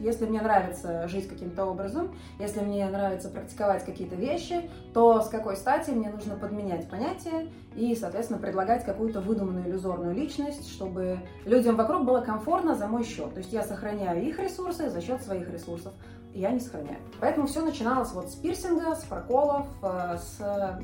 Если 0.00 0.26
мне 0.26 0.40
нравится 0.40 1.06
жить 1.08 1.28
каким-то 1.28 1.66
образом, 1.66 2.16
если 2.38 2.60
мне 2.60 2.88
нравится 2.88 3.28
практиковать 3.28 3.84
какие-то 3.84 4.16
вещи, 4.16 4.70
то 4.94 5.20
с 5.20 5.28
какой 5.28 5.56
стати 5.56 5.90
мне 5.90 6.10
нужно 6.10 6.36
подменять 6.36 6.88
понятия 6.88 7.48
и, 7.76 7.94
соответственно, 7.94 8.40
предлагать 8.40 8.84
какую-то 8.84 9.20
выдуманную 9.20 9.68
иллюзорную 9.68 10.14
личность, 10.14 10.70
чтобы 10.72 11.20
людям 11.44 11.76
вокруг 11.76 12.04
было 12.04 12.20
комфортно 12.20 12.74
за 12.74 12.86
мой 12.86 13.04
счет. 13.04 13.32
То 13.34 13.38
есть 13.38 13.52
я 13.52 13.62
сохраняю 13.62 14.26
их 14.26 14.38
ресурсы 14.38 14.88
за 14.88 15.00
счет 15.00 15.22
своих 15.22 15.48
ресурсов. 15.50 15.92
Я 16.32 16.50
не 16.50 16.60
сохраняю. 16.60 16.98
Поэтому 17.20 17.46
все 17.46 17.60
начиналось 17.60 18.12
вот 18.12 18.30
с 18.30 18.36
пирсинга, 18.36 18.94
с 18.94 19.04
проколов, 19.04 19.66
э, 19.82 20.16
с 20.16 20.80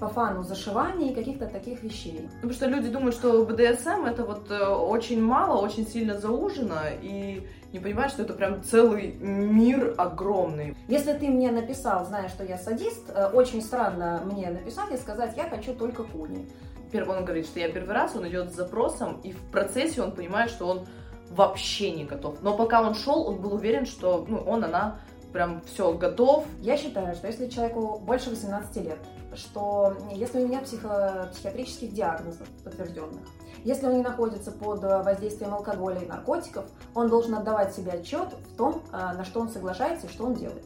по 0.00 0.08
фану 0.08 0.42
зашивания 0.42 1.12
и 1.12 1.14
каких-то 1.14 1.46
таких 1.46 1.82
вещей. 1.82 2.28
Потому 2.36 2.54
что 2.54 2.66
люди 2.66 2.88
думают, 2.88 3.14
что 3.14 3.44
БДСМ 3.44 4.06
это 4.06 4.24
вот 4.24 4.50
э, 4.50 4.66
очень 4.66 5.22
мало, 5.22 5.60
очень 5.60 5.86
сильно 5.86 6.18
заужено, 6.18 6.80
и 7.02 7.46
не 7.72 7.78
понимают, 7.78 8.12
что 8.12 8.22
это 8.22 8.32
прям 8.32 8.62
целый 8.62 9.12
мир 9.12 9.94
огромный. 9.96 10.76
Если 10.88 11.12
ты 11.12 11.28
мне 11.28 11.50
написал, 11.50 12.04
зная, 12.04 12.28
что 12.28 12.44
я 12.44 12.58
садист, 12.58 13.10
э, 13.10 13.26
очень 13.32 13.62
странно 13.62 14.22
мне 14.24 14.50
написать 14.50 14.90
и 14.92 14.96
сказать, 14.96 15.36
я 15.36 15.48
хочу 15.48 15.74
только 15.74 16.02
куни. 16.02 16.48
Первый 16.90 17.18
он 17.18 17.24
говорит, 17.24 17.46
что 17.46 17.60
я 17.60 17.70
первый 17.70 17.94
раз, 17.94 18.16
он 18.16 18.26
идет 18.28 18.50
с 18.50 18.56
запросом, 18.56 19.20
и 19.22 19.32
в 19.32 19.40
процессе 19.50 20.02
он 20.02 20.12
понимает, 20.12 20.50
что 20.50 20.66
он 20.66 20.86
вообще 21.30 21.92
не 21.92 22.04
готов. 22.04 22.42
Но 22.42 22.56
пока 22.56 22.82
он 22.82 22.94
шел, 22.94 23.28
он 23.28 23.40
был 23.40 23.54
уверен, 23.54 23.86
что 23.86 24.24
ну, 24.28 24.38
он, 24.38 24.64
она 24.64 24.98
прям 25.32 25.62
все 25.62 25.92
готов. 25.92 26.44
Я 26.60 26.76
считаю, 26.76 27.14
что 27.14 27.28
если 27.28 27.48
человеку 27.48 28.00
больше 28.04 28.30
18 28.30 28.76
лет, 28.84 28.98
что 29.36 29.96
если 30.12 30.40
у 30.40 30.48
нет 30.48 30.64
психо 30.64 31.28
психиатрических 31.32 31.92
диагнозов 31.92 32.48
подтвержденных, 32.64 33.22
если 33.64 33.86
он 33.86 33.96
не 33.96 34.02
находится 34.02 34.50
под 34.50 34.82
воздействием 34.82 35.54
алкоголя 35.54 36.00
и 36.00 36.06
наркотиков, 36.06 36.64
он 36.94 37.08
должен 37.08 37.34
отдавать 37.34 37.74
себе 37.74 37.92
отчет 37.92 38.28
в 38.52 38.56
том, 38.56 38.82
а, 38.92 39.14
на 39.14 39.24
что 39.24 39.40
он 39.40 39.48
соглашается 39.48 40.06
и 40.06 40.10
что 40.10 40.26
он 40.26 40.34
делает. 40.34 40.64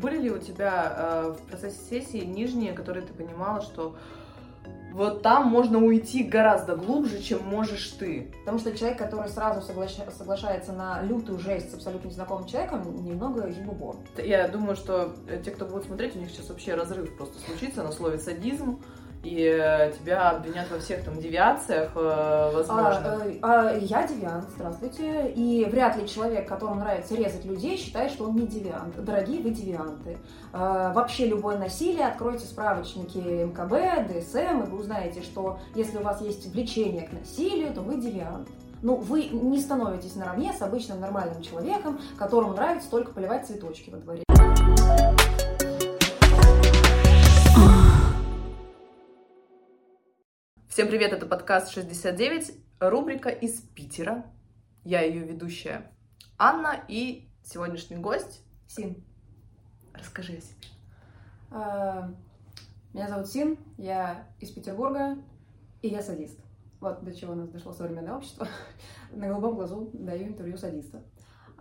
Были 0.00 0.18
ли 0.18 0.30
у 0.30 0.38
тебя 0.38 0.94
э, 0.96 1.34
в 1.38 1.46
процессе 1.46 1.78
сессии 1.90 2.24
нижние, 2.24 2.72
которые 2.72 3.04
ты 3.04 3.12
понимала, 3.12 3.60
что 3.60 3.94
вот 4.94 5.22
там 5.22 5.48
можно 5.48 5.78
уйти 5.78 6.22
гораздо 6.22 6.76
глубже, 6.76 7.20
чем 7.20 7.44
можешь 7.44 7.88
ты. 7.98 8.32
Потому 8.40 8.60
что 8.60 8.76
человек, 8.76 8.96
который 8.96 9.28
сразу 9.28 9.60
соглаш... 9.60 9.96
соглашается 10.16 10.72
на 10.72 11.02
лютую 11.02 11.40
жесть 11.40 11.72
с 11.72 11.74
абсолютно 11.74 12.08
незнакомым 12.08 12.46
человеком, 12.46 13.04
немного 13.04 13.48
ебубо. 13.48 13.96
Я 14.16 14.46
думаю, 14.46 14.76
что 14.76 15.12
те, 15.44 15.50
кто 15.50 15.66
будет 15.66 15.84
смотреть, 15.84 16.14
у 16.14 16.20
них 16.20 16.30
сейчас 16.30 16.48
вообще 16.48 16.74
разрыв 16.74 17.16
просто 17.16 17.40
случится 17.40 17.82
на 17.82 17.90
слове 17.90 18.18
садизм 18.18 18.80
и 19.24 19.42
э, 19.42 19.92
тебя 19.98 20.30
обвинят 20.30 20.70
во 20.70 20.78
всех 20.78 21.02
там 21.04 21.18
девиациях, 21.18 21.92
э, 21.94 22.50
возможно. 22.54 23.22
А, 23.42 23.68
а, 23.68 23.76
я 23.78 24.06
девиант, 24.06 24.50
здравствуйте. 24.54 25.30
И 25.30 25.64
вряд 25.64 25.96
ли 25.96 26.06
человек, 26.06 26.46
которому 26.46 26.80
нравится 26.80 27.14
резать 27.14 27.44
людей, 27.44 27.76
считает, 27.78 28.12
что 28.12 28.24
он 28.24 28.36
не 28.36 28.46
девиант. 28.46 29.02
Дорогие 29.02 29.40
вы 29.40 29.50
девианты. 29.50 30.18
А, 30.52 30.92
вообще 30.92 31.26
любое 31.26 31.58
насилие, 31.58 32.06
откройте 32.06 32.44
справочники 32.44 33.18
МКБ, 33.18 34.12
ДСМ, 34.12 34.62
и 34.62 34.70
вы 34.70 34.78
узнаете, 34.78 35.22
что 35.22 35.58
если 35.74 35.96
у 35.96 36.02
вас 36.02 36.20
есть 36.20 36.52
влечение 36.52 37.08
к 37.08 37.12
насилию, 37.12 37.72
то 37.72 37.80
вы 37.80 38.00
девиант. 38.00 38.48
Ну, 38.82 38.96
вы 38.96 39.24
не 39.24 39.58
становитесь 39.60 40.14
наравне 40.14 40.52
с 40.52 40.60
обычным 40.60 41.00
нормальным 41.00 41.40
человеком, 41.40 41.98
которому 42.18 42.52
нравится 42.52 42.90
только 42.90 43.12
поливать 43.12 43.46
цветочки 43.46 43.88
во 43.88 43.96
дворе. 43.96 44.24
Всем 50.74 50.88
привет, 50.88 51.12
это 51.12 51.24
подкаст 51.24 51.70
69, 51.70 52.50
рубрика 52.80 53.28
из 53.28 53.60
Питера. 53.60 54.26
Я 54.82 55.02
ее 55.02 55.20
ведущая 55.20 55.92
Анна 56.36 56.84
и 56.88 57.28
сегодняшний 57.44 57.96
гость 57.96 58.44
Син. 58.66 58.96
Расскажи 59.92 60.32
о 60.32 60.40
себе. 60.40 60.56
А, 61.52 62.12
меня 62.92 63.06
зовут 63.06 63.28
Син, 63.28 63.56
я 63.78 64.26
из 64.40 64.50
Петербурга, 64.50 65.16
и 65.80 65.86
я 65.86 66.02
садист. 66.02 66.40
Вот 66.80 67.04
до 67.04 67.14
чего 67.14 67.36
нас 67.36 67.50
дошло 67.50 67.72
современное 67.72 68.16
общество. 68.16 68.48
На 69.12 69.28
голубом 69.28 69.54
глазу 69.54 69.90
даю 69.92 70.26
интервью 70.26 70.56
садиста. 70.56 71.04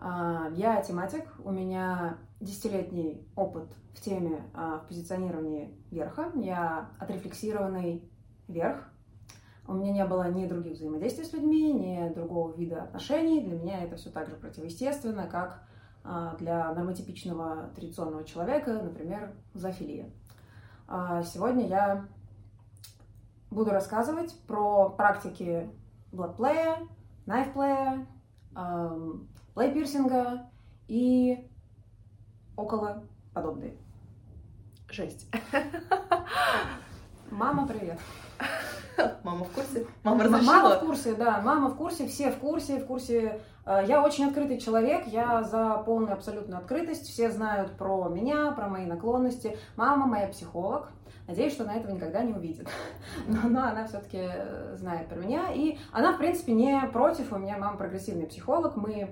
Я 0.01 0.81
тематик, 0.81 1.31
у 1.45 1.51
меня 1.51 2.17
десятилетний 2.39 3.23
опыт 3.35 3.69
в 3.93 4.01
теме 4.01 4.41
а, 4.55 4.79
позиционирования 4.79 5.69
верха. 5.91 6.31
Я 6.33 6.89
отрефлексированный 6.97 8.09
верх, 8.47 8.89
у 9.67 9.73
меня 9.73 9.93
не 9.93 10.05
было 10.05 10.29
ни 10.29 10.45
других 10.45 10.73
взаимодействий 10.73 11.25
с 11.25 11.33
людьми, 11.33 11.71
ни 11.71 12.13
другого 12.13 12.53
вида 12.53 12.83
отношений. 12.83 13.41
Для 13.41 13.57
меня 13.57 13.83
это 13.83 13.95
все 13.95 14.09
так 14.09 14.29
же 14.29 14.35
противоестественно, 14.35 15.27
как 15.27 15.63
а, 16.03 16.35
для 16.35 16.73
нормотипичного 16.73 17.69
традиционного 17.75 18.25
человека, 18.25 18.73
например, 18.73 19.33
зоофилия. 19.53 20.09
А, 20.87 21.23
сегодня 21.23 21.67
я 21.67 22.05
буду 23.49 23.71
рассказывать 23.71 24.37
про 24.47 24.89
практики 24.89 25.69
бладплея, 26.11 26.79
найфплея, 27.25 28.05
плейпирсинга 29.53 30.49
и 30.87 31.49
около 32.57 33.03
подобные. 33.33 33.77
Жесть. 34.89 35.29
Мама, 37.33 37.67
привет. 37.67 37.97
Мама 39.23 39.45
в 39.45 39.49
курсе? 39.49 39.87
Мама 40.03 40.23
разрешила? 40.23 40.53
Мама 40.53 40.75
в 40.75 40.79
курсе, 40.81 41.15
да. 41.15 41.41
Мама 41.41 41.69
в 41.69 41.75
курсе, 41.75 42.07
все 42.07 42.29
в 42.29 42.37
курсе, 42.37 42.79
в 42.79 42.85
курсе. 42.85 43.41
Э, 43.65 43.83
я 43.87 44.03
очень 44.03 44.25
открытый 44.25 44.59
человек, 44.59 45.07
я 45.07 45.41
за 45.41 45.81
полную 45.83 46.13
абсолютную 46.13 46.59
открытость. 46.59 47.07
Все 47.09 47.31
знают 47.31 47.71
про 47.71 48.07
меня, 48.07 48.51
про 48.51 48.67
мои 48.67 48.85
наклонности. 48.85 49.57
Мама 49.75 50.05
моя 50.05 50.27
психолог. 50.27 50.91
Надеюсь, 51.27 51.53
что 51.53 51.63
она 51.63 51.73
этого 51.73 51.91
никогда 51.91 52.21
не 52.21 52.33
увидит. 52.33 52.69
Но, 53.27 53.49
но 53.49 53.63
она 53.63 53.87
все-таки 53.87 54.19
э, 54.21 54.75
знает 54.77 55.07
про 55.07 55.15
меня. 55.15 55.51
И 55.53 55.79
она, 55.91 56.13
в 56.13 56.19
принципе, 56.19 56.53
не 56.53 56.79
против. 56.93 57.33
У 57.33 57.37
меня 57.37 57.57
мама 57.57 57.77
прогрессивный 57.77 58.27
психолог. 58.27 58.75
Мы... 58.75 59.09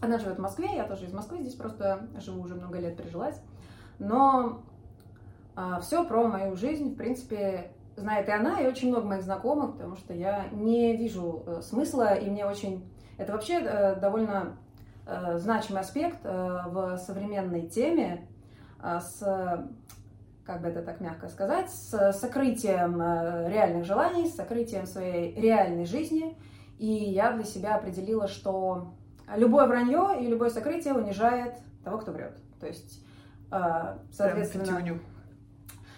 Она 0.00 0.18
живет 0.18 0.38
в 0.38 0.40
Москве, 0.40 0.68
я 0.76 0.84
тоже 0.84 1.06
из 1.06 1.12
Москвы. 1.12 1.40
Здесь 1.40 1.56
просто 1.56 2.06
живу 2.20 2.42
уже 2.42 2.54
много 2.54 2.78
лет, 2.78 2.96
прижилась. 2.96 3.42
Но 3.98 4.62
все 5.82 6.04
про 6.04 6.28
мою 6.28 6.56
жизнь, 6.56 6.94
в 6.94 6.96
принципе, 6.96 7.72
знает 8.00 8.28
и 8.28 8.32
она, 8.32 8.60
и 8.60 8.66
очень 8.66 8.88
много 8.88 9.06
моих 9.06 9.22
знакомых, 9.22 9.72
потому 9.72 9.96
что 9.96 10.12
я 10.14 10.46
не 10.52 10.96
вижу 10.96 11.44
э, 11.46 11.62
смысла, 11.62 12.14
и 12.14 12.28
мне 12.28 12.44
очень... 12.46 12.90
Это 13.18 13.32
вообще 13.32 13.60
э, 13.60 13.96
довольно 13.96 14.56
э, 15.06 15.38
значимый 15.38 15.82
аспект 15.82 16.24
в 16.24 16.98
современной 16.98 17.68
теме 17.68 18.26
с, 18.82 19.18
как 20.44 20.62
бы 20.62 20.68
это 20.68 20.82
так 20.82 21.00
мягко 21.00 21.28
сказать, 21.28 21.70
с 21.70 22.12
сокрытием 22.12 22.98
реальных 22.98 23.84
желаний, 23.84 24.26
с 24.26 24.36
сокрытием 24.36 24.86
своей 24.86 25.38
реальной 25.38 25.84
жизни. 25.84 26.38
И 26.78 26.86
я 26.86 27.32
для 27.32 27.44
себя 27.44 27.76
определила, 27.76 28.26
что 28.26 28.94
любое 29.36 29.66
вранье 29.66 30.16
и 30.18 30.26
любое 30.26 30.48
сокрытие 30.48 30.94
унижает 30.94 31.56
того, 31.84 31.98
кто 31.98 32.12
врет. 32.12 32.38
То 32.58 32.66
есть, 32.66 33.04
соответственно... 33.50 34.98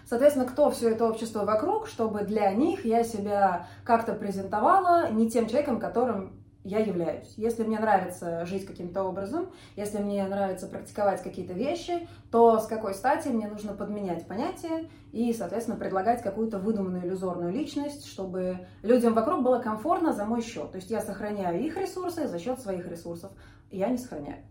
Соответственно, 0.07 0.47
кто 0.47 0.71
все 0.71 0.91
это 0.91 1.09
общество 1.09 1.45
вокруг, 1.45 1.87
чтобы 1.87 2.23
для 2.23 2.53
них 2.53 2.85
я 2.85 3.05
себя 3.05 3.67
как-то 3.85 4.15
презентовала 4.15 5.11
не 5.11 5.31
тем 5.31 5.47
человеком, 5.47 5.81
которым 5.81 6.43
я 6.65 6.79
являюсь. 6.79 7.33
Если 7.37 7.65
мне 7.65 7.79
нравится 7.79 8.47
жить 8.47 8.67
каким-то 8.67 9.03
образом, 9.03 9.51
если 9.75 9.99
мне 9.99 10.25
нравится 10.27 10.69
практиковать 10.69 11.23
какие-то 11.23 11.55
вещи, 11.55 12.09
то 12.31 12.59
с 12.59 12.67
какой 12.67 12.95
стати 12.95 13.29
мне 13.29 13.49
нужно 13.49 13.75
подменять 13.75 14.27
понятия 14.29 14.89
и, 15.11 15.33
соответственно, 15.33 15.77
предлагать 15.77 16.23
какую-то 16.23 16.59
выдуманную 16.59 17.05
иллюзорную 17.05 17.53
личность, 17.53 18.07
чтобы 18.07 18.67
людям 18.83 19.15
вокруг 19.15 19.43
было 19.43 19.59
комфортно 19.59 20.13
за 20.13 20.25
мой 20.25 20.43
счет. 20.43 20.71
То 20.71 20.77
есть 20.77 20.91
я 20.91 21.01
сохраняю 21.01 21.61
их 21.61 21.77
ресурсы 21.77 22.29
за 22.29 22.39
счет 22.39 22.61
своих 22.61 22.87
ресурсов. 22.87 23.33
Я 23.71 23.89
не 23.89 23.99
сохраняю. 23.99 24.45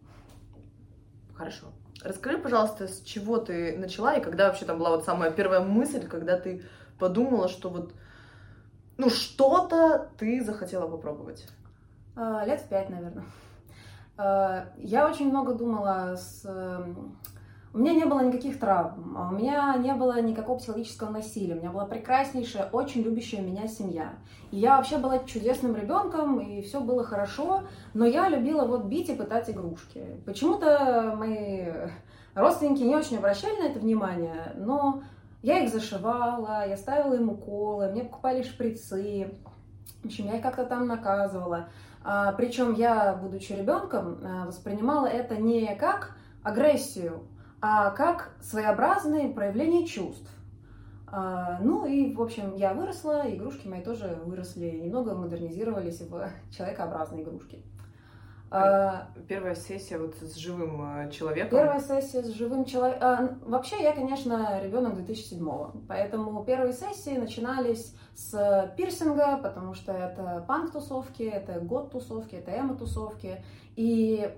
Хорошо. 1.33 1.67
Расскажи, 2.03 2.37
пожалуйста, 2.37 2.87
с 2.87 3.01
чего 3.01 3.37
ты 3.37 3.77
начала 3.77 4.15
и 4.15 4.21
когда 4.21 4.47
вообще 4.47 4.65
там 4.65 4.79
была 4.79 4.91
вот 4.91 5.05
самая 5.05 5.31
первая 5.31 5.59
мысль, 5.59 6.07
когда 6.07 6.37
ты 6.37 6.63
подумала, 6.97 7.47
что 7.47 7.69
вот, 7.69 7.93
ну, 8.97 9.09
что-то 9.09 10.09
ты 10.17 10.43
захотела 10.43 10.87
попробовать? 10.87 11.47
А, 12.15 12.43
лет 12.45 12.63
пять, 12.69 12.89
наверное. 12.89 13.25
А, 14.17 14.67
я 14.77 15.07
очень 15.07 15.29
много 15.29 15.53
думала 15.53 16.15
с 16.15 16.43
эм, 16.45 17.17
у 17.73 17.77
меня 17.77 17.93
не 17.93 18.05
было 18.05 18.19
никаких 18.19 18.59
травм, 18.59 19.15
а 19.17 19.29
у 19.29 19.31
меня 19.31 19.75
не 19.77 19.93
было 19.93 20.21
никакого 20.21 20.57
психологического 20.57 21.09
насилия, 21.09 21.55
у 21.55 21.57
меня 21.57 21.71
была 21.71 21.85
прекраснейшая, 21.85 22.69
очень 22.71 23.01
любящая 23.01 23.41
меня 23.41 23.67
семья. 23.67 24.13
И 24.51 24.57
я 24.57 24.77
вообще 24.77 24.97
была 24.97 25.19
чудесным 25.19 25.75
ребенком, 25.75 26.39
и 26.39 26.61
все 26.61 26.81
было 26.81 27.03
хорошо, 27.03 27.63
но 27.93 28.05
я 28.05 28.27
любила 28.27 28.65
вот 28.65 28.85
бить 28.85 29.09
и 29.09 29.15
пытать 29.15 29.49
игрушки. 29.49 30.05
Почему-то 30.25 31.15
мои 31.17 31.65
родственники 32.35 32.83
не 32.83 32.95
очень 32.95 33.17
обращали 33.17 33.61
на 33.61 33.67
это 33.67 33.79
внимание, 33.79 34.53
но 34.57 35.03
я 35.41 35.59
их 35.59 35.71
зашивала, 35.71 36.67
я 36.67 36.75
ставила 36.75 37.13
им 37.13 37.29
уколы, 37.29 37.89
мне 37.89 38.03
покупали 38.03 38.43
шприцы, 38.43 39.33
в 40.03 40.05
общем, 40.07 40.25
я 40.27 40.37
их 40.37 40.43
как-то 40.43 40.65
там 40.65 40.87
наказывала. 40.87 41.69
А, 42.03 42.31
причем 42.33 42.73
я, 42.73 43.13
будучи 43.13 43.53
ребенком, 43.53 44.19
а, 44.23 44.45
воспринимала 44.47 45.05
это 45.05 45.37
не 45.37 45.75
как 45.75 46.15
агрессию, 46.43 47.27
как 47.61 48.35
своеобразные 48.41 49.29
проявления 49.29 49.85
чувств. 49.85 50.29
А, 51.11 51.59
ну 51.61 51.85
и, 51.85 52.13
в 52.13 52.21
общем, 52.21 52.55
я 52.55 52.73
выросла, 52.73 53.23
игрушки 53.27 53.67
мои 53.67 53.81
тоже 53.81 54.17
выросли, 54.23 54.69
немного 54.69 55.13
модернизировались 55.13 56.01
в 56.01 56.31
человекообразные 56.51 57.23
игрушки. 57.23 57.61
А, 58.49 59.09
первая 59.27 59.55
сессия 59.55 59.97
вот 59.97 60.15
с 60.15 60.35
живым 60.35 60.81
а, 60.81 61.09
человеком. 61.09 61.51
Первая 61.51 61.81
сессия 61.81 62.23
с 62.23 62.29
живым 62.29 62.63
человеком. 62.63 63.39
Вообще, 63.45 63.81
я, 63.83 63.91
конечно, 63.91 64.61
ребенок 64.63 64.93
2007-го, 64.99 65.73
поэтому 65.87 66.43
первые 66.45 66.71
сессии 66.71 67.17
начинались 67.17 67.93
с 68.15 68.73
пирсинга, 68.77 69.37
потому 69.37 69.73
что 69.73 69.91
это 69.91 70.45
панк-тусовки, 70.47 71.23
это 71.23 71.59
год-тусовки, 71.59 72.35
это 72.35 72.51
эмо-тусовки. 72.51 73.43
И 73.75 74.33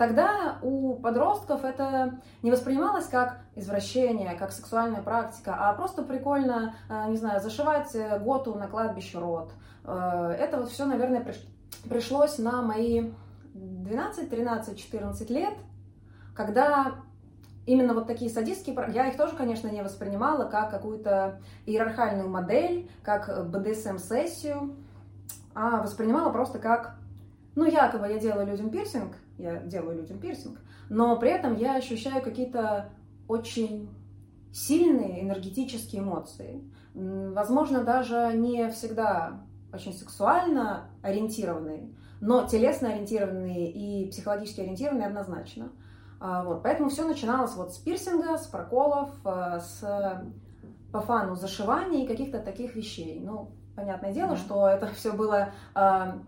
Тогда 0.00 0.56
у 0.62 0.94
подростков 0.94 1.62
это 1.62 2.22
не 2.40 2.50
воспринималось 2.50 3.04
как 3.04 3.40
извращение, 3.54 4.34
как 4.34 4.50
сексуальная 4.50 5.02
практика, 5.02 5.54
а 5.54 5.74
просто 5.74 6.02
прикольно, 6.02 6.74
э, 6.88 7.10
не 7.10 7.18
знаю, 7.18 7.42
зашивать 7.42 7.94
готу 8.22 8.54
на 8.54 8.66
кладбище 8.66 9.18
рот. 9.18 9.52
Э, 9.84 10.34
это 10.38 10.56
вот 10.56 10.70
все, 10.70 10.86
наверное, 10.86 11.22
пришлось 11.86 12.38
на 12.38 12.62
мои 12.62 13.10
12, 13.52 14.30
13, 14.30 14.78
14 14.78 15.28
лет, 15.28 15.52
когда 16.34 16.94
именно 17.66 17.92
вот 17.92 18.06
такие 18.06 18.30
садистские, 18.30 18.74
я 18.94 19.06
их 19.06 19.18
тоже, 19.18 19.36
конечно, 19.36 19.68
не 19.68 19.82
воспринимала 19.82 20.46
как 20.46 20.70
какую-то 20.70 21.42
иерархальную 21.66 22.30
модель, 22.30 22.90
как 23.02 23.28
BDSM-сессию, 23.28 24.76
а 25.54 25.82
воспринимала 25.82 26.32
просто 26.32 26.58
как, 26.58 26.94
ну, 27.60 27.66
якобы 27.66 28.08
я 28.08 28.18
делаю 28.18 28.46
людям 28.46 28.70
пирсинг, 28.70 29.14
я 29.36 29.56
делаю 29.56 29.98
людям 29.98 30.18
пирсинг, 30.18 30.58
но 30.88 31.18
при 31.18 31.30
этом 31.30 31.56
я 31.56 31.76
ощущаю 31.76 32.22
какие-то 32.22 32.88
очень 33.28 33.90
сильные 34.50 35.22
энергетические 35.22 36.00
эмоции. 36.00 36.64
Возможно, 36.94 37.84
даже 37.84 38.32
не 38.34 38.70
всегда 38.70 39.42
очень 39.74 39.92
сексуально 39.92 40.88
ориентированные, 41.02 41.90
но 42.22 42.46
телесно 42.46 42.88
ориентированные 42.88 43.70
и 43.70 44.10
психологически 44.10 44.62
ориентированные 44.62 45.08
однозначно. 45.08 45.70
А, 46.18 46.42
вот, 46.42 46.62
поэтому 46.62 46.88
все 46.88 47.04
начиналось 47.06 47.54
вот 47.56 47.74
с 47.74 47.76
пирсинга, 47.76 48.38
с 48.38 48.46
проколов, 48.46 49.10
а, 49.24 49.60
с 49.60 49.84
по 50.92 51.00
фану 51.02 51.36
зашивания 51.36 52.04
и 52.04 52.08
каких-то 52.08 52.38
таких 52.40 52.74
вещей. 52.74 53.20
Ну, 53.22 53.50
понятное 53.76 54.14
дело, 54.14 54.32
mm-hmm. 54.32 54.46
что 54.46 54.66
это 54.66 54.86
все 54.94 55.12
было 55.12 55.50
а, 55.74 56.20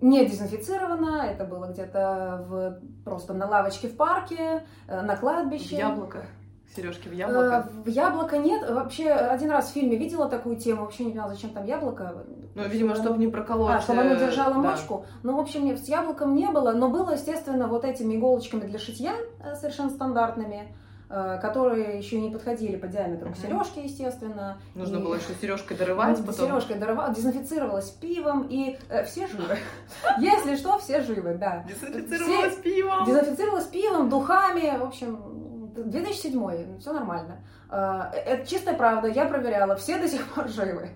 не 0.00 0.26
дезинфицировано, 0.26 1.22
это 1.22 1.44
было 1.44 1.66
где-то 1.66 2.44
в, 2.48 2.80
просто 3.04 3.32
на 3.34 3.46
лавочке 3.46 3.88
в 3.88 3.96
парке, 3.96 4.64
э, 4.88 5.00
на 5.00 5.16
кладбище. 5.16 5.76
В 5.76 5.78
яблоко. 5.78 6.26
Сережки 6.74 7.08
в 7.08 7.12
яблоко? 7.12 7.68
Э, 7.68 7.82
в 7.82 7.88
яблоко 7.88 8.36
нет. 8.36 8.68
Вообще, 8.68 9.10
один 9.10 9.50
раз 9.50 9.70
в 9.70 9.72
фильме 9.72 9.96
видела 9.96 10.28
такую 10.28 10.56
тему, 10.56 10.82
вообще 10.82 11.04
не 11.04 11.12
поняла, 11.12 11.28
зачем 11.28 11.50
там 11.50 11.64
яблоко. 11.64 12.24
Ну, 12.54 12.64
видимо, 12.68 12.94
чтобы 12.94 13.18
не 13.18 13.28
проколоть. 13.28 13.76
А, 13.76 13.80
чтобы 13.80 14.00
оно 14.02 14.14
э, 14.14 14.18
держало 14.18 14.54
да. 14.54 14.60
мочку. 14.60 15.06
Ну, 15.22 15.36
в 15.36 15.40
общем, 15.40 15.64
нет, 15.64 15.78
с 15.78 15.88
яблоком 15.88 16.34
не 16.34 16.46
было, 16.48 16.72
но 16.72 16.88
было, 16.88 17.12
естественно, 17.12 17.66
вот 17.66 17.84
этими 17.84 18.16
иголочками 18.16 18.60
для 18.60 18.78
шитья, 18.78 19.14
совершенно 19.54 19.90
стандартными. 19.90 20.74
Э, 21.08 21.38
которые 21.40 21.98
еще 21.98 22.20
не 22.20 22.32
подходили 22.32 22.76
по 22.76 22.88
диаметру 22.88 23.30
к 23.30 23.36
сережке, 23.36 23.84
естественно. 23.84 24.58
Нужно 24.74 24.96
и... 24.96 25.02
было 25.04 25.14
еще 25.14 25.34
сережкой 25.40 25.76
дорывать 25.76 26.18
потом. 26.18 26.48
Сережкой 26.48 26.78
дорывать, 26.78 27.14
дезинфицировалась 27.14 27.90
пивом, 27.90 28.48
и 28.50 28.76
э, 28.88 29.04
все 29.04 29.28
живы. 29.28 29.56
Если 30.18 30.56
что, 30.56 30.78
все 30.78 31.02
живы, 31.02 31.34
да. 31.34 31.64
Дезинфицировалась 31.68 32.54
все... 32.54 32.62
пивом. 32.62 33.04
Dезинфицировалась 33.04 33.66
пивом, 33.66 34.08
духами, 34.08 34.76
в 34.76 34.82
общем, 34.82 35.70
2007 35.76 36.80
все 36.80 36.92
нормально. 36.92 37.36
Э, 37.70 38.10
это 38.12 38.44
чистая 38.44 38.74
правда, 38.74 39.06
я 39.06 39.26
проверяла, 39.26 39.76
все 39.76 39.98
до 39.98 40.08
сих 40.08 40.26
пор 40.34 40.48
живы. 40.48 40.90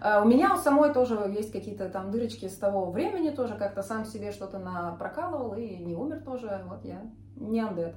Э, 0.00 0.22
у 0.22 0.28
меня 0.28 0.54
у 0.54 0.58
самой 0.58 0.92
тоже 0.92 1.16
есть 1.36 1.50
какие-то 1.50 1.88
там 1.88 2.12
дырочки 2.12 2.46
с 2.46 2.56
того 2.56 2.92
времени, 2.92 3.30
тоже 3.30 3.56
как-то 3.56 3.82
сам 3.82 4.04
себе 4.04 4.30
что-то 4.30 4.60
прокалывал 4.96 5.56
и 5.56 5.76
не 5.78 5.96
умер 5.96 6.22
тоже, 6.24 6.62
вот 6.68 6.84
я 6.84 7.02
не 7.34 7.58
андет. 7.58 7.96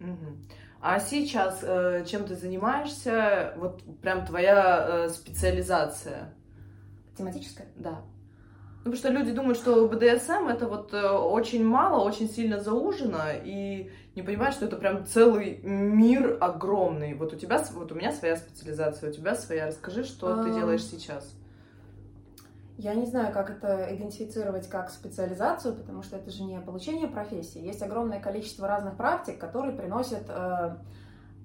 Угу. 0.00 0.71
А 0.84 0.98
сейчас 0.98 1.60
э, 1.62 2.04
чем 2.08 2.24
ты 2.24 2.34
занимаешься? 2.34 3.54
Вот 3.56 3.82
прям 4.00 4.26
твоя 4.26 5.04
э, 5.06 5.08
специализация. 5.10 6.34
Тематическая? 7.16 7.68
Да. 7.76 8.00
Ну, 8.84 8.90
потому 8.90 8.96
что 8.96 9.10
люди 9.10 9.30
думают, 9.30 9.58
что 9.58 9.86
БДСМ 9.86 10.48
это 10.48 10.66
вот 10.66 10.92
э, 10.92 11.08
очень 11.08 11.64
мало, 11.64 12.02
очень 12.02 12.28
сильно 12.28 12.58
заужено, 12.58 13.26
и 13.44 13.92
не 14.16 14.22
понимают, 14.22 14.56
что 14.56 14.64
это 14.64 14.74
прям 14.74 15.06
целый 15.06 15.60
мир 15.62 16.36
огромный. 16.40 17.14
Вот 17.14 17.32
у 17.32 17.36
тебя, 17.36 17.64
вот 17.74 17.92
у 17.92 17.94
меня 17.94 18.10
своя 18.10 18.36
специализация, 18.36 19.10
у 19.10 19.12
тебя 19.12 19.36
своя. 19.36 19.68
Расскажи, 19.68 20.02
что 20.02 20.34
а... 20.34 20.42
ты 20.42 20.52
делаешь 20.52 20.84
сейчас. 20.84 21.32
Я 22.82 22.94
не 22.94 23.06
знаю, 23.06 23.32
как 23.32 23.48
это 23.48 23.94
идентифицировать 23.94 24.68
как 24.68 24.90
специализацию, 24.90 25.76
потому 25.76 26.02
что 26.02 26.16
это 26.16 26.32
же 26.32 26.42
не 26.42 26.60
получение 26.60 27.06
профессии. 27.06 27.64
Есть 27.64 27.80
огромное 27.80 28.18
количество 28.18 28.66
разных 28.66 28.96
практик, 28.96 29.38
которые 29.38 29.72
приносят 29.72 30.24
э, 30.28 30.76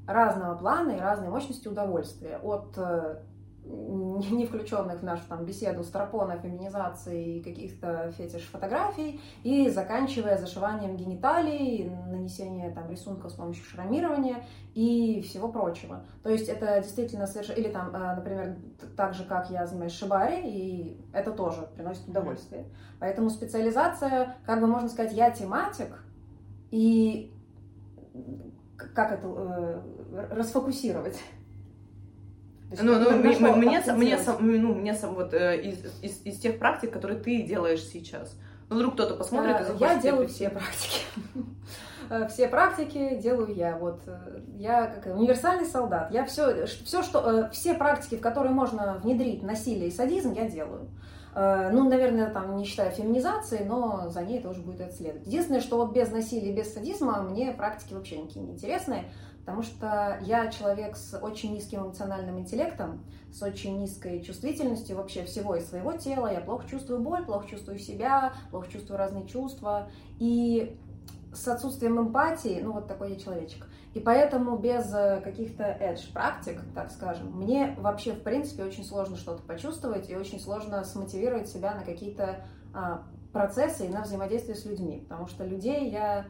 разного 0.07 0.57
плана 0.57 0.93
и 0.93 0.99
разной 0.99 1.29
мощности 1.29 1.67
удовольствия. 1.67 2.39
От 2.39 2.75
э, 2.77 3.21
не 3.69 4.45
включенных 4.45 5.01
в 5.01 5.03
нашу 5.03 5.23
там 5.27 5.45
беседу 5.45 5.83
старпона, 5.83 6.37
феминизации 6.37 7.37
и 7.37 7.43
каких-то 7.43 8.11
фетиш-фотографий, 8.17 9.21
и 9.43 9.69
заканчивая 9.69 10.37
зашиванием 10.37 10.95
гениталий, 10.95 11.89
нанесение 12.07 12.71
там 12.71 12.89
рисунков 12.89 13.31
с 13.31 13.35
помощью 13.35 13.65
шрамирования 13.65 14.43
и 14.73 15.21
всего 15.21 15.49
прочего. 15.49 16.05
То 16.23 16.29
есть 16.29 16.47
это 16.47 16.81
действительно 16.81 17.27
совершенно... 17.27 17.57
Или 17.57 17.69
там, 17.69 17.95
э, 17.95 18.15
например, 18.15 18.57
так 18.95 19.13
же, 19.13 19.25
как 19.25 19.49
я 19.49 19.65
занимаюсь 19.65 19.93
шибари, 19.93 20.41
и 20.45 21.01
это 21.13 21.31
тоже 21.31 21.67
приносит 21.75 22.07
удовольствие. 22.07 22.65
Поэтому 22.99 23.29
специализация, 23.29 24.37
как 24.45 24.61
бы 24.61 24.67
можно 24.67 24.89
сказать, 24.89 25.13
я 25.13 25.31
тематик, 25.31 26.03
и 26.71 27.33
как 28.77 29.11
это 29.11 29.27
э, 29.27 29.81
расфокусировать? 30.31 31.17
Ну, 32.69 32.99
ну, 32.99 33.11
мне, 33.11 33.37
мне, 33.37 33.81
мне, 33.93 34.19
ну, 34.39 34.73
мне 34.75 34.93
сам 34.93 35.15
вот 35.15 35.33
э, 35.33 35.61
из, 35.61 35.85
из, 36.01 36.21
из 36.25 36.39
тех 36.39 36.59
практик, 36.59 36.91
которые 36.91 37.19
ты 37.19 37.41
делаешь 37.43 37.81
сейчас. 37.81 38.35
Ну, 38.69 38.75
вдруг 38.75 38.95
кто-то 38.95 39.15
посмотрит 39.15 39.59
и 39.59 39.63
э, 39.63 39.65
захочет. 39.65 39.81
Я 39.81 39.95
делаю 40.01 40.27
все 40.27 40.49
практики. 40.49 41.01
Э, 42.09 42.25
все 42.29 42.47
практики 42.47 43.19
делаю 43.21 43.53
я. 43.53 43.77
Вот 43.77 43.99
я 44.55 44.87
как 44.87 45.13
универсальный 45.13 45.65
солдат. 45.65 46.09
Я 46.09 46.23
все, 46.23 46.65
все, 46.65 47.03
что, 47.03 47.49
все 47.51 47.73
практики, 47.73 48.15
в 48.15 48.21
которые 48.21 48.53
можно 48.53 48.97
внедрить 49.03 49.43
насилие 49.43 49.89
и 49.89 49.91
садизм, 49.91 50.31
я 50.31 50.47
делаю. 50.47 50.87
Ну, 51.35 51.89
наверное, 51.89 52.29
там 52.29 52.55
не 52.55 52.63
считая 52.63 52.91
феминизации, 52.91 53.65
но 53.67 54.09
за 54.09 54.21
ней 54.21 54.41
тоже 54.41 54.61
будет 54.61 54.79
это 54.79 54.93
следовать. 54.95 55.27
Единственное, 55.27 55.59
что 55.59 55.75
вот 55.75 55.91
без 55.91 56.09
насилия, 56.09 56.53
без 56.53 56.73
садизма 56.73 57.21
мне 57.23 57.51
практики 57.51 57.93
вообще 57.93 58.19
никакие 58.19 58.45
не 58.45 58.53
интересны 58.53 59.03
потому 59.47 59.63
что 59.63 60.19
я 60.23 60.51
человек 60.51 60.97
с 60.97 61.17
очень 61.17 61.53
низким 61.53 61.79
эмоциональным 61.79 62.37
интеллектом, 62.37 62.99
с 63.31 63.41
очень 63.41 63.79
низкой 63.79 64.21
чувствительностью 64.21 64.97
вообще 64.97 65.23
всего 65.23 65.55
из 65.55 65.69
своего 65.69 65.93
тела. 65.93 66.29
Я 66.33 66.41
плохо 66.41 66.67
чувствую 66.69 66.99
боль, 66.99 67.23
плохо 67.23 67.47
чувствую 67.47 67.79
себя, 67.79 68.33
плохо 68.51 68.69
чувствую 68.69 68.97
разные 68.97 69.25
чувства. 69.25 69.87
И 70.19 70.77
с 71.33 71.47
отсутствием 71.47 71.97
эмпатии, 71.97 72.59
ну 72.61 72.73
вот 72.73 72.89
такой 72.89 73.13
я 73.13 73.15
человечек. 73.17 73.65
И 73.93 74.01
поэтому 74.01 74.57
без 74.57 74.93
э, 74.93 75.21
каких-то 75.23 75.63
edge 75.63 76.11
практик, 76.11 76.59
так 76.75 76.91
скажем, 76.91 77.31
мне 77.31 77.73
вообще 77.79 78.11
в 78.11 78.23
принципе 78.23 78.65
очень 78.65 78.83
сложно 78.83 79.15
что-то 79.15 79.43
почувствовать 79.43 80.09
и 80.09 80.17
очень 80.17 80.41
сложно 80.41 80.83
смотивировать 80.83 81.47
себя 81.47 81.73
на 81.73 81.85
какие-то 81.85 82.45
а, 82.73 83.03
процессы 83.31 83.85
и 83.85 83.89
на 83.89 84.01
взаимодействие 84.01 84.57
с 84.57 84.65
людьми, 84.65 85.05
потому 85.07 85.25
что 85.27 85.45
людей 85.45 85.89
я 85.89 86.25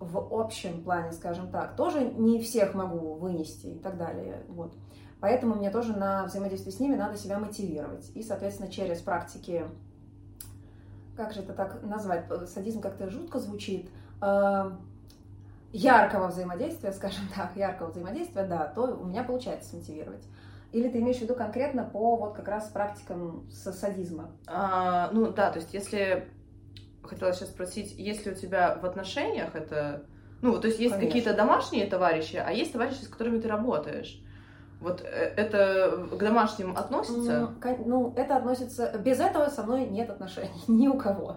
в 0.00 0.34
общем 0.34 0.82
плане, 0.82 1.12
скажем 1.12 1.50
так, 1.50 1.76
тоже 1.76 2.02
не 2.02 2.40
всех 2.40 2.74
могу 2.74 3.14
вынести 3.14 3.66
и 3.66 3.78
так 3.78 3.98
далее. 3.98 4.42
Вот. 4.48 4.74
Поэтому 5.20 5.54
мне 5.54 5.70
тоже 5.70 5.94
на 5.94 6.24
взаимодействие 6.24 6.72
с 6.72 6.80
ними 6.80 6.96
надо 6.96 7.18
себя 7.18 7.38
мотивировать. 7.38 8.10
И, 8.14 8.22
соответственно, 8.22 8.70
через 8.70 9.00
практики, 9.02 9.66
как 11.16 11.34
же 11.34 11.40
это 11.40 11.52
так 11.52 11.82
назвать, 11.82 12.24
садизм 12.48 12.80
как-то 12.80 13.10
жутко 13.10 13.38
звучит, 13.38 13.90
э, 14.22 14.70
яркого 15.72 16.28
взаимодействия, 16.28 16.92
скажем 16.92 17.24
так, 17.36 17.54
яркого 17.54 17.90
взаимодействия, 17.90 18.44
да, 18.44 18.66
то 18.66 18.82
у 18.96 19.04
меня 19.04 19.22
получается 19.22 19.76
мотивировать. 19.76 20.24
Или 20.72 20.88
ты 20.88 21.00
имеешь 21.00 21.18
в 21.18 21.22
виду 21.22 21.34
конкретно 21.34 21.84
по 21.84 22.16
вот 22.16 22.34
как 22.34 22.48
раз 22.48 22.68
практикам 22.68 23.46
садизма? 23.50 24.30
А, 24.46 25.10
ну 25.12 25.32
да, 25.32 25.50
то 25.50 25.58
есть 25.58 25.74
если 25.74 26.28
хотела 27.02 27.32
сейчас 27.32 27.50
спросить, 27.50 27.94
есть 27.98 28.26
ли 28.26 28.32
у 28.32 28.34
тебя 28.34 28.78
в 28.80 28.86
отношениях 28.86 29.54
это... 29.54 30.04
Ну, 30.42 30.58
то 30.58 30.68
есть 30.68 30.80
есть 30.80 30.98
какие-то 30.98 31.34
домашние 31.34 31.86
товарищи, 31.86 32.36
а 32.36 32.50
есть 32.50 32.72
товарищи, 32.72 33.02
с 33.02 33.08
которыми 33.08 33.40
ты 33.40 33.48
работаешь. 33.48 34.22
Вот 34.80 35.02
э, 35.02 35.06
это 35.06 36.08
к 36.10 36.18
домашним 36.18 36.76
относится? 36.76 37.54
Ну, 37.84 38.14
это 38.16 38.36
относится... 38.36 38.96
Без 38.98 39.20
этого 39.20 39.48
со 39.48 39.62
мной 39.62 39.86
нет 39.86 40.08
отношений 40.08 40.50
ни 40.68 40.88
у 40.88 40.94
кого. 40.94 41.36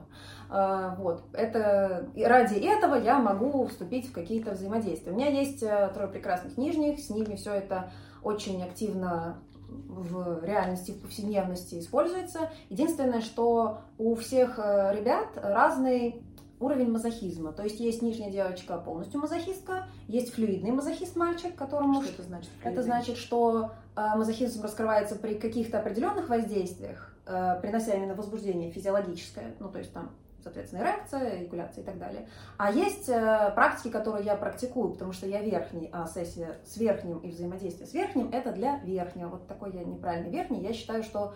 А, 0.50 0.96
вот. 0.96 1.24
Это... 1.34 2.08
Ради 2.16 2.56
этого 2.56 2.96
я 2.96 3.20
могу 3.20 3.68
вступить 3.68 4.10
в 4.10 4.14
какие-то 4.14 4.52
взаимодействия. 4.52 5.12
У 5.12 5.16
меня 5.16 5.30
есть 5.30 5.62
э, 5.62 5.92
трое 5.94 6.08
прекрасных 6.10 6.58
нижних, 6.58 7.00
с 7.00 7.10
ними 7.10 7.36
все 7.36 7.54
это 7.54 7.92
очень 8.24 8.64
активно 8.64 9.42
в 9.88 10.44
реальности, 10.44 10.92
в 10.92 11.02
повседневности 11.02 11.80
используется. 11.80 12.52
Единственное, 12.70 13.22
что 13.22 13.82
у 13.98 14.16
всех 14.16 14.60
э, 14.60 14.96
ребят 14.96 15.30
разный 15.36 16.24
уровень 16.60 16.92
мазохизма. 16.92 17.52
То 17.52 17.64
есть 17.64 17.80
есть 17.80 18.02
нижняя 18.02 18.32
девочка 18.32 18.78
полностью 18.78 19.20
мазохистка, 19.20 19.88
есть 20.08 20.34
флюидный 20.34 20.72
мазохист 20.72 21.16
мальчик, 21.16 21.56
которому... 21.56 22.02
Что 22.02 22.14
это 22.14 22.24
значит? 22.24 22.50
Флюидный? 22.62 22.72
Это 22.72 22.84
значит, 22.84 23.18
что 23.18 23.72
э, 23.96 24.02
мазохизм 24.16 24.62
раскрывается 24.62 25.16
при 25.16 25.36
каких-то 25.36 25.80
определенных 25.80 26.30
воздействиях, 26.30 27.16
э, 27.26 27.60
принося 27.62 27.94
именно 27.94 28.16
возбуждение 28.16 28.72
физиологическое, 28.72 29.56
ну 29.60 29.70
то 29.70 29.80
есть 29.80 29.94
там 29.94 30.12
соответственно, 30.44 30.82
эрекция, 30.82 31.42
эякуляция 31.42 31.84
и 31.84 31.86
так 31.86 31.98
далее. 31.98 32.28
А 32.58 32.72
есть 32.72 33.10
э, 33.10 33.52
практики, 33.56 33.90
которые 33.90 34.26
я 34.26 34.36
практикую, 34.36 34.92
потому 34.92 35.14
что 35.14 35.26
я 35.26 35.42
верхний, 35.42 35.90
а 35.92 36.06
сессия 36.08 36.58
с 36.66 36.78
верхним 36.78 37.20
и 37.20 37.30
взаимодействие 37.30 37.88
с 37.88 37.94
верхним 37.94 38.30
это 38.32 38.52
для 38.52 38.80
верхнего. 38.80 39.30
Вот 39.30 39.48
такой 39.48 39.72
я 39.72 39.84
неправильный 39.84 40.32
верхний. 40.32 40.62
Я 40.62 40.74
считаю, 40.74 41.04
что 41.04 41.34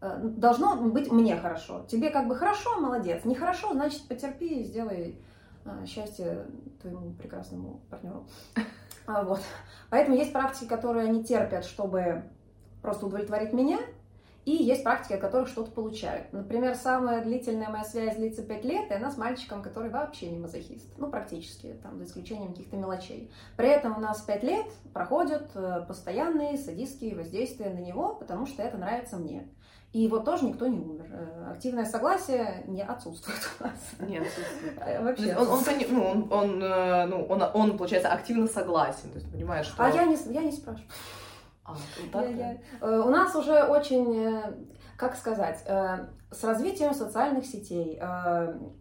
Э, 0.00 0.18
должно 0.22 0.76
быть 0.76 1.10
мне 1.12 1.36
хорошо. 1.36 1.84
Тебе 1.88 2.10
как 2.10 2.26
бы 2.26 2.34
хорошо, 2.34 2.80
молодец. 2.80 3.24
Нехорошо, 3.24 3.72
значит, 3.72 4.02
потерпи 4.08 4.60
и 4.60 4.64
сделай 4.64 5.18
э, 5.64 5.86
счастье 5.86 6.46
твоему 6.80 7.12
прекрасному 7.12 7.80
партнеру. 7.90 8.26
А, 9.06 9.24
вот. 9.24 9.40
Поэтому 9.88 10.16
есть 10.16 10.32
практики, 10.32 10.68
которые 10.68 11.08
они 11.08 11.24
терпят, 11.24 11.64
чтобы 11.64 12.22
просто 12.80 13.06
удовлетворить 13.06 13.52
меня, 13.52 13.80
и 14.46 14.52
есть 14.52 14.82
практики, 14.82 15.12
от 15.12 15.20
которых 15.20 15.48
что-то 15.48 15.70
получают. 15.70 16.32
Например, 16.32 16.74
самая 16.74 17.22
длительная 17.22 17.68
моя 17.68 17.84
связь 17.84 18.16
длится 18.16 18.42
5 18.42 18.64
лет, 18.64 18.90
и 18.90 18.94
она 18.94 19.10
с 19.10 19.18
мальчиком, 19.18 19.62
который 19.62 19.90
вообще 19.90 20.30
не 20.30 20.38
мазохист. 20.38 20.86
Ну, 20.96 21.10
практически, 21.10 21.76
там, 21.82 21.98
за 21.98 22.04
исключением 22.04 22.52
каких-то 22.52 22.76
мелочей. 22.76 23.30
При 23.56 23.68
этом 23.68 23.98
у 23.98 24.00
нас 24.00 24.22
5 24.22 24.42
лет 24.42 24.66
проходят 24.94 25.50
э, 25.54 25.84
постоянные 25.86 26.56
садистские 26.56 27.16
воздействия 27.16 27.70
на 27.70 27.80
него, 27.80 28.14
потому 28.14 28.46
что 28.46 28.62
это 28.62 28.78
нравится 28.78 29.18
мне. 29.18 29.46
И 29.92 30.06
вот 30.08 30.24
тоже 30.24 30.46
никто 30.46 30.68
не 30.68 30.78
умер. 30.78 31.06
Э, 31.10 31.50
активное 31.52 31.84
согласие 31.84 32.64
не 32.66 32.82
отсутствует 32.82 33.40
у 33.60 33.64
нас. 33.64 34.08
Не 34.08 34.18
отсутствует. 34.18 34.78
Э, 34.78 35.04
вообще. 35.04 35.36
Он, 35.36 35.48
он, 35.48 35.62
ну, 35.90 36.04
он, 36.04 36.32
он, 36.32 36.58
ну, 37.10 37.26
он, 37.28 37.42
он, 37.52 37.76
получается, 37.76 38.10
активно 38.10 38.46
согласен. 38.46 39.10
То 39.10 39.18
есть, 39.18 39.30
понимаешь, 39.30 39.66
что... 39.66 39.84
А 39.84 39.90
я 39.90 40.06
не, 40.06 40.16
я 40.32 40.42
не 40.42 40.52
спрашиваю. 40.52 40.88
А, 41.70 42.02
вот 42.02 42.10
так, 42.12 42.30
я, 42.30 42.58
я... 42.80 43.02
У 43.02 43.10
нас 43.10 43.34
уже 43.34 43.64
очень, 43.64 44.42
как 44.96 45.16
сказать, 45.16 45.64
с 45.64 46.44
развитием 46.44 46.94
социальных 46.94 47.46
сетей, 47.46 48.00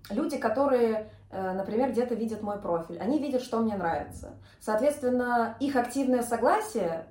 люди, 0.10 0.38
которые 0.38 1.12
например, 1.32 1.92
где-то 1.92 2.16
видят 2.16 2.42
мой 2.42 2.60
профиль, 2.60 2.98
они 3.00 3.20
видят, 3.20 3.44
что 3.44 3.60
мне 3.60 3.78
нравится. 3.78 4.40
Соответственно, 4.60 5.56
их 5.60 5.76
активное 5.76 6.24
согласие 6.24 7.06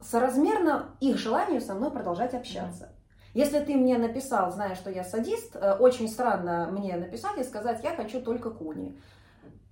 соразмерно 0.00 0.90
их 1.00 1.18
желанию 1.18 1.60
со 1.60 1.74
мной 1.74 1.90
продолжать 1.90 2.34
общаться. 2.34 2.90
Если 3.32 3.58
ты 3.58 3.74
мне 3.74 3.98
написал, 3.98 4.52
зная, 4.52 4.76
что 4.76 4.90
я 4.90 5.02
садист, 5.02 5.56
э, 5.56 5.76
очень 5.80 6.08
странно 6.08 6.68
мне 6.70 6.96
написать 6.96 7.36
и 7.38 7.42
сказать, 7.42 7.82
я 7.82 7.96
хочу 7.96 8.20
только 8.20 8.50
куни. 8.50 8.96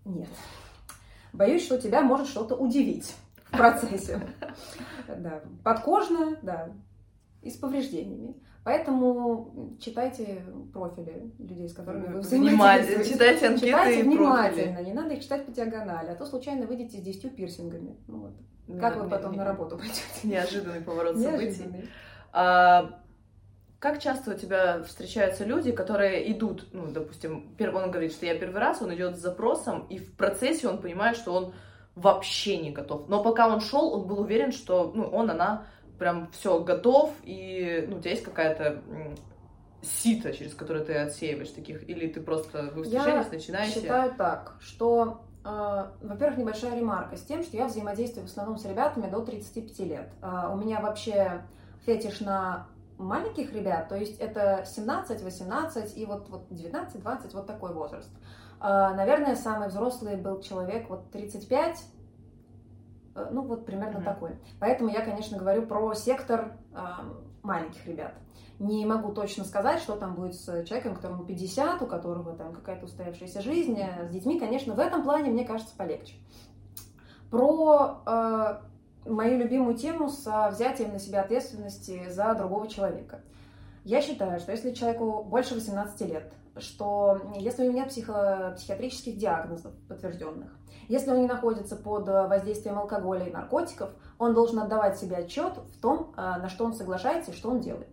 Нет. 0.04 0.28
Боюсь, 1.32 1.64
что 1.64 1.80
тебя 1.80 2.00
может 2.00 2.26
что-то 2.26 2.56
удивить 2.56 3.14
в 3.52 3.56
процессе. 3.56 4.20
Да. 5.06 5.42
Подкожно, 5.62 6.36
да, 6.42 6.70
и 7.42 7.50
с 7.50 7.56
повреждениями. 7.56 8.34
Поэтому 8.64 9.76
читайте 9.80 10.44
профили 10.72 11.32
людей, 11.38 11.68
с 11.68 11.74
которыми 11.74 12.06
вы 12.06 12.20
взаимодействуете. 12.20 13.10
Читайте 13.10 13.46
анкеты 13.48 13.66
Читайте 13.66 14.00
и 14.00 14.02
внимательно, 14.04 14.74
профили. 14.74 14.84
не 14.86 14.92
надо 14.92 15.14
их 15.14 15.22
читать 15.22 15.46
по 15.46 15.50
диагонали, 15.50 16.10
а 16.10 16.14
то 16.14 16.24
случайно 16.24 16.66
выйдете 16.66 16.98
с 16.98 17.00
десятью 17.02 17.30
пирсингами. 17.30 17.96
Ну, 18.06 18.18
вот. 18.18 18.80
Как 18.80 18.96
вы 18.96 19.08
потом 19.08 19.34
на 19.34 19.44
работу 19.44 19.76
пойдете? 19.76 20.02
Неожиданный 20.22 20.80
поворот 20.80 21.18
событий. 21.18 21.88
А, 22.32 23.00
как 23.80 24.00
часто 24.00 24.30
у 24.30 24.34
тебя 24.34 24.84
встречаются 24.84 25.44
люди, 25.44 25.72
которые 25.72 26.30
идут, 26.30 26.68
ну, 26.72 26.86
допустим, 26.86 27.56
он 27.58 27.90
говорит, 27.90 28.12
что 28.12 28.26
я 28.26 28.38
первый 28.38 28.60
раз, 28.60 28.80
он 28.80 28.94
идет 28.94 29.16
с 29.16 29.20
запросом, 29.20 29.88
и 29.90 29.98
в 29.98 30.14
процессе 30.14 30.68
он 30.68 30.80
понимает, 30.80 31.16
что 31.16 31.34
он 31.34 31.54
вообще 31.94 32.58
не 32.58 32.70
готов. 32.70 33.08
Но 33.08 33.22
пока 33.22 33.48
он 33.48 33.60
шел, 33.60 33.92
он 33.92 34.06
был 34.06 34.20
уверен, 34.20 34.52
что 34.52 34.92
ну, 34.94 35.04
он, 35.04 35.30
она 35.30 35.66
прям 35.98 36.30
все 36.32 36.58
готов, 36.60 37.12
и 37.22 37.86
ну, 37.88 37.96
у 37.96 38.00
тебя 38.00 38.10
есть 38.12 38.24
какая-то 38.24 38.82
сито, 39.82 40.32
через 40.32 40.54
которое 40.54 40.84
ты 40.84 40.94
отсеиваешь 40.94 41.50
таких, 41.50 41.88
или 41.88 42.06
ты 42.06 42.20
просто 42.20 42.72
вы 42.74 42.86
я 42.86 43.24
начинаете? 43.30 43.80
Считаю 43.80 44.14
так, 44.14 44.56
что, 44.60 45.22
э, 45.44 45.86
во-первых, 46.02 46.38
небольшая 46.38 46.76
ремарка 46.76 47.16
с 47.16 47.22
тем, 47.22 47.42
что 47.42 47.56
я 47.56 47.66
взаимодействую 47.66 48.26
в 48.26 48.30
основном 48.30 48.58
с 48.58 48.64
ребятами 48.64 49.10
до 49.10 49.20
35 49.20 49.78
лет. 49.80 50.08
Э, 50.22 50.50
у 50.52 50.56
меня 50.56 50.80
вообще 50.80 51.42
фетиш 51.84 52.20
на 52.20 52.68
маленьких 52.98 53.52
ребят, 53.52 53.88
то 53.88 53.96
есть 53.96 54.18
это 54.18 54.64
17, 54.64 55.22
18 55.22 55.96
и 55.96 56.06
вот, 56.06 56.28
вот 56.28 56.46
19, 56.50 57.00
20, 57.00 57.34
вот 57.34 57.46
такой 57.46 57.72
возраст. 57.72 58.10
А, 58.64 58.94
наверное, 58.94 59.34
самый 59.34 59.66
взрослый 59.66 60.14
был 60.14 60.40
человек 60.40 60.88
вот 60.88 61.10
35, 61.10 61.84
э, 63.16 63.28
ну 63.32 63.42
вот 63.42 63.66
примерно 63.66 63.98
mm-hmm. 63.98 64.04
такой. 64.04 64.38
Поэтому 64.60 64.88
я, 64.88 65.04
конечно, 65.04 65.36
говорю 65.36 65.66
про 65.66 65.92
сектор 65.94 66.56
маленьких 67.42 67.84
ребят. 67.86 68.14
Не 68.60 68.86
могу 68.86 69.12
точно 69.12 69.42
сказать, 69.44 69.80
что 69.80 69.96
там 69.96 70.14
будет 70.14 70.36
с 70.36 70.64
человеком, 70.64 70.94
которому 70.94 71.24
50, 71.24 71.82
у 71.82 71.86
которого 71.86 72.36
там 72.36 72.52
какая-то 72.52 72.84
устоявшаяся 72.84 73.42
жизнь. 73.42 73.76
С 73.76 74.10
детьми, 74.10 74.38
конечно, 74.38 74.74
в 74.74 74.78
этом 74.78 75.02
плане, 75.02 75.32
мне 75.32 75.44
кажется, 75.44 75.74
полегче. 75.76 76.14
Про 77.32 78.02
э, 78.06 78.60
мою 79.06 79.38
любимую 79.38 79.74
тему 79.74 80.08
с 80.08 80.50
взятием 80.52 80.92
на 80.92 81.00
себя 81.00 81.22
ответственности 81.22 82.08
за 82.08 82.32
другого 82.34 82.68
человека. 82.68 83.22
Я 83.82 84.00
считаю, 84.02 84.38
что 84.38 84.52
если 84.52 84.72
человеку 84.72 85.24
больше 85.24 85.56
18 85.56 86.00
лет, 86.02 86.32
что 86.56 87.20
если 87.36 87.68
у 87.68 87.72
нет 87.72 87.88
психо- 87.88 88.54
психиатрических 88.56 89.16
диагнозов 89.16 89.72
подтвержденных, 89.88 90.50
если 90.88 91.10
он 91.10 91.20
не 91.20 91.26
находится 91.26 91.76
под 91.76 92.06
воздействием 92.06 92.78
алкоголя 92.78 93.26
и 93.26 93.32
наркотиков, 93.32 93.90
он 94.18 94.34
должен 94.34 94.58
отдавать 94.58 94.98
себе 94.98 95.16
отчет 95.16 95.54
в 95.74 95.80
том, 95.80 96.12
а, 96.16 96.38
на 96.38 96.48
что 96.48 96.64
он 96.64 96.74
соглашается 96.74 97.30
и 97.30 97.34
что 97.34 97.50
он 97.50 97.60
делает. 97.60 97.88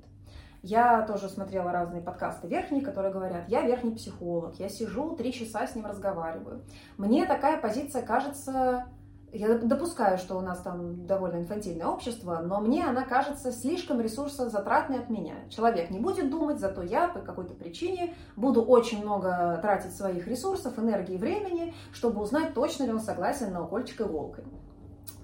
Я 0.62 1.04
тоже 1.04 1.30
смотрела 1.30 1.72
разные 1.72 2.02
подкасты 2.02 2.48
верхние, 2.48 2.84
которые 2.84 3.14
говорят, 3.14 3.48
я 3.48 3.62
верхний 3.62 3.96
психолог, 3.96 4.60
я 4.60 4.68
сижу 4.68 5.16
три 5.16 5.32
часа 5.32 5.66
с 5.66 5.76
ним 5.76 5.86
разговариваю. 5.86 6.64
Мне 6.98 7.26
такая 7.26 7.62
позиция 7.62 8.02
кажется 8.02 8.86
я 9.32 9.58
допускаю, 9.58 10.18
что 10.18 10.38
у 10.38 10.42
нас 10.42 10.62
там 10.62 11.06
довольно 11.06 11.38
инфантильное 11.38 11.88
общество, 11.88 12.40
но 12.44 12.60
мне 12.60 12.86
она 12.86 13.04
кажется 13.04 13.52
слишком 13.52 14.02
ресурсозатратной 14.02 15.00
от 15.00 15.10
меня. 15.10 15.36
Человек 15.50 15.90
не 15.92 16.00
будет 16.00 16.30
думать, 16.30 16.60
зато 16.60 16.82
я 16.82 17.08
по 17.08 17.20
какой-то 17.20 17.54
причине 17.54 18.16
буду 18.36 18.64
очень 18.64 19.02
много 19.02 19.60
тратить 19.62 19.96
своих 19.96 20.28
ресурсов, 20.28 20.80
энергии 20.80 21.16
и 21.16 21.18
времени, 21.18 21.74
чтобы 21.92 22.22
узнать, 22.22 22.54
точно 22.54 22.86
ли 22.86 22.92
он 22.92 23.00
согласен 23.00 23.54
на 23.54 23.64
укольчик 23.64 24.02
иголкой. 24.02 24.46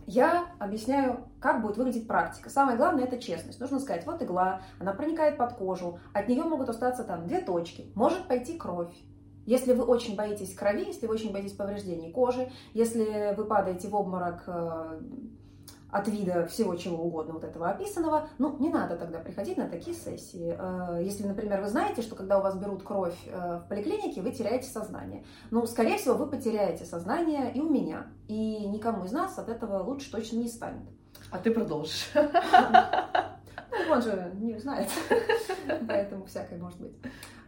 Я 0.08 0.46
объясняю, 0.60 1.26
как 1.40 1.64
будет 1.64 1.78
выглядеть 1.78 2.08
практика. 2.08 2.52
Самое 2.52 2.78
главное 2.78 3.06
это 3.06 3.18
честность. 3.18 3.60
Нужно 3.60 3.80
сказать, 3.80 4.06
вот 4.06 4.22
игла, 4.22 4.62
она 4.80 4.94
проникает 4.94 5.38
под 5.38 5.54
кожу, 5.54 6.00
от 6.14 6.28
нее 6.28 6.44
могут 6.44 6.70
остаться 6.70 7.04
там 7.04 7.26
две 7.26 7.42
точки, 7.42 7.92
может 7.96 8.28
пойти 8.28 8.56
кровь. 8.56 8.94
Если 9.46 9.74
вы 9.74 9.84
очень 9.84 10.16
боитесь 10.16 10.54
крови, 10.54 10.86
если 10.88 11.08
вы 11.08 11.14
очень 11.14 11.32
боитесь 11.32 11.54
повреждений 11.54 12.12
кожи, 12.12 12.52
если 12.74 13.36
вы 13.36 13.46
падаете 13.46 13.88
в 13.88 13.96
обморок 13.96 14.44
э, 14.48 15.02
от 15.92 16.08
вида 16.08 16.46
всего 16.48 16.76
чего 16.76 17.04
угодно 17.04 17.34
вот 17.34 17.44
этого 17.44 17.70
описанного, 17.70 18.28
ну, 18.38 18.58
не 18.60 18.70
надо 18.70 18.98
тогда 18.98 19.20
приходить 19.20 19.58
на 19.58 19.70
такие 19.70 19.96
сессии. 19.96 20.56
Э, 20.58 21.02
если, 21.02 21.26
например, 21.26 21.62
вы 21.62 21.70
знаете, 21.70 22.02
что 22.02 22.16
когда 22.16 22.40
у 22.40 22.42
вас 22.42 22.58
берут 22.58 22.84
кровь 22.84 23.18
э, 23.28 23.62
в 23.64 23.70
поликлинике, 23.70 24.22
вы 24.22 24.32
теряете 24.32 24.68
сознание. 24.68 25.24
Ну, 25.52 25.66
скорее 25.66 25.98
всего, 25.98 26.16
вы 26.16 26.28
потеряете 26.28 26.86
сознание 26.86 27.54
и 27.54 27.62
у 27.62 27.70
меня. 27.70 28.08
И 28.28 28.68
никому 28.68 29.06
из 29.06 29.12
нас 29.12 29.38
от 29.38 29.48
этого 29.48 29.84
лучше 29.84 30.12
точно 30.12 30.38
не 30.38 30.48
станет. 30.48 30.88
А 31.32 31.38
ты 31.38 31.52
продолжишь. 31.52 32.12
Ну, 33.88 33.94
он 33.94 34.02
же 34.02 34.32
не 34.36 34.58
знает. 34.58 34.90
Поэтому 35.88 36.26
всякое 36.26 36.58
может 36.58 36.80
быть. 36.80 36.94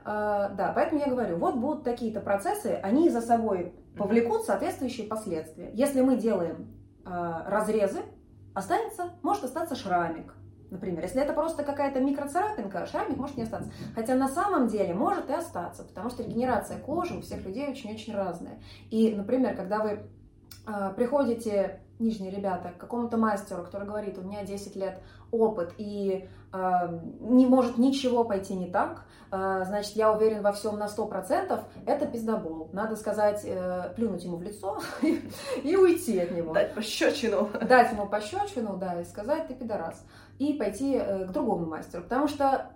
А, 0.09 0.47
да, 0.49 0.71
поэтому 0.73 1.01
я 1.01 1.07
говорю, 1.07 1.35
вот 1.35 1.55
будут 1.55 1.83
такие-то 1.83 2.21
процессы, 2.21 2.79
они 2.81 3.09
за 3.09 3.19
собой 3.19 3.73
повлекут 3.97 4.45
соответствующие 4.45 5.05
последствия. 5.05 5.69
Если 5.73 5.99
мы 5.99 6.15
делаем 6.15 6.73
а, 7.03 7.43
разрезы, 7.49 7.99
останется, 8.53 9.09
может 9.21 9.43
остаться 9.43 9.75
шрамик, 9.75 10.33
например. 10.69 11.03
Если 11.03 11.21
это 11.21 11.33
просто 11.33 11.63
какая-то 11.63 11.99
микроцарапинка, 11.99 12.85
шрамик 12.85 13.17
может 13.17 13.35
не 13.35 13.43
остаться. 13.43 13.69
Хотя 13.95 14.15
на 14.15 14.29
самом 14.29 14.69
деле 14.69 14.93
может 14.93 15.29
и 15.29 15.33
остаться, 15.33 15.83
потому 15.83 16.09
что 16.09 16.23
регенерация 16.23 16.79
кожи 16.79 17.13
у 17.13 17.21
всех 17.21 17.45
людей 17.45 17.67
очень-очень 17.67 18.15
разная. 18.15 18.61
И, 18.89 19.13
например, 19.13 19.57
когда 19.57 19.81
вы 19.81 20.09
приходите, 20.95 21.81
нижние 21.99 22.31
ребята, 22.31 22.69
к 22.69 22.77
какому-то 22.77 23.17
мастеру, 23.17 23.63
который 23.63 23.87
говорит, 23.87 24.17
у 24.17 24.21
меня 24.21 24.43
10 24.43 24.75
лет 24.75 25.01
опыт 25.31 25.73
и 25.77 26.27
э, 26.53 26.99
не 27.19 27.45
может 27.45 27.77
ничего 27.77 28.23
пойти 28.23 28.53
не 28.55 28.69
так, 28.69 29.05
э, 29.31 29.63
значит, 29.65 29.95
я 29.95 30.11
уверен 30.11 30.41
во 30.41 30.51
всем 30.51 30.77
на 30.77 30.85
100%, 30.85 31.59
это 31.85 32.05
пиздобол. 32.05 32.69
Надо 32.71 32.95
сказать, 32.95 33.41
э, 33.43 33.93
плюнуть 33.95 34.23
ему 34.23 34.37
в 34.37 34.43
лицо 34.43 34.79
и 35.63 35.75
уйти 35.75 36.19
от 36.19 36.31
него. 36.31 36.53
Дать 36.53 36.73
пощечину. 36.75 37.49
Дать 37.61 37.91
ему 37.91 38.07
пощечину, 38.07 38.77
да, 38.77 39.01
и 39.01 39.05
сказать, 39.05 39.47
ты 39.47 39.55
пидорас. 39.55 40.05
И 40.39 40.53
пойти 40.53 40.95
э, 40.95 41.25
к 41.25 41.31
другому 41.31 41.65
мастеру. 41.65 42.03
Потому 42.03 42.27
что 42.27 42.71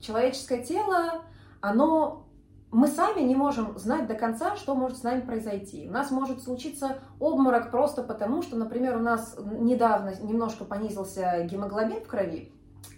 человеческое 0.00 0.64
тело, 0.64 1.22
оно 1.60 2.27
мы 2.70 2.86
сами 2.86 3.20
не 3.22 3.34
можем 3.34 3.78
знать 3.78 4.06
до 4.06 4.14
конца, 4.14 4.56
что 4.56 4.74
может 4.74 4.98
с 4.98 5.02
нами 5.02 5.22
произойти. 5.22 5.88
У 5.88 5.92
нас 5.92 6.10
может 6.10 6.42
случиться 6.42 6.98
обморок 7.18 7.70
просто 7.70 8.02
потому, 8.02 8.42
что, 8.42 8.56
например, 8.56 8.96
у 8.96 9.00
нас 9.00 9.36
недавно 9.38 10.12
немножко 10.20 10.64
понизился 10.64 11.44
гемоглобин 11.44 12.02
в 12.02 12.06
крови, 12.06 12.52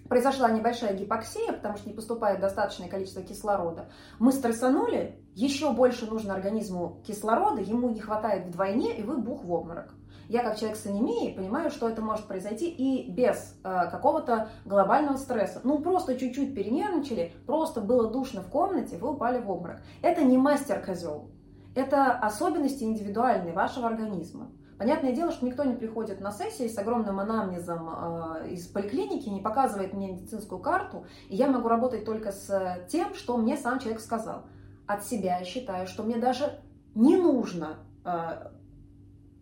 произошла 0.08 0.50
небольшая 0.50 0.94
гипоксия, 0.94 1.52
потому 1.52 1.76
что 1.76 1.88
не 1.88 1.94
поступает 1.94 2.40
достаточное 2.40 2.88
количество 2.88 3.22
кислорода. 3.22 3.90
Мы 4.18 4.32
стрессанули, 4.32 5.22
еще 5.34 5.72
больше 5.72 6.06
нужно 6.06 6.34
организму 6.34 7.00
кислорода, 7.06 7.60
ему 7.60 7.90
не 7.90 8.00
хватает 8.00 8.46
вдвойне, 8.46 8.98
и 8.98 9.04
вы 9.04 9.18
бух 9.18 9.44
в 9.44 9.52
обморок. 9.52 9.94
Я 10.30 10.44
как 10.44 10.56
человек 10.58 10.78
с 10.78 10.86
анемией 10.86 11.34
понимаю, 11.34 11.72
что 11.72 11.88
это 11.88 12.02
может 12.02 12.26
произойти 12.26 12.70
и 12.70 13.10
без 13.10 13.56
э, 13.64 13.90
какого-то 13.90 14.48
глобального 14.64 15.16
стресса. 15.16 15.60
Ну, 15.64 15.80
просто 15.80 16.16
чуть-чуть 16.16 16.54
перенервничали, 16.54 17.32
просто 17.46 17.80
было 17.80 18.08
душно 18.08 18.40
в 18.40 18.48
комнате, 18.48 18.96
вы 18.96 19.10
упали 19.10 19.40
в 19.40 19.50
обморок. 19.50 19.78
Это 20.02 20.22
не 20.22 20.38
мастер-козел. 20.38 21.32
Это 21.74 22.12
особенности 22.12 22.84
индивидуальные 22.84 23.52
вашего 23.52 23.88
организма. 23.88 24.52
Понятное 24.78 25.12
дело, 25.12 25.32
что 25.32 25.44
никто 25.44 25.64
не 25.64 25.74
приходит 25.74 26.20
на 26.20 26.30
сессии 26.30 26.68
с 26.68 26.78
огромным 26.78 27.18
анамнезом 27.18 27.90
э, 27.90 28.50
из 28.50 28.68
поликлиники, 28.68 29.28
не 29.28 29.40
показывает 29.40 29.94
мне 29.94 30.12
медицинскую 30.12 30.60
карту, 30.60 31.06
и 31.28 31.34
я 31.34 31.48
могу 31.48 31.66
работать 31.66 32.04
только 32.04 32.30
с 32.30 32.86
тем, 32.88 33.14
что 33.14 33.36
мне 33.36 33.56
сам 33.56 33.80
человек 33.80 34.00
сказал. 34.00 34.44
От 34.86 35.04
себя 35.04 35.38
я 35.40 35.44
считаю, 35.44 35.88
что 35.88 36.04
мне 36.04 36.18
даже 36.18 36.60
не 36.94 37.16
нужно 37.16 37.78
э, 38.04 38.49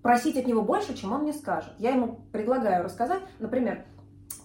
просить 0.02 0.36
от 0.36 0.46
него 0.46 0.62
больше, 0.62 0.94
чем 0.94 1.12
он 1.12 1.22
мне 1.22 1.32
скажет. 1.32 1.72
Я 1.78 1.90
ему 1.90 2.20
предлагаю 2.32 2.84
рассказать, 2.84 3.22
например, 3.38 3.84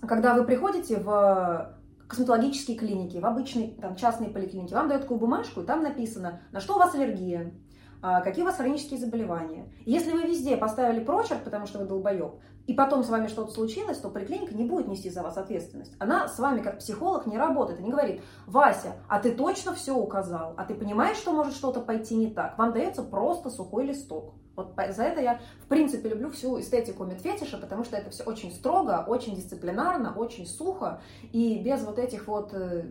когда 0.01 0.33
вы 0.33 0.43
приходите 0.43 0.97
в 0.97 1.77
косметологические 2.07 2.77
клиники, 2.77 3.17
в 3.17 3.25
обычные 3.25 3.69
там, 3.69 3.95
частные 3.95 4.29
поликлиники, 4.29 4.73
вам 4.73 4.87
дают 4.87 5.03
такую 5.03 5.19
бумажку, 5.19 5.61
и 5.61 5.65
там 5.65 5.81
написано, 5.83 6.41
на 6.51 6.59
что 6.59 6.75
у 6.75 6.77
вас 6.77 6.93
аллергия, 6.93 7.53
а, 8.01 8.21
какие 8.21 8.43
у 8.43 8.45
вас 8.45 8.57
хронические 8.57 8.99
заболевания. 8.99 9.71
И 9.85 9.91
если 9.91 10.11
вы 10.11 10.23
везде 10.23 10.57
поставили 10.57 11.03
прочерк, 11.03 11.43
потому 11.43 11.65
что 11.65 11.79
вы 11.79 11.85
долбоеб, 11.85 12.35
и 12.67 12.73
потом 12.73 13.03
с 13.03 13.09
вами 13.09 13.27
что-то 13.27 13.51
случилось, 13.51 13.97
то 13.97 14.09
поликлиника 14.09 14.53
не 14.53 14.65
будет 14.65 14.87
нести 14.87 15.09
за 15.09 15.23
вас 15.23 15.37
ответственность. 15.37 15.95
Она 15.99 16.27
с 16.27 16.37
вами 16.37 16.61
как 16.61 16.79
психолог 16.79 17.25
не 17.25 17.37
работает 17.37 17.79
и 17.79 17.83
не 17.83 17.91
говорит, 17.91 18.21
Вася, 18.45 18.97
а 19.07 19.19
ты 19.19 19.31
точно 19.31 19.73
все 19.73 19.95
указал, 19.95 20.53
а 20.57 20.65
ты 20.65 20.75
понимаешь, 20.75 21.17
что 21.17 21.31
может 21.31 21.53
что-то 21.53 21.79
пойти 21.81 22.15
не 22.15 22.27
так. 22.27 22.57
Вам 22.57 22.73
дается 22.73 23.03
просто 23.03 23.49
сухой 23.49 23.85
листок. 23.85 24.33
Вот 24.55 24.73
за 24.89 25.03
это 25.03 25.21
я, 25.21 25.39
в 25.63 25.67
принципе, 25.67 26.09
люблю 26.09 26.29
всю 26.29 26.59
эстетику 26.59 27.05
медфетиша, 27.05 27.57
потому 27.57 27.83
что 27.83 27.97
это 27.97 28.11
все 28.11 28.23
очень 28.23 28.51
строго, 28.51 29.03
очень 29.07 29.35
дисциплинарно, 29.35 30.13
очень 30.15 30.45
сухо, 30.45 31.01
и 31.31 31.59
без 31.59 31.83
вот 31.83 31.97
этих 31.97 32.27
вот 32.27 32.53
э, 32.53 32.85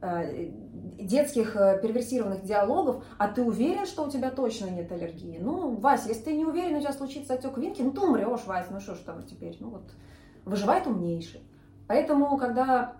э, 0.00 0.50
детских 1.00 1.56
э, 1.56 1.80
перверсированных 1.82 2.44
диалогов, 2.44 3.04
а 3.18 3.26
ты 3.26 3.42
уверен, 3.42 3.86
что 3.86 4.04
у 4.04 4.10
тебя 4.10 4.30
точно 4.30 4.66
нет 4.66 4.92
аллергии? 4.92 5.38
Ну, 5.40 5.74
Вася, 5.74 6.08
если 6.08 6.24
ты 6.24 6.36
не 6.36 6.44
уверен, 6.44 6.76
у 6.76 6.80
тебя 6.80 6.92
случится 6.92 7.34
отек 7.34 7.58
винки, 7.58 7.82
ну 7.82 7.90
ты 7.90 8.00
умрешь, 8.00 8.44
Вася, 8.46 8.68
ну 8.70 8.78
что 8.78 8.94
ж 8.94 8.98
там 8.98 9.24
теперь? 9.24 9.56
Ну 9.58 9.70
вот, 9.70 9.90
выживает 10.44 10.86
умнейший. 10.86 11.42
Поэтому, 11.88 12.38
когда 12.38 12.96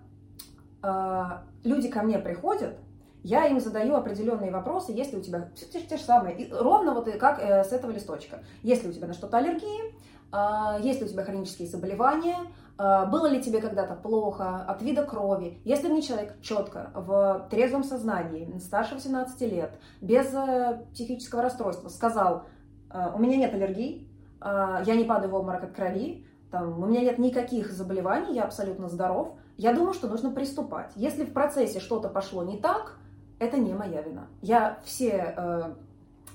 э, 0.83 1.23
люди 1.63 1.87
ко 1.87 2.03
мне 2.03 2.19
приходят, 2.19 2.77
я 3.25 3.47
им 3.47 3.59
задаю 3.59 3.95
определенные 3.95 4.51
вопросы, 4.51 4.91
если 4.91 5.17
у 5.17 5.21
тебя 5.21 5.49
те, 5.55 5.65
те, 5.65 5.81
те 5.81 5.97
же 5.97 6.03
самые, 6.03 6.37
и 6.37 6.53
ровно 6.53 6.93
вот 6.93 7.09
как 7.17 7.39
э, 7.39 7.63
с 7.63 7.71
этого 7.71 7.89
листочка. 7.89 8.43
Если 8.61 8.87
у 8.87 8.93
тебя 8.93 9.07
на 9.07 9.13
что-то 9.13 9.37
аллергии, 9.37 9.95
э, 10.31 10.83
есть 10.83 10.99
ли 10.99 11.07
у 11.07 11.09
тебя 11.09 11.23
хронические 11.23 11.67
заболевания, 11.67 12.37
э, 12.77 13.05
было 13.07 13.25
ли 13.25 13.41
тебе 13.41 13.61
когда-то 13.61 13.95
плохо 13.95 14.63
от 14.67 14.83
вида 14.83 15.03
крови. 15.03 15.59
Если 15.65 15.87
мне 15.87 16.03
человек 16.03 16.39
четко, 16.43 16.91
в 16.93 17.47
трезвом 17.49 17.83
сознании, 17.83 18.59
старше 18.59 18.93
18 18.93 19.41
лет, 19.51 19.71
без 20.01 20.31
э, 20.31 20.85
психического 20.93 21.41
расстройства 21.41 21.89
сказал, 21.89 22.43
э, 22.91 23.09
у 23.15 23.17
меня 23.17 23.37
нет 23.37 23.55
аллергий, 23.55 24.07
э, 24.39 24.83
я 24.85 24.95
не 24.95 25.03
падаю 25.03 25.31
в 25.31 25.33
обморок 25.33 25.63
от 25.63 25.71
крови, 25.71 26.27
там, 26.51 26.79
у 26.79 26.85
меня 26.85 27.01
нет 27.01 27.17
никаких 27.17 27.71
заболеваний, 27.71 28.35
я 28.35 28.43
абсолютно 28.43 28.87
здоров, 28.87 29.29
я 29.57 29.73
думаю, 29.73 29.95
что 29.95 30.07
нужно 30.07 30.29
приступать. 30.29 30.91
Если 30.95 31.25
в 31.25 31.33
процессе 31.33 31.79
что-то 31.79 32.07
пошло 32.07 32.43
не 32.43 32.57
так, 32.57 32.99
это 33.39 33.57
не 33.57 33.73
моя 33.73 34.01
вина. 34.01 34.27
Я 34.41 34.79
все 34.83 35.33
э, 35.35 35.73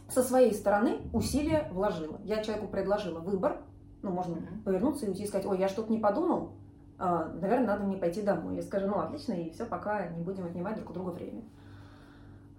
со 0.08 0.22
своей 0.22 0.52
стороны 0.52 0.98
усилия 1.12 1.68
вложила. 1.72 2.18
Я 2.24 2.42
человеку 2.42 2.68
предложила 2.68 3.20
выбор, 3.20 3.62
ну, 4.02 4.10
можно 4.10 4.34
mm-hmm. 4.34 4.62
повернуться 4.64 5.06
и 5.06 5.08
уйти 5.08 5.24
и 5.24 5.26
сказать, 5.26 5.46
ой, 5.46 5.58
я 5.58 5.68
что-то 5.68 5.92
не 5.92 5.98
подумал, 5.98 6.52
э, 6.98 7.30
наверное, 7.40 7.68
надо 7.68 7.84
мне 7.84 7.96
пойти 7.96 8.22
домой. 8.22 8.56
Я 8.56 8.62
скажу, 8.62 8.86
ну, 8.86 8.98
отлично, 8.98 9.32
и 9.32 9.50
все, 9.50 9.64
пока 9.64 10.08
не 10.08 10.22
будем 10.22 10.46
отнимать 10.46 10.76
друг 10.76 10.90
у 10.90 10.92
друга 10.92 11.10
время. 11.10 11.42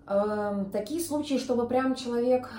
Э, 0.08 0.66
такие 0.72 1.02
случаи, 1.02 1.38
чтобы 1.38 1.68
прям 1.68 1.96
человек... 1.96 2.50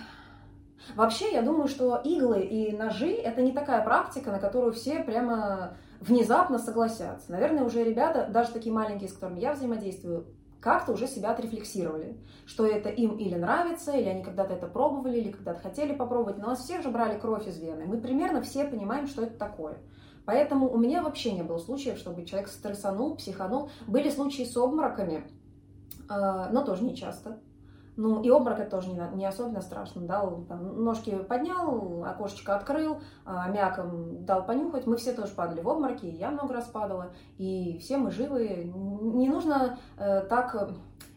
Вообще, 0.96 1.32
я 1.32 1.42
думаю, 1.42 1.68
что 1.68 1.96
иглы 2.02 2.40
и 2.42 2.76
ножи– 2.76 3.12
это 3.12 3.40
не 3.40 3.52
такая 3.52 3.84
практика, 3.84 4.32
на 4.32 4.40
которую 4.40 4.72
все 4.72 4.98
прямо 5.04 5.76
внезапно 6.00 6.58
согласятся. 6.58 7.30
Наверное, 7.30 7.62
уже 7.62 7.84
ребята, 7.84 8.28
даже 8.28 8.50
такие 8.50 8.74
маленькие, 8.74 9.08
с 9.08 9.12
которыми 9.12 9.38
я 9.38 9.52
взаимодействую, 9.52 10.26
как-то 10.62 10.92
уже 10.92 11.08
себя 11.08 11.32
отрефлексировали, 11.32 12.16
что 12.46 12.64
это 12.64 12.88
им 12.88 13.16
или 13.16 13.34
нравится, 13.34 13.92
или 13.92 14.08
они 14.08 14.22
когда-то 14.22 14.54
это 14.54 14.68
пробовали, 14.68 15.18
или 15.18 15.32
когда-то 15.32 15.60
хотели 15.60 15.92
попробовать. 15.92 16.38
Но 16.38 16.44
у 16.44 16.48
нас 16.50 16.60
всех 16.60 16.82
же 16.82 16.90
брали 16.90 17.18
кровь 17.18 17.48
из 17.48 17.58
вены. 17.58 17.84
Мы 17.84 18.00
примерно 18.00 18.40
все 18.42 18.64
понимаем, 18.64 19.08
что 19.08 19.24
это 19.24 19.36
такое. 19.36 19.78
Поэтому 20.24 20.72
у 20.72 20.78
меня 20.78 21.02
вообще 21.02 21.32
не 21.32 21.42
было 21.42 21.58
случаев, 21.58 21.98
чтобы 21.98 22.24
человек 22.24 22.48
стрессанул, 22.48 23.16
психанул. 23.16 23.70
Были 23.88 24.08
случаи 24.08 24.44
с 24.44 24.56
обмороками, 24.56 25.24
а, 26.08 26.48
но 26.50 26.64
тоже 26.64 26.84
не 26.84 26.94
часто. 26.94 27.40
Ну, 27.96 28.22
и 28.22 28.30
обморок 28.30 28.60
это 28.60 28.70
тоже 28.70 28.88
не, 28.88 29.00
не 29.14 29.26
особенно 29.26 29.60
страшно. 29.60 30.02
Дал, 30.02 30.44
там, 30.48 30.82
ножки 30.82 31.14
поднял, 31.24 32.04
окошечко 32.04 32.56
открыл, 32.56 33.00
а, 33.24 33.48
мяком 33.48 34.24
дал 34.24 34.46
понюхать. 34.46 34.86
Мы 34.86 34.96
все 34.96 35.12
тоже 35.12 35.32
падали 35.34 35.60
в 35.60 35.68
обмороки, 35.68 36.06
я 36.06 36.30
много 36.30 36.54
раз 36.54 36.66
падала. 36.66 37.12
И 37.36 37.78
все 37.78 37.98
мы 37.98 38.10
живы. 38.10 38.72
Не 38.74 39.28
нужно 39.28 39.78
э, 39.98 40.22
так 40.22 40.70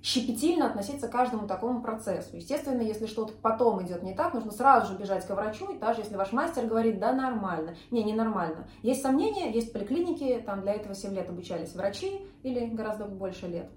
щепетильно 0.06 0.68
относиться 0.68 1.08
к 1.08 1.12
каждому 1.12 1.48
такому 1.48 1.82
процессу. 1.82 2.36
Естественно, 2.36 2.82
если 2.82 3.08
что-то 3.08 3.34
потом 3.42 3.84
идет 3.84 4.04
не 4.04 4.14
так, 4.14 4.36
нужно 4.36 4.52
сразу 4.52 4.92
же 4.92 5.00
бежать 5.00 5.26
к 5.26 5.34
врачу, 5.34 5.72
и 5.72 5.80
даже 5.80 6.02
если 6.02 6.16
ваш 6.16 6.32
мастер 6.32 6.68
говорит, 6.68 7.00
да, 7.00 7.12
нормально. 7.12 7.76
Не, 7.90 8.04
не 8.04 8.14
нормально. 8.14 8.68
Есть 8.84 9.02
сомнения, 9.02 9.52
есть 9.52 9.74
поликлиники, 9.74 10.44
там 10.46 10.62
для 10.62 10.74
этого 10.74 10.94
7 10.94 11.12
лет 11.14 11.30
обучались 11.30 11.74
врачи 11.74 12.22
или 12.44 12.68
гораздо 12.68 13.06
больше 13.06 13.48
лет 13.48 13.68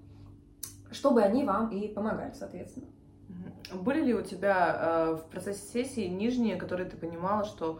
чтобы 0.91 1.21
они 1.21 1.43
вам 1.43 1.69
и 1.69 1.87
помогали, 1.87 2.33
соответственно. 2.33 2.87
Были 3.73 4.03
ли 4.03 4.13
у 4.13 4.21
тебя 4.21 4.75
э, 4.75 5.15
в 5.15 5.29
процессе 5.29 5.61
сессии 5.71 6.07
нижние, 6.07 6.55
которые 6.55 6.89
ты 6.89 6.97
понимала, 6.97 7.45
что 7.45 7.79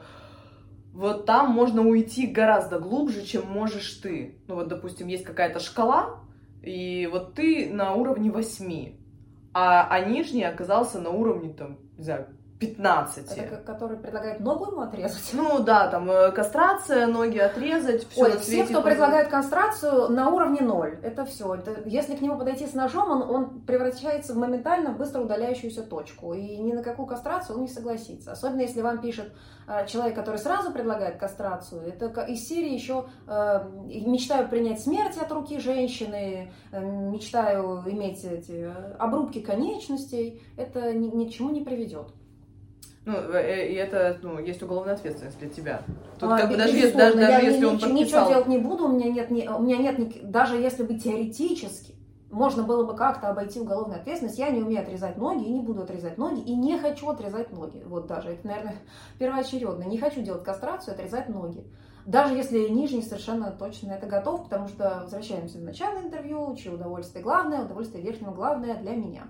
вот 0.94 1.26
там 1.26 1.52
можно 1.52 1.82
уйти 1.82 2.28
гораздо 2.28 2.80
глубже, 2.80 3.26
чем 3.26 3.48
можешь 3.48 3.94
ты? 3.96 4.40
Ну 4.48 4.56
вот, 4.56 4.68
допустим, 4.68 5.08
есть 5.08 5.24
какая-то 5.24 5.60
шкала, 5.60 6.20
и 6.62 7.08
вот 7.12 7.34
ты 7.34 7.72
на 7.72 7.94
уровне 7.94 8.32
8, 8.32 8.96
а, 9.54 9.88
а 9.90 10.00
нижний 10.06 10.44
оказался 10.44 11.00
на 11.00 11.10
уровне, 11.10 11.54
там, 11.54 11.80
не 11.98 12.04
знаю, 12.04 12.28
15. 12.60 13.38
Это 13.38 13.58
который 13.58 13.98
предлагает 13.98 14.42
ногу 14.42 14.66
ему 14.72 14.82
отрезать? 14.82 15.30
Ну 15.32 15.60
да, 15.60 15.88
там 15.88 16.12
э, 16.12 16.32
кастрация, 16.32 17.08
ноги 17.08 17.38
отрезать, 17.38 18.06
все 18.10 18.24
Ой, 18.24 18.38
все, 18.38 18.66
кто 18.66 18.82
предлагает 18.82 19.30
кастрацию, 19.30 20.10
на 20.10 20.30
уровне 20.30 20.60
ноль. 20.62 21.00
Это 21.02 21.26
все. 21.26 21.56
Это, 21.56 21.82
если 21.86 22.16
к 22.16 22.22
нему 22.22 22.38
подойти 22.38 22.68
с 22.68 22.74
ножом, 22.74 23.12
он, 23.12 23.22
он 23.22 23.62
превращается 23.62 24.34
в 24.34 24.38
моментально 24.38 24.92
быстро 24.92 25.22
удаляющуюся 25.22 25.84
точку. 25.84 26.34
И 26.34 26.58
ни 26.58 26.74
на 26.74 26.84
какую 26.84 27.06
кастрацию 27.06 27.56
он 27.56 27.62
не 27.62 27.70
согласится. 27.70 28.34
Особенно 28.34 28.62
если 28.62 28.82
вам 28.82 29.00
пишет 29.00 29.32
э, 29.68 29.88
человек, 29.88 30.16
который 30.16 30.38
сразу 30.38 30.74
предлагает 30.74 31.16
кастрацию. 31.16 31.82
Это 31.82 32.08
из 32.24 32.46
серии 32.46 32.74
еще 32.74 33.06
э, 33.26 33.70
мечтаю 34.06 34.50
принять 34.50 34.82
смерть 34.82 35.18
от 35.18 35.32
руки 35.32 35.60
женщины, 35.60 36.52
э, 36.74 36.84
мечтаю 36.84 37.84
иметь 37.86 38.26
эти 38.26 38.66
э, 38.66 38.96
обрубки 39.00 39.40
конечностей. 39.40 40.42
Это 40.58 40.92
ни, 40.92 41.08
ни 41.08 41.30
к 41.30 41.32
чему 41.32 41.52
не 41.52 41.62
приведет. 41.62 42.10
Ну, 43.10 43.18
э, 43.34 43.42
э, 43.42 43.72
и 43.72 43.74
это, 43.74 44.20
ну, 44.22 44.38
есть 44.38 44.62
уголовная 44.62 44.94
ответственность 44.94 45.40
для 45.40 45.50
тебя. 45.50 45.82
Тут 46.20 46.30
а, 46.32 46.38
как 46.38 46.52
бы 46.52 46.58
даже, 46.58 46.78
если, 46.78 46.96
даже, 46.96 47.18
даже 47.18 47.46
если 47.46 47.66
он 47.66 47.80
подписал... 47.80 47.98
Ничего 47.98 48.30
делать 48.30 48.48
не 48.48 48.58
буду, 48.60 48.86
у 48.86 48.90
меня 48.90 49.10
нет, 49.10 49.32
не, 49.32 49.50
у 49.50 49.60
меня 49.64 49.78
нет, 49.78 50.30
даже 50.30 50.58
если 50.58 50.84
бы 50.84 50.94
теоретически, 50.94 51.96
можно 52.30 52.62
было 52.62 52.86
бы 52.86 52.96
как-то 52.96 53.30
обойти 53.30 53.60
уголовную 53.60 54.00
ответственность. 54.00 54.38
Я 54.38 54.52
не 54.52 54.62
умею 54.62 54.84
отрезать 54.84 55.18
ноги 55.18 55.44
и 55.44 55.52
не 55.52 55.62
буду 55.62 55.82
отрезать 55.82 56.20
ноги, 56.20 56.42
и 56.42 56.56
не 56.56 56.78
хочу 56.78 57.10
отрезать 57.10 57.52
ноги. 57.52 57.82
Вот 57.84 58.06
даже, 58.06 58.30
это, 58.30 58.46
наверное, 58.46 58.76
первоочередно. 59.18 59.86
Не 59.86 59.98
хочу 59.98 60.22
делать 60.22 60.44
кастрацию, 60.44 60.94
отрезать 60.94 61.30
ноги. 61.30 61.66
Даже 62.06 62.36
если 62.36 62.70
нижний 62.70 63.02
совершенно 63.02 63.50
точно 63.50 63.90
на 63.90 63.94
это 63.94 64.06
готов, 64.06 64.44
потому 64.44 64.68
что 64.68 65.00
возвращаемся 65.04 65.58
в 65.58 65.64
начало 65.64 65.98
интервью, 65.98 66.56
чье 66.56 66.72
удовольствие 66.72 67.24
главное, 67.24 67.66
удовольствие 67.66 68.04
верхнего 68.04 68.34
главное 68.34 68.76
для 68.76 68.92
меня. 68.92 69.24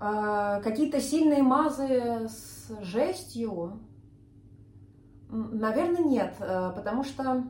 А, 0.00 0.60
какие-то 0.60 1.00
сильные 1.00 1.42
мазы 1.42 2.28
с 2.28 2.70
жестью, 2.82 3.80
наверное, 5.28 6.04
нет, 6.04 6.36
э, 6.38 6.72
потому 6.74 7.02
что 7.02 7.44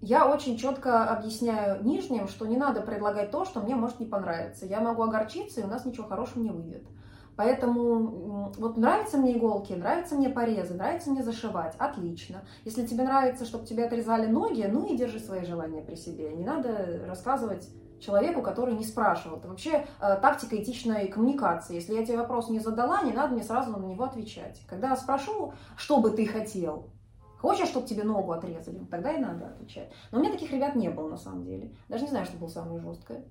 я 0.00 0.26
очень 0.26 0.56
четко 0.56 1.04
объясняю 1.04 1.84
нижним, 1.84 2.28
что 2.28 2.46
не 2.46 2.56
надо 2.56 2.80
предлагать 2.80 3.30
то, 3.30 3.44
что 3.44 3.60
мне 3.60 3.74
может 3.74 4.00
не 4.00 4.06
понравиться. 4.06 4.66
Я 4.66 4.80
могу 4.80 5.02
огорчиться, 5.02 5.60
и 5.60 5.64
у 5.64 5.68
нас 5.68 5.84
ничего 5.84 6.06
хорошего 6.06 6.42
не 6.42 6.50
выйдет. 6.50 6.82
Поэтому 7.36 8.52
вот 8.58 8.76
нравятся 8.76 9.16
мне 9.16 9.36
иголки, 9.36 9.72
нравятся 9.72 10.16
мне 10.16 10.28
порезы, 10.28 10.74
нравится 10.74 11.10
мне 11.10 11.22
зашивать, 11.22 11.74
отлично. 11.78 12.42
Если 12.64 12.86
тебе 12.86 13.04
нравится, 13.04 13.44
чтобы 13.44 13.66
тебе 13.66 13.84
отрезали 13.84 14.26
ноги, 14.26 14.66
ну 14.70 14.86
и 14.86 14.96
держи 14.96 15.18
свои 15.18 15.44
желания 15.44 15.82
при 15.82 15.94
себе. 15.94 16.32
Не 16.32 16.44
надо 16.44 17.04
рассказывать 17.06 17.68
человеку, 18.02 18.42
который 18.42 18.74
не 18.74 18.84
спрашивал. 18.84 19.38
Это 19.38 19.48
вообще 19.48 19.86
э, 20.00 20.16
тактика 20.20 20.60
этичной 20.60 21.08
коммуникации. 21.08 21.76
Если 21.76 21.94
я 21.94 22.04
тебе 22.04 22.18
вопрос 22.18 22.50
не 22.50 22.58
задала, 22.58 23.02
не 23.02 23.12
надо 23.12 23.34
мне 23.34 23.42
сразу 23.42 23.70
на 23.70 23.84
него 23.84 24.04
отвечать. 24.04 24.60
Когда 24.68 24.90
я 24.90 24.96
спрошу, 24.96 25.54
что 25.76 25.98
бы 25.98 26.10
ты 26.10 26.26
хотел, 26.26 26.90
Хочешь, 27.42 27.66
чтобы 27.66 27.88
тебе 27.88 28.04
ногу 28.04 28.30
отрезали? 28.30 28.86
Тогда 28.88 29.12
и 29.12 29.18
надо 29.18 29.48
отвечать. 29.48 29.90
Но 30.12 30.18
у 30.18 30.20
меня 30.20 30.30
таких 30.30 30.52
ребят 30.52 30.76
не 30.76 30.88
было 30.88 31.08
на 31.08 31.16
самом 31.16 31.42
деле. 31.42 31.74
Даже 31.88 32.04
не 32.04 32.10
знаю, 32.10 32.24
что 32.24 32.36
было 32.36 32.46
самое 32.46 32.80
жесткое. 32.80 33.24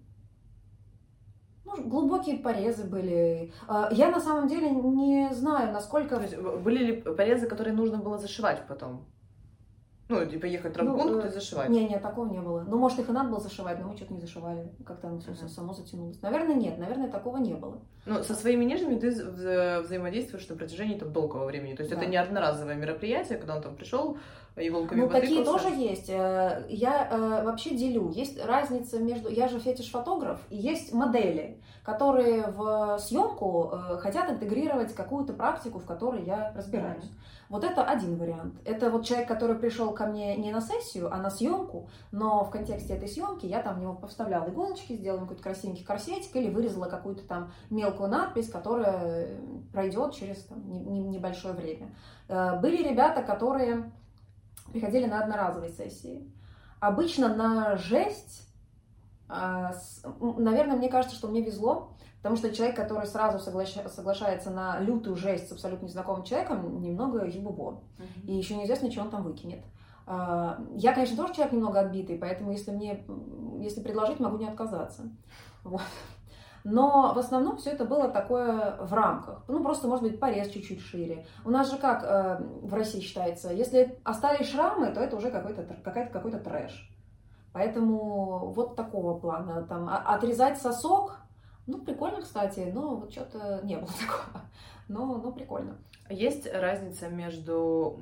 Ну, 1.64 1.82
глубокие 1.88 2.38
порезы 2.38 2.84
были. 2.84 3.54
А, 3.70 3.88
я 3.94 4.12
на 4.12 4.20
самом 4.20 4.50
деле 4.50 4.70
не 4.70 5.34
знаю, 5.34 5.72
насколько... 5.72 6.18
То 6.18 6.24
есть 6.24 6.38
были 6.38 6.84
ли 6.84 7.02
порезы, 7.02 7.48
которые 7.48 7.74
нужно 7.74 8.00
было 8.00 8.18
зашивать 8.18 8.68
потом? 8.68 9.06
Ну, 10.12 10.26
типа 10.26 10.46
ехать 10.46 10.74
в 10.74 10.76
травмпункт 10.76 11.06
ну, 11.06 11.20
и 11.22 11.28
э, 11.28 11.30
зашивать. 11.30 11.70
Не, 11.70 11.88
не, 11.88 11.98
такого 11.98 12.30
не 12.30 12.40
было. 12.40 12.66
Ну, 12.68 12.78
может, 12.78 13.00
их 13.00 13.08
и 13.08 13.12
надо 13.14 13.30
было 13.30 13.40
зашивать, 13.40 13.80
но 13.80 13.88
мы 13.88 13.96
что-то 13.96 14.14
не 14.14 14.20
зашивали. 14.20 14.70
Как-то 14.86 15.08
оно 15.08 15.20
все 15.22 15.32
uh-huh. 15.32 15.48
само 15.48 15.74
затянулось. 15.74 16.22
Наверное, 16.22 16.56
нет, 16.56 16.78
наверное, 16.78 17.10
такого 17.10 17.38
не 17.38 17.54
было. 17.54 17.80
Ну, 18.06 18.22
со 18.22 18.36
своими 18.36 18.66
нижними 18.66 19.00
ты 19.00 19.10
вза- 19.10 19.82
взаимодействуешь 19.82 20.50
на 20.50 20.56
протяжении 20.58 20.98
там 20.98 21.14
долгого 21.14 21.46
времени. 21.46 21.76
То 21.76 21.84
есть 21.84 21.96
да. 21.96 22.02
это 22.02 22.10
не 22.10 22.18
одноразовое 22.18 22.76
мероприятие, 22.76 23.38
когда 23.38 23.56
он 23.56 23.62
там 23.62 23.76
пришел, 23.76 24.18
иголками 24.58 25.00
Ну, 25.00 25.10
такие 25.10 25.46
тоже 25.46 25.70
есть. 25.70 26.10
Э, 26.10 26.66
я 26.68 27.08
э, 27.10 27.46
вообще 27.46 27.76
делю. 27.78 28.12
Есть 28.12 28.44
разница 28.44 29.00
между... 29.00 29.30
Я 29.30 29.48
же 29.48 29.60
фетиш-фотограф, 29.60 30.42
и 30.50 30.58
есть 30.58 30.94
модели, 30.94 31.62
которые 31.84 32.48
в 32.48 33.00
съемку 33.00 33.74
хотят 34.00 34.30
интегрировать 34.30 34.94
какую-то 34.94 35.32
практику, 35.32 35.80
в 35.80 35.86
которой 35.86 36.24
я 36.24 36.52
разбираюсь. 36.54 37.06
Mm-hmm. 37.06 37.32
Вот 37.52 37.66
это 37.66 37.84
один 37.84 38.16
вариант. 38.16 38.56
Это 38.64 38.90
вот 38.90 39.06
человек, 39.06 39.28
который 39.28 39.58
пришел 39.58 39.92
ко 39.94 40.06
мне 40.06 40.38
не 40.38 40.54
на 40.54 40.62
сессию, 40.62 41.14
а 41.14 41.18
на 41.18 41.30
съемку, 41.30 41.90
но 42.14 42.46
в 42.46 42.50
контексте 42.50 42.94
этой 42.94 43.10
съемки 43.10 43.46
я 43.46 43.62
там 43.62 43.76
в 43.76 43.80
него 43.82 43.94
поставляла 43.94 44.48
иголочки, 44.50 44.94
сделала 44.94 45.20
какой-то 45.20 45.44
красивенький 45.44 45.84
корсетик 45.84 46.34
или 46.38 46.50
вырезала 46.50 46.86
какую-то 46.86 47.28
там 47.28 47.52
мелкую 47.70 48.10
надпись, 48.10 48.50
которая 48.50 49.42
пройдет 49.74 50.14
через 50.14 50.46
там, 50.46 50.62
небольшое 51.12 51.54
время. 51.54 51.94
Э, 52.30 52.58
были 52.58 52.88
ребята, 52.88 53.22
которые 53.22 53.92
приходили 54.72 55.06
на 55.06 55.22
одноразовые 55.22 55.74
сессии. 55.74 56.32
Обычно 56.80 57.36
на 57.36 57.76
жесть, 57.76 58.48
э, 59.28 59.72
наверное, 60.22 60.78
мне 60.78 60.88
кажется, 60.88 61.18
что 61.18 61.28
мне 61.28 61.42
везло, 61.42 61.98
Потому 62.22 62.36
что 62.38 62.54
человек, 62.54 62.76
который 62.76 63.08
сразу 63.08 63.40
соглаш... 63.40 63.74
соглашается 63.88 64.52
на 64.52 64.80
лютую 64.80 65.16
жесть 65.16 65.50
с 65.50 65.52
абсолютно 65.52 65.86
незнакомым 65.86 66.24
человеком, 66.24 66.82
немного 66.82 67.26
ебубо. 67.26 67.82
Uh-huh. 67.98 68.26
И 68.28 68.34
еще 68.34 68.56
неизвестно, 68.56 68.92
что 68.92 69.02
он 69.02 69.10
там 69.10 69.24
выкинет. 69.24 69.64
А, 70.06 70.60
я, 70.76 70.94
конечно, 70.94 71.18
тоже 71.18 71.34
человек 71.34 71.54
немного 71.54 71.80
отбитый, 71.80 72.18
поэтому 72.18 72.52
если 72.52 72.72
мне, 72.72 73.06
если 73.60 73.82
предложить, 73.82 74.20
могу 74.20 74.38
не 74.38 74.48
отказаться. 74.48 75.10
Вот. 75.64 75.82
Но 76.64 77.14
в 77.16 77.18
основном 77.18 77.58
все 77.58 77.72
это 77.72 77.86
было 77.86 78.08
такое 78.08 78.78
в 78.80 78.94
рамках. 78.94 79.44
Ну, 79.48 79.64
просто, 79.64 79.88
может 79.88 80.04
быть, 80.04 80.20
порез 80.20 80.50
чуть-чуть 80.50 80.80
шире. 80.80 81.26
У 81.44 81.50
нас 81.50 81.72
же 81.72 81.78
как 81.78 82.04
э, 82.04 82.44
в 82.62 82.74
России 82.74 83.00
считается, 83.00 83.52
если 83.52 84.00
остались 84.04 84.50
шрамы, 84.52 84.92
то 84.94 85.00
это 85.00 85.16
уже 85.16 85.32
какой-то, 85.32 85.64
какой-то, 85.64 86.12
какой-то 86.12 86.40
трэш. 86.40 86.92
Поэтому 87.54 88.52
вот 88.52 88.76
такого 88.76 89.20
плана. 89.20 89.64
Там, 89.64 89.90
а, 89.90 89.98
отрезать 90.14 90.62
сосок, 90.62 91.21
ну, 91.72 91.78
прикольно, 91.80 92.22
кстати, 92.22 92.72
но 92.74 92.96
вот 92.96 93.12
что-то 93.12 93.62
не 93.64 93.76
было 93.78 93.90
такого. 94.00 94.46
Но, 94.92 95.18
но 95.18 95.32
прикольно. 95.32 95.78
Есть 96.10 96.52
разница 96.54 97.08
между 97.08 98.00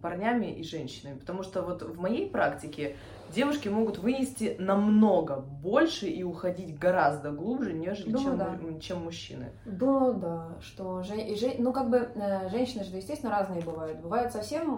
парнями 0.00 0.46
и 0.46 0.62
женщинами? 0.62 1.18
Потому 1.18 1.42
что 1.42 1.62
вот 1.62 1.82
в 1.82 1.98
моей 1.98 2.30
практике 2.30 2.96
девушки 3.34 3.68
могут 3.68 3.98
вынести 3.98 4.56
намного 4.58 5.40
больше 5.40 6.06
и 6.06 6.22
уходить 6.22 6.78
гораздо 6.78 7.32
глубже, 7.32 7.72
нежели 7.72 8.12
Думаю, 8.12 8.38
чем, 8.38 8.74
да. 8.74 8.80
чем 8.80 9.04
мужчины. 9.04 9.52
Да, 9.64 10.12
да, 10.12 10.48
что 10.60 11.02
же, 11.02 11.16
и 11.16 11.34
же, 11.34 11.54
ну 11.58 11.72
как 11.72 11.90
бы 11.90 11.96
э, 12.14 12.48
женщины 12.50 12.84
же, 12.84 12.96
естественно, 12.96 13.32
разные 13.32 13.62
бывают. 13.62 14.00
Бывают 14.00 14.32
совсем 14.32 14.68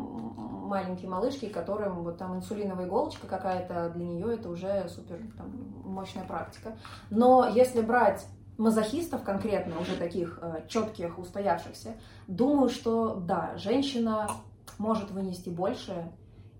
маленькие 0.66 1.10
малышки, 1.10 1.46
которым 1.46 2.02
вот 2.02 2.18
там 2.18 2.36
инсулиновая 2.36 2.86
иголочка 2.86 3.26
какая-то, 3.26 3.90
для 3.90 4.04
нее 4.04 4.34
это 4.34 4.48
уже 4.48 4.88
супер 4.88 5.18
там, 5.36 5.50
мощная 5.84 6.24
практика. 6.24 6.76
Но 7.10 7.48
если 7.48 7.80
брать 7.82 8.26
мазохистов 8.60 9.24
конкретно, 9.24 9.80
уже 9.80 9.96
таких 9.96 10.38
э, 10.42 10.66
четких, 10.68 11.18
устоявшихся, 11.18 11.94
думаю, 12.28 12.68
что 12.68 13.14
да, 13.14 13.56
женщина 13.56 14.30
может 14.78 15.10
вынести 15.10 15.48
больше. 15.48 16.12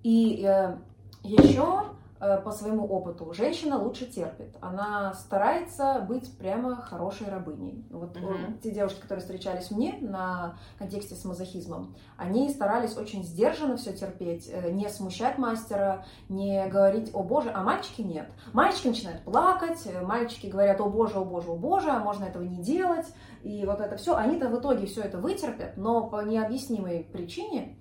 И 0.03 0.43
э, 0.43 0.77
еще 1.23 1.85
по 2.21 2.53
своему 2.53 2.87
опыту, 2.87 3.33
женщина 3.33 3.79
лучше 3.83 4.05
терпит. 4.05 4.55
Она 4.61 5.15
старается 5.15 6.05
быть 6.07 6.37
прямо 6.37 6.77
хорошей 6.77 7.31
рабыней. 7.31 7.87
Вот 7.91 8.15
mm-hmm. 8.15 8.61
те 8.63 8.73
девушки, 8.73 9.01
которые 9.01 9.23
встречались 9.23 9.71
мне 9.71 9.97
на 10.03 10.59
контексте 10.79 11.15
с 11.15 11.25
мазохизмом, 11.25 11.97
они 12.19 12.51
старались 12.51 12.97
очень 12.97 13.25
сдержанно 13.25 13.79
все 13.79 13.95
терпеть, 13.95 14.51
э, 14.53 14.71
не 14.71 14.89
смущать 14.91 15.39
мастера, 15.39 16.05
не 16.29 16.67
говорить 16.69 17.11
«О 17.15 17.23
боже», 17.23 17.51
а 17.55 17.63
мальчики 17.63 18.03
нет. 18.03 18.29
Мальчики 18.53 18.89
начинают 18.89 19.23
плакать, 19.25 19.81
э, 19.87 20.03
мальчики 20.03 20.47
говорят 20.49 20.81
«О 20.81 20.91
боже, 20.91 21.19
о 21.19 21.25
боже, 21.25 21.51
о 21.51 21.57
боже», 21.57 21.91
а 21.91 22.01
можно 22.01 22.25
этого 22.25 22.43
не 22.43 22.59
делать. 22.59 23.07
И 23.43 23.65
вот 23.65 23.81
это 23.81 23.97
все, 23.97 24.15
они-то 24.15 24.49
в 24.49 24.61
итоге 24.61 24.87
все 24.87 25.01
это 25.01 25.19
вытерпят, 25.19 25.77
но 25.77 26.07
по 26.07 26.23
необъяснимой 26.23 27.09
причине, 27.11 27.79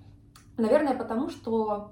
наверное, 0.58 0.96
потому 0.96 1.30
что 1.30 1.92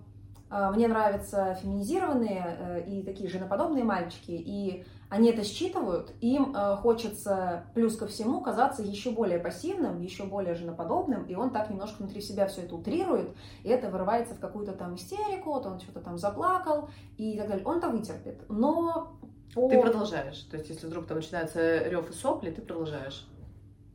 мне 0.49 0.87
нравятся 0.87 1.55
феминизированные 1.61 2.57
э, 2.59 2.83
и 2.87 3.03
такие 3.03 3.29
женоподобные 3.29 3.83
мальчики, 3.83 4.31
и 4.31 4.85
они 5.09 5.29
это 5.29 5.43
считывают, 5.43 6.11
им 6.19 6.53
э, 6.55 6.75
хочется 6.77 7.65
плюс 7.73 7.95
ко 7.95 8.07
всему 8.07 8.41
казаться 8.41 8.81
еще 8.81 9.11
более 9.11 9.39
пассивным, 9.39 10.01
еще 10.01 10.25
более 10.25 10.55
женоподобным, 10.55 11.23
и 11.25 11.35
он 11.35 11.51
так 11.51 11.69
немножко 11.69 11.97
внутри 11.99 12.21
себя 12.21 12.47
все 12.47 12.61
это 12.61 12.75
утрирует, 12.75 13.29
и 13.63 13.69
это 13.69 13.89
вырывается 13.89 14.35
в 14.35 14.39
какую-то 14.39 14.73
там 14.73 14.95
истерику, 14.95 15.51
вот 15.51 15.65
он 15.65 15.79
что-то 15.79 16.01
там 16.01 16.17
заплакал 16.17 16.89
и 17.17 17.37
так 17.37 17.47
далее. 17.47 17.65
Он 17.65 17.77
это 17.77 17.89
вытерпит, 17.89 18.41
но... 18.49 19.17
По... 19.53 19.69
Ты 19.69 19.81
продолжаешь, 19.81 20.39
то 20.51 20.57
есть 20.57 20.69
если 20.69 20.87
вдруг 20.87 21.07
там 21.07 21.17
начинается 21.17 21.87
рев 21.87 22.09
и 22.09 22.13
сопли, 22.13 22.51
ты 22.51 22.61
продолжаешь. 22.61 23.27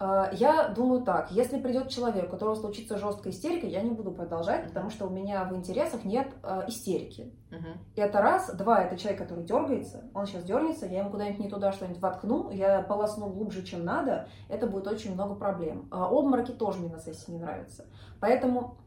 А, 0.05 0.31
я 0.33 0.67
думаю 0.67 1.03
так, 1.03 1.31
если 1.31 1.61
придет 1.61 1.89
человек, 1.89 2.27
у 2.27 2.31
которого 2.31 2.57
случится 2.57 2.99
жесткая 2.99 3.33
истерика, 3.33 3.69
я 3.69 3.83
не 3.83 3.93
буду 3.93 4.11
продолжать, 4.11 4.67
потому 4.67 4.91
что 4.91 5.07
у 5.07 5.11
меня 5.11 5.45
в 5.45 5.55
интересах 5.55 6.05
нет 6.05 6.27
э, 6.43 6.65
истерики. 6.67 7.33
Uh-huh. 7.53 7.77
Это 7.95 8.21
раз. 8.21 8.53
Два, 8.53 8.83
это 8.83 8.97
человек, 8.97 9.21
который 9.21 9.45
дергается, 9.45 10.11
он 10.13 10.27
сейчас 10.27 10.43
дернется, 10.43 10.87
я 10.87 11.01
ему 11.01 11.11
куда-нибудь 11.11 11.39
не 11.39 11.49
туда 11.49 11.71
что-нибудь 11.71 12.01
воткну, 12.01 12.51
я 12.51 12.83
полосну 12.83 13.29
глубже, 13.29 13.63
чем 13.63 13.85
надо, 13.85 14.27
это 14.49 14.67
будет 14.67 14.89
очень 14.89 15.15
много 15.15 15.37
проблем. 15.37 15.87
А 15.93 16.09
обмороки 16.09 16.51
тоже 16.51 16.81
мне 16.81 16.91
на 16.91 16.99
сессии 16.99 17.31
не 17.31 17.39
нравятся. 17.39 17.87
Поэтому, 18.19 18.79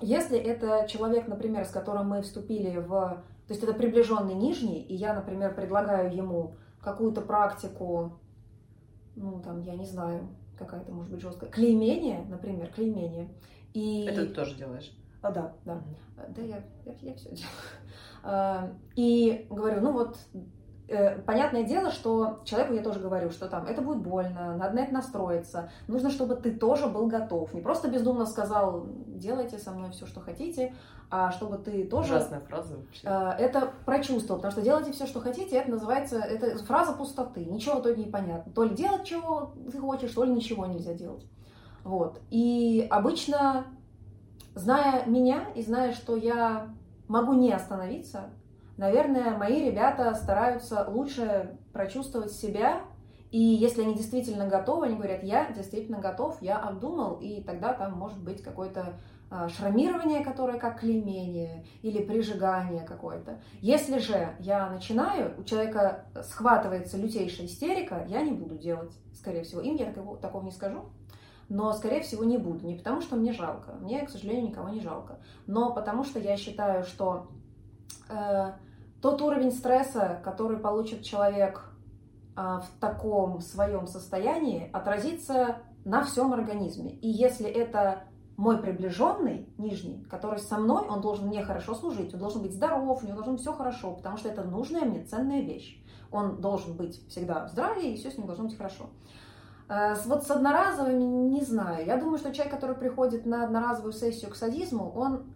если 0.00 0.38
это 0.38 0.88
человек, 0.88 1.28
например, 1.28 1.66
с 1.66 1.70
которым 1.70 2.08
мы 2.08 2.22
вступили 2.22 2.78
в... 2.78 2.88
То 2.88 3.52
есть 3.52 3.62
это 3.62 3.74
приближенный 3.74 4.34
нижний, 4.34 4.80
и 4.80 4.94
я, 4.94 5.12
например, 5.12 5.54
предлагаю 5.54 6.16
ему 6.16 6.54
какую-то 6.80 7.20
практику, 7.20 8.18
ну, 9.16 9.40
там, 9.42 9.60
я 9.60 9.74
не 9.76 9.84
знаю, 9.84 10.28
какая-то, 10.58 10.92
может 10.92 11.12
быть, 11.12 11.20
жесткая. 11.20 11.50
Клеймение, 11.50 12.24
например, 12.28 12.70
клеймение. 12.72 13.28
И... 13.74 14.04
Это 14.04 14.26
ты 14.26 14.32
тоже 14.32 14.56
делаешь? 14.56 14.92
А, 15.22 15.30
да, 15.30 15.54
да. 15.64 15.82
Да, 16.28 16.42
я, 16.42 16.62
я, 16.84 16.94
я 17.00 17.14
все 17.14 17.30
делаю. 17.30 17.52
А, 18.22 18.72
и 18.96 19.46
говорю, 19.50 19.80
ну 19.80 19.92
вот, 19.92 20.18
понятное 21.26 21.64
дело, 21.64 21.90
что 21.90 22.40
человеку 22.44 22.74
я 22.74 22.82
тоже 22.82 23.00
говорю, 23.00 23.30
что 23.30 23.48
там 23.48 23.66
это 23.66 23.82
будет 23.82 23.98
больно, 23.98 24.56
надо 24.56 24.74
на 24.74 24.80
это 24.80 24.94
настроиться. 24.94 25.70
Нужно, 25.88 26.10
чтобы 26.10 26.36
ты 26.36 26.52
тоже 26.52 26.86
был 26.86 27.06
готов. 27.06 27.52
Не 27.54 27.60
просто 27.60 27.88
бездумно 27.88 28.26
сказал, 28.26 28.86
делайте 29.06 29.58
со 29.58 29.72
мной 29.72 29.90
все, 29.90 30.06
что 30.06 30.20
хотите, 30.20 30.74
а 31.10 31.30
чтобы 31.30 31.58
ты 31.58 31.84
тоже... 31.84 32.16
Ужасная 32.16 32.40
фраза 32.40 32.76
вообще. 32.76 33.00
Э, 33.04 33.30
это 33.38 33.72
прочувствовал, 33.84 34.40
потому 34.40 34.52
что 34.52 34.62
делайте 34.62 34.92
все, 34.92 35.06
что 35.06 35.20
хотите, 35.20 35.56
это 35.56 35.70
называется, 35.70 36.18
это 36.18 36.58
фраза 36.64 36.92
пустоты. 36.92 37.44
Ничего 37.44 37.76
в 37.76 37.80
итоге 37.80 38.04
не 38.04 38.10
понятно. 38.10 38.52
То 38.52 38.64
ли 38.64 38.74
делать, 38.74 39.04
чего 39.04 39.52
ты 39.70 39.78
хочешь, 39.78 40.12
то 40.12 40.24
ли 40.24 40.32
ничего 40.32 40.66
нельзя 40.66 40.94
делать. 40.94 41.24
Вот. 41.84 42.20
И 42.30 42.86
обычно, 42.90 43.66
зная 44.54 45.06
меня 45.06 45.48
и 45.54 45.62
зная, 45.62 45.92
что 45.92 46.16
я 46.16 46.68
могу 47.06 47.34
не 47.34 47.52
остановиться, 47.52 48.30
наверное, 48.76 49.36
мои 49.36 49.64
ребята 49.64 50.14
стараются 50.14 50.86
лучше 50.88 51.58
прочувствовать 51.72 52.32
себя, 52.32 52.82
и 53.30 53.40
если 53.40 53.82
они 53.82 53.94
действительно 53.94 54.46
готовы, 54.46 54.86
они 54.86 54.96
говорят, 54.96 55.22
я 55.22 55.50
действительно 55.52 55.98
готов, 55.98 56.40
я 56.40 56.58
обдумал, 56.58 57.18
и 57.20 57.42
тогда 57.42 57.72
там 57.72 57.92
может 57.92 58.22
быть 58.22 58.42
какое-то 58.42 58.98
а, 59.28 59.48
шрамирование, 59.48 60.24
которое 60.24 60.58
как 60.58 60.80
клеймение, 60.80 61.64
или 61.82 62.04
прижигание 62.04 62.84
какое-то. 62.84 63.40
Если 63.60 63.98
же 63.98 64.36
я 64.38 64.70
начинаю, 64.70 65.34
у 65.38 65.42
человека 65.42 66.04
схватывается 66.22 66.96
лютейшая 66.96 67.46
истерика, 67.46 68.04
я 68.08 68.22
не 68.22 68.30
буду 68.30 68.56
делать, 68.56 68.92
скорее 69.12 69.42
всего. 69.42 69.60
Им 69.60 69.74
я 69.74 69.86
такого, 69.86 70.16
такого 70.16 70.44
не 70.44 70.52
скажу, 70.52 70.84
но, 71.48 71.72
скорее 71.72 72.02
всего, 72.02 72.22
не 72.22 72.38
буду. 72.38 72.64
Не 72.66 72.76
потому, 72.76 73.00
что 73.00 73.16
мне 73.16 73.32
жалко. 73.32 73.72
Мне, 73.80 74.06
к 74.06 74.10
сожалению, 74.10 74.48
никого 74.48 74.68
не 74.68 74.80
жалко. 74.80 75.18
Но 75.46 75.74
потому, 75.74 76.04
что 76.04 76.20
я 76.20 76.36
считаю, 76.36 76.84
что 76.84 77.28
э, 78.08 78.52
тот 79.06 79.22
уровень 79.22 79.52
стресса, 79.52 80.20
который 80.24 80.56
получит 80.56 81.04
человек 81.04 81.62
а, 82.34 82.58
в 82.58 82.68
таком 82.80 83.40
своем 83.40 83.86
состоянии, 83.86 84.68
отразится 84.72 85.58
на 85.84 86.02
всем 86.02 86.32
организме. 86.32 86.90
И 86.90 87.08
если 87.08 87.46
это 87.46 88.00
мой 88.36 88.58
приближенный, 88.58 89.48
нижний, 89.58 90.02
который 90.10 90.40
со 90.40 90.58
мной, 90.58 90.88
он 90.88 91.02
должен 91.02 91.28
мне 91.28 91.44
хорошо 91.44 91.76
служить, 91.76 92.14
он 92.14 92.18
должен 92.18 92.42
быть 92.42 92.52
здоров, 92.52 93.00
у 93.00 93.06
него 93.06 93.14
должно 93.14 93.34
быть 93.34 93.42
все 93.42 93.52
хорошо, 93.52 93.92
потому 93.92 94.16
что 94.16 94.28
это 94.28 94.42
нужная 94.42 94.84
мне 94.84 95.04
ценная 95.04 95.42
вещь. 95.42 95.80
Он 96.10 96.40
должен 96.40 96.76
быть 96.76 97.00
всегда 97.08 97.46
в 97.46 97.50
здравии, 97.50 97.92
и 97.92 97.96
все 97.96 98.10
с 98.10 98.18
ним 98.18 98.26
должно 98.26 98.46
быть 98.46 98.56
хорошо. 98.56 98.86
А, 99.68 99.94
вот 100.06 100.24
с 100.24 100.30
одноразовыми 100.32 101.04
не 101.04 101.42
знаю. 101.42 101.86
Я 101.86 101.96
думаю, 101.96 102.18
что 102.18 102.34
человек, 102.34 102.52
который 102.52 102.74
приходит 102.74 103.24
на 103.24 103.44
одноразовую 103.44 103.92
сессию 103.92 104.32
к 104.32 104.34
садизму, 104.34 104.90
он 104.90 105.26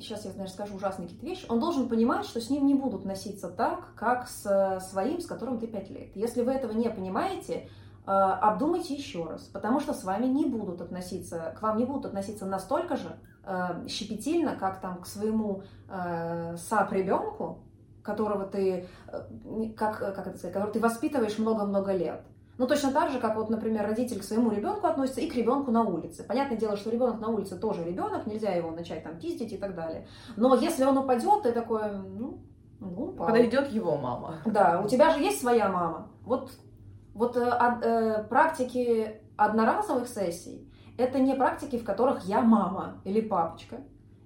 сейчас 0.00 0.24
я, 0.24 0.30
наверное, 0.30 0.52
скажу 0.52 0.76
ужасные 0.76 1.08
какие-то 1.08 1.26
вещи, 1.26 1.46
он 1.48 1.60
должен 1.60 1.88
понимать, 1.88 2.24
что 2.24 2.40
с 2.40 2.50
ним 2.50 2.66
не 2.66 2.74
будут 2.74 3.04
носиться 3.04 3.48
так, 3.48 3.94
как 3.94 4.28
с 4.28 4.80
своим, 4.90 5.20
с 5.20 5.26
которым 5.26 5.58
ты 5.58 5.66
пять 5.66 5.90
лет. 5.90 6.14
Если 6.14 6.42
вы 6.42 6.52
этого 6.52 6.72
не 6.72 6.88
понимаете, 6.90 7.68
э, 8.06 8.10
обдумайте 8.10 8.94
еще 8.94 9.24
раз, 9.24 9.42
потому 9.42 9.80
что 9.80 9.94
с 9.94 10.04
вами 10.04 10.26
не 10.26 10.46
будут 10.46 10.80
относиться, 10.80 11.54
к 11.58 11.62
вам 11.62 11.78
не 11.78 11.84
будут 11.84 12.06
относиться 12.06 12.46
настолько 12.46 12.96
же 12.96 13.16
э, 13.44 13.86
щепетильно, 13.88 14.56
как 14.56 14.80
там 14.80 15.00
к 15.00 15.06
своему 15.06 15.62
э, 15.88 16.56
сап-ребенку, 16.56 17.64
которого 18.02 18.46
ты, 18.46 18.88
как, 19.76 19.98
как 19.98 20.26
это 20.26 20.38
сказать, 20.38 20.54
которого 20.54 20.72
ты 20.72 20.80
воспитываешь 20.80 21.38
много-много 21.38 21.92
лет. 21.92 22.24
Ну, 22.60 22.66
точно 22.66 22.92
так 22.92 23.10
же, 23.10 23.20
как 23.20 23.36
вот, 23.36 23.48
например, 23.48 23.86
родитель 23.86 24.20
к 24.20 24.22
своему 24.22 24.50
ребенку 24.50 24.86
относится 24.86 25.22
и 25.22 25.30
к 25.30 25.34
ребенку 25.34 25.70
на 25.70 25.82
улице. 25.82 26.24
Понятное 26.24 26.58
дело, 26.58 26.76
что 26.76 26.90
ребенок 26.90 27.18
на 27.18 27.28
улице 27.28 27.56
тоже 27.56 27.82
ребенок, 27.82 28.26
нельзя 28.26 28.50
его 28.50 28.70
начать 28.70 29.02
там 29.02 29.18
пиздить 29.18 29.54
и 29.54 29.56
так 29.56 29.74
далее. 29.74 30.06
Но 30.36 30.54
если 30.54 30.84
он 30.84 30.98
упадет, 30.98 31.44
ты 31.44 31.52
такой, 31.52 31.90
ну, 31.90 32.42
ну 32.78 33.04
упал. 33.04 33.28
Подойдет 33.28 33.70
его 33.70 33.96
мама. 33.96 34.40
Да, 34.44 34.82
у 34.84 34.88
тебя 34.88 35.08
же 35.08 35.20
есть 35.20 35.40
своя 35.40 35.70
мама. 35.70 36.10
Вот, 36.22 36.50
вот 37.14 37.34
э, 37.38 37.50
э, 37.82 38.24
практики 38.24 39.22
одноразовых 39.38 40.06
сессий, 40.06 40.70
это 40.98 41.18
не 41.18 41.34
практики, 41.34 41.78
в 41.78 41.84
которых 41.84 42.26
я 42.26 42.42
мама 42.42 43.00
или 43.04 43.22
папочка. 43.22 43.78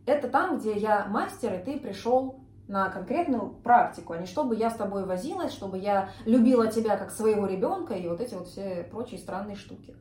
Это 0.06 0.26
там, 0.26 0.58
где 0.58 0.76
я 0.76 1.06
мастер, 1.06 1.54
и 1.54 1.64
ты 1.64 1.78
пришел 1.78 2.40
на 2.68 2.88
конкретную 2.88 3.50
практику, 3.62 4.12
а 4.12 4.18
не 4.18 4.26
чтобы 4.26 4.56
я 4.56 4.70
с 4.70 4.76
тобой 4.76 5.04
возилась, 5.04 5.52
чтобы 5.52 5.78
я 5.78 6.10
любила 6.24 6.66
тебя 6.68 6.96
как 6.96 7.10
своего 7.10 7.46
ребенка 7.46 7.94
и 7.94 8.08
вот 8.08 8.20
эти 8.20 8.34
вот 8.34 8.48
все 8.48 8.86
прочие 8.90 9.18
странные 9.18 9.56
штуки. 9.56 9.96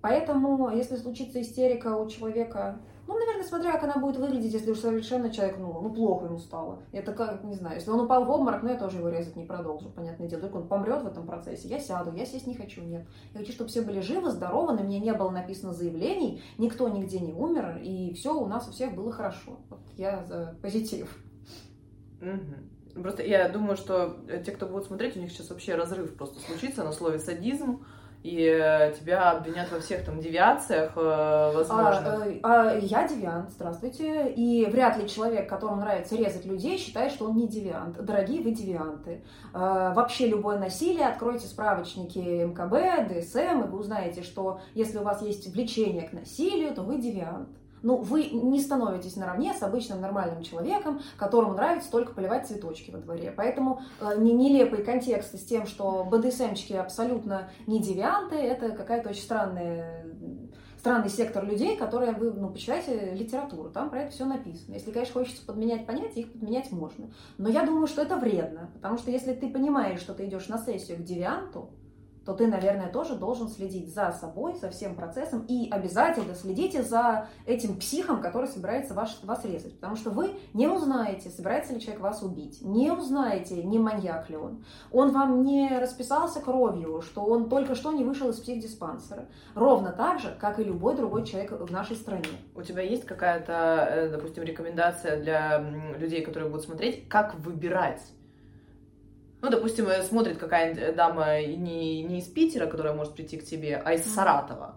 Поэтому, 0.00 0.70
если 0.70 0.96
случится 0.96 1.40
истерика 1.40 1.96
у 1.96 2.08
человека, 2.08 2.78
ну, 3.08 3.18
наверное, 3.18 3.44
смотря 3.44 3.72
как 3.72 3.84
она 3.84 3.96
будет 3.96 4.16
выглядеть, 4.18 4.52
если 4.52 4.70
уж 4.70 4.78
совершенно 4.78 5.30
человек, 5.30 5.56
ну, 5.58 5.80
ну 5.80 5.90
плохо 5.90 6.26
ему 6.26 6.38
стало. 6.38 6.78
Это 6.92 7.12
как, 7.12 7.42
не 7.42 7.54
знаю, 7.54 7.76
если 7.76 7.90
он 7.90 8.00
упал 8.00 8.24
в 8.24 8.30
обморок, 8.30 8.62
ну, 8.62 8.68
я 8.68 8.76
тоже 8.76 8.98
его 8.98 9.08
резать 9.08 9.34
не 9.34 9.44
продолжу, 9.44 9.90
понятное 9.90 10.28
дело. 10.28 10.42
Только 10.42 10.56
он 10.56 10.68
помрет 10.68 11.02
в 11.02 11.06
этом 11.06 11.26
процессе, 11.26 11.68
я 11.68 11.80
сяду, 11.80 12.12
я 12.14 12.26
сесть 12.26 12.46
не 12.46 12.54
хочу, 12.54 12.82
нет. 12.82 13.06
Я 13.32 13.40
хочу, 13.40 13.52
чтобы 13.52 13.70
все 13.70 13.82
были 13.82 14.00
живы, 14.00 14.30
здоровы, 14.30 14.74
на 14.74 14.80
меня 14.80 15.00
не 15.00 15.12
было 15.14 15.30
написано 15.30 15.72
заявлений, 15.72 16.42
никто 16.58 16.88
нигде 16.88 17.18
не 17.18 17.32
умер, 17.32 17.80
и 17.82 18.14
все 18.14 18.38
у 18.38 18.46
нас 18.46 18.68
у 18.68 18.72
всех 18.72 18.94
было 18.94 19.10
хорошо. 19.10 19.58
Вот 19.68 19.80
я 19.96 20.22
за 20.24 20.54
позитив. 20.62 21.18
Угу. 22.20 23.02
Просто 23.02 23.22
я 23.22 23.48
думаю, 23.48 23.76
что 23.76 24.18
те, 24.44 24.52
кто 24.52 24.66
будут 24.66 24.86
смотреть, 24.86 25.16
у 25.16 25.20
них 25.20 25.30
сейчас 25.30 25.50
вообще 25.50 25.74
разрыв 25.74 26.14
просто 26.16 26.40
случится 26.40 26.84
на 26.84 26.92
слове 26.92 27.18
садизм, 27.18 27.84
и 28.24 28.42
э, 28.42 28.92
тебя 28.98 29.30
обвинят 29.30 29.70
во 29.70 29.78
всех 29.78 30.04
там 30.04 30.18
девиациях, 30.18 30.92
э, 30.96 31.52
возможно. 31.54 32.26
А, 32.42 32.70
а, 32.70 32.76
я 32.76 33.06
девиант, 33.06 33.52
здравствуйте. 33.52 34.32
И 34.32 34.66
вряд 34.66 34.98
ли 34.98 35.08
человек, 35.08 35.48
которому 35.48 35.80
нравится 35.80 36.16
резать 36.16 36.44
людей, 36.44 36.78
считает, 36.78 37.12
что 37.12 37.26
он 37.26 37.36
не 37.36 37.46
девиант. 37.46 38.02
Дорогие 38.04 38.42
вы 38.42 38.50
девианты. 38.50 39.22
А, 39.52 39.94
вообще 39.94 40.26
любое 40.26 40.58
насилие, 40.58 41.06
откройте 41.06 41.46
справочники 41.46 42.18
МКБ, 42.18 43.08
ДСМ, 43.08 43.62
и 43.62 43.68
вы 43.68 43.78
узнаете, 43.78 44.24
что 44.24 44.60
если 44.74 44.98
у 44.98 45.04
вас 45.04 45.22
есть 45.22 45.52
влечение 45.52 46.08
к 46.08 46.12
насилию, 46.12 46.74
то 46.74 46.82
вы 46.82 46.98
девиант. 46.98 47.50
Ну, 47.82 47.96
вы 47.96 48.24
не 48.24 48.60
становитесь 48.60 49.16
наравне 49.16 49.54
с 49.54 49.62
обычным 49.62 50.00
нормальным 50.00 50.42
человеком, 50.42 51.00
которому 51.16 51.54
нравится 51.54 51.90
только 51.90 52.12
поливать 52.12 52.46
цветочки 52.46 52.90
во 52.90 52.98
дворе. 52.98 53.32
Поэтому 53.36 53.80
э, 54.00 54.14
не 54.18 54.32
нелепый 54.32 54.84
контекст 54.84 55.38
с 55.38 55.44
тем, 55.44 55.66
что 55.66 56.04
БДСМчики 56.04 56.74
абсолютно 56.74 57.50
не 57.66 57.80
девианты, 57.80 58.36
это 58.36 58.70
какая-то 58.70 59.10
очень 59.10 59.22
странная 59.22 60.04
странный 60.78 61.10
сектор 61.10 61.44
людей, 61.44 61.76
которые 61.76 62.12
вы, 62.12 62.32
ну, 62.32 62.50
почитайте 62.50 63.12
литературу, 63.12 63.68
там 63.68 63.90
про 63.90 64.02
это 64.02 64.12
все 64.12 64.24
написано. 64.24 64.74
Если, 64.74 64.90
конечно, 64.90 65.14
хочется 65.14 65.44
подменять 65.44 65.86
понятия, 65.86 66.20
их 66.20 66.32
подменять 66.32 66.70
можно. 66.70 67.10
Но 67.36 67.48
я 67.48 67.66
думаю, 67.66 67.86
что 67.86 68.02
это 68.02 68.16
вредно, 68.16 68.70
потому 68.74 68.96
что 68.96 69.10
если 69.10 69.34
ты 69.34 69.50
понимаешь, 69.50 70.00
что 70.00 70.14
ты 70.14 70.26
идешь 70.26 70.48
на 70.48 70.58
сессию 70.58 70.98
к 70.98 71.02
девианту, 71.02 71.70
то 72.28 72.34
ты, 72.34 72.46
наверное, 72.46 72.90
тоже 72.90 73.14
должен 73.14 73.48
следить 73.48 73.94
за 73.94 74.12
собой, 74.12 74.54
за 74.54 74.68
всем 74.68 74.94
процессом 74.94 75.46
и 75.48 75.70
обязательно 75.70 76.34
следите 76.34 76.82
за 76.82 77.26
этим 77.46 77.78
психом, 77.78 78.20
который 78.20 78.48
собирается 78.48 78.92
вас, 78.92 79.18
вас 79.22 79.46
резать. 79.46 79.76
Потому 79.76 79.96
что 79.96 80.10
вы 80.10 80.32
не 80.52 80.68
узнаете, 80.68 81.30
собирается 81.30 81.72
ли 81.72 81.80
человек 81.80 82.02
вас 82.02 82.22
убить, 82.22 82.60
не 82.60 82.90
узнаете, 82.90 83.62
не 83.62 83.78
маньяк 83.78 84.28
ли 84.28 84.36
он. 84.36 84.62
Он 84.92 85.10
вам 85.10 85.42
не 85.42 85.70
расписался 85.78 86.42
кровью, 86.42 87.00
что 87.00 87.24
он 87.24 87.48
только 87.48 87.74
что 87.74 87.92
не 87.92 88.04
вышел 88.04 88.28
из 88.28 88.38
психдиспансера. 88.38 89.24
Ровно 89.54 89.92
так 89.92 90.18
же, 90.18 90.36
как 90.38 90.60
и 90.60 90.64
любой 90.64 90.96
другой 90.96 91.24
человек 91.24 91.52
в 91.52 91.72
нашей 91.72 91.96
стране. 91.96 92.28
У 92.54 92.60
тебя 92.60 92.82
есть 92.82 93.06
какая-то, 93.06 93.88
э, 93.90 94.10
допустим, 94.10 94.42
рекомендация 94.42 95.18
для 95.18 95.60
людей, 95.96 96.20
которые 96.20 96.50
будут 96.50 96.66
смотреть, 96.66 97.08
как 97.08 97.36
выбирать 97.36 98.02
ну, 99.40 99.50
допустим, 99.50 99.88
э, 99.88 100.02
смотрит 100.02 100.38
какая-нибудь 100.38 100.82
э, 100.82 100.92
дама 100.92 101.40
не, 101.42 102.02
не 102.02 102.18
из 102.18 102.26
Питера, 102.26 102.66
которая 102.66 102.94
может 102.94 103.14
прийти 103.14 103.36
к 103.36 103.44
тебе, 103.44 103.80
а 103.84 103.92
из 103.92 104.04
Саратова. 104.12 104.76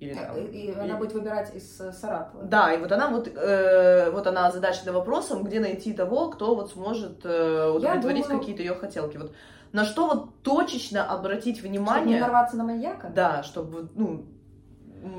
Или, 0.00 0.14
там, 0.14 0.36
и, 0.36 0.42
и 0.42 0.70
она 0.72 0.96
будет 0.96 1.12
выбирать 1.12 1.54
из 1.54 1.76
Саратова. 1.76 2.44
Да, 2.44 2.72
и 2.72 2.78
вот 2.78 2.92
она 2.92 3.08
вот, 3.08 3.28
э, 3.28 4.10
вот 4.10 4.26
она 4.26 4.46
озадачена 4.46 4.92
вопросом, 4.92 5.42
где 5.42 5.60
найти 5.60 5.92
того, 5.92 6.30
кто 6.30 6.54
вот 6.54 6.70
сможет 6.70 7.24
э, 7.24 7.70
удовлетворить 7.70 8.24
думаю... 8.24 8.38
какие-то 8.40 8.62
ее 8.62 8.74
хотелки. 8.74 9.16
Вот 9.16 9.32
на 9.72 9.84
что 9.84 10.06
вот 10.06 10.42
точечно 10.42 11.04
обратить 11.04 11.62
внимание. 11.62 12.02
Чтобы 12.02 12.14
не 12.14 12.20
нарваться 12.20 12.56
на 12.56 12.64
маньяка? 12.64 13.08
Да, 13.08 13.42
чтобы, 13.42 13.88
ну, 13.94 14.24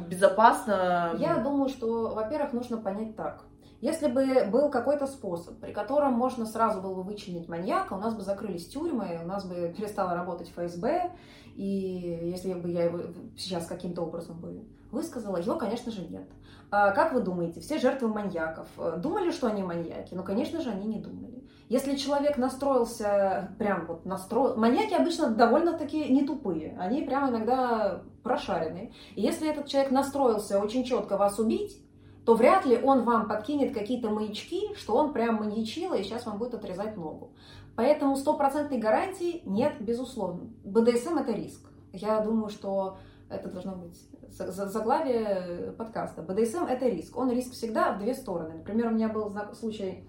безопасно. 0.08 1.16
Я 1.18 1.38
думаю, 1.38 1.70
что, 1.70 2.14
во-первых, 2.14 2.54
нужно 2.54 2.78
понять 2.78 3.16
так. 3.16 3.44
Если 3.82 4.08
бы 4.08 4.46
был 4.52 4.70
какой-то 4.70 5.08
способ, 5.08 5.60
при 5.60 5.72
котором 5.72 6.14
можно 6.14 6.46
сразу 6.46 6.82
было 6.82 6.96
бы 6.96 7.04
вычленить 7.04 7.48
маньяка, 7.48 7.94
у 7.94 7.98
нас 7.98 8.14
бы 8.14 8.22
закрылись 8.22 8.68
тюрьмы, 8.68 9.20
у 9.24 9.28
нас 9.28 9.46
бы 9.46 9.74
перестала 9.78 10.16
работать 10.16 10.50
ФСБ, 10.50 11.12
и 11.56 12.20
если 12.24 12.54
бы 12.54 12.70
я 12.70 12.86
его 12.86 13.00
сейчас 13.38 13.66
каким-то 13.66 14.02
образом 14.02 14.40
бы 14.40 14.66
высказала, 14.92 15.38
его, 15.38 15.56
конечно 15.56 15.92
же, 15.92 16.02
нет. 16.02 16.28
А 16.72 16.92
как 16.92 17.14
вы 17.14 17.22
думаете, 17.22 17.62
все 17.62 17.80
жертвы 17.80 18.10
маньяков 18.10 18.68
э, 18.78 18.98
думали, 18.98 19.32
что 19.32 19.48
они 19.48 19.64
маньяки? 19.64 20.14
Ну, 20.14 20.24
конечно 20.24 20.62
же, 20.62 20.70
они 20.70 20.88
не 20.88 21.00
думали. 21.00 21.44
Если 21.68 21.96
человек 21.96 22.38
настроился, 22.38 23.56
прям 23.60 23.86
вот 23.86 24.06
настроил... 24.06 24.56
Маньяки 24.56 24.94
обычно 24.94 25.30
довольно-таки 25.30 26.12
не 26.12 26.26
тупые, 26.26 26.76
они 26.80 27.04
прям 27.04 27.30
иногда 27.30 28.02
прошаренные. 28.24 28.92
И 29.16 29.22
если 29.22 29.50
этот 29.50 29.68
человек 29.68 29.92
настроился 29.92 30.60
очень 30.60 30.84
четко 30.84 31.18
вас 31.18 31.40
убить, 31.40 31.80
то 32.26 32.36
вряд 32.36 32.66
ли 32.66 32.78
он 32.82 33.04
вам 33.04 33.28
подкинет 33.28 33.74
какие-то 33.74 34.10
маячки, 34.10 34.74
что 34.76 34.96
он 34.96 35.14
прям 35.14 35.36
маньячила 35.36 35.96
и 35.96 36.04
сейчас 36.04 36.26
вам 36.26 36.38
будет 36.38 36.54
отрезать 36.54 36.96
ногу. 36.98 37.32
Поэтому 37.76 38.16
стопроцентной 38.16 38.78
гарантии 38.78 39.42
нет, 39.46 39.76
безусловно. 39.80 40.50
БДСМ 40.64 41.18
это 41.18 41.32
риск. 41.32 41.70
Я 41.94 42.20
думаю, 42.20 42.50
что 42.50 42.98
это 43.30 43.50
должно 43.50 43.76
быть 43.76 43.98
заглавие 44.30 45.74
подкаста. 45.78 46.22
БДСМ 46.22 46.66
это 46.66 46.88
риск. 46.88 47.18
Он 47.18 47.32
риск 47.32 47.54
всегда 47.54 47.94
в 47.94 48.00
две 48.00 48.14
стороны. 48.14 48.56
Например, 48.56 48.88
у 48.88 48.92
меня 48.92 49.08
был 49.08 49.34
случай, 49.54 50.04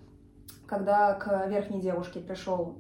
когда 0.67 1.15
к 1.15 1.47
верхней 1.47 1.81
девушке 1.81 2.21
пришел 2.21 2.79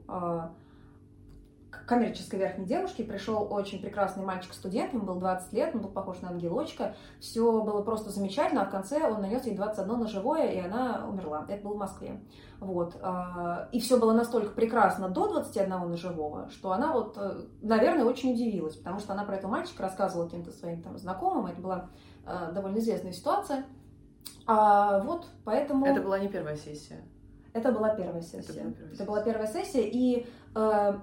а, 1.72 1.84
коммерческой 1.86 2.38
верхней 2.38 2.66
девушке 2.66 3.04
пришел 3.04 3.46
очень 3.50 3.80
прекрасный 3.80 4.24
мальчик-студент, 4.24 4.92
ему 4.92 5.04
был 5.04 5.16
20 5.16 5.52
лет, 5.52 5.74
он 5.74 5.82
был 5.82 5.90
похож 5.90 6.20
на 6.20 6.28
ангелочка, 6.28 6.94
все 7.18 7.62
было 7.62 7.82
просто 7.82 8.10
замечательно, 8.10 8.62
а 8.62 8.66
в 8.66 8.70
конце 8.70 9.02
он 9.10 9.20
нанес 9.20 9.44
ей 9.44 9.56
21 9.56 10.00
ножевое, 10.00 10.52
и 10.52 10.58
она 10.60 11.06
умерла. 11.08 11.44
Это 11.48 11.64
было 11.64 11.74
в 11.74 11.78
Москве. 11.78 12.20
Вот. 12.60 12.96
А, 13.02 13.68
и 13.72 13.80
все 13.80 13.98
было 13.98 14.12
настолько 14.12 14.50
прекрасно 14.54 15.08
до 15.08 15.28
21 15.28 15.90
ножевого, 15.90 16.48
что 16.50 16.72
она 16.72 16.92
вот, 16.92 17.16
э, 17.16 17.42
наверное, 17.62 18.04
очень 18.04 18.32
удивилась, 18.32 18.76
потому 18.76 19.00
что 19.00 19.12
она 19.14 19.24
про 19.24 19.36
этого 19.36 19.50
мальчика 19.50 19.82
рассказывала 19.82 20.26
каким-то 20.26 20.52
своим 20.52 20.82
там 20.82 20.98
знакомым, 20.98 21.46
это 21.46 21.60
была 21.60 21.88
э, 22.26 22.52
довольно 22.52 22.78
известная 22.78 23.12
ситуация. 23.12 23.64
А 24.46 25.00
вот, 25.00 25.26
поэтому... 25.44 25.86
Это 25.86 26.02
была 26.02 26.18
не 26.18 26.28
первая 26.28 26.56
сессия. 26.56 27.02
Это 27.52 27.72
была 27.72 27.94
первая 27.94 28.22
сессия. 28.22 28.50
Это 28.50 28.52
была 28.52 28.62
первая 28.62 28.72
сессия, 28.72 28.94
Это 28.94 29.04
была 29.04 29.22
первая 29.22 29.46
сессия 29.46 29.88
и 29.88 30.26
э, 30.54 30.98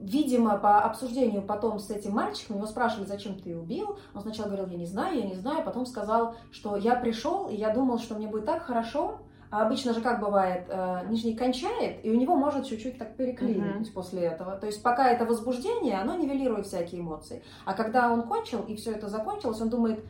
видимо, 0.00 0.56
по 0.56 0.80
обсуждению 0.80 1.42
потом 1.42 1.78
с 1.78 1.90
этим 1.90 2.12
мальчиком, 2.12 2.56
его 2.56 2.66
спрашивали, 2.66 3.06
зачем 3.06 3.38
ты 3.38 3.56
убил. 3.56 3.98
Он 4.14 4.22
сначала 4.22 4.46
говорил, 4.46 4.66
я 4.66 4.78
не 4.78 4.86
знаю, 4.86 5.18
я 5.18 5.24
не 5.24 5.34
знаю, 5.34 5.64
потом 5.64 5.86
сказал, 5.86 6.34
что 6.50 6.76
я 6.76 6.96
пришел, 6.96 7.48
и 7.48 7.54
я 7.54 7.72
думал, 7.72 7.98
что 7.98 8.14
мне 8.14 8.26
будет 8.26 8.46
так 8.46 8.62
хорошо, 8.62 9.18
а 9.50 9.66
обычно 9.66 9.92
же 9.92 10.00
как 10.00 10.20
бывает, 10.20 10.66
э, 10.68 11.06
нижний 11.08 11.34
кончает, 11.34 12.04
и 12.04 12.10
у 12.10 12.14
него 12.14 12.36
может 12.36 12.66
чуть-чуть 12.66 12.98
так 12.98 13.16
переклинить 13.16 13.88
uh-huh. 13.88 13.92
после 13.92 14.22
этого. 14.22 14.56
То 14.56 14.66
есть 14.66 14.80
пока 14.82 15.10
это 15.10 15.24
возбуждение, 15.24 15.98
оно 15.98 16.16
нивелирует 16.16 16.66
всякие 16.66 17.00
эмоции. 17.00 17.42
А 17.64 17.74
когда 17.74 18.12
он 18.12 18.22
кончил, 18.22 18.60
и 18.62 18.76
все 18.76 18.92
это 18.92 19.08
закончилось, 19.08 19.60
он 19.60 19.68
думает, 19.68 20.04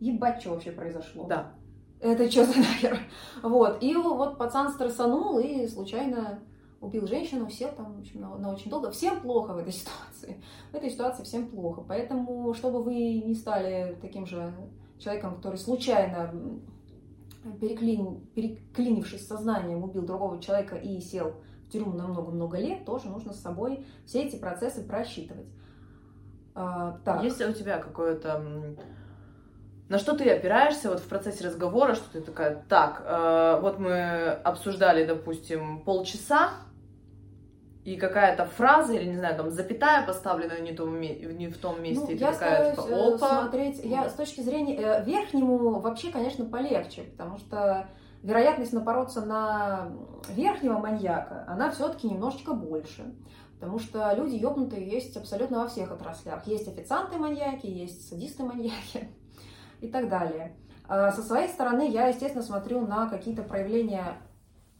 ебать, 0.00 0.40
что 0.40 0.50
вообще 0.50 0.70
произошло. 0.70 1.26
Да. 1.28 1.52
Это 2.00 2.30
что 2.30 2.44
за 2.44 2.56
нахер? 2.58 2.98
Вот. 3.42 3.82
И 3.82 3.94
вот 3.94 4.38
пацан 4.38 4.70
стрессанул 4.70 5.38
и 5.38 5.66
случайно 5.66 6.38
убил 6.80 7.06
женщину, 7.06 7.50
сел 7.50 7.70
там, 7.76 7.94
в 7.94 8.00
общем, 8.00 8.20
на, 8.20 8.36
на 8.36 8.52
очень 8.52 8.70
долго. 8.70 8.90
Всем 8.90 9.20
плохо 9.20 9.52
в 9.52 9.58
этой 9.58 9.72
ситуации. 9.72 10.42
В 10.72 10.74
этой 10.74 10.90
ситуации 10.90 11.24
всем 11.24 11.48
плохо. 11.48 11.82
Поэтому, 11.86 12.52
чтобы 12.54 12.82
вы 12.82 12.94
не 12.94 13.34
стали 13.34 13.96
таким 14.00 14.26
же 14.26 14.52
человеком, 14.98 15.36
который 15.36 15.58
случайно 15.58 16.32
переклин, 17.60 18.20
переклинившись 18.34 19.26
сознанием, 19.26 19.82
убил 19.82 20.02
другого 20.02 20.40
человека 20.40 20.76
и 20.76 21.00
сел 21.00 21.34
в 21.66 21.70
тюрьму 21.70 21.92
на 21.92 22.06
много-много 22.06 22.58
лет, 22.58 22.84
тоже 22.84 23.08
нужно 23.08 23.32
с 23.32 23.40
собой 23.40 23.86
все 24.06 24.22
эти 24.22 24.36
процессы 24.36 24.82
просчитывать. 24.86 25.46
А, 26.54 26.98
так. 27.04 27.22
Есть 27.22 27.40
у 27.40 27.52
тебя 27.52 27.78
какое-то 27.78 28.76
на 29.88 29.98
что 29.98 30.14
ты 30.14 30.28
опираешься 30.28 30.90
вот 30.90 31.00
в 31.00 31.08
процессе 31.08 31.46
разговора, 31.46 31.94
что 31.94 32.12
ты 32.12 32.20
такая, 32.20 32.62
так, 32.68 33.02
э, 33.06 33.58
вот 33.62 33.78
мы 33.78 34.32
обсуждали, 34.44 35.06
допустим, 35.06 35.82
полчаса, 35.82 36.50
и 37.88 37.96
какая-то 37.96 38.44
фраза 38.44 38.92
или, 38.92 39.08
не 39.08 39.16
знаю, 39.16 39.36
там, 39.36 39.50
запятая 39.50 40.06
поставлена 40.06 40.60
не, 40.60 40.72
том, 40.72 41.00
не 41.00 41.48
в 41.48 41.56
том 41.56 41.82
месте, 41.82 42.04
ну, 42.06 42.12
и 42.12 42.16
я 42.16 42.32
такая, 42.32 42.70
типа, 42.72 42.86
э, 42.86 43.14
опа. 43.14 43.40
смотреть, 43.42 43.80
я 43.82 44.10
с 44.10 44.14
точки 44.14 44.42
зрения, 44.42 44.76
э, 44.76 45.04
верхнему 45.04 45.80
вообще, 45.80 46.10
конечно, 46.10 46.44
полегче, 46.44 47.04
потому 47.04 47.38
что 47.38 47.88
вероятность 48.22 48.74
напороться 48.74 49.24
на 49.24 49.90
верхнего 50.28 50.78
маньяка, 50.78 51.44
она 51.48 51.70
все-таки 51.70 52.08
немножечко 52.08 52.52
больше. 52.52 53.14
Потому 53.58 53.78
что 53.78 54.12
люди 54.14 54.36
ёбнутые 54.36 54.86
есть 54.86 55.16
абсолютно 55.16 55.60
во 55.60 55.68
всех 55.68 55.90
отраслях. 55.90 56.46
Есть 56.46 56.68
официанты-маньяки, 56.68 57.66
есть 57.66 58.08
садисты-маньяки 58.08 59.08
и 59.80 59.88
так 59.88 60.08
далее. 60.08 60.54
А 60.86 61.10
со 61.10 61.22
своей 61.22 61.48
стороны 61.48 61.88
я, 61.90 62.08
естественно, 62.08 62.44
смотрю 62.44 62.86
на 62.86 63.08
какие-то 63.08 63.42
проявления 63.42 64.18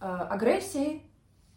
э, 0.00 0.04
агрессии, 0.04 1.07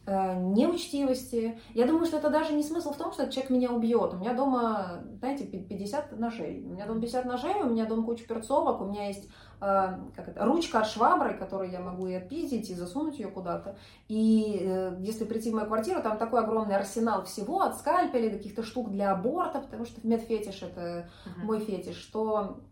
неучтивости. 0.08 1.60
Я 1.74 1.86
думаю, 1.86 2.06
что 2.06 2.18
это 2.18 2.30
даже 2.30 2.54
не 2.54 2.64
смысл 2.64 2.92
в 2.92 2.98
том, 2.98 3.14
что 3.14 3.24
этот 3.24 3.36
человек 3.36 3.52
меня 3.52 3.72
убьет. 3.72 4.14
У 4.14 4.18
меня 4.18 4.34
дома, 4.34 5.04
знаете, 5.20 5.46
50 5.46 6.18
ножей. 6.20 6.64
У 6.66 6.74
меня 6.74 6.88
дома 6.88 7.02
50 7.02 7.26
ножей, 7.26 7.62
у 7.62 7.70
меня 7.70 7.86
дома 7.86 8.04
куча 8.04 8.26
перцовок, 8.26 8.82
у 8.82 8.86
меня 8.86 9.08
есть 9.08 9.30
э, 9.62 10.00
как 10.16 10.28
это, 10.28 10.44
ручка 10.44 10.80
от 10.80 10.88
швабры, 10.88 11.36
которую 11.36 11.70
я 11.70 11.80
могу 11.80 12.08
и 12.08 12.16
отпиздить, 12.16 12.70
и 12.72 12.76
засунуть 12.76 13.20
ее 13.20 13.28
куда-то. 13.28 13.78
И 14.08 14.58
э, 14.62 14.98
если 15.02 15.26
прийти 15.26 15.52
в 15.52 15.54
мою 15.54 15.68
квартиру, 15.68 16.02
там 16.02 16.18
такой 16.18 16.42
огромный 16.42 16.76
арсенал 16.76 17.24
всего, 17.26 17.62
от 17.62 17.78
скальпелей 17.78 18.32
каких-то 18.32 18.64
штук 18.64 18.90
для 18.90 19.12
аборта, 19.12 19.60
потому 19.60 19.86
что 19.86 20.06
медфетиш 20.06 20.64
это 20.64 21.10
uh-huh. 21.26 21.46
мой 21.46 21.60
фетиш, 21.60 21.96
что 21.96 22.60
Э, 22.60 22.71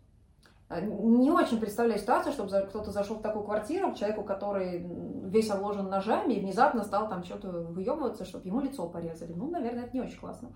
не 0.69 1.31
очень 1.31 1.59
представляю 1.59 1.99
ситуацию, 1.99 2.31
чтобы 2.31 2.49
кто-то 2.67 2.91
зашел 2.91 3.17
в 3.17 3.21
такую 3.21 3.43
квартиру 3.43 3.91
к 3.91 3.97
человеку, 3.97 4.23
который 4.23 4.85
весь 5.25 5.49
обложен 5.49 5.89
ножами, 5.89 6.33
и 6.33 6.39
внезапно 6.39 6.83
стал 6.83 7.09
там 7.09 7.23
что-то 7.23 7.49
выебываться, 7.49 8.25
чтобы 8.25 8.47
ему 8.47 8.59
лицо 8.61 8.87
порезали. 8.87 9.33
Ну, 9.33 9.49
наверное, 9.49 9.85
это 9.85 9.95
не 9.95 10.01
очень 10.01 10.19
классно. 10.19 10.49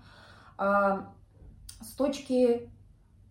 А, 0.56 1.12
с 1.80 1.92
точки 1.94 2.70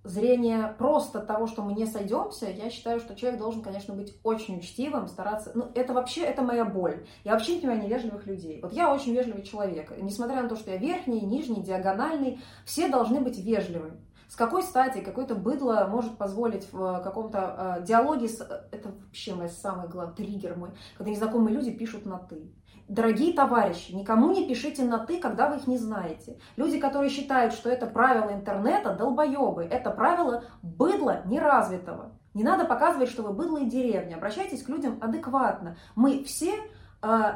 зрения 0.04 0.76
просто 0.78 1.22
того, 1.22 1.48
что 1.48 1.62
мы 1.62 1.74
не 1.74 1.86
сойдемся, 1.86 2.50
я 2.50 2.70
считаю, 2.70 3.00
что 3.00 3.16
человек 3.16 3.40
должен, 3.40 3.62
конечно, 3.62 3.94
быть 3.94 4.14
очень 4.24 4.58
учтивым, 4.58 5.08
стараться... 5.08 5.52
Ну, 5.56 5.72
это 5.76 5.94
вообще, 5.94 6.24
это 6.24 6.42
моя 6.42 6.66
боль. 6.66 7.06
Я 7.24 7.34
вообще 7.34 7.56
не 7.56 7.62
понимаю 7.62 7.84
невежливых 7.84 8.26
людей. 8.28 8.60
Вот 8.62 8.74
я 8.74 8.94
очень 8.94 9.14
вежливый 9.14 9.44
человек. 9.44 9.94
Несмотря 9.98 10.44
на 10.44 10.50
то, 10.50 10.58
что 10.58 10.72
я 10.72 10.78
верхний, 10.78 11.22
нижний, 11.22 11.64
диагональный, 11.64 12.42
все 12.66 12.90
должны 12.90 13.22
быть 13.22 13.38
вежливыми. 13.40 14.02
С 14.34 14.36
какой 14.36 14.64
стати 14.64 15.02
какое-то 15.02 15.36
быдло 15.36 15.88
может 15.88 16.18
позволить 16.18 16.68
в 16.74 17.02
каком-то 17.04 17.78
э, 17.78 17.86
диалоге 17.86 18.28
с... 18.28 18.42
Это 18.72 18.90
вообще 18.90 19.36
мой 19.36 19.48
самый 19.48 19.88
главный 19.88 20.16
триггер 20.16 20.58
мой, 20.58 20.72
когда 20.98 21.12
незнакомые 21.12 21.56
люди 21.56 21.70
пишут 21.70 22.08
на 22.08 22.18
«ты». 22.18 22.52
Дорогие 22.88 23.36
товарищи, 23.36 23.92
никому 23.92 24.32
не 24.32 24.48
пишите 24.48 24.86
на 24.86 24.98
«ты», 24.98 25.20
когда 25.20 25.52
вы 25.52 25.58
их 25.58 25.68
не 25.68 25.78
знаете. 25.78 26.40
Люди, 26.56 26.80
которые 26.80 27.12
считают, 27.12 27.54
что 27.54 27.70
это 27.70 27.86
правило 27.86 28.34
интернета, 28.34 28.96
долбоебы. 28.96 29.66
Это 29.66 29.92
правило 29.92 30.46
быдла 30.64 31.22
неразвитого. 31.26 32.18
Не 32.34 32.44
надо 32.44 32.66
показывать, 32.66 33.12
что 33.12 33.22
вы 33.22 33.34
быдло 33.34 33.60
и 33.60 33.70
деревня. 33.70 34.16
Обращайтесь 34.16 34.64
к 34.64 34.70
людям 34.70 34.98
адекватно. 35.00 35.78
Мы 35.96 36.24
все 36.24 36.56
э, 37.04 37.34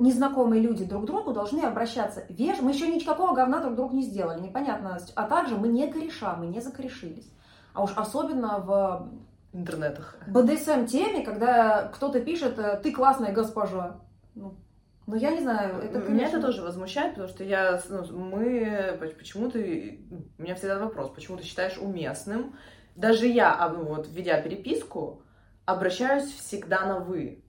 незнакомые 0.00 0.62
люди 0.62 0.84
друг 0.84 1.04
к 1.04 1.06
другу 1.06 1.32
должны 1.32 1.60
обращаться 1.60 2.24
вежливо. 2.28 2.66
Мы 2.66 2.72
еще 2.72 2.88
никакого 2.88 3.34
говна 3.34 3.60
друг 3.60 3.76
другу 3.76 3.94
не 3.94 4.02
сделали, 4.02 4.40
непонятно. 4.40 4.98
А 5.14 5.22
также 5.24 5.56
мы 5.56 5.68
не 5.68 5.86
кореша, 5.86 6.34
мы 6.36 6.46
не 6.46 6.60
закорешились. 6.60 7.30
А 7.72 7.82
уж 7.82 7.92
особенно 7.96 8.58
в 8.58 9.10
интернетах. 9.52 10.16
БДСМ 10.26 10.86
теме, 10.86 11.24
когда 11.24 11.88
кто-то 11.94 12.20
пишет 12.20 12.58
«ты 12.82 12.92
классная 12.92 13.32
госпожа». 13.32 14.00
Ну, 14.34 14.54
ну 15.06 15.16
я 15.16 15.30
не 15.30 15.40
знаю. 15.40 15.78
Это, 15.78 16.00
конечно... 16.00 16.12
Меня 16.12 16.28
это 16.28 16.40
тоже 16.40 16.62
возмущает, 16.62 17.14
потому 17.14 17.28
что 17.28 17.44
я, 17.44 17.80
ну, 17.88 18.04
мы, 18.16 18.96
почему 19.18 19.50
ты, 19.50 20.06
у 20.38 20.42
меня 20.42 20.54
всегда 20.54 20.78
вопрос, 20.78 21.10
почему 21.10 21.36
ты 21.36 21.44
считаешь 21.44 21.78
уместным, 21.78 22.54
даже 22.96 23.26
я, 23.26 23.54
а, 23.54 23.68
вот, 23.68 24.08
ведя 24.10 24.40
переписку, 24.40 25.22
обращаюсь 25.64 26.32
всегда 26.32 26.86
на 26.86 27.00
«вы». 27.00 27.39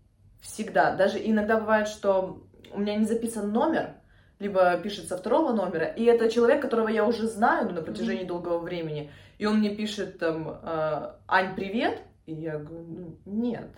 Всегда. 0.41 0.95
Даже 0.95 1.19
иногда 1.23 1.59
бывает, 1.59 1.87
что 1.87 2.41
у 2.73 2.79
меня 2.79 2.95
не 2.95 3.05
записан 3.05 3.51
номер, 3.51 3.93
либо 4.39 4.75
пишется 4.77 5.17
второго 5.17 5.53
номера, 5.53 5.85
и 5.85 6.03
это 6.03 6.29
человек, 6.29 6.61
которого 6.61 6.87
я 6.87 7.05
уже 7.05 7.27
знаю 7.27 7.69
ну, 7.69 7.75
на 7.75 7.81
протяжении 7.83 8.23
mm-hmm. 8.23 8.27
долгого 8.27 8.57
времени, 8.57 9.11
и 9.37 9.45
он 9.45 9.59
мне 9.59 9.69
пишет 9.75 10.17
там 10.17 10.59
э, 10.63 11.11
«Ань, 11.27 11.55
привет», 11.55 11.99
и 12.25 12.33
я 12.33 12.57
говорю, 12.57 12.85
ну, 12.87 13.17
нет, 13.25 13.69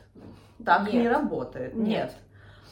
так 0.64 0.86
нет. 0.86 0.94
не 0.94 1.10
работает, 1.10 1.76
нет. 1.76 1.88
нет. 1.88 2.14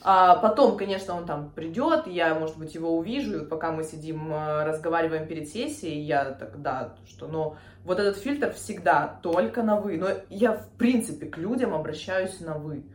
А 0.04 0.38
потом, 0.38 0.78
конечно, 0.78 1.16
он 1.16 1.26
там 1.26 1.52
придет, 1.52 2.08
я, 2.08 2.34
может 2.34 2.58
быть, 2.58 2.74
его 2.74 2.98
увижу, 2.98 3.44
и 3.44 3.46
пока 3.46 3.72
мы 3.72 3.84
сидим, 3.84 4.32
э, 4.34 4.64
разговариваем 4.64 5.28
перед 5.28 5.50
сессией, 5.50 6.02
я 6.02 6.32
так, 6.32 6.62
да, 6.62 6.96
что, 7.06 7.28
но 7.28 7.58
вот 7.84 8.00
этот 8.00 8.18
фильтр 8.18 8.54
всегда 8.54 9.20
только 9.22 9.64
на 9.64 9.76
«вы», 9.76 9.98
но 9.98 10.08
я, 10.30 10.54
в 10.54 10.70
принципе, 10.78 11.28
к 11.28 11.38
людям 11.38 11.74
обращаюсь 11.74 12.40
на 12.40 12.58
«вы». 12.58 12.86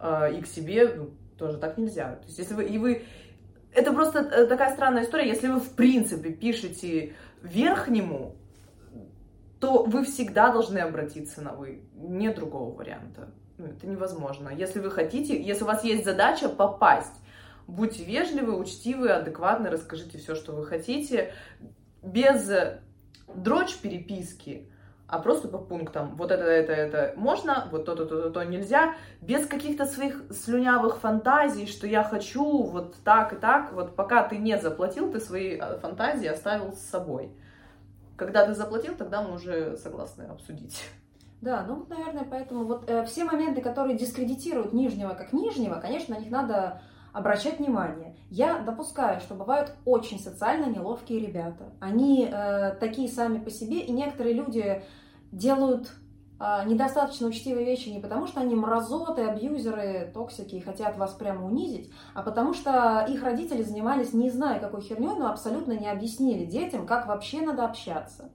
А, 0.00 0.28
и 0.28 0.40
к 0.40 0.46
себе 0.46 0.94
ну, 0.96 1.10
тоже 1.36 1.58
так 1.58 1.76
нельзя. 1.76 2.16
То 2.16 2.26
есть, 2.26 2.38
если 2.38 2.54
вы, 2.54 2.64
и 2.64 2.78
вы, 2.78 3.04
это 3.72 3.92
просто 3.92 4.20
э, 4.20 4.46
такая 4.46 4.72
странная 4.72 5.04
история, 5.04 5.28
если 5.28 5.48
вы 5.48 5.60
в 5.60 5.74
принципе 5.74 6.30
пишете 6.30 7.14
верхнему, 7.42 8.34
то 9.60 9.82
вы 9.82 10.04
всегда 10.04 10.50
должны 10.52 10.78
обратиться 10.78 11.42
на 11.42 11.52
вы. 11.52 11.82
Нет 11.94 12.36
другого 12.36 12.74
варианта. 12.74 13.28
Ну, 13.58 13.66
это 13.66 13.86
невозможно. 13.86 14.48
Если 14.48 14.80
вы 14.80 14.90
хотите, 14.90 15.40
если 15.40 15.64
у 15.64 15.66
вас 15.66 15.84
есть 15.84 16.06
задача 16.06 16.48
попасть, 16.48 17.12
будьте 17.66 18.02
вежливы, 18.02 18.56
учтивы, 18.56 19.10
адекватны, 19.10 19.68
расскажите 19.68 20.16
все, 20.16 20.34
что 20.34 20.52
вы 20.52 20.64
хотите, 20.64 21.34
без 22.02 22.50
дрочь 23.28 23.76
переписки, 23.76 24.66
а 25.10 25.18
просто 25.18 25.48
по 25.48 25.58
пунктам. 25.58 26.14
Вот 26.16 26.30
это, 26.30 26.44
это, 26.44 26.72
это 26.72 27.14
можно, 27.16 27.68
вот 27.70 27.84
то-то, 27.84 28.06
то-то, 28.06 28.30
то 28.30 28.44
нельзя, 28.44 28.94
без 29.20 29.46
каких-то 29.46 29.84
своих 29.84 30.22
слюнявых 30.30 30.98
фантазий, 30.98 31.66
что 31.66 31.86
я 31.86 32.04
хочу 32.04 32.62
вот 32.62 32.94
так 33.04 33.32
и 33.32 33.36
так. 33.36 33.72
Вот 33.72 33.96
пока 33.96 34.22
ты 34.22 34.38
не 34.38 34.56
заплатил, 34.58 35.10
ты 35.10 35.20
свои 35.20 35.58
э, 35.60 35.78
фантазии 35.78 36.28
оставил 36.28 36.72
с 36.72 36.80
собой. 36.80 37.32
Когда 38.16 38.46
ты 38.46 38.54
заплатил, 38.54 38.94
тогда 38.94 39.22
мы 39.22 39.34
уже 39.34 39.76
согласны 39.76 40.22
обсудить. 40.24 40.80
Да, 41.40 41.64
ну, 41.66 41.86
наверное, 41.88 42.26
поэтому 42.30 42.64
вот 42.64 42.88
э, 42.88 43.04
все 43.06 43.24
моменты, 43.24 43.62
которые 43.62 43.96
дискредитируют 43.96 44.72
нижнего 44.72 45.14
как 45.14 45.32
нижнего, 45.32 45.80
конечно, 45.80 46.14
на 46.14 46.20
них 46.20 46.30
надо 46.30 46.82
обращать 47.12 47.58
внимание. 47.58 48.14
Я 48.30 48.58
допускаю, 48.60 49.20
что 49.20 49.34
бывают 49.34 49.72
очень 49.84 50.20
социально 50.20 50.66
неловкие 50.66 51.20
ребята. 51.20 51.72
Они 51.80 52.28
э, 52.30 52.76
такие 52.78 53.08
сами 53.08 53.38
по 53.38 53.50
себе, 53.50 53.80
и 53.80 53.90
некоторые 53.90 54.34
люди 54.34 54.82
делают 55.32 55.92
э, 56.38 56.64
недостаточно 56.66 57.28
учтивые 57.28 57.64
вещи 57.64 57.88
не 57.88 58.00
потому, 58.00 58.26
что 58.26 58.40
они 58.40 58.54
мразоты, 58.54 59.22
абьюзеры, 59.22 60.10
токсики 60.12 60.56
и 60.56 60.60
хотят 60.60 60.96
вас 60.98 61.12
прямо 61.12 61.46
унизить, 61.46 61.92
а 62.14 62.22
потому 62.22 62.54
что 62.54 63.06
их 63.08 63.22
родители 63.22 63.62
занимались 63.62 64.12
не 64.12 64.30
зная 64.30 64.60
какой 64.60 64.82
херней, 64.82 65.14
но 65.18 65.30
абсолютно 65.30 65.72
не 65.72 65.88
объяснили 65.88 66.44
детям, 66.44 66.86
как 66.86 67.06
вообще 67.06 67.40
надо 67.40 67.64
общаться. 67.64 68.30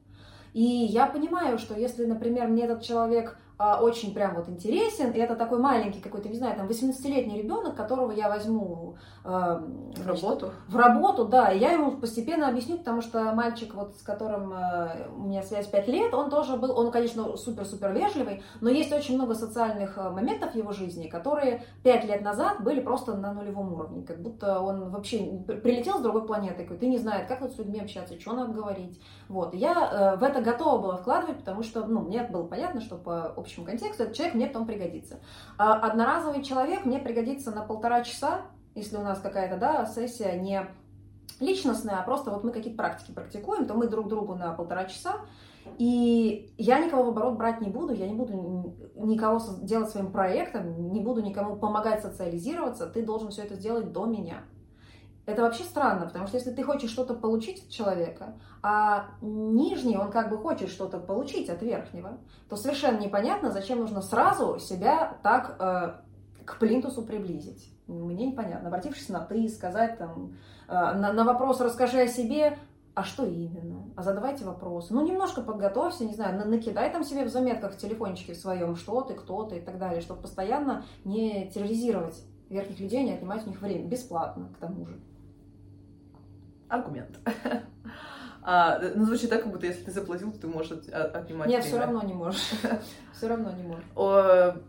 И 0.53 0.63
я 0.63 1.07
понимаю, 1.07 1.57
что 1.57 1.77
если, 1.77 2.05
например, 2.05 2.47
мне 2.47 2.63
этот 2.63 2.81
человек 2.81 3.37
а, 3.37 3.44
очень 3.57 4.13
прям 4.13 4.35
вот 4.35 4.49
интересен, 4.49 5.11
и 5.11 5.17
это 5.17 5.35
такой 5.35 5.59
маленький 5.59 6.01
какой-то, 6.01 6.27
не 6.27 6.35
знаю, 6.35 6.57
там 6.57 6.67
18-летний 6.67 7.41
ребенок, 7.41 7.75
которого 7.75 8.11
я 8.11 8.27
возьму 8.27 8.97
э, 9.23 9.27
в 9.29 10.07
работу. 10.07 10.51
В 10.67 10.75
работу, 10.75 11.25
да, 11.25 11.51
и 11.51 11.59
я 11.59 11.71
ему 11.71 11.91
постепенно 11.91 12.49
объясню, 12.49 12.77
потому 12.77 13.01
что 13.01 13.33
мальчик, 13.33 13.73
вот 13.73 13.95
с 13.97 14.01
которым 14.01 14.51
э, 14.51 15.07
у 15.15 15.23
меня 15.23 15.41
связь 15.41 15.67
5 15.67 15.87
лет, 15.87 16.13
он 16.13 16.29
тоже 16.29 16.57
был, 16.57 16.77
он, 16.77 16.91
конечно, 16.91 17.37
супер-супер 17.37 17.93
вежливый, 17.93 18.43
но 18.59 18.69
есть 18.69 18.91
очень 18.91 19.15
много 19.15 19.35
социальных 19.35 19.97
моментов 19.97 20.51
в 20.51 20.55
его 20.55 20.73
жизни, 20.73 21.07
которые 21.07 21.63
5 21.83 22.05
лет 22.05 22.21
назад 22.21 22.61
были 22.61 22.81
просто 22.81 23.15
на 23.15 23.33
нулевом 23.33 23.73
уровне, 23.73 24.03
как 24.03 24.21
будто 24.21 24.59
он 24.59 24.89
вообще 24.89 25.19
прилетел 25.63 25.99
с 25.99 26.01
другой 26.01 26.25
планеты, 26.25 26.63
такой, 26.63 26.77
ты 26.77 26.87
не 26.87 26.97
знаешь, 26.97 27.27
как 27.27 27.41
вот 27.41 27.53
с 27.53 27.57
людьми 27.57 27.79
общаться, 27.79 28.19
что 28.19 28.33
надо 28.33 28.51
говорить, 28.51 28.99
вот, 29.29 29.53
и 29.53 29.57
я 29.57 29.73
э, 30.15 30.17
в 30.17 30.23
это 30.23 30.41
готова 30.41 30.81
была 30.81 30.97
вкладывать, 30.97 31.37
потому 31.37 31.63
что, 31.63 31.85
ну, 31.85 32.01
мне 32.01 32.23
было 32.23 32.43
понятно, 32.43 32.81
что 32.81 32.97
по 32.97 33.33
общему 33.45 33.65
контексту, 33.65 34.03
этот 34.03 34.15
человек 34.15 34.35
мне 34.35 34.47
потом 34.47 34.67
пригодится. 34.67 35.19
А 35.57 35.73
одноразовый 35.73 36.43
человек 36.43 36.85
мне 36.85 36.99
пригодится 36.99 37.51
на 37.51 37.61
полтора 37.61 38.03
часа, 38.03 38.41
если 38.75 38.97
у 38.97 39.03
нас 39.03 39.19
какая-то, 39.19 39.57
да, 39.57 39.85
сессия 39.85 40.37
не 40.39 40.67
личностная, 41.39 41.99
а 41.99 42.03
просто 42.03 42.31
вот 42.31 42.43
мы 42.43 42.51
какие-то 42.51 42.77
практики 42.77 43.11
практикуем, 43.11 43.65
то 43.65 43.73
мы 43.73 43.87
друг 43.87 44.07
другу 44.07 44.35
на 44.35 44.53
полтора 44.53 44.85
часа, 44.85 45.21
и 45.77 46.53
я 46.57 46.79
никого 46.79 47.03
в 47.03 47.09
оборот 47.09 47.37
брать 47.37 47.61
не 47.61 47.69
буду, 47.69 47.93
я 47.93 48.07
не 48.07 48.13
буду 48.13 48.75
никого 48.95 49.41
делать 49.61 49.89
своим 49.89 50.11
проектом, 50.11 50.91
не 50.91 50.99
буду 50.99 51.21
никому 51.21 51.55
помогать 51.55 52.01
социализироваться, 52.01 52.87
ты 52.87 53.03
должен 53.03 53.29
все 53.29 53.43
это 53.43 53.55
сделать 53.55 53.91
до 53.91 54.05
меня. 54.05 54.43
Это 55.25 55.41
вообще 55.41 55.63
странно, 55.63 56.05
потому 56.05 56.27
что 56.27 56.37
если 56.37 56.51
ты 56.51 56.63
хочешь 56.63 56.91
что-то 56.91 57.15
получить 57.15 57.63
от 57.63 57.69
человека, 57.69 58.35
а 58.61 59.07
нижний, 59.21 59.97
он 59.97 60.11
как 60.11 60.29
бы 60.29 60.37
хочет 60.37 60.69
что-то 60.69 60.99
получить 60.99 61.49
от 61.49 61.61
верхнего, 61.63 62.19
то 62.47 62.55
совершенно 62.55 62.99
непонятно, 62.99 63.51
зачем 63.51 63.79
нужно 63.79 64.01
сразу 64.01 64.59
себя 64.59 65.17
так 65.23 65.55
э, 65.59 66.45
к 66.45 66.59
плинтусу 66.59 67.01
приблизить. 67.01 67.71
Мне 67.87 68.27
непонятно. 68.27 68.67
Обратившись 68.67 69.09
на 69.09 69.19
«ты», 69.19 69.49
сказать 69.49 69.97
там, 69.97 70.35
э, 70.67 70.73
на, 70.73 71.11
на 71.11 71.23
вопрос 71.23 71.59
«расскажи 71.59 72.01
о 72.01 72.07
себе», 72.07 72.57
а 72.93 73.03
что 73.03 73.25
именно? 73.25 73.91
А 73.97 74.03
задавайте 74.03 74.45
вопросы. 74.45 74.93
Ну, 74.93 75.05
немножко 75.05 75.41
подготовься, 75.41 76.05
не 76.05 76.13
знаю, 76.13 76.47
накидай 76.47 76.89
там 76.91 77.03
себе 77.03 77.25
в 77.25 77.29
заметках 77.29 77.73
в 77.73 77.77
телефончике 77.77 78.33
в 78.33 78.37
своем, 78.37 78.77
что 78.77 79.01
ты, 79.01 79.15
кто 79.15 79.43
ты 79.43 79.57
и 79.57 79.61
так 79.61 79.77
далее, 79.79 80.01
чтобы 80.01 80.21
постоянно 80.21 80.85
не 81.03 81.49
терроризировать 81.49 82.23
верхних 82.47 82.79
людей, 82.79 83.03
не 83.03 83.13
отнимать 83.13 83.45
у 83.45 83.49
них 83.49 83.61
время. 83.61 83.85
Бесплатно, 83.85 84.49
к 84.55 84.59
тому 84.59 84.85
же 84.85 84.97
аргумент. 86.69 87.19
А, 88.47 88.79
ну, 88.93 89.05
звучит 89.05 89.31
так, 89.31 89.41
как 89.41 89.51
будто 89.51 89.65
если 89.65 89.85
ты 89.85 89.91
заплатил, 89.91 90.31
то 90.31 90.41
ты 90.41 90.47
можешь 90.47 90.73
от, 90.73 90.87
отнимать 90.89 91.49
Нет, 91.49 91.63
время. 91.63 91.67
все 91.67 91.79
равно 91.79 92.03
не 92.03 92.13
можешь. 92.13 92.51
Все 93.11 93.27
равно 93.27 93.51
не 93.51 93.63
можешь. 93.63 94.61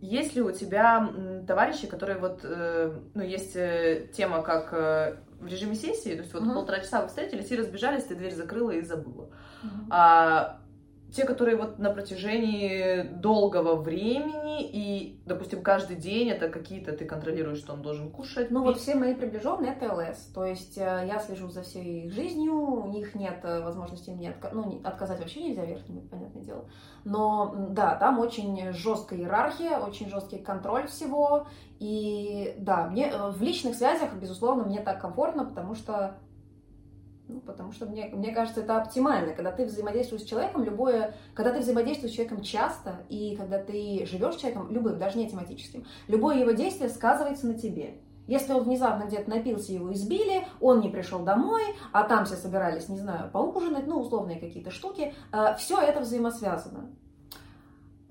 Есть 0.00 0.34
ли 0.34 0.42
у 0.42 0.50
тебя 0.50 1.08
товарищи, 1.46 1.86
которые 1.86 2.18
вот, 2.18 2.40
э, 2.42 2.98
ну, 3.14 3.22
есть 3.22 3.54
э, 3.54 4.08
тема 4.12 4.42
как 4.42 4.72
э, 4.72 5.18
в 5.38 5.46
режиме 5.46 5.76
сессии, 5.76 6.16
то 6.16 6.22
есть 6.22 6.34
вот 6.34 6.42
полтора 6.52 6.80
часа 6.80 7.02
вы 7.02 7.06
встретились 7.06 7.48
и 7.52 7.56
разбежались, 7.56 8.02
ты 8.02 8.16
дверь 8.16 8.34
закрыла 8.34 8.72
и 8.72 8.80
забыла. 8.80 9.30
А 9.88 10.61
те, 11.12 11.24
которые 11.24 11.56
вот 11.56 11.78
на 11.78 11.90
протяжении 11.90 13.02
долгого 13.02 13.76
времени 13.76 14.62
и, 14.62 15.20
допустим, 15.26 15.62
каждый 15.62 15.96
день 15.96 16.30
это 16.30 16.48
какие-то 16.48 16.92
ты 16.92 17.04
контролируешь, 17.04 17.58
что 17.58 17.74
он 17.74 17.82
должен 17.82 18.10
кушать. 18.10 18.50
Ну 18.50 18.62
вот 18.62 18.78
все 18.78 18.94
мои 18.94 19.14
приближенные 19.14 19.72
это 19.72 19.92
ЛС, 19.94 20.18
то 20.34 20.44
есть 20.44 20.78
э, 20.78 21.04
я 21.06 21.18
слежу 21.18 21.48
за 21.48 21.62
всей 21.62 22.06
их 22.06 22.12
жизнью, 22.12 22.54
у 22.54 22.88
них 22.88 23.14
нет 23.14 23.40
э, 23.42 23.60
возможности 23.60 24.10
мне 24.10 24.30
отка... 24.30 24.50
ну, 24.52 24.80
отказать 24.84 25.20
вообще 25.20 25.42
нельзя 25.42 25.64
верхним, 25.64 25.98
это 25.98 26.08
понятное 26.08 26.42
дело. 26.42 26.64
Но 27.04 27.54
да, 27.70 27.94
там 27.96 28.18
очень 28.18 28.72
жесткая 28.72 29.20
иерархия, 29.20 29.78
очень 29.78 30.08
жесткий 30.08 30.38
контроль 30.38 30.86
всего. 30.86 31.46
И 31.78 32.54
да, 32.58 32.88
мне 32.88 33.10
э, 33.10 33.30
в 33.30 33.42
личных 33.42 33.74
связях, 33.74 34.14
безусловно, 34.14 34.64
мне 34.64 34.80
так 34.80 35.00
комфортно, 35.00 35.44
потому 35.44 35.74
что 35.74 36.16
ну, 37.32 37.40
потому 37.40 37.72
что 37.72 37.86
мне, 37.86 38.06
мне 38.12 38.32
кажется, 38.32 38.60
это 38.60 38.76
оптимально. 38.76 39.32
Когда 39.32 39.50
ты 39.50 39.64
взаимодействуешь 39.64 40.22
с 40.22 40.26
человеком, 40.26 40.64
любое, 40.64 41.14
когда 41.34 41.52
ты 41.52 41.60
взаимодействуешь 41.60 42.12
с 42.12 42.14
человеком 42.14 42.42
часто, 42.42 43.04
и 43.08 43.36
когда 43.36 43.58
ты 43.58 44.06
живешь 44.06 44.34
с 44.34 44.38
человеком, 44.38 44.70
любым, 44.70 44.98
даже 44.98 45.18
не 45.18 45.28
тематическим, 45.28 45.86
любое 46.08 46.38
его 46.38 46.50
действие 46.50 46.90
сказывается 46.90 47.46
на 47.46 47.54
тебе. 47.54 48.02
Если 48.26 48.52
он 48.52 48.64
внезапно 48.64 49.04
где-то 49.04 49.30
напился, 49.30 49.72
его 49.72 49.92
избили, 49.92 50.46
он 50.60 50.80
не 50.80 50.90
пришел 50.90 51.20
домой, 51.20 51.62
а 51.92 52.04
там 52.04 52.24
все 52.24 52.36
собирались, 52.36 52.88
не 52.88 52.98
знаю, 52.98 53.30
поужинать, 53.30 53.86
ну, 53.86 54.00
условные 54.00 54.38
какие-то 54.38 54.70
штуки, 54.70 55.14
э, 55.32 55.54
все 55.58 55.80
это 55.80 56.00
взаимосвязано. 56.00 56.90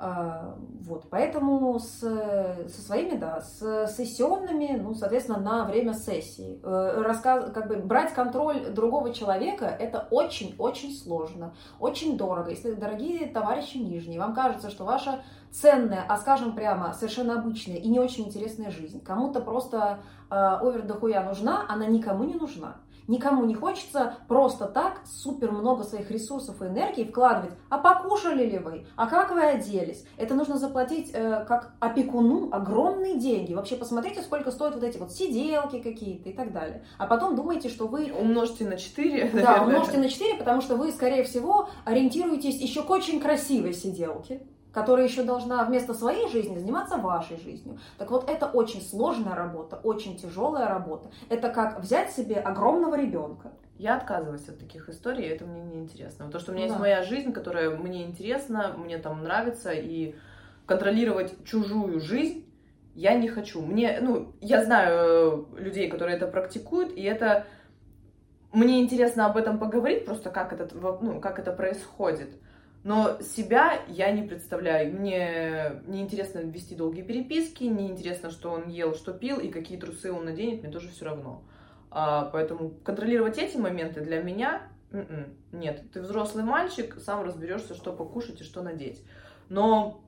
А, 0.04 0.56
вот, 0.84 1.12
поэтому 1.12 1.78
с, 1.78 2.00
со 2.00 2.82
своими, 2.82 3.18
да, 3.18 3.40
с 3.40 3.86
сессионными, 3.96 4.76
ну, 4.82 4.96
соответственно, 4.96 5.40
на 5.40 5.66
время 5.66 5.94
сессии. 5.94 6.60
Э, 6.64 7.04
рассказ, 7.04 7.52
как 7.54 7.68
бы 7.68 7.76
брать 7.76 8.12
контроль 8.12 8.72
другого 8.72 9.14
человека– 9.14 9.66
это 9.80 10.08
очень-очень 10.10 10.92
сложно, 10.96 11.54
очень 11.80 12.18
дорого. 12.18 12.50
Если, 12.50 12.74
дорогие 12.74 13.28
товарищи 13.28 13.78
нижние, 13.78 14.20
вам 14.20 14.34
кажется, 14.34 14.72
что 14.72 14.86
ваша 14.86 15.22
ценная, 15.52 16.04
а 16.10 16.18
скажем 16.18 16.56
прямо, 16.56 16.94
совершенно 16.94 17.40
обычная 17.40 17.76
и 17.76 17.88
не 17.88 18.00
очень 18.00 18.26
интересная 18.26 18.72
жизнь 18.72 19.04
кому-то 19.04 19.40
просто 19.40 20.00
э, 20.32 20.82
дохуя 20.84 21.24
нужна, 21.24 21.66
она 21.70 21.86
никому 21.86 22.24
не 22.24 22.34
нужна. 22.34 22.78
Никому 23.08 23.46
не 23.46 23.56
хочется 23.56 24.16
просто 24.28 24.66
так 24.66 25.02
супер 25.06 25.52
много 25.52 25.84
своих 25.84 26.10
ресурсов 26.12 26.62
и 26.62 26.66
энергии 26.66 27.04
вкладывать. 27.04 27.56
А 27.70 27.78
покушали 27.78 28.50
ли 28.50 28.60
вы? 28.60 28.86
А 28.96 29.08
как 29.08 29.32
вы 29.32 29.42
оделись? 29.42 30.06
Это 30.18 30.36
нужно 30.36 30.58
заплатить 30.58 31.12
э, 31.14 31.46
как 31.48 31.74
опекуну 31.80 32.50
огромные 32.52 33.18
деньги. 33.20 33.54
Вообще 33.54 33.76
посмотрите, 33.76 34.22
сколько 34.22 34.52
стоят 34.52 34.76
вот 34.76 34.84
эти 34.84 34.98
вот 34.98 35.12
сиделки 35.12 35.80
какие-то 35.80 36.30
и 36.30 36.34
так 36.34 36.54
далее. 36.54 36.86
А 36.98 37.08
потом 37.08 37.36
думайте, 37.36 37.70
что 37.70 37.88
вы... 37.88 38.12
Умножьте 38.12 38.66
на 38.66 38.78
4. 38.78 39.32
Да, 39.42 39.64
умножьте 39.64 39.98
на 39.98 40.10
4, 40.10 40.36
потому 40.36 40.62
что 40.62 40.76
вы, 40.76 40.92
скорее 40.92 41.24
всего, 41.24 41.70
ориентируетесь 41.86 42.60
еще 42.62 42.84
к 42.84 42.90
очень 42.90 43.20
красивой 43.20 43.74
сиделке 43.74 44.42
которая 44.72 45.06
еще 45.06 45.24
должна 45.24 45.64
вместо 45.66 45.94
своей 45.94 46.30
жизни 46.30 46.58
заниматься 46.58 46.98
вашей 46.98 47.38
жизнью. 47.38 47.80
Так 47.98 48.12
вот, 48.12 48.30
это 48.30 48.48
очень 48.48 48.82
сложная 48.82 49.36
работа, 49.36 49.80
очень 49.84 50.18
тяжелая 50.18 50.68
работа. 50.68 51.10
Это 51.30 51.50
как 51.50 51.82
взять 51.82 52.12
себе 52.12 52.36
огромного 52.36 52.96
ребенка. 52.96 53.52
Я 53.78 53.98
отказываюсь 53.98 54.48
от 54.48 54.60
таких 54.60 54.90
историй, 54.90 55.28
это 55.28 55.46
мне 55.46 55.64
не 55.64 55.80
интересно. 55.80 56.30
То, 56.30 56.40
что 56.40 56.52
у 56.52 56.56
меня 56.56 56.66
да. 56.66 56.70
есть 56.70 56.80
моя 56.80 57.04
жизнь, 57.04 57.34
которая 57.34 57.72
мне 57.72 58.04
интересна, 58.04 58.76
мне 58.78 58.98
там 58.98 59.24
нравится, 59.24 59.72
и 59.72 60.16
контролировать 60.66 61.44
чужую 61.46 62.00
жизнь 62.00 62.46
я 62.94 63.16
не 63.16 63.28
хочу. 63.28 63.62
Мне, 63.62 64.00
ну, 64.02 64.34
я 64.42 64.64
знаю 64.64 65.48
э, 65.58 65.62
людей, 65.62 65.90
которые 65.90 66.18
это 66.18 66.28
практикуют, 66.28 66.92
и 66.92 67.02
это 67.04 67.46
мне 68.52 68.82
интересно 68.82 69.26
об 69.26 69.38
этом 69.38 69.58
поговорить, 69.58 70.06
просто 70.06 70.30
как 70.30 70.52
это, 70.54 70.68
ну, 70.76 71.22
как 71.22 71.40
это 71.40 71.52
происходит. 71.52 72.30
Но 72.84 73.20
себя 73.22 73.80
я 73.88 74.12
не 74.12 74.24
представляю. 74.24 74.94
Мне 74.94 75.82
не 75.86 76.02
интересно 76.02 76.40
вести 76.40 76.76
долгие 76.76 77.04
переписки, 77.04 77.64
не 77.66 77.88
интересно, 77.88 78.32
что 78.32 78.52
он 78.52 78.70
ел, 78.70 78.96
что 78.96 79.14
пил 79.14 79.40
и 79.40 79.50
какие 79.50 79.78
трусы 79.78 80.12
он 80.12 80.26
наденет, 80.26 80.64
мне 80.64 80.72
тоже 80.72 80.90
все 80.90 81.06
равно. 81.06 81.44
А, 81.92 82.30
поэтому 82.32 82.72
контролировать 82.84 83.38
эти 83.38 83.58
моменты 83.58 84.02
для 84.02 84.24
меня 84.24 84.64
м-м, 84.92 85.34
нет. 85.52 85.84
Ты 85.94 86.02
взрослый 86.02 86.44
мальчик, 86.44 86.98
сам 87.00 87.24
разберешься, 87.24 87.76
что 87.76 87.94
покушать 87.94 88.42
и 88.42 88.44
что 88.44 88.64
надеть. 88.64 89.04
Но 89.50 90.02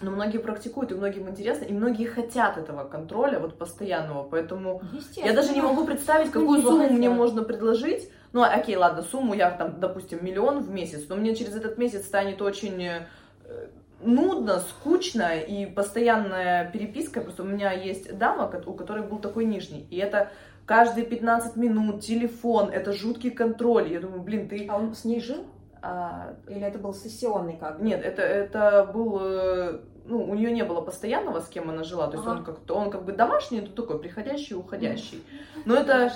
но 0.00 0.10
многие 0.10 0.38
практикуют, 0.38 0.90
и 0.90 0.94
многим 0.94 1.28
интересно, 1.28 1.64
и 1.66 1.72
многие 1.72 2.06
хотят 2.06 2.58
этого 2.58 2.84
контроля, 2.84 3.38
вот 3.38 3.56
постоянного, 3.58 4.24
поэтому 4.24 4.82
я 5.16 5.32
даже 5.32 5.52
не 5.52 5.62
могу 5.62 5.84
представить, 5.84 6.32
какую 6.32 6.62
сумму 6.62 6.88
мне 6.88 7.08
можно 7.08 7.42
предложить, 7.42 8.10
ну, 8.34 8.42
окей, 8.42 8.74
ладно, 8.74 9.02
сумму 9.02 9.32
я 9.32 9.52
там, 9.52 9.78
допустим, 9.78 10.18
миллион 10.24 10.58
в 10.58 10.68
месяц, 10.68 11.04
но 11.08 11.14
мне 11.14 11.36
через 11.36 11.54
этот 11.54 11.78
месяц 11.78 12.04
станет 12.04 12.42
очень 12.42 12.82
э, 12.82 13.06
нудно, 14.00 14.58
скучно 14.58 15.38
и 15.38 15.66
постоянная 15.66 16.68
переписка. 16.68 17.20
Просто 17.20 17.44
у 17.44 17.46
меня 17.46 17.70
есть 17.70 18.18
дама, 18.18 18.52
у 18.66 18.72
которой 18.72 19.04
был 19.04 19.20
такой 19.20 19.44
нижний, 19.44 19.86
и 19.88 19.98
это 19.98 20.32
каждые 20.66 21.06
15 21.06 21.54
минут 21.54 22.02
телефон, 22.02 22.70
это 22.70 22.92
жуткий 22.92 23.30
контроль. 23.30 23.92
Я 23.92 24.00
думаю, 24.00 24.22
блин, 24.22 24.48
ты... 24.48 24.66
А 24.68 24.78
он 24.78 24.96
с 24.96 25.04
ней 25.04 25.20
жил? 25.20 25.46
А... 25.80 26.34
Или 26.48 26.62
это 26.62 26.80
был 26.80 26.92
сессионный 26.92 27.56
как 27.56 27.78
Нет, 27.80 28.04
это, 28.04 28.22
это 28.22 28.90
был... 28.92 29.20
Э, 29.22 29.78
ну, 30.06 30.28
у 30.28 30.34
нее 30.34 30.50
не 30.50 30.64
было 30.64 30.80
постоянного, 30.80 31.38
с 31.38 31.46
кем 31.46 31.70
она 31.70 31.84
жила. 31.84 32.08
То 32.08 32.16
есть 32.16 32.26
ага. 32.26 32.38
он 32.38 32.44
как-то, 32.44 32.74
он 32.74 32.90
как 32.90 33.04
бы 33.04 33.12
домашний, 33.12 33.60
это 33.60 33.70
такой 33.70 34.00
приходящий, 34.00 34.56
уходящий. 34.56 35.22
Но 35.66 35.76
это 35.76 36.10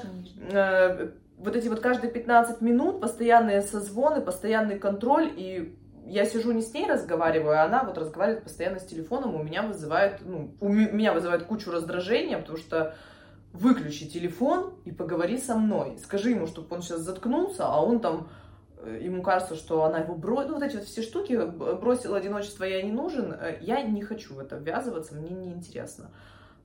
вот 1.39 1.57
эти 1.57 1.68
вот 1.68 1.80
каждые 1.80 2.11
15 2.11 2.61
минут 2.61 3.01
постоянные 3.01 3.62
созвоны, 3.62 4.20
постоянный 4.20 4.78
контроль 4.78 5.32
и 5.36 5.76
я 6.09 6.24
сижу 6.24 6.53
не 6.53 6.62
с 6.62 6.72
ней 6.72 6.86
разговариваю, 6.86 7.61
а 7.61 7.64
она 7.64 7.84
вот 7.84 7.99
разговаривает 7.99 8.43
постоянно 8.43 8.80
с 8.80 8.86
телефоном, 8.86 9.34
у 9.34 9.43
меня 9.43 9.62
вызывает, 9.62 10.20
ну, 10.24 10.55
у 10.61 10.68
меня 10.70 11.12
вызывает 11.12 11.45
кучу 11.45 11.70
раздражения, 11.70 12.39
потому 12.39 12.57
что 12.57 12.95
выключи 13.53 14.07
телефон 14.07 14.74
и 14.86 14.91
поговори 14.91 15.36
со 15.36 15.55
мной. 15.55 15.99
Скажи 16.03 16.30
ему, 16.30 16.47
чтобы 16.47 16.74
он 16.74 16.82
сейчас 16.82 17.01
заткнулся, 17.01 17.66
а 17.66 17.82
он 17.82 18.01
там, 18.01 18.30
э, 18.78 19.01
ему 19.03 19.22
кажется, 19.22 19.55
что 19.55 19.84
она 19.84 19.99
его 19.99 20.14
бросила. 20.14 20.53
Ну, 20.53 20.55
вот 20.55 20.62
эти 20.62 20.76
вот 20.76 20.86
все 20.86 21.03
штуки, 21.03 21.39
бросил 21.74 22.14
одиночество, 22.14 22.64
я 22.64 22.80
не 22.82 22.93
нужен. 22.93 23.32
Э, 23.32 23.59
я 23.61 23.82
не 23.82 24.01
хочу 24.01 24.34
в 24.34 24.39
это 24.39 24.57
ввязываться, 24.57 25.14
мне 25.14 25.30
неинтересно. 25.30 25.57
интересно 25.57 26.11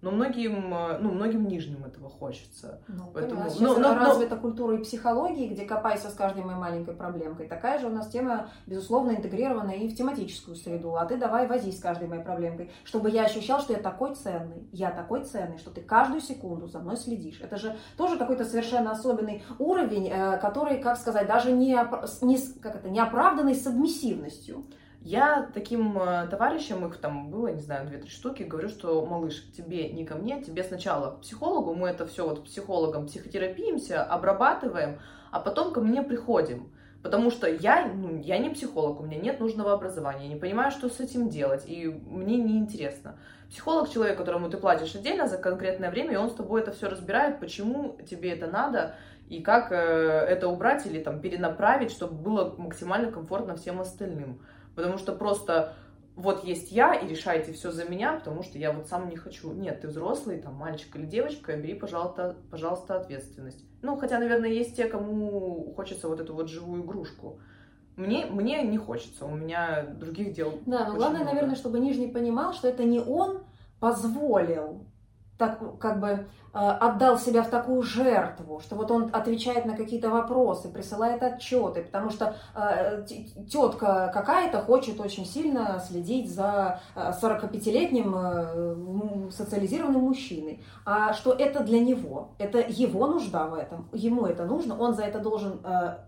но 0.04 0.12
многим, 0.12 0.74
э, 0.74 0.97
ну, 0.99 1.12
многим 1.12 1.47
нижним 1.47 1.86
этого 1.86 2.10
хочется. 2.10 2.82
Ну, 2.89 3.10
Поэтому, 3.14 3.49
сейчас 3.49 3.62
но, 3.62 3.78
но, 3.78 3.95
развита 3.95 4.36
но... 4.36 4.41
культура 4.41 4.76
и 4.76 4.84
психологии, 4.84 5.47
где 5.47 5.64
копайся 5.64 6.10
с 6.10 6.14
каждой 6.14 6.43
моей 6.43 6.60
маленькой 6.60 6.93
проблемкой. 6.93 7.47
Такая 7.47 7.80
же 7.80 7.88
у 7.88 7.89
нас 7.89 8.10
тема, 8.10 8.49
безусловно, 8.68 9.12
интегрирована 9.12 9.72
и 9.72 9.88
в 9.88 9.95
тематическую 9.95 10.58
среду. 10.58 10.97
А 10.97 11.06
ты 11.06 11.16
давай 11.16 11.47
возись 11.47 11.78
с 11.80 11.82
каждой 11.82 12.10
моей 12.10 12.22
проблемкой, 12.22 12.70
чтобы 12.84 13.12
я 13.12 13.24
ощущал, 13.24 13.62
что 13.62 13.72
я 13.72 13.80
такой 13.80 14.14
ценный, 14.16 14.68
я 14.74 14.91
такой 14.91 15.24
ценный, 15.24 15.58
что 15.58 15.72
ты 15.72 15.80
каждую 15.80 16.20
секунду 16.20 16.68
за 16.68 16.80
мной 16.80 16.97
следишь. 16.97 17.39
Это 17.41 17.56
же 17.56 17.74
тоже 17.95 18.18
какой-то 18.18 18.43
совершенно 18.43 18.91
особенный 18.91 19.41
уровень, 19.58 20.10
э, 20.10 20.38
который, 20.39 20.80
как 20.80 20.97
сказать, 20.97 21.28
даже 21.28 21.54
не, 21.54 21.80
не, 22.22 22.38
как 22.62 22.76
это, 22.76 22.89
неоправданной 22.89 23.56
сабмиссивностью. 23.56 24.66
Я 25.04 25.49
таким 25.54 25.97
э, 25.99 26.28
товарищам, 26.28 26.88
их 26.88 26.95
там 26.95 27.30
было, 27.30 27.49
не 27.49 27.60
знаю, 27.60 27.86
две-три 27.88 28.10
штуки, 28.10 28.43
говорю, 28.43 28.70
что, 28.70 29.06
малыш, 29.06 29.43
тебе 29.51 29.89
не 29.89 30.06
ко 30.06 30.16
мне, 30.16 30.41
тебе 30.41 30.64
сначала 30.64 31.12
к 31.12 31.22
психологу, 31.22 31.74
мы 31.74 31.89
это 31.89 32.08
все 32.08 32.26
вот 32.26 32.45
психологом 32.45 33.08
психотерапиемся, 33.08 34.01
обрабатываем, 34.01 34.99
а 35.30 35.41
потом 35.41 35.74
ко 35.74 35.82
мне 35.82 36.04
приходим. 36.04 36.72
Потому 37.01 37.32
что 37.32 37.49
я, 37.49 37.86
ну, 37.93 38.18
я 38.22 38.38
не 38.38 38.49
психолог, 38.49 39.01
у 39.01 39.04
меня 39.04 39.20
нет 39.20 39.41
нужного 39.41 39.74
образования, 39.74 40.28
я 40.28 40.34
не 40.36 40.39
понимаю, 40.39 40.72
что 40.72 40.88
с 40.88 41.01
этим 41.01 41.28
делать, 41.28 41.66
и 41.68 41.88
мне 41.88 42.38
неинтересно. 42.38 43.18
Психолог 43.49 43.89
человек, 43.89 44.18
которому 44.18 44.49
ты 44.49 44.56
платишь 44.56 44.95
отдельно 44.95 45.28
за 45.28 45.38
конкретное 45.38 45.91
время, 45.91 46.14
и 46.14 46.16
он 46.16 46.30
с 46.30 46.34
тобой 46.34 46.62
это 46.62 46.72
все 46.72 46.88
разбирает, 46.88 47.41
почему 47.41 47.97
тебе 48.10 48.32
это 48.32 48.47
надо, 48.47 48.95
и 49.28 49.41
как 49.41 49.74
э, 49.74 49.76
это 49.76 50.47
убрать 50.47 50.86
или 50.86 51.04
там 51.04 51.20
перенаправить, 51.20 51.91
чтобы 51.91 52.14
было 52.14 52.56
максимально 52.58 53.12
комфортно 53.12 53.58
всем 53.58 53.82
остальным. 53.82 54.39
Потому 54.76 54.97
что 54.97 55.13
просто 55.13 55.76
вот 56.15 56.43
есть 56.43 56.71
я, 56.71 56.93
и 56.93 57.07
решайте 57.07 57.53
все 57.53 57.71
за 57.71 57.86
меня, 57.86 58.13
потому 58.13 58.43
что 58.43 58.57
я 58.57 58.71
вот 58.71 58.88
сам 58.88 59.09
не 59.09 59.15
хочу. 59.15 59.51
Нет, 59.51 59.82
ты 59.82 59.88
взрослый, 59.88 60.39
там, 60.39 60.53
мальчик 60.55 60.95
или 60.95 61.05
девочка, 61.05 61.55
бери, 61.57 61.74
пожалуйста, 61.74 62.36
пожалуйста, 62.51 62.95
ответственность. 62.95 63.65
Ну, 63.82 63.97
хотя, 63.97 64.19
наверное, 64.19 64.49
есть 64.49 64.76
те, 64.76 64.86
кому 64.86 65.74
хочется 65.76 66.07
вот 66.07 66.19
эту 66.19 66.34
вот 66.36 66.49
живую 66.49 66.84
игрушку. 66.84 67.39
Мне, 67.95 68.26
мне 68.26 68.63
не 68.63 68.78
хочется, 68.78 69.26
у 69.26 69.36
меня 69.36 69.84
других 69.84 70.34
дел. 70.34 70.59
Да, 70.65 70.88
но 70.88 70.95
главное, 70.95 71.21
много. 71.21 71.34
наверное, 71.34 71.55
чтобы 71.55 71.80
Нижний 71.80 72.07
понимал, 72.07 72.53
что 72.53 72.67
это 72.67 72.84
не 72.84 72.99
он 72.99 73.43
позволил 73.80 74.88
так, 75.38 75.80
как 75.80 75.99
бы 75.99 76.28
отдал 76.54 77.18
себя 77.18 77.41
в 77.41 77.49
такую 77.49 77.82
жертву, 77.82 78.60
что 78.60 78.76
вот 78.76 78.91
он 78.91 79.10
отвечает 79.12 79.66
на 79.66 79.76
какие-то 79.76 80.10
вопросы, 80.10 80.70
присылает 80.70 81.24
отчеты, 81.24 81.82
потому 81.84 82.12
что 82.12 82.36
э, 82.56 83.06
тетка 83.49 84.12
какая-то 84.14 84.62
хочет 84.62 84.99
очень 84.99 85.26
сильно 85.26 85.82
следить 85.86 86.34
за 86.34 86.80
45-летним 86.95 88.16
э, 88.16 89.32
социализированным 89.32 90.01
мужчиной, 90.01 90.64
а 90.86 91.14
что 91.14 91.34
это 91.34 91.64
для 91.64 91.80
него, 91.80 92.30
это 92.38 92.60
его 92.60 93.08
нужда 93.08 93.47
в 93.47 93.56
этом, 93.56 93.89
ему 93.91 94.28
это 94.28 94.45
нужно, 94.45 94.78
он 94.78 94.93
за 94.93 95.04
это 95.04 95.20
должен 95.20 95.60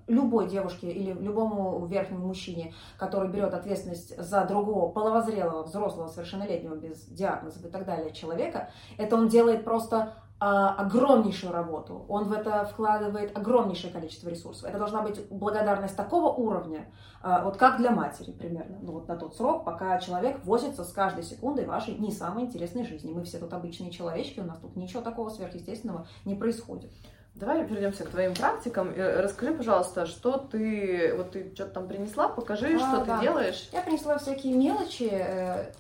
любой 0.08 0.48
девушке 0.48 0.92
или 0.92 1.14
любому 1.14 1.86
верхнему 1.88 2.28
мужчине, 2.28 2.74
который 2.98 3.30
берет 3.30 3.54
ответственность 3.54 4.16
за 4.22 4.46
другого 4.46 4.92
половозрелого, 4.92 5.64
взрослого, 5.64 6.08
совершеннолетнего, 6.08 6.76
без 6.76 7.06
диагнозов 7.06 7.66
и 7.66 7.70
так 7.70 7.86
далее 7.86 8.14
человека, 8.14 8.70
это 8.98 9.16
он 9.16 9.28
делает 9.28 9.66
просто 9.66 10.14
огромнейшую 10.38 11.54
работу, 11.54 12.06
он 12.10 12.26
в 12.26 12.34
это 12.34 12.66
вкладывает 12.66 13.36
огромнейшее 13.38 13.92
количество 13.94 14.28
ресурсов. 14.30 14.68
Это 14.68 14.78
должна 14.78 15.02
быть 15.02 15.28
благодарность 15.30 15.96
такого 15.96 16.34
уровня, 16.34 16.88
а, 17.22 17.44
вот 17.44 17.58
как 17.58 17.78
для 17.78 17.90
матери 17.90 18.32
примерно, 18.32 18.78
ну 18.82 18.92
вот 18.92 19.08
на 19.08 19.16
тот 19.16 19.36
срок, 19.36 19.64
пока 19.64 19.98
человек 20.00 20.44
возится 20.44 20.84
с 20.84 20.92
каждой 20.92 21.24
секундой 21.24 21.66
вашей 21.66 21.96
не 21.96 22.12
самой 22.12 22.44
интересной 22.44 22.86
жизни. 22.86 23.12
Мы 23.12 23.24
все 23.24 23.40
тут 23.40 23.54
обычные 23.54 23.92
человечки, 23.92 24.42
у 24.42 24.44
нас 24.44 24.60
тут 24.60 24.76
ничего 24.76 25.02
такого 25.02 25.30
сверхъестественного 25.30 26.06
не 26.26 26.36
происходит. 26.36 26.92
Давай 27.34 27.66
вернемся 27.66 28.06
к 28.06 28.10
твоим 28.10 28.34
практикам. 28.34 28.90
Э, 28.96 29.22
расскажи, 29.22 29.54
пожалуйста, 29.54 30.06
что 30.06 30.38
ты, 30.38 31.16
вот 31.18 31.32
ты 31.32 31.52
что-то 31.54 31.72
там 31.72 31.88
принесла, 31.88 32.30
покажи, 32.30 32.76
а, 32.76 32.80
что 32.80 33.06
да. 33.06 33.18
ты 33.18 33.24
делаешь. 33.24 33.70
Я 33.74 33.82
принесла 33.82 34.18
всякие 34.18 34.54
мелочи, 34.54 35.10
э, 35.12 35.72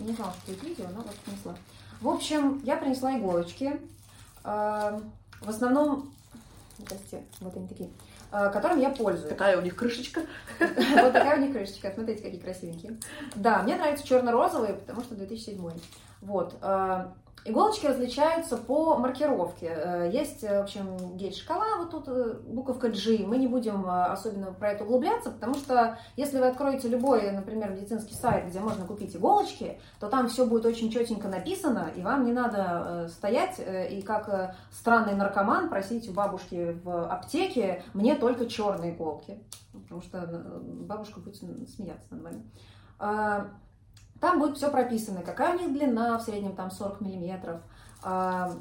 не 0.00 0.12
знала, 0.14 0.32
что 0.42 0.52
это 0.52 0.66
видео, 0.66 0.86
но 0.94 1.02
вот 1.02 1.14
принесла. 1.24 1.54
В 2.00 2.08
общем, 2.08 2.60
я 2.64 2.76
принесла 2.76 3.16
иголочки, 3.18 3.80
в 4.46 5.48
основном, 5.48 6.14
здрасте, 6.78 7.24
вот 7.40 7.56
они 7.56 7.66
такие, 7.66 7.90
а, 8.30 8.48
которым 8.48 8.78
я 8.80 8.90
пользуюсь. 8.90 9.28
Такая 9.28 9.58
у 9.58 9.62
них 9.62 9.76
крышечка. 9.76 10.22
Вот 10.58 11.12
такая 11.12 11.38
у 11.38 11.40
них 11.40 11.52
крышечка. 11.52 11.92
Смотрите, 11.92 12.22
какие 12.22 12.40
красивенькие. 12.40 12.96
Да, 13.34 13.62
мне 13.62 13.76
нравятся 13.76 14.06
черно-розовые, 14.06 14.74
потому 14.74 15.02
что 15.02 15.14
2007. 15.14 15.70
Вот. 16.22 16.56
Иголочки 17.46 17.86
различаются 17.86 18.56
по 18.56 18.96
маркировке. 18.96 19.66
Э, 19.68 20.10
есть, 20.12 20.42
в 20.42 20.60
общем, 20.60 21.16
гель-шкала, 21.16 21.78
вот 21.78 21.90
тут 21.90 22.08
э, 22.08 22.34
буковка 22.44 22.88
G. 22.88 23.24
Мы 23.24 23.38
не 23.38 23.46
будем 23.46 23.86
э, 23.86 24.04
особенно 24.06 24.52
про 24.52 24.72
это 24.72 24.82
углубляться, 24.82 25.30
потому 25.30 25.54
что 25.54 25.98
если 26.16 26.38
вы 26.38 26.48
откроете 26.48 26.88
любой, 26.88 27.30
например, 27.30 27.70
медицинский 27.70 28.14
сайт, 28.14 28.48
где 28.48 28.58
можно 28.58 28.84
купить 28.84 29.14
иголочки, 29.14 29.78
то 30.00 30.08
там 30.08 30.28
все 30.28 30.44
будет 30.44 30.66
очень 30.66 30.90
четенько 30.90 31.28
написано, 31.28 31.90
и 31.94 32.02
вам 32.02 32.24
не 32.24 32.32
надо 32.32 33.08
стоять 33.08 33.60
и 33.60 34.02
как 34.02 34.56
странный 34.72 35.14
наркоман 35.14 35.68
просить 35.68 36.08
у 36.08 36.12
бабушки 36.12 36.76
в 36.82 37.08
аптеке 37.08 37.82
мне 37.94 38.16
только 38.16 38.46
черные 38.46 38.92
иголки. 38.92 39.38
Потому 39.72 40.02
что 40.02 40.20
бабушка 40.62 41.20
будет 41.20 41.36
смеяться 41.36 42.06
над 42.10 42.22
вами. 42.22 43.56
А, 44.16 44.20
там 44.20 44.38
будет 44.38 44.56
все 44.56 44.70
прописано, 44.70 45.22
какая 45.22 45.56
у 45.56 45.60
них 45.60 45.72
длина, 45.72 46.18
в 46.18 46.22
среднем 46.22 46.54
там 46.54 46.70
40 46.70 47.00
миллиметров, 47.00 47.60
а, 48.02 48.52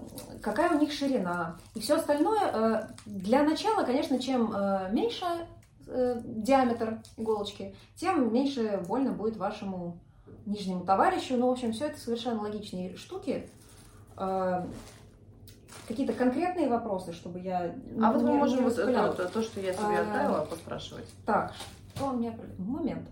какая 0.42 0.76
у 0.76 0.80
них 0.80 0.92
ширина. 0.92 1.58
И 1.74 1.80
все 1.80 1.96
остальное, 1.96 2.42
э, 2.52 2.88
для 3.06 3.44
начала, 3.44 3.84
конечно, 3.84 4.20
чем 4.20 4.52
э, 4.54 4.90
меньше 4.92 5.26
э, 5.88 6.22
диаметр 6.24 7.00
иголочки, 7.18 7.76
тем 7.96 8.34
меньше 8.34 8.84
больно 8.88 9.12
будет 9.12 9.38
вашему 9.38 10.00
нижнему 10.46 10.86
товарищу. 10.86 11.38
Ну, 11.38 11.48
в 11.48 11.52
общем, 11.52 11.74
все 11.74 11.88
это 11.88 12.00
совершенно 12.00 12.42
логичные 12.42 12.96
штуки. 12.98 13.50
Какие-то 15.88 16.14
конкретные 16.14 16.70
вопросы, 16.70 17.12
чтобы 17.12 17.40
я... 17.40 17.76
А 18.02 18.12
вот 18.12 18.24
мы 18.24 18.34
можем 18.34 18.64
вот 18.64 18.78
это, 18.78 19.28
то, 19.28 19.42
что 19.44 19.60
я 19.60 19.74
себе 19.74 20.00
оставила, 20.00 20.46
поспрашивать. 20.46 21.08
Так, 21.26 21.54
что 21.94 22.10
у 22.10 22.14
меня... 22.14 22.34
Момент. 22.58 23.10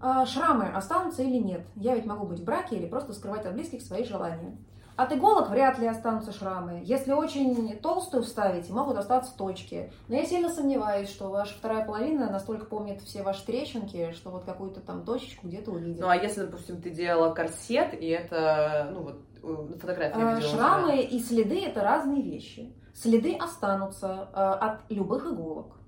А, 0.00 0.24
шрамы 0.24 0.68
останутся 0.68 1.22
или 1.22 1.36
нет. 1.36 1.66
Я 1.76 1.94
ведь 1.94 2.06
могу 2.06 2.26
быть 2.26 2.40
в 2.40 2.44
браке 2.44 2.76
или 2.76 2.86
просто 2.86 3.12
скрывать 3.12 3.44
от 3.44 3.52
близких 3.52 3.82
свои 3.82 4.04
желания. 4.04 4.56
От 4.96 5.14
иголок 5.14 5.48
вряд 5.48 5.78
ли 5.78 5.86
останутся 5.86 6.30
шрамы. 6.32 6.82
Если 6.84 7.12
очень 7.12 7.78
толстую 7.78 8.22
вставить, 8.22 8.68
могут 8.68 8.98
остаться 8.98 9.34
точки. 9.34 9.90
Но 10.08 10.16
я 10.16 10.26
сильно 10.26 10.50
сомневаюсь, 10.50 11.08
что 11.08 11.30
ваша 11.30 11.54
вторая 11.54 11.86
половина 11.86 12.30
настолько 12.30 12.66
помнит 12.66 13.00
все 13.00 13.22
ваши 13.22 13.44
трещинки, 13.46 14.12
что 14.12 14.30
вот 14.30 14.44
какую-то 14.44 14.80
там 14.80 15.04
точечку 15.04 15.46
где-то 15.48 15.70
увидит. 15.70 16.00
Ну 16.00 16.08
а 16.08 16.16
если, 16.16 16.42
допустим, 16.42 16.82
ты 16.82 16.90
делала 16.90 17.32
корсет, 17.32 17.94
и 17.94 18.08
это, 18.08 18.90
ну 18.92 19.02
вот, 19.02 19.80
фотография 19.80 20.18
а, 20.18 20.40
Шрамы 20.42 21.00
и 21.00 21.18
следы– 21.18 21.64
это 21.66 21.82
разные 21.82 22.22
вещи. 22.22 22.74
Следы 22.94 23.36
останутся 23.36 24.28
а, 24.34 24.54
от 24.54 24.90
любых 24.90 25.26
иголок. 25.26 25.79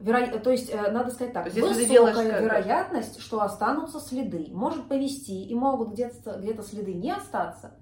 Веро... 0.00 0.38
То 0.38 0.50
есть, 0.50 0.70
э, 0.70 0.90
надо 0.90 1.10
сказать 1.10 1.34
так, 1.34 1.50
Здесь 1.50 1.62
высокая 1.64 2.40
вероятность, 2.40 3.20
что 3.20 3.42
останутся 3.42 4.00
следы. 4.00 4.48
Может 4.50 4.88
повести, 4.88 5.44
и 5.44 5.54
могут 5.54 5.90
где-то 5.90 6.38
где 6.40 6.60
следы 6.62 6.94
не 6.94 7.12
остаться, 7.12 7.74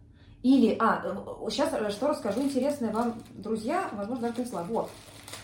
Или, 0.42 0.76
а, 0.80 1.02
сейчас 1.50 1.70
что 1.92 2.08
расскажу 2.08 2.42
интересное 2.42 2.92
вам, 2.92 3.14
друзья, 3.34 3.88
возможно, 3.92 4.22
даже 4.22 4.34
принесла. 4.34 4.64
Вот. 4.64 4.90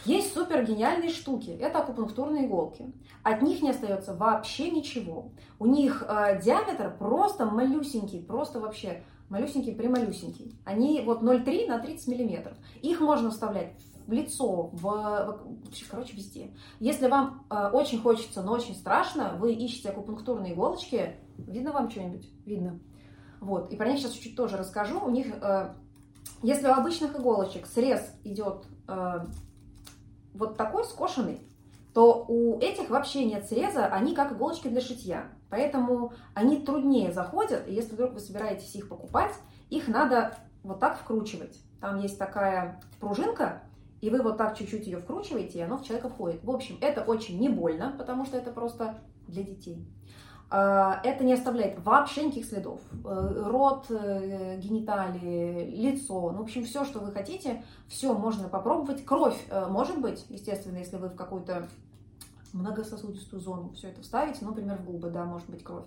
Есть 0.05 0.35
супер 0.35 0.65
гениальные 0.65 1.11
штуки. 1.11 1.51
Это 1.51 1.79
акупунктурные 1.79 2.47
иголки. 2.47 2.93
От 3.23 3.41
них 3.41 3.63
не 3.63 3.71
остается 3.71 4.15
вообще 4.15 4.71
ничего. 4.71 5.31
У 5.59 5.67
них 5.67 6.05
э, 6.07 6.41
диаметр 6.43 6.95
просто 6.99 7.47
малюсенький, 7.47 8.23
просто 8.23 8.61
вообще 8.61 9.03
малюсенький, 9.31 9.75
прималюсенький. 9.75 10.59
Они 10.65 11.01
вот 11.01 11.23
0,3 11.23 11.69
на 11.69 11.79
30 11.79 12.09
миллиметров. 12.09 12.57
Их 12.83 13.01
можно 13.01 13.31
вставлять 13.31 13.73
в 14.07 14.13
лицо, 14.13 14.71
в, 14.73 14.83
в 14.83 15.91
короче, 15.91 16.17
везде. 16.17 16.55
Если 16.81 17.09
вам 17.09 17.47
э, 17.51 17.71
очень 17.73 18.01
хочется, 18.01 18.43
но 18.43 18.53
очень 18.53 18.75
страшно, 18.75 19.37
вы 19.39 19.53
ищете 19.53 19.91
акупунктурные 19.91 20.53
иголочки. 20.53 21.17
Видно 21.39 21.73
вам 21.73 21.91
что-нибудь? 21.91 22.29
Видно. 22.45 22.81
Вот. 23.41 23.73
И 23.73 23.77
про 23.77 23.89
них 23.89 23.99
сейчас 23.99 24.13
чуть-чуть 24.13 24.37
тоже 24.37 24.57
расскажу. 24.57 25.01
У 25.01 25.11
них, 25.11 25.27
э, 25.41 25.75
если 26.43 26.69
у 26.69 26.73
обычных 26.73 27.19
иголочек 27.19 27.67
срез 27.67 28.15
идет 28.25 28.67
э, 28.89 29.27
вот 30.35 30.57
такой 30.57 30.85
скошенный, 30.85 31.41
то 31.95 32.25
у 32.27 32.59
этих 32.59 32.91
вообще 32.91 33.25
нет 33.25 33.47
среза, 33.47 33.87
они 33.87 34.15
как 34.15 34.33
иголочки 34.33 34.69
для 34.69 34.81
шитья. 34.81 35.31
Поэтому 35.49 36.13
они 36.35 36.57
труднее 36.61 37.13
заходят, 37.13 37.69
и 37.69 37.73
если 37.73 37.95
вдруг 37.95 38.15
вы 38.15 38.21
собираетесь 38.21 38.75
их 38.75 38.89
покупать, 38.89 39.33
их 39.71 39.87
надо 39.87 40.37
вот 40.65 40.81
так 40.81 40.99
вкручивать. 40.99 41.57
Там 41.81 42.01
есть 42.01 42.19
такая 42.19 42.81
пружинка, 42.99 43.63
и 44.05 44.11
вы 44.11 44.21
вот 44.21 44.37
так 44.37 44.55
чуть-чуть 44.59 44.87
ее 44.87 44.99
вкручиваете, 44.99 45.61
и 45.61 45.63
оно 45.63 45.79
в 45.79 45.83
человека 45.83 46.11
входит. 46.11 46.45
В 46.45 46.51
общем, 46.51 46.77
это 46.83 47.01
очень 47.01 47.41
не 47.41 47.49
больно, 47.49 47.95
потому 47.97 48.27
что 48.27 48.37
это 48.37 48.51
просто 48.51 48.99
для 49.29 49.43
детей. 49.43 49.83
А, 50.51 51.01
это 51.03 51.25
не 51.25 51.33
оставляет 51.33 51.83
вообще 51.83 52.25
никаких 52.25 52.45
следов. 52.45 52.83
Э, 53.03 53.45
рот, 53.47 53.87
э, 53.89 54.59
гениталии, 54.59 55.71
лицо, 55.75 56.33
ну, 56.33 56.41
в 56.41 56.43
общем, 56.43 56.65
все, 56.65 56.85
что 56.85 56.99
вы 56.99 57.13
хотите, 57.13 57.65
все 57.89 58.13
можно 58.13 58.51
попробовать. 58.51 59.07
Кровь 59.07 59.43
э, 59.49 59.67
может 59.69 59.99
быть, 59.99 60.27
естественно, 60.29 60.77
если 60.77 60.99
вы 60.99 61.09
в 61.09 61.17
какую-то 61.17 61.67
многососудистую 62.53 63.41
зону 63.41 63.73
все 63.75 63.89
это 63.89 64.03
вставите, 64.03 64.41
ну, 64.43 64.49
например, 64.49 64.77
в 64.77 64.85
губы, 64.85 65.09
да, 65.09 65.25
может 65.25 65.49
быть 65.49 65.65
кровь. 65.65 65.87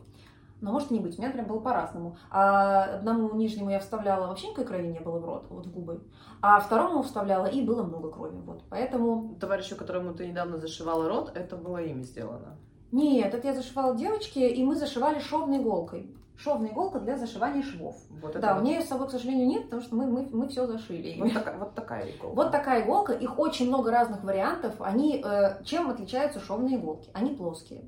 Но 0.60 0.72
может 0.72 0.89
не 0.89 0.99
быть. 0.99 1.18
У 1.18 1.22
меня, 1.22 1.28
например, 1.28 1.49
было 1.49 1.60
по-разному. 1.60 2.18
А 2.32 2.95
одному 2.95 3.34
нижнему 3.36 3.70
я 3.70 3.80
вставляла, 3.80 4.28
вообще 4.28 4.47
никакой 4.47 4.66
крови 4.66 4.88
не 4.88 4.99
было 4.99 5.20
в 5.20 5.26
рот, 5.26 5.45
вот 5.49 5.68
в 5.68 5.72
губы. 5.72 6.01
А 6.41 6.60
второму 6.60 7.03
вставляла, 7.03 7.45
и 7.45 7.62
было 7.62 7.84
много 7.84 8.10
крови. 8.10 8.38
Вот. 8.45 8.64
Поэтому... 8.70 9.36
Товарищу, 9.39 9.76
которому 9.76 10.14
ты 10.14 10.28
недавно 10.28 10.58
зашивала 10.58 11.08
рот, 11.08 11.32
это 11.36 11.55
было 11.55 11.78
ими 11.78 12.01
сделано. 12.03 12.58
Нет, 12.91 13.34
это 13.34 13.47
я 13.47 13.53
зашивала 13.53 13.95
девочке, 13.95 14.49
и 14.49 14.64
мы 14.64 14.76
зашивали 14.76 15.20
шовной 15.20 15.58
иголкой. 15.58 16.10
Шовная 16.38 16.72
иголка 16.72 16.99
для 16.99 17.18
зашивания 17.18 17.64
швов. 17.64 17.95
Вот 18.22 18.39
да, 18.39 18.53
вот. 18.53 18.62
у 18.62 18.66
нее 18.66 18.82
с 18.82 18.88
собой, 18.88 19.08
к 19.08 19.12
сожалению, 19.12 19.47
нет, 19.47 19.64
потому 19.64 19.82
что 19.82 19.95
мы, 19.95 20.05
мы, 20.05 20.28
мы 20.32 20.47
все 20.47 20.68
зашили. 20.68 21.20
Вот, 21.20 21.34
такая, 21.34 21.58
вот 21.58 21.74
такая 21.74 22.12
иголка. 22.12 22.36
Вот 22.36 22.51
такая 22.51 22.84
иголка. 22.84 23.14
Их 23.14 23.39
очень 23.39 23.68
много 23.68 23.89
разных 23.89 24.24
вариантов. 24.24 24.76
Они 24.80 25.22
э, 25.24 25.64
чем 25.64 25.89
отличаются 25.89 26.39
шовные 26.39 26.78
иголки? 26.78 27.10
Они 27.14 27.36
плоские. 27.36 27.86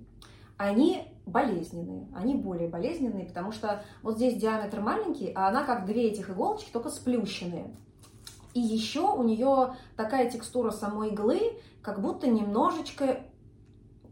Они 0.57 1.13
болезненные, 1.29 2.07
они 2.15 2.35
более 2.35 2.67
болезненные, 2.67 3.25
потому 3.25 3.51
что 3.51 3.83
вот 4.01 4.15
здесь 4.15 4.39
диаметр 4.39 4.81
маленький, 4.81 5.31
а 5.35 5.47
она 5.47 5.63
как 5.63 5.85
две 5.85 6.09
этих 6.09 6.29
иголочки, 6.29 6.69
только 6.71 6.89
сплющенные. 6.89 7.75
И 8.53 8.59
еще 8.59 9.11
у 9.11 9.23
нее 9.23 9.75
такая 9.95 10.29
текстура 10.29 10.71
самой 10.71 11.11
иглы, 11.11 11.39
как 11.81 12.01
будто 12.01 12.27
немножечко 12.27 13.19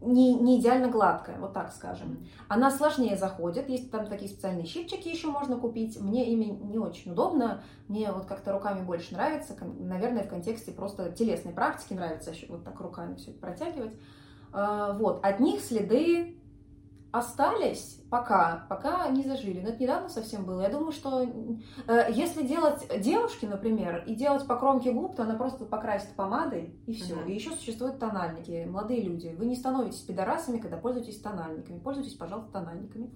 не, 0.00 0.34
не 0.34 0.60
идеально 0.60 0.88
гладкая, 0.88 1.38
вот 1.38 1.52
так 1.52 1.72
скажем. 1.72 2.24
Она 2.46 2.70
сложнее 2.70 3.16
заходит, 3.16 3.68
есть 3.68 3.90
там 3.90 4.06
такие 4.06 4.30
специальные 4.30 4.66
щипчики 4.66 5.08
еще 5.08 5.28
можно 5.28 5.56
купить. 5.56 6.00
Мне 6.00 6.30
ими 6.32 6.44
не 6.44 6.78
очень 6.78 7.12
удобно, 7.12 7.62
мне 7.88 8.12
вот 8.12 8.26
как-то 8.26 8.52
руками 8.52 8.84
больше 8.84 9.14
нравится, 9.14 9.56
наверное, 9.80 10.22
в 10.22 10.28
контексте 10.28 10.72
просто 10.72 11.10
телесной 11.10 11.52
практики 11.52 11.94
нравится 11.94 12.30
еще 12.30 12.46
вот 12.48 12.64
так 12.64 12.80
руками 12.80 13.16
все 13.16 13.32
это 13.32 13.40
протягивать. 13.40 13.94
А, 14.52 14.92
вот, 14.92 15.24
от 15.24 15.40
них 15.40 15.60
следы 15.60 16.37
остались 17.18 18.00
пока, 18.10 18.66
пока 18.68 19.08
не 19.08 19.24
зажили. 19.24 19.60
Но 19.60 19.68
это 19.68 19.82
недавно 19.82 20.08
совсем 20.08 20.44
было. 20.44 20.62
Я 20.62 20.70
думаю, 20.70 20.92
что 20.92 21.22
э, 21.22 22.06
если 22.10 22.46
делать 22.46 22.86
девушке, 23.00 23.46
например, 23.46 24.04
и 24.06 24.14
делать 24.14 24.46
по 24.46 24.56
кромке 24.56 24.92
губ, 24.92 25.16
то 25.16 25.24
она 25.24 25.34
просто 25.34 25.64
покрасит 25.64 26.14
помадой 26.14 26.74
и 26.86 26.94
все. 26.94 27.14
Mm-hmm. 27.14 27.30
И 27.30 27.34
еще 27.34 27.50
существуют 27.50 27.98
тональники. 27.98 28.66
Молодые 28.68 29.02
люди, 29.02 29.34
вы 29.38 29.46
не 29.46 29.56
становитесь 29.56 30.00
пидорасами, 30.00 30.58
когда 30.58 30.76
пользуетесь 30.76 31.20
тональниками. 31.20 31.78
Пользуйтесь, 31.78 32.14
пожалуйста, 32.14 32.52
тональниками. 32.52 33.10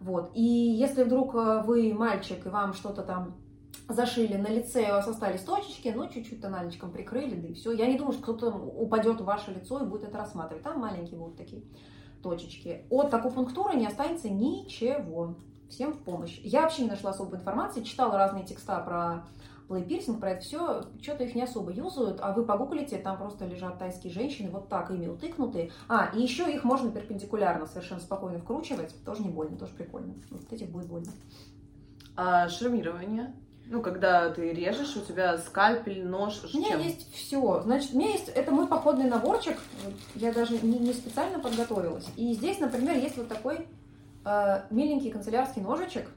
Вот. 0.00 0.32
И 0.34 0.42
если 0.42 1.04
вдруг 1.04 1.34
э, 1.34 1.62
вы 1.64 1.94
мальчик, 1.94 2.44
и 2.44 2.48
вам 2.48 2.74
что-то 2.74 3.02
там 3.02 3.36
зашили 3.88 4.36
на 4.36 4.48
лице, 4.48 4.88
у 4.88 4.94
вас 4.94 5.08
остались 5.08 5.42
точечки, 5.42 5.92
ну, 5.94 6.08
чуть-чуть 6.08 6.40
тональничком 6.40 6.90
прикрыли, 6.90 7.34
да 7.34 7.48
и 7.48 7.54
все. 7.54 7.72
Я 7.72 7.86
не 7.86 7.98
думаю, 7.98 8.12
что 8.12 8.22
кто-то 8.22 8.50
упадет 8.50 9.20
в 9.20 9.24
ваше 9.24 9.52
лицо 9.52 9.82
и 9.82 9.86
будет 9.86 10.04
это 10.04 10.18
рассматривать. 10.18 10.62
Там 10.62 10.80
маленькие 10.80 11.18
будут 11.18 11.36
такие 11.36 11.64
точечки. 12.24 12.86
От 12.90 13.12
акупунктуры 13.12 13.76
не 13.76 13.86
останется 13.86 14.30
ничего. 14.30 15.36
Всем 15.68 15.92
в 15.92 15.98
помощь. 15.98 16.40
Я 16.42 16.62
вообще 16.62 16.82
не 16.82 16.88
нашла 16.88 17.10
особой 17.10 17.38
информации, 17.38 17.82
читала 17.82 18.16
разные 18.16 18.44
текста 18.44 18.80
про 18.80 19.24
плейпирсинг, 19.68 20.20
про 20.20 20.30
это 20.32 20.42
все, 20.42 20.82
что-то 21.00 21.24
их 21.24 21.34
не 21.34 21.42
особо 21.42 21.70
юзают, 21.70 22.18
а 22.20 22.32
вы 22.32 22.44
погуглите, 22.44 22.98
там 22.98 23.16
просто 23.18 23.46
лежат 23.46 23.78
тайские 23.78 24.12
женщины, 24.12 24.50
вот 24.50 24.68
так 24.68 24.90
ими 24.90 25.06
утыкнутые. 25.06 25.70
А, 25.88 26.10
и 26.14 26.20
еще 26.20 26.50
их 26.52 26.64
можно 26.64 26.90
перпендикулярно 26.90 27.66
совершенно 27.66 28.00
спокойно 28.00 28.38
вкручивать, 28.38 28.94
тоже 29.04 29.22
не 29.22 29.30
больно, 29.30 29.56
тоже 29.56 29.72
прикольно. 29.72 30.14
Вот 30.30 30.52
этих 30.52 30.70
будет 30.70 30.86
больно. 30.86 31.12
А 32.16 32.48
шармирование? 32.48 33.34
Ну, 33.66 33.80
когда 33.80 34.28
ты 34.30 34.52
режешь, 34.52 34.94
у 34.96 35.00
тебя 35.00 35.38
скальпель, 35.38 36.04
нож, 36.04 36.42
У 36.52 36.58
меня 36.58 36.70
чем? 36.70 36.80
есть 36.80 37.12
все. 37.14 37.62
Значит, 37.62 37.94
у 37.94 37.98
меня 37.98 38.10
есть, 38.10 38.28
это 38.28 38.52
мой 38.52 38.66
походный 38.66 39.08
наборчик. 39.08 39.56
Я 40.14 40.32
даже 40.32 40.58
не, 40.58 40.78
не 40.78 40.92
специально 40.92 41.38
подготовилась. 41.38 42.06
И 42.16 42.34
здесь, 42.34 42.58
например, 42.60 42.96
есть 42.96 43.16
вот 43.16 43.28
такой 43.28 43.66
э, 44.24 44.62
миленький 44.70 45.10
канцелярский 45.10 45.62
ножичек. 45.62 46.10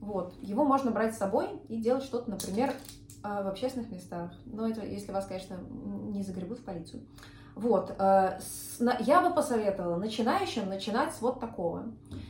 Вот. 0.00 0.34
Его 0.40 0.64
можно 0.64 0.90
брать 0.90 1.14
с 1.14 1.18
собой 1.18 1.48
и 1.68 1.76
делать 1.76 2.04
что-то, 2.04 2.30
например, 2.30 2.72
э, 3.22 3.42
в 3.42 3.48
общественных 3.48 3.90
местах. 3.90 4.32
Но 4.46 4.66
это, 4.66 4.84
если 4.86 5.12
вас, 5.12 5.26
конечно, 5.26 5.58
не 5.68 6.22
загребут 6.22 6.58
в 6.60 6.64
полицию. 6.64 7.02
Вот. 7.54 7.94
Э, 7.98 8.38
я 9.00 9.20
бы 9.20 9.34
посоветовала 9.34 9.96
начинающим 9.96 10.68
начинать 10.68 11.14
с 11.14 11.20
вот 11.20 11.40
такого. 11.40 11.84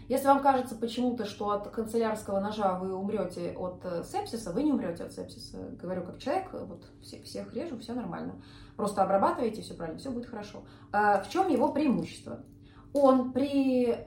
Если 0.09 0.27
вам 0.27 0.41
кажется 0.43 0.75
почему-то, 0.75 1.25
что 1.25 1.51
от 1.51 1.69
канцелярского 1.69 2.41
ножа 2.41 2.79
вы 2.79 2.95
умрете 2.95 3.55
от 3.57 3.81
э, 3.85 4.05
сепсиса, 4.05 4.53
вы 4.53 4.65
не 4.65 4.73
умрете 4.73 5.05
от 5.05 5.13
сепсиса. 5.13 5.59
Говорю 5.81 6.03
как 6.03 6.19
человек, 6.19 6.49
вот 6.53 6.85
всех, 7.03 7.25
всех 7.25 7.55
режу, 7.55 7.79
все 7.79 7.95
нормально. 7.95 8.43
Просто 8.77 9.03
обрабатываете, 9.03 9.63
все 9.63 9.75
правильно, 9.75 9.99
все 9.99 10.11
будет 10.11 10.27
хорошо. 10.27 10.65
Э, 10.93 11.23
в 11.23 11.29
чем 11.29 11.49
его 11.49 11.73
преимущество? 11.73 12.41
Он 12.93 13.33
при 13.33 14.05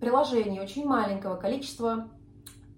приложении 0.00 0.60
очень 0.60 0.84
маленького 0.84 1.36
количества 1.36 2.08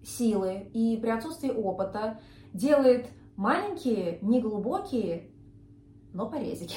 силы 0.05 0.71
и 0.73 0.97
при 0.99 1.09
отсутствии 1.09 1.51
опыта 1.51 2.21
делает 2.53 3.09
маленькие, 3.35 4.19
неглубокие, 4.23 5.31
но 6.13 6.29
порезики. 6.29 6.77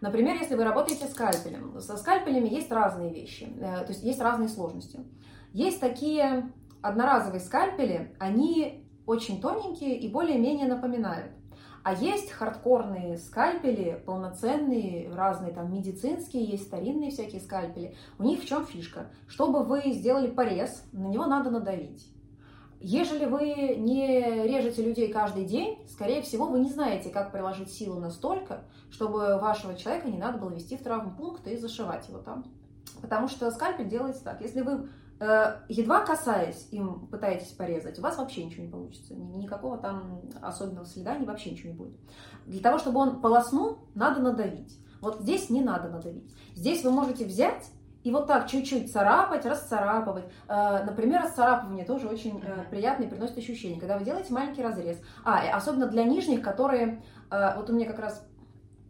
Например, 0.00 0.36
если 0.36 0.54
вы 0.54 0.64
работаете 0.64 1.06
скальпелем, 1.06 1.78
со 1.80 1.96
скальпелями 1.96 2.48
есть 2.48 2.72
разные 2.72 3.12
вещи, 3.12 3.48
э, 3.60 3.84
то 3.84 3.88
есть 3.88 4.02
есть 4.02 4.20
разные 4.20 4.48
сложности. 4.48 5.00
Есть 5.52 5.80
такие 5.80 6.50
одноразовые 6.80 7.40
скальпели, 7.40 8.14
они 8.18 8.86
очень 9.06 9.40
тоненькие 9.40 9.98
и 9.98 10.08
более-менее 10.08 10.68
напоминают. 10.68 11.32
А 11.82 11.94
есть 11.94 12.30
хардкорные 12.30 13.16
скальпели, 13.16 14.02
полноценные, 14.04 15.10
разные 15.12 15.52
там 15.52 15.72
медицинские, 15.72 16.44
есть 16.44 16.66
старинные 16.66 17.10
всякие 17.10 17.40
скальпели. 17.40 17.94
У 18.18 18.22
них 18.22 18.42
в 18.42 18.46
чем 18.46 18.66
фишка? 18.66 19.10
Чтобы 19.26 19.64
вы 19.64 19.92
сделали 19.92 20.30
порез, 20.30 20.84
на 20.92 21.06
него 21.06 21.26
надо 21.26 21.50
надавить. 21.50 22.06
Ежели 22.80 23.26
вы 23.26 23.76
не 23.76 24.46
режете 24.46 24.82
людей 24.82 25.12
каждый 25.12 25.44
день, 25.44 25.86
скорее 25.86 26.22
всего, 26.22 26.46
вы 26.46 26.60
не 26.60 26.70
знаете, 26.70 27.10
как 27.10 27.30
приложить 27.30 27.70
силу 27.70 28.00
настолько, 28.00 28.64
чтобы 28.90 29.38
вашего 29.38 29.76
человека 29.76 30.08
не 30.08 30.16
надо 30.16 30.38
было 30.38 30.48
вести 30.48 30.78
в 30.78 30.82
травмпункт 30.82 31.46
и 31.46 31.58
зашивать 31.58 32.08
его 32.08 32.18
там. 32.18 32.44
Потому 33.02 33.28
что 33.28 33.50
скальпель 33.50 33.88
делается 33.88 34.24
так. 34.24 34.40
Если 34.40 34.62
вы 34.62 34.88
э, 35.20 35.60
едва 35.68 36.06
касаясь 36.06 36.68
им 36.70 37.06
пытаетесь 37.08 37.52
порезать, 37.52 37.98
у 37.98 38.02
вас 38.02 38.16
вообще 38.16 38.44
ничего 38.44 38.64
не 38.64 38.70
получится. 38.70 39.14
Никакого 39.14 39.76
там 39.76 40.22
особенного 40.40 40.86
следа, 40.86 41.18
ни 41.18 41.26
вообще 41.26 41.50
ничего 41.50 41.72
не 41.72 41.76
будет. 41.76 41.98
Для 42.46 42.62
того, 42.62 42.78
чтобы 42.78 43.00
он 43.00 43.20
полоснул, 43.20 43.80
надо 43.94 44.22
надавить. 44.22 44.78
Вот 45.02 45.20
здесь 45.20 45.50
не 45.50 45.60
надо 45.62 45.90
надавить. 45.90 46.34
Здесь 46.54 46.82
вы 46.82 46.92
можете 46.92 47.26
взять 47.26 47.70
и 48.02 48.10
вот 48.10 48.26
так 48.26 48.48
чуть-чуть 48.48 48.92
царапать, 48.92 49.44
расцарапывать. 49.44 50.24
Э, 50.48 50.84
например, 50.84 51.22
расцарапывание 51.22 51.84
тоже 51.84 52.08
очень 52.08 52.42
э, 52.42 52.64
приятное 52.70 53.06
и 53.06 53.10
приносит 53.10 53.36
ощущение, 53.36 53.78
когда 53.78 53.98
вы 53.98 54.04
делаете 54.04 54.32
маленький 54.32 54.62
разрез. 54.62 55.00
А, 55.24 55.40
особенно 55.54 55.86
для 55.86 56.04
нижних, 56.04 56.42
которые... 56.42 57.02
Э, 57.30 57.56
вот 57.56 57.68
у 57.68 57.74
меня 57.74 57.86
как 57.86 57.98
раз 57.98 58.26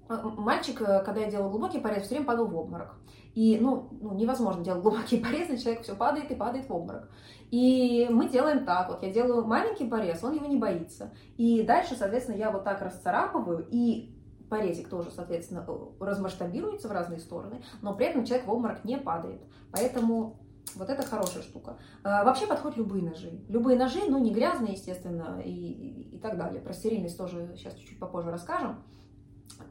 мальчик, 0.09 0.79
когда 0.79 1.21
я 1.21 1.31
делала 1.31 1.51
глубокий 1.51 1.79
порез, 1.79 2.03
все 2.03 2.15
время 2.15 2.27
падал 2.27 2.47
в 2.47 2.57
обморок. 2.57 2.97
И, 3.35 3.59
ну, 3.61 3.89
ну, 4.01 4.15
невозможно 4.15 4.65
делать 4.65 4.83
глубокие 4.83 5.21
порезы, 5.25 5.57
человек 5.57 5.83
все 5.83 5.95
падает 5.95 6.31
и 6.31 6.35
падает 6.35 6.69
в 6.69 6.75
обморок. 6.75 7.11
И 7.51 8.07
мы 8.11 8.29
делаем 8.29 8.65
так, 8.65 8.89
вот 8.89 9.03
я 9.03 9.13
делаю 9.13 9.45
маленький 9.45 9.89
порез, 9.89 10.23
он 10.23 10.35
его 10.35 10.47
не 10.47 10.57
боится. 10.57 11.13
И 11.37 11.63
дальше, 11.63 11.97
соответственно, 11.97 12.37
я 12.37 12.51
вот 12.51 12.65
так 12.65 12.81
расцарапываю, 12.81 13.67
и 13.71 14.15
порезик 14.51 14.89
тоже, 14.89 15.11
соответственно, 15.11 15.65
размасштабируется 16.01 16.89
в 16.89 16.93
разные 16.93 17.21
стороны, 17.21 17.63
но 17.81 17.95
при 17.95 18.07
этом 18.07 18.25
человек 18.27 18.47
в 18.47 18.51
обморок 18.51 18.85
не 18.85 18.99
падает. 18.99 19.41
Поэтому 19.73 20.41
вот 20.75 20.91
это 20.91 21.03
хорошая 21.03 21.43
штука. 21.43 21.79
А, 22.05 22.25
вообще 22.25 22.47
подходят 22.47 22.77
любые 22.77 23.03
ножи. 23.03 23.41
Любые 23.49 23.79
ножи, 23.79 24.01
ну 24.09 24.19
не 24.19 24.33
грязные, 24.33 24.75
естественно, 24.75 25.41
и, 25.45 25.51
и, 25.51 26.17
и 26.17 26.19
так 26.19 26.37
далее. 26.37 26.61
Про 26.61 26.73
стерильность 26.73 27.17
тоже 27.17 27.55
сейчас 27.57 27.75
чуть-чуть 27.75 27.99
попозже 27.99 28.31
расскажем. 28.31 28.83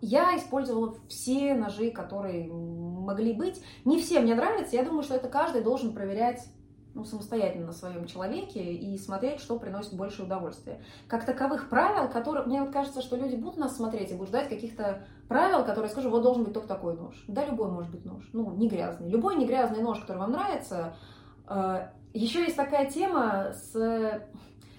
Я 0.01 0.37
использовала 0.37 0.95
все 1.07 1.55
ножи, 1.55 1.91
которые 1.91 2.47
могли 2.51 3.33
быть. 3.33 3.61
Не 3.85 3.99
все 3.99 4.19
мне 4.19 4.35
нравятся. 4.35 4.75
Я 4.75 4.83
думаю, 4.83 5.03
что 5.03 5.15
это 5.15 5.29
каждый 5.29 5.61
должен 5.61 5.93
проверять 5.93 6.45
ну, 6.99 7.05
самостоятельно 7.05 7.67
на 7.67 7.73
своем 7.73 8.05
человеке 8.05 8.73
и 8.73 8.97
смотреть, 8.97 9.39
что 9.39 9.57
приносит 9.57 9.93
больше 9.93 10.23
удовольствия. 10.23 10.81
Как 11.07 11.25
таковых 11.25 11.69
правил, 11.69 12.09
которые... 12.09 12.45
Мне 12.45 12.61
вот 12.61 12.71
кажется, 12.71 13.01
что 13.01 13.15
люди 13.15 13.35
будут 13.35 13.57
нас 13.57 13.75
смотреть 13.75 14.11
и 14.11 14.13
будут 14.13 14.29
ждать 14.29 14.49
каких-то 14.49 15.03
правил, 15.27 15.63
которые 15.63 15.89
скажут, 15.89 16.11
вот 16.11 16.23
должен 16.23 16.43
быть 16.43 16.53
только 16.53 16.67
такой 16.67 16.95
нож. 16.95 17.23
Да, 17.27 17.45
любой 17.45 17.71
может 17.71 17.91
быть 17.91 18.05
нож. 18.05 18.29
Ну, 18.33 18.51
не 18.51 18.67
грязный. 18.67 19.09
Любой 19.09 19.35
не 19.35 19.45
грязный 19.45 19.81
нож, 19.81 19.99
который 19.99 20.17
вам 20.17 20.31
нравится. 20.31 20.95
Э, 21.47 21.89
Еще 22.13 22.41
есть 22.41 22.55
такая 22.55 22.89
тема 22.89 23.53
с 23.53 24.21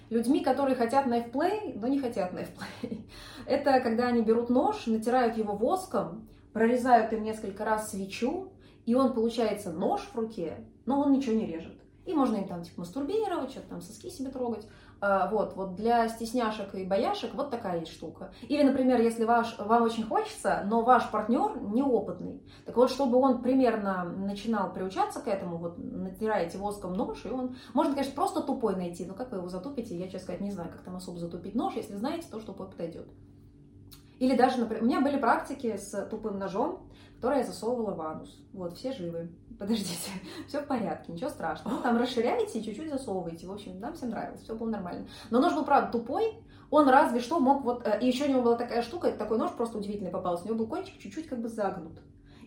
людьми, 0.09 0.43
которые 0.43 0.75
хотят 0.75 1.07
knife 1.07 1.31
play, 1.31 1.79
но 1.79 1.87
не 1.87 1.99
хотят 1.99 2.33
knife 2.33 2.49
play. 2.55 3.01
Это 3.47 3.79
когда 3.79 4.07
они 4.07 4.21
берут 4.21 4.49
нож, 4.49 4.85
натирают 4.85 5.37
его 5.37 5.55
воском, 5.55 6.27
прорезают 6.53 7.13
им 7.13 7.23
несколько 7.23 7.65
раз 7.65 7.89
свечу, 7.89 8.51
и 8.85 8.93
он 8.93 9.13
получается 9.13 9.71
нож 9.71 10.01
в 10.01 10.15
руке, 10.15 10.65
но 10.85 11.01
он 11.01 11.13
ничего 11.13 11.35
не 11.35 11.45
режет. 11.45 11.80
И 12.05 12.13
можно 12.13 12.37
им 12.37 12.47
там 12.47 12.63
типа 12.63 12.81
мастурбировать, 12.81 13.51
что-то 13.51 13.69
там 13.69 13.81
соски 13.81 14.09
себе 14.09 14.31
трогать. 14.31 14.67
А, 14.99 15.29
вот, 15.29 15.55
вот 15.55 15.75
для 15.75 16.07
стесняшек 16.07 16.73
и 16.75 16.85
бояшек 16.85 17.33
вот 17.33 17.49
такая 17.49 17.79
есть 17.79 17.91
штука. 17.91 18.31
Или, 18.43 18.63
например, 18.63 19.01
если 19.01 19.23
ваш, 19.23 19.57
вам 19.57 19.83
очень 19.83 20.03
хочется, 20.03 20.63
но 20.65 20.83
ваш 20.83 21.09
партнер 21.09 21.59
неопытный. 21.59 22.43
Так 22.65 22.75
вот, 22.75 22.89
чтобы 22.89 23.17
он 23.17 23.41
примерно 23.41 24.03
начинал 24.03 24.71
приучаться 24.73 25.19
к 25.21 25.27
этому, 25.27 25.57
вот 25.57 25.77
натираете 25.77 26.57
воском 26.57 26.93
нож, 26.93 27.25
и 27.25 27.29
он... 27.29 27.55
Можно, 27.73 27.93
конечно, 27.93 28.15
просто 28.15 28.41
тупой 28.41 28.75
найти, 28.75 29.05
но 29.05 29.13
как 29.13 29.31
вы 29.31 29.37
его 29.37 29.49
затупите, 29.49 29.97
я, 29.97 30.05
честно 30.05 30.19
сказать, 30.19 30.41
не 30.41 30.51
знаю, 30.51 30.71
как 30.71 30.81
там 30.81 30.95
особо 30.95 31.17
затупить 31.19 31.55
нож. 31.55 31.73
Если 31.75 31.95
знаете, 31.95 32.27
то 32.29 32.39
тупой 32.39 32.69
подойдет. 32.69 33.07
Или 34.19 34.35
даже, 34.35 34.59
например, 34.59 34.83
у 34.83 34.85
меня 34.85 35.01
были 35.01 35.17
практики 35.17 35.77
с 35.77 36.05
тупым 36.05 36.37
ножом, 36.37 36.87
который 37.15 37.39
я 37.39 37.43
засовывала 37.43 37.95
в 37.95 38.01
анус. 38.01 38.39
Вот, 38.53 38.77
все 38.77 38.91
живы. 38.91 39.31
Подождите, 39.61 40.09
все 40.47 40.59
в 40.59 40.65
порядке, 40.65 41.11
ничего 41.11 41.29
страшного. 41.29 41.83
Там 41.83 41.97
расширяете 41.97 42.57
и 42.57 42.63
чуть-чуть 42.63 42.89
засовываете. 42.89 43.45
В 43.45 43.51
общем, 43.51 43.79
нам 43.79 43.93
всем 43.93 44.09
нравилось, 44.09 44.41
все 44.41 44.55
было 44.55 44.67
нормально. 44.67 45.05
Но 45.29 45.39
нож 45.39 45.53
был, 45.53 45.63
правда, 45.63 45.91
тупой. 45.91 46.33
Он 46.71 46.89
разве 46.89 47.19
что 47.19 47.39
мог 47.39 47.63
вот... 47.63 47.85
Э, 47.85 47.99
и 48.01 48.07
еще 48.07 48.25
у 48.25 48.29
него 48.29 48.41
была 48.41 48.55
такая 48.55 48.81
штука, 48.81 49.11
такой 49.11 49.37
нож 49.37 49.51
просто 49.51 49.77
удивительный 49.77 50.09
попался. 50.09 50.45
У 50.45 50.47
него 50.47 50.57
был 50.57 50.67
кончик 50.67 50.97
чуть-чуть 50.97 51.27
как 51.27 51.41
бы 51.41 51.47
загнут. 51.47 51.99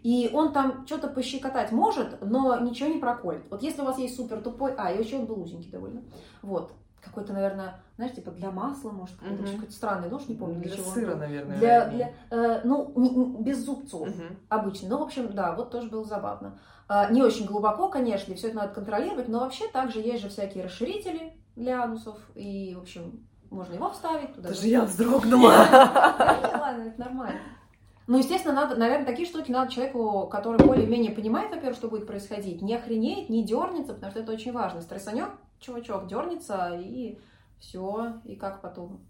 И 0.03 0.29
он 0.33 0.53
там 0.53 0.85
что-то 0.89 1.07
пощекотать 1.07 1.71
может, 1.71 2.21
но 2.21 2.59
ничего 2.59 2.89
не 2.89 2.99
проколет. 2.99 3.45
Вот 3.49 3.62
если 3.62 3.83
у 3.83 3.85
вас 3.85 3.97
есть 3.99 4.17
супер 4.17 4.41
тупой... 4.41 4.75
А, 4.77 4.91
и 4.91 5.01
еще 5.01 5.19
он 5.19 5.27
был 5.27 5.41
узенький 5.41 5.71
довольно. 5.71 6.03
Вот 6.43 6.73
какой-то, 7.01 7.33
наверное, 7.33 7.81
знаешь, 7.97 8.15
типа 8.15 8.31
для 8.33 8.51
масла, 8.51 8.91
может, 8.91 9.17
какой-то, 9.17 9.43
угу. 9.43 9.53
какой-то 9.53 9.73
странный 9.73 10.09
нож, 10.09 10.27
не 10.27 10.35
помню 10.35 10.61
для, 10.61 10.71
для 10.71 10.77
чего. 10.77 10.91
сыра, 10.91 11.15
наверное. 11.15 11.59
Для, 11.59 11.87
для, 11.87 12.12
э, 12.31 12.61
ну, 12.65 12.93
не, 12.97 13.11
не, 13.11 13.43
без 13.43 13.65
зубцов 13.65 14.09
угу. 14.09 14.23
обычно. 14.49 14.89
Ну, 14.89 14.99
в 14.99 15.03
общем, 15.03 15.33
да, 15.33 15.55
вот 15.55 15.71
тоже 15.71 15.89
было 15.89 16.05
забавно. 16.05 16.59
Э, 16.89 17.12
не 17.12 17.22
очень 17.22 17.47
глубоко, 17.47 17.89
конечно, 17.89 18.32
и 18.32 18.37
все 18.37 18.49
это 18.49 18.57
надо 18.57 18.74
контролировать, 18.74 19.28
но 19.28 19.41
вообще 19.41 19.68
также 19.68 20.01
есть 20.01 20.22
же 20.22 20.28
всякие 20.28 20.64
расширители 20.64 21.32
для 21.57 21.82
анусов, 21.82 22.18
и, 22.35 22.74
в 22.76 22.82
общем, 22.82 23.26
можно 23.51 23.74
его 23.74 23.91
вставить 23.91 24.35
туда. 24.35 24.49
Даже 24.49 24.66
я 24.66 24.85
вздрогнула. 24.85 25.51
Ладно, 25.70 26.82
это 26.82 27.01
нормально. 27.01 27.41
Ну, 28.07 28.18
естественно, 28.18 28.55
надо, 28.55 28.76
наверное, 28.76 29.07
такие 29.07 29.26
штуки 29.26 29.51
надо 29.51 29.72
человеку, 29.72 30.28
который 30.30 30.64
более-менее 30.64 31.12
понимает, 31.12 31.51
во-первых, 31.51 31.76
что 31.76 31.89
будет 31.89 32.07
происходить, 32.07 32.61
не 32.61 32.74
охренеет, 32.74 33.30
не 33.30 33.43
дернется, 33.45 33.95
потому 33.95 34.11
что 34.11 34.20
это 34.20 34.32
очень 34.32 34.53
важно. 34.53 34.82
Стрессанет, 34.82 35.30
чувачок 35.59 36.07
дернется, 36.07 36.72
и 36.74 37.18
все, 37.59 38.16
и 38.24 38.37
как 38.37 38.61
потом? 38.61 39.01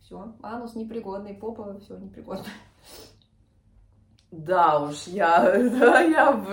Все, 0.00 0.34
анус 0.42 0.74
непригодный, 0.74 1.34
попа, 1.34 1.78
все 1.80 1.98
непригодно. 1.98 2.46
Да 4.32 4.80
уж, 4.80 5.08
я, 5.08 5.40
да, 5.78 6.00
я, 6.00 6.44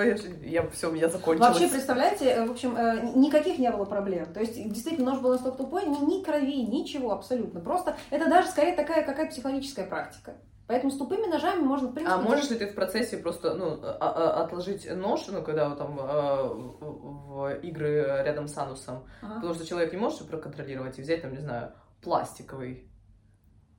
я, 0.44 0.70
все, 0.70 0.90
у 0.90 0.92
меня 0.92 1.08
закончилось. 1.08 1.50
Вообще, 1.50 1.70
представляете, 1.70 2.26
э, 2.26 2.46
в 2.46 2.52
общем, 2.52 2.76
э, 2.76 3.14
никаких 3.16 3.58
не 3.58 3.72
было 3.72 3.86
проблем. 3.86 4.34
То 4.34 4.42
есть, 4.42 4.56
действительно, 4.70 5.12
нож 5.12 5.22
был 5.22 5.32
настолько 5.32 5.60
тупой, 5.60 5.86
ни, 5.86 5.98
ни 6.06 6.22
крови, 6.22 6.66
ничего 6.66 7.14
абсолютно. 7.14 7.62
Просто 7.62 7.96
это 8.10 8.30
даже 8.30 8.50
скорее 8.50 8.76
такая 8.76 9.06
какая-то 9.06 9.32
психологическая 9.32 9.86
практика. 9.86 10.36
Поэтому 10.68 10.92
с 10.92 10.98
тупыми 10.98 11.26
ножами 11.26 11.62
можно, 11.62 11.88
в 11.88 11.94
принципе... 11.94 12.16
А 12.16 12.22
можешь 12.22 12.50
ли 12.50 12.58
ты 12.58 12.68
в 12.68 12.76
процессе 12.76 13.18
просто, 13.18 13.54
ну, 13.56 13.80
а, 13.82 13.98
а, 14.02 14.44
отложить 14.44 14.86
нож, 14.94 15.26
ну, 15.28 15.42
когда 15.42 15.70
вот 15.70 15.78
там 15.78 15.98
а, 16.02 16.44
в 16.54 17.60
игры 17.62 18.24
рядом 18.26 18.50
с 18.50 18.58
анусом? 18.58 19.06
Ага. 19.22 19.36
Потому 19.36 19.54
что 19.54 19.66
человек 19.66 19.94
не 19.94 19.98
может 19.98 20.28
проконтролировать 20.28 21.00
и 21.00 21.02
взять, 21.02 21.22
там, 21.22 21.32
не 21.32 21.40
знаю, 21.40 21.72
пластиковый 22.02 22.89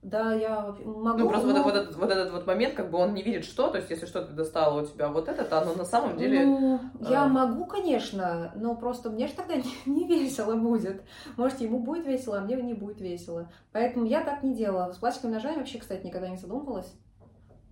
да, 0.01 0.33
я 0.33 0.75
могу. 0.83 1.19
Ну, 1.19 1.29
просто 1.29 1.47
но... 1.49 1.61
вот, 1.61 1.65
вот, 1.65 1.75
этот, 1.75 1.95
вот 1.95 2.09
этот 2.09 2.31
вот 2.31 2.47
момент, 2.47 2.73
как 2.73 2.89
бы 2.89 2.97
он 2.97 3.13
не 3.13 3.21
видит 3.21 3.45
что, 3.45 3.69
то 3.69 3.77
есть 3.77 3.91
если 3.91 4.07
что-то 4.07 4.33
достало 4.33 4.81
у 4.81 4.85
тебя 4.85 5.09
вот 5.09 5.27
это, 5.27 5.45
то 5.45 5.61
оно 5.61 5.75
на 5.75 5.85
самом 5.85 6.17
деле... 6.17 6.43
Ну, 6.43 6.79
я 7.01 7.25
э... 7.25 7.27
могу, 7.27 7.65
конечно, 7.65 8.51
но 8.55 8.75
просто 8.75 9.11
мне 9.11 9.27
же 9.27 9.33
тогда 9.33 9.55
не, 9.57 9.71
не 9.85 10.07
весело 10.07 10.55
будет. 10.55 11.03
Может, 11.37 11.61
ему 11.61 11.79
будет 11.79 12.07
весело, 12.07 12.39
а 12.39 12.41
мне 12.41 12.55
не 12.55 12.73
будет 12.73 12.99
весело. 12.99 13.51
Поэтому 13.71 14.05
я 14.05 14.21
так 14.21 14.41
не 14.41 14.55
делала. 14.55 14.91
С 14.91 14.97
пластиковыми 14.97 15.35
ножами 15.35 15.59
вообще, 15.59 15.77
кстати, 15.77 16.05
никогда 16.05 16.29
не 16.29 16.37
задумывалась. 16.37 16.91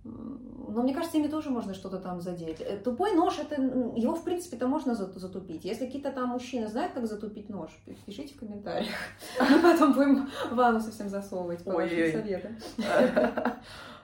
Но 0.02 0.82
мне 0.82 0.94
кажется, 0.94 1.18
ими 1.18 1.28
тоже 1.28 1.50
можно 1.50 1.74
что-то 1.74 1.98
там 1.98 2.20
задеть. 2.20 2.60
Э, 2.60 2.78
тупой 2.78 3.12
нож, 3.12 3.38
это 3.38 3.60
его, 3.60 4.14
в 4.14 4.24
принципе-то, 4.24 4.66
можно 4.66 4.94
затупить. 4.94 5.64
Если 5.64 5.84
какие-то 5.84 6.10
там 6.10 6.28
мужчины 6.28 6.68
знают, 6.68 6.92
как 6.94 7.06
затупить 7.06 7.50
нож, 7.50 7.70
пишите 8.06 8.34
в 8.34 8.38
комментариях. 8.38 8.94
Мы 9.40 9.60
потом 9.60 9.92
будем 9.92 10.30
ванну 10.50 10.80
совсем 10.80 11.08
засовывать 11.08 11.64
по 11.64 11.72
вашим 11.72 12.12
советам. 12.12 12.56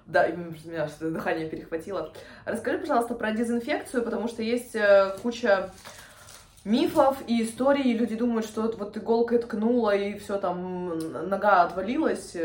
Да, 0.07 0.29
меня 0.29 0.87
что 0.87 1.11
дыхание 1.11 1.49
перехватило. 1.49 2.13
Расскажи, 2.45 2.79
пожалуйста, 2.79 3.17
про 3.17 3.33
дезинфекцию, 3.33 4.05
потому 4.05 4.29
что 4.29 4.41
есть 4.41 4.77
э, 4.77 5.17
куча 5.21 5.73
мифов 6.65 7.17
и 7.27 7.43
историй, 7.43 7.91
и 7.91 7.99
люди 7.99 8.15
думают, 8.15 8.47
что 8.47 8.73
вот 8.79 8.97
иголкой 8.97 9.39
ткнула, 9.39 9.97
и 9.97 10.17
все 10.19 10.39
там, 10.39 10.97
нога 11.29 11.63
отвалилась. 11.63 12.37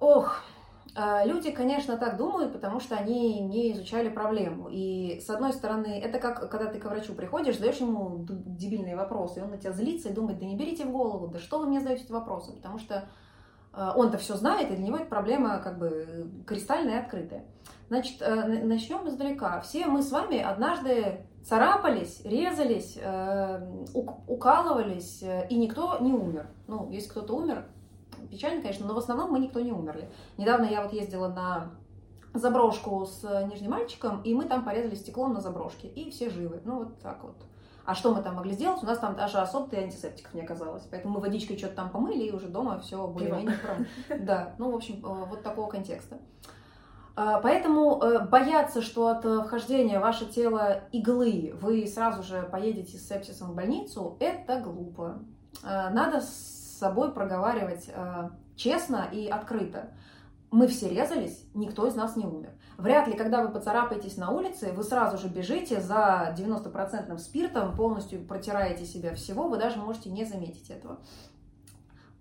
Ох, 0.00 0.40
а, 0.40 0.51
люди, 0.94 1.50
конечно, 1.50 1.96
так 1.96 2.16
думают, 2.16 2.52
потому 2.52 2.78
что 2.78 2.96
они 2.96 3.40
не 3.40 3.72
изучали 3.72 4.08
проблему. 4.08 4.68
И, 4.70 5.20
с 5.20 5.30
одной 5.30 5.52
стороны, 5.52 6.00
это 6.00 6.18
как, 6.18 6.50
когда 6.50 6.66
ты 6.66 6.78
к 6.78 6.84
врачу 6.84 7.14
приходишь, 7.14 7.56
задаешь 7.56 7.78
ему 7.78 8.26
дебильные 8.28 8.96
вопросы, 8.96 9.40
и 9.40 9.42
он 9.42 9.50
на 9.50 9.56
тебя 9.56 9.72
злится 9.72 10.10
и 10.10 10.12
думает, 10.12 10.38
да 10.38 10.44
не 10.44 10.56
берите 10.56 10.84
в 10.84 10.92
голову, 10.92 11.28
да 11.28 11.38
что 11.38 11.58
вы 11.58 11.66
мне 11.66 11.80
задаете 11.80 12.04
эти 12.04 12.12
вопросы, 12.12 12.52
потому 12.52 12.78
что 12.78 13.08
а, 13.72 13.94
он-то 13.96 14.18
все 14.18 14.36
знает, 14.36 14.70
и 14.70 14.76
для 14.76 14.84
него 14.84 14.96
эта 14.98 15.06
проблема 15.06 15.58
как 15.58 15.78
бы 15.78 16.30
кристальная 16.46 16.96
и 16.96 17.02
открытая. 17.02 17.44
Значит, 17.88 18.22
э, 18.22 18.34
начнем 18.64 19.06
издалека. 19.08 19.60
Все 19.60 19.86
мы 19.86 20.02
с 20.02 20.10
вами 20.10 20.38
однажды 20.38 21.26
царапались, 21.44 22.22
резались, 22.24 22.98
э, 23.00 23.60
укалывались, 23.94 25.22
э, 25.22 25.46
и 25.48 25.56
никто 25.56 25.98
не 26.00 26.12
умер. 26.12 26.46
Ну, 26.68 26.90
если 26.90 27.10
кто-то 27.10 27.34
умер, 27.34 27.66
печально, 28.28 28.62
конечно, 28.62 28.86
но 28.86 28.94
в 28.94 28.98
основном 28.98 29.30
мы 29.30 29.38
никто 29.38 29.60
не 29.60 29.72
умерли. 29.72 30.10
Недавно 30.36 30.64
я 30.66 30.82
вот 30.82 30.92
ездила 30.92 31.28
на 31.28 31.72
заброшку 32.34 33.04
с 33.06 33.22
нижним 33.50 33.70
мальчиком, 33.70 34.22
и 34.22 34.34
мы 34.34 34.44
там 34.44 34.64
порезали 34.64 34.94
стеклом 34.94 35.34
на 35.34 35.40
заброшке, 35.40 35.88
и 35.88 36.10
все 36.10 36.30
живы. 36.30 36.60
Ну, 36.64 36.78
вот 36.80 37.00
так 37.00 37.22
вот. 37.22 37.36
А 37.84 37.94
что 37.94 38.14
мы 38.14 38.22
там 38.22 38.36
могли 38.36 38.52
сделать? 38.52 38.82
У 38.82 38.86
нас 38.86 38.98
там 38.98 39.16
даже 39.16 39.38
особо 39.38 39.76
антисептиков 39.76 40.32
не 40.34 40.42
оказалось. 40.42 40.84
Поэтому 40.90 41.14
мы 41.14 41.20
водичкой 41.20 41.58
что-то 41.58 41.74
там 41.74 41.90
помыли, 41.90 42.24
и 42.24 42.32
уже 42.32 42.46
дома 42.46 42.78
все 42.78 43.06
более-менее 43.06 43.58
Да, 44.20 44.54
ну, 44.58 44.70
в 44.70 44.76
общем, 44.76 45.04
э, 45.04 45.24
вот 45.28 45.42
такого 45.42 45.68
контекста. 45.68 46.18
А, 47.14 47.40
поэтому 47.40 48.00
э, 48.00 48.26
бояться, 48.26 48.82
что 48.82 49.08
от 49.08 49.24
вхождения 49.24 49.98
в 49.98 50.02
ваше 50.02 50.26
тело 50.26 50.84
иглы 50.92 51.52
вы 51.60 51.86
сразу 51.86 52.22
же 52.22 52.42
поедете 52.42 52.96
с 52.96 53.08
сепсисом 53.08 53.50
в 53.50 53.54
больницу, 53.54 54.16
это 54.20 54.60
глупо. 54.60 55.18
Э, 55.64 55.90
надо 55.90 56.22
собой 56.82 57.12
проговаривать 57.12 57.88
э, 57.88 58.30
честно 58.56 59.08
и 59.12 59.28
открыто. 59.28 59.92
Мы 60.50 60.66
все 60.66 60.88
резались, 60.88 61.46
никто 61.54 61.86
из 61.86 61.94
нас 61.94 62.16
не 62.16 62.26
умер. 62.26 62.50
Вряд 62.76 63.06
ли, 63.06 63.16
когда 63.16 63.40
вы 63.40 63.52
поцарапаетесь 63.52 64.16
на 64.16 64.30
улице, 64.30 64.72
вы 64.72 64.82
сразу 64.82 65.16
же 65.16 65.28
бежите 65.28 65.80
за 65.80 66.34
90% 66.36 67.16
спиртом, 67.18 67.76
полностью 67.76 68.26
протираете 68.26 68.84
себя 68.84 69.14
всего, 69.14 69.46
вы 69.46 69.58
даже 69.58 69.78
можете 69.78 70.10
не 70.10 70.24
заметить 70.24 70.70
этого. 70.70 70.98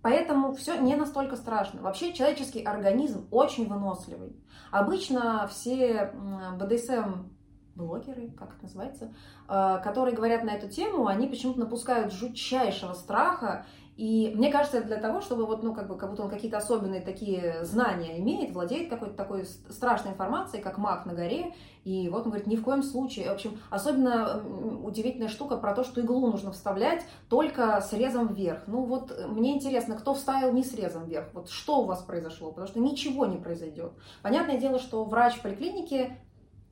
Поэтому 0.03 0.53
все 0.53 0.78
не 0.78 0.95
настолько 0.95 1.36
страшно. 1.36 1.82
Вообще 1.82 2.14
человеческий 2.14 2.64
организм 2.64 3.28
очень 3.32 3.68
выносливый. 3.68 4.36
Обычно 4.72 5.47
все 5.47 6.14
БДСМ 6.59 7.32
блогеры, 7.76 8.32
как 8.38 8.53
это 8.55 8.64
называется, 8.64 9.14
э, 9.47 9.80
которые 9.84 10.16
говорят 10.16 10.43
на 10.43 10.51
эту 10.51 10.70
тему, 10.70 11.07
они 11.07 11.28
почему-то 11.28 11.59
напускают 11.59 12.14
жутчайшего 12.14 12.93
страха 12.93 13.66
и 14.02 14.34
мне 14.34 14.52
кажется, 14.52 14.82
для 14.82 14.97
того, 14.97 15.22
чтобы 15.22 15.45
вот, 15.45 15.62
ну, 15.62 15.76
как 15.76 15.88
бы, 15.88 15.95
как 15.95 16.10
будто 16.10 16.24
он 16.24 16.30
какие-то 16.32 16.58
особенные 16.58 17.02
такие 17.02 17.64
знания 17.64 18.18
имеет, 18.18 18.52
владеет 18.52 18.89
какой-то 18.89 19.14
такой 19.14 19.45
страшной 19.45 20.14
информацией, 20.14 20.64
как 20.64 20.80
маг 20.80 21.06
на 21.06 21.14
горе, 21.14 21.54
и 21.84 22.10
вот 22.10 22.24
он 22.24 22.32
говорит, 22.32 22.47
ни 22.47 22.56
в 22.56 22.64
коем 22.64 22.82
случае. 22.82 23.30
В 23.30 23.34
общем, 23.34 23.60
особенно 23.70 24.41
удивительная 24.84 25.28
штука 25.28 25.56
про 25.56 25.76
то, 25.76 25.84
что 25.84 26.02
иглу 26.02 26.32
нужно 26.32 26.52
вставлять 26.52 27.06
только 27.30 27.80
срезом 27.82 28.34
вверх. 28.34 28.64
Ну 28.66 28.86
вот, 28.86 29.16
мне 29.28 29.54
интересно, 29.54 29.95
кто 29.95 30.16
вставил 30.16 30.52
не 30.52 30.64
срезом 30.64 31.06
вверх? 31.06 31.28
Вот 31.34 31.52
что 31.52 31.82
у 31.82 31.86
вас 31.86 32.02
произошло? 32.02 32.49
Потому 32.49 32.70
что 32.70 32.80
ничего 32.80 33.28
не 33.28 33.38
произойдет. 33.38 33.91
Понятное 34.24 34.58
дело, 34.58 34.80
что 34.80 35.06
врач 35.06 35.36
в 35.36 35.43
поликлинике 35.43 36.18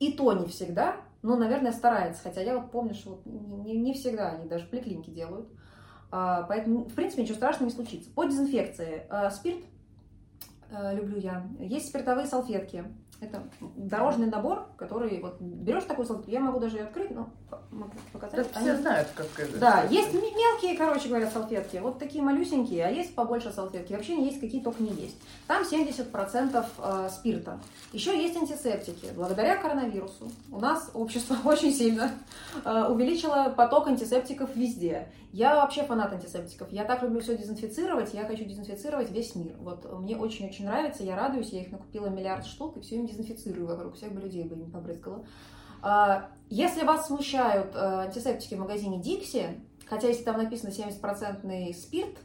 и 0.00 0.12
то 0.14 0.32
не 0.32 0.46
всегда, 0.46 0.96
но, 1.22 1.36
наверное, 1.36 1.70
старается. 1.70 2.24
Хотя 2.24 2.40
я 2.40 2.58
вот 2.58 2.72
помню, 2.72 2.94
что 2.94 3.10
вот 3.10 3.24
не, 3.24 3.76
не 3.76 3.94
всегда 3.94 4.30
они 4.30 4.48
даже 4.48 4.66
в 4.66 4.70
поликлинике 4.70 5.12
делают. 5.12 5.48
А, 6.10 6.42
поэтому, 6.42 6.84
в 6.84 6.94
принципе, 6.94 7.22
ничего 7.22 7.36
страшного 7.36 7.68
не 7.68 7.74
случится. 7.74 8.10
По 8.10 8.24
дезинфекции. 8.24 9.06
А, 9.08 9.30
спирт 9.30 9.60
э, 10.70 10.96
люблю 10.96 11.18
я. 11.18 11.46
Есть 11.60 11.88
спиртовые 11.88 12.26
салфетки. 12.26 12.84
Это 13.20 13.42
дорожный 13.76 14.28
набор, 14.28 14.66
который 14.78 15.20
вот 15.20 15.38
берешь 15.40 15.84
такую 15.84 16.06
салфетку, 16.06 16.30
я 16.30 16.40
могу 16.40 16.58
даже 16.58 16.78
ее 16.78 16.84
открыть, 16.84 17.10
но 17.10 17.28
могу 17.70 17.92
показать. 18.14 18.50
Да, 18.54 18.60
все 18.60 18.76
знают, 18.78 19.08
как 19.14 19.26
это. 19.36 19.58
Да, 19.58 19.82
есть 19.90 20.14
мелкие, 20.14 20.74
короче 20.74 21.08
говоря, 21.08 21.30
салфетки, 21.30 21.76
вот 21.76 21.98
такие 21.98 22.24
малюсенькие, 22.24 22.86
а 22.86 22.88
есть 22.88 23.14
побольше 23.14 23.52
салфетки. 23.52 23.92
Вообще 23.92 24.24
есть 24.24 24.40
какие 24.40 24.62
только 24.62 24.82
не 24.82 24.92
есть. 24.92 25.16
Там 25.46 25.64
70% 25.64 26.64
э, 26.78 27.08
спирта. 27.10 27.60
Еще 27.92 28.16
есть 28.16 28.36
антисептики. 28.38 29.08
Благодаря 29.14 29.56
коронавирусу 29.56 30.32
у 30.50 30.58
нас 30.58 30.90
общество 30.94 31.36
очень 31.44 31.74
сильно 31.74 32.12
э, 32.64 32.86
увеличило 32.88 33.52
поток 33.54 33.88
антисептиков 33.88 34.56
везде. 34.56 35.08
Я 35.32 35.54
вообще 35.56 35.84
фанат 35.84 36.12
антисептиков. 36.12 36.72
Я 36.72 36.84
так 36.84 37.02
люблю 37.02 37.20
все 37.20 37.36
дезинфицировать, 37.36 38.12
я 38.14 38.26
хочу 38.26 38.44
дезинфицировать 38.44 39.10
весь 39.10 39.36
мир. 39.36 39.54
Вот 39.58 39.84
мне 40.00 40.16
очень-очень 40.16 40.64
нравится, 40.64 41.04
я 41.04 41.14
радуюсь, 41.16 41.50
я 41.50 41.60
их 41.60 41.70
накупила 41.70 42.06
миллиард 42.08 42.46
штук, 42.46 42.76
и 42.76 42.80
все 42.80 42.96
им 42.96 43.06
дезинфицирую 43.06 43.66
вокруг, 43.66 43.94
всех 43.94 44.12
бы 44.12 44.20
людей 44.20 44.44
бы 44.44 44.56
не 44.56 44.66
побрызгала. 44.66 45.24
А, 45.82 46.30
если 46.48 46.84
вас 46.84 47.06
смущают 47.06 47.74
э, 47.74 47.78
антисептики 47.78 48.54
в 48.54 48.58
магазине 48.58 49.00
Dixie, 49.00 49.60
хотя 49.86 50.08
если 50.08 50.24
там 50.24 50.36
написано 50.36 50.70
70% 50.70 51.72
спирт, 51.74 52.18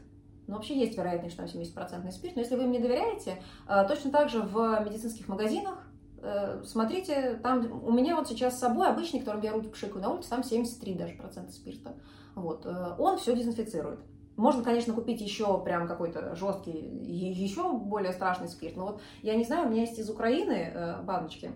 ну, 0.48 0.54
вообще 0.54 0.78
есть 0.78 0.96
вероятность, 0.96 1.34
что 1.34 1.46
там 1.46 1.60
70% 1.60 2.10
спирт, 2.10 2.36
но 2.36 2.42
если 2.42 2.56
вы 2.56 2.64
им 2.64 2.72
не 2.72 2.78
доверяете, 2.80 3.40
э, 3.68 3.84
точно 3.86 4.10
так 4.10 4.30
же 4.30 4.40
в 4.40 4.82
медицинских 4.84 5.28
магазинах 5.28 5.78
э, 6.22 6.62
смотрите, 6.64 7.38
там 7.42 7.84
у 7.84 7.92
меня 7.92 8.16
вот 8.16 8.28
сейчас 8.28 8.56
с 8.56 8.60
собой 8.60 8.88
обычный, 8.88 9.20
которым 9.20 9.42
я 9.42 9.52
руки 9.52 9.68
пшикаю 9.68 10.02
на 10.02 10.10
улице, 10.10 10.30
там 10.30 10.42
73 10.42 10.94
даже 10.94 11.14
процента 11.14 11.52
спирта. 11.52 11.94
Вот. 12.36 12.64
Он 12.64 13.18
все 13.18 13.34
дезинфицирует. 13.34 13.98
Можно, 14.36 14.62
конечно, 14.62 14.92
купить 14.92 15.22
еще 15.22 15.62
прям 15.64 15.88
какой-то 15.88 16.36
жесткий, 16.36 16.72
еще 16.72 17.72
более 17.72 18.12
страшный 18.12 18.48
спирт. 18.48 18.76
Но 18.76 18.86
вот 18.86 19.00
я 19.22 19.34
не 19.34 19.44
знаю, 19.44 19.66
у 19.66 19.70
меня 19.70 19.80
есть 19.80 19.98
из 19.98 20.10
Украины 20.10 20.70
э, 20.74 21.02
баночки. 21.02 21.50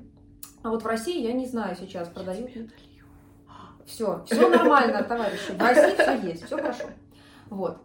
А 0.63 0.71
вот 0.71 0.83
в 0.83 0.87
России 0.87 1.23
я 1.23 1.35
не 1.35 1.45
знаю 1.45 1.77
сейчас 1.77 2.09
продают. 2.09 2.51
Все, 3.85 4.25
все 4.25 4.49
нормально, 4.49 5.03
товарищи. 5.05 5.53
В 5.53 5.61
России 5.61 5.95
все 5.95 6.29
есть, 6.29 6.45
все 6.47 6.57
хорошо. 6.57 6.85
Вот. 7.51 7.79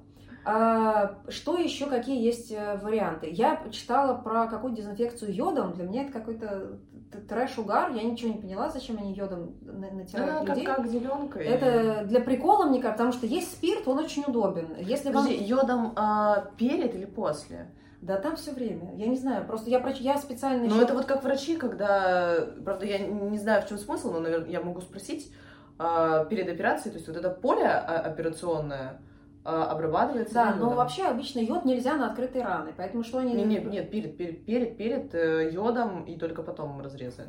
А, 0.46 1.18
что 1.28 1.58
еще, 1.58 1.88
какие 1.88 2.24
есть 2.24 2.52
э, 2.52 2.78
варианты? 2.78 3.28
Я 3.32 3.64
читала 3.72 4.16
про 4.16 4.48
какую 4.48 4.74
дезинфекцию 4.74 5.34
йодом. 5.34 5.74
Для 5.74 5.86
меня 5.86 6.04
это 6.04 6.12
какой-то 6.14 6.80
трэш-угар. 7.28 7.92
Я 7.92 8.04
ничего 8.04 8.34
не 8.34 8.40
поняла, 8.40 8.70
зачем 8.70 8.98
они 9.00 9.14
йодом 9.14 9.56
натирают 9.62 10.46
да, 10.46 10.54
людей. 10.54 10.66
Как, 10.66 10.78
как 10.78 10.88
зеленка. 10.88 11.40
Это 11.40 12.06
для 12.06 12.20
прикола, 12.20 12.66
мне 12.66 12.80
кажется, 12.80 13.04
потому 13.04 13.12
что 13.14 13.26
есть 13.26 13.54
спирт, 13.54 13.88
он 13.88 13.98
очень 13.98 14.24
удобен. 14.28 14.76
Если 14.78 15.12
вам... 15.12 15.24
Подожди, 15.24 15.44
йодом 15.44 15.94
а, 15.96 16.52
перед 16.58 16.94
или 16.94 17.06
после? 17.06 17.72
Да 18.02 18.18
там 18.18 18.36
все 18.36 18.52
время. 18.52 18.94
Я 18.96 19.08
не 19.08 19.18
знаю, 19.18 19.48
просто 19.48 19.72
я, 19.72 19.84
я 20.00 20.18
специально... 20.20 20.68
Ну, 20.68 20.76
еще... 20.76 20.84
это 20.84 20.94
вот 20.94 21.06
как 21.06 21.24
врачи, 21.24 21.56
когда... 21.56 22.38
Правда, 22.64 22.86
я 22.86 23.00
не 23.00 23.40
знаю, 23.40 23.64
в 23.64 23.68
чем 23.68 23.80
смысл, 23.80 24.12
но, 24.12 24.20
наверное, 24.20 24.50
я 24.50 24.62
могу 24.62 24.82
спросить. 24.82 25.34
А, 25.78 26.24
перед 26.26 26.48
операцией, 26.48 26.92
то 26.92 26.98
есть 26.98 27.08
вот 27.08 27.18
это 27.18 27.30
поле 27.30 27.68
операционное, 27.68 28.80
а, 28.80 29.00
обрабатывается. 29.46 30.34
Да, 30.34 30.56
но 30.56 30.72
вообще 30.72 31.04
обычно 31.04 31.40
йод 31.40 31.66
нельзя 31.66 31.96
на 31.96 32.08
открытые 32.08 32.44
раны, 32.44 32.74
поэтому 32.76 33.04
что 33.04 33.20
они... 33.20 33.34
Нет, 33.34 33.46
нет, 33.48 33.66
нет, 33.66 33.92
перед, 33.92 34.18
перед, 34.18 34.46
перед, 34.46 34.78
перед 34.78 35.14
э, 35.14 35.52
йодом 35.54 36.04
и 36.06 36.18
только 36.18 36.42
потом 36.42 36.82
разрезы. 36.82 37.28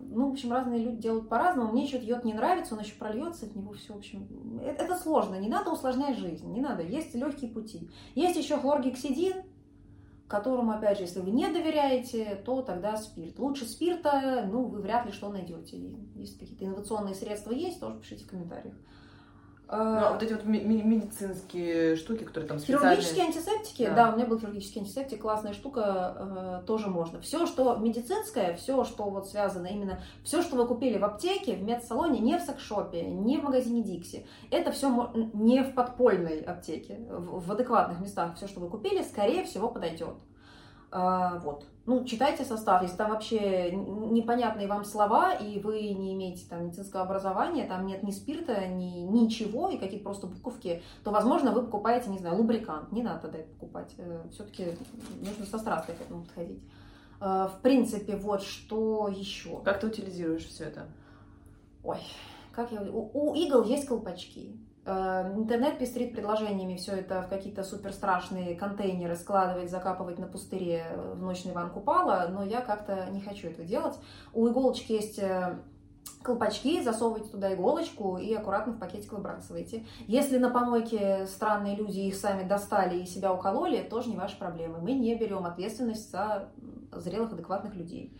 Ну, 0.00 0.30
в 0.30 0.32
общем, 0.32 0.50
разные 0.52 0.82
люди 0.82 1.02
делают 1.02 1.28
по-разному. 1.28 1.72
Мне 1.72 1.86
что-то 1.86 2.04
йод 2.04 2.24
не 2.24 2.34
нравится, 2.34 2.74
он 2.74 2.80
еще 2.80 2.94
прольется 2.94 3.46
от 3.46 3.54
него 3.54 3.72
все, 3.72 3.92
в 3.92 3.98
общем. 3.98 4.26
Это, 4.64 4.84
это 4.84 4.96
сложно, 4.96 5.38
не 5.38 5.48
надо 5.48 5.70
усложнять 5.70 6.18
жизнь, 6.18 6.50
не 6.50 6.60
надо. 6.60 6.82
Есть 6.82 7.14
легкие 7.14 7.50
пути. 7.50 7.88
Есть 8.14 8.36
еще 8.36 8.56
хлоргексидин, 8.56 9.42
которому, 10.26 10.72
опять 10.72 10.96
же, 10.96 11.04
если 11.04 11.20
вы 11.20 11.30
не 11.30 11.46
доверяете, 11.48 12.40
то 12.46 12.62
тогда 12.62 12.96
спирт. 12.96 13.38
Лучше 13.38 13.66
спирта, 13.66 14.48
ну, 14.50 14.64
вы 14.64 14.80
вряд 14.80 15.04
ли 15.04 15.12
что 15.12 15.28
найдете. 15.28 15.76
Если 16.14 16.38
какие-то 16.38 16.64
инновационные 16.64 17.14
средства 17.14 17.52
есть, 17.52 17.78
тоже 17.78 17.98
пишите 17.98 18.24
в 18.24 18.28
комментариях. 18.28 18.74
Ну, 19.74 19.78
а 19.78 20.12
вот 20.12 20.22
эти 20.22 20.34
вот 20.34 20.44
медицинские 20.44 21.96
штуки, 21.96 22.24
которые 22.24 22.46
там 22.46 22.58
специальные... 22.58 22.96
Хирургические 22.96 23.24
антисептики, 23.24 23.86
да. 23.86 23.94
да, 23.94 24.12
у 24.12 24.16
меня 24.16 24.26
был 24.26 24.38
хирургический 24.38 24.82
антисептик, 24.82 25.22
классная 25.22 25.54
штука, 25.54 26.60
э, 26.62 26.66
тоже 26.66 26.88
можно. 26.88 27.22
Все, 27.22 27.46
что 27.46 27.76
медицинское, 27.76 28.54
все, 28.56 28.84
что 28.84 29.04
вот 29.04 29.28
связано 29.28 29.68
именно, 29.68 30.00
все, 30.24 30.42
что 30.42 30.56
вы 30.56 30.66
купили 30.66 30.98
в 30.98 31.04
аптеке, 31.06 31.54
в 31.54 31.62
медсалоне, 31.62 32.20
не 32.20 32.38
в 32.38 32.42
секшопе, 32.42 33.02
не 33.02 33.38
в 33.38 33.44
магазине 33.44 33.82
Дикси, 33.82 34.26
это 34.50 34.72
все 34.72 35.10
не 35.32 35.62
в 35.62 35.72
подпольной 35.72 36.42
аптеке, 36.42 37.00
в, 37.08 37.46
в 37.46 37.52
адекватных 37.52 38.00
местах, 38.00 38.36
все, 38.36 38.46
что 38.46 38.60
вы 38.60 38.68
купили, 38.68 39.02
скорее 39.02 39.42
всего, 39.44 39.70
подойдет. 39.70 40.16
Э, 40.92 41.40
вот 41.42 41.64
ну, 41.84 42.04
читайте 42.04 42.44
состав, 42.44 42.82
если 42.82 42.96
там 42.96 43.10
вообще 43.10 43.72
непонятные 43.72 44.68
вам 44.68 44.84
слова, 44.84 45.34
и 45.34 45.58
вы 45.58 45.90
не 45.92 46.14
имеете 46.14 46.46
там 46.48 46.66
медицинского 46.66 47.02
образования, 47.02 47.66
там 47.66 47.86
нет 47.86 48.04
ни 48.04 48.12
спирта, 48.12 48.66
ни 48.68 49.00
ничего, 49.00 49.68
и 49.68 49.78
какие-то 49.78 50.04
просто 50.04 50.28
буковки, 50.28 50.82
то, 51.02 51.10
возможно, 51.10 51.50
вы 51.50 51.62
покупаете, 51.62 52.10
не 52.10 52.18
знаю, 52.18 52.36
лубрикант. 52.36 52.92
Не 52.92 53.02
надо 53.02 53.22
тогда 53.22 53.38
это 53.38 53.50
покупать. 53.50 53.94
Э, 53.98 54.22
Все-таки 54.30 54.66
нужно 55.20 55.44
со 55.44 55.58
страсткой 55.58 55.96
к 55.96 56.02
этому 56.02 56.22
подходить. 56.22 56.62
Э, 57.20 57.48
в 57.52 57.60
принципе, 57.62 58.16
вот 58.16 58.42
что 58.42 59.08
еще. 59.08 59.60
Как 59.64 59.80
ты 59.80 59.88
утилизируешь 59.88 60.46
все 60.46 60.64
это? 60.64 60.86
Ой, 61.82 61.98
как 62.52 62.70
я... 62.70 62.82
У, 62.82 63.10
у 63.12 63.34
игл 63.34 63.64
есть 63.64 63.86
колпачки. 63.88 64.56
Э, 64.84 65.32
интернет 65.36 65.78
пестрит 65.78 66.12
предложениями 66.12 66.76
все 66.76 66.92
это 66.92 67.22
в 67.22 67.28
какие-то 67.28 67.62
супер 67.62 67.92
страшные 67.92 68.56
контейнеры 68.56 69.14
складывать, 69.14 69.70
закапывать 69.70 70.18
на 70.18 70.26
пустыре 70.26 70.86
в 71.14 71.22
ночь 71.22 71.44
на 71.44 71.50
Иван 71.50 71.70
Купала, 71.70 72.26
но 72.30 72.44
я 72.44 72.60
как-то 72.60 73.06
не 73.10 73.20
хочу 73.20 73.48
этого 73.48 73.64
делать. 73.64 73.94
У 74.32 74.48
иголочки 74.48 74.92
есть 74.92 75.20
э, 75.20 75.56
колпачки, 76.22 76.82
засовывайте 76.82 77.30
туда 77.30 77.54
иголочку 77.54 78.18
и 78.18 78.34
аккуратно 78.34 78.72
в 78.72 78.78
пакетик 78.80 79.12
выбрасывайте. 79.12 79.86
Если 80.08 80.38
на 80.38 80.50
помойке 80.50 81.26
странные 81.26 81.76
люди 81.76 82.00
их 82.00 82.16
сами 82.16 82.46
достали 82.46 82.98
и 82.98 83.06
себя 83.06 83.32
укололи, 83.32 83.82
тоже 83.82 84.10
не 84.10 84.16
ваши 84.16 84.36
проблемы. 84.36 84.78
Мы 84.80 84.92
не 84.94 85.14
берем 85.14 85.46
ответственность 85.46 86.10
за 86.10 86.48
зрелых, 86.90 87.32
адекватных 87.32 87.76
людей 87.76 88.12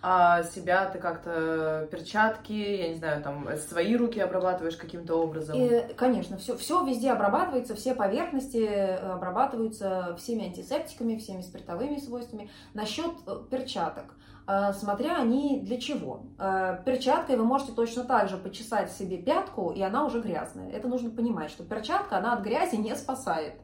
а 0.00 0.44
себя 0.44 0.86
ты 0.86 0.98
как-то 0.98 1.88
перчатки, 1.90 2.52
я 2.52 2.88
не 2.90 2.94
знаю, 2.94 3.20
там 3.22 3.48
свои 3.56 3.96
руки 3.96 4.20
обрабатываешь 4.20 4.76
каким-то 4.76 5.16
образом? 5.16 5.56
И, 5.56 5.92
конечно, 5.94 6.36
все, 6.36 6.56
все 6.56 6.84
везде 6.84 7.10
обрабатывается, 7.10 7.74
все 7.74 7.96
поверхности 7.96 8.58
э, 8.58 8.96
обрабатываются 8.96 10.14
всеми 10.16 10.44
антисептиками, 10.46 11.16
всеми 11.16 11.40
спиртовыми 11.42 11.98
свойствами. 11.98 12.48
Насчет 12.74 13.10
э, 13.26 13.40
перчаток 13.50 14.14
э, 14.46 14.72
смотря 14.72 15.16
они 15.16 15.60
для 15.60 15.80
чего. 15.80 16.22
Перчаткой 16.36 17.36
вы 17.36 17.44
можете 17.44 17.72
точно 17.72 18.04
так 18.04 18.28
же 18.28 18.36
почесать 18.36 18.92
себе 18.92 19.18
пятку, 19.18 19.72
и 19.72 19.82
она 19.82 20.04
уже 20.04 20.20
грязная. 20.20 20.70
Это 20.70 20.86
нужно 20.86 21.10
понимать, 21.10 21.50
что 21.50 21.64
перчатка, 21.64 22.18
она 22.18 22.34
от 22.34 22.42
грязи 22.42 22.76
не 22.76 22.94
спасает. 22.94 23.54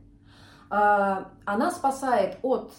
Она 0.68 1.70
спасает 1.70 2.38
от 2.42 2.72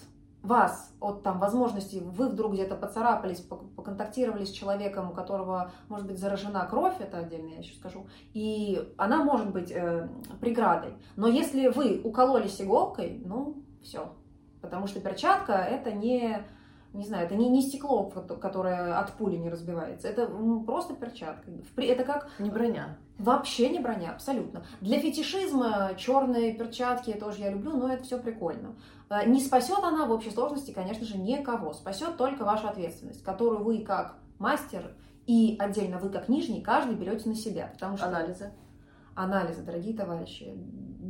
вас 0.46 0.94
от 1.00 1.24
там, 1.24 1.40
возможности, 1.40 2.02
вы 2.04 2.30
вдруг 2.30 2.54
где-то 2.54 2.76
поцарапались, 2.76 3.40
поконтактировали 3.40 4.46
с 4.46 4.52
человеком, 4.52 5.12
у 5.12 5.14
которого 5.14 5.72
может 5.90 6.08
быть 6.08 6.20
заражена 6.20 6.66
кровь, 6.66 6.96
это 7.00 7.20
отдельно 7.20 7.50
я 7.50 7.60
еще 7.60 7.76
скажу, 7.76 8.08
и 8.34 8.94
она 8.98 9.24
может 9.24 9.52
быть 9.52 9.72
э, 9.72 10.08
преградой. 10.40 10.94
Но 11.16 11.28
если 11.28 11.68
вы 11.68 12.02
укололись 12.04 12.62
иголкой, 12.62 13.22
ну, 13.26 13.64
все. 13.82 14.14
Потому 14.62 14.88
что 14.88 15.00
перчатка 15.00 15.54
это 15.54 15.92
не 15.92 16.46
не 16.96 17.06
знаю, 17.06 17.26
это 17.26 17.36
не, 17.36 17.50
не 17.50 17.62
стекло, 17.62 18.04
которое 18.42 18.98
от 18.98 19.12
пули 19.14 19.36
не 19.36 19.50
разбивается. 19.50 20.08
Это 20.08 20.28
просто 20.66 20.94
перчатка. 20.94 21.52
Это 21.78 22.04
как... 22.04 22.30
Не 22.40 22.50
броня. 22.50 22.98
Вообще 23.18 23.70
не 23.70 23.80
броня, 23.80 24.12
абсолютно. 24.12 24.66
Для 24.82 25.00
фетишизма 25.00 25.92
черные 25.98 26.54
перчатки 26.54 27.14
тоже 27.14 27.42
я 27.42 27.52
люблю, 27.52 27.78
но 27.78 27.94
это 27.94 28.04
все 28.04 28.20
прикольно. 28.20 28.76
Э, 29.10 29.28
не 29.28 29.40
спасет 29.42 29.80
она 29.84 30.06
в 30.06 30.12
общей 30.12 30.32
сложности, 30.32 30.72
конечно 30.72 31.06
же, 31.06 31.18
никого. 31.18 31.74
Спасет 31.74 32.18
только 32.18 32.44
ваша 32.44 32.70
ответственность, 32.70 33.24
которую 33.24 33.64
вы 33.64 33.80
как 33.84 34.18
мастер 34.40 34.96
и 35.28 35.56
отдельно 35.60 35.98
вы 35.98 36.10
как 36.10 36.30
нижний, 36.30 36.62
каждый 36.62 36.96
берете 36.96 37.30
на 37.30 37.36
себя. 37.36 37.70
Потому 37.74 37.98
что... 37.98 38.08
Анализы. 38.08 38.52
Анализы, 39.16 39.62
дорогие 39.62 39.96
товарищи. 39.96 40.54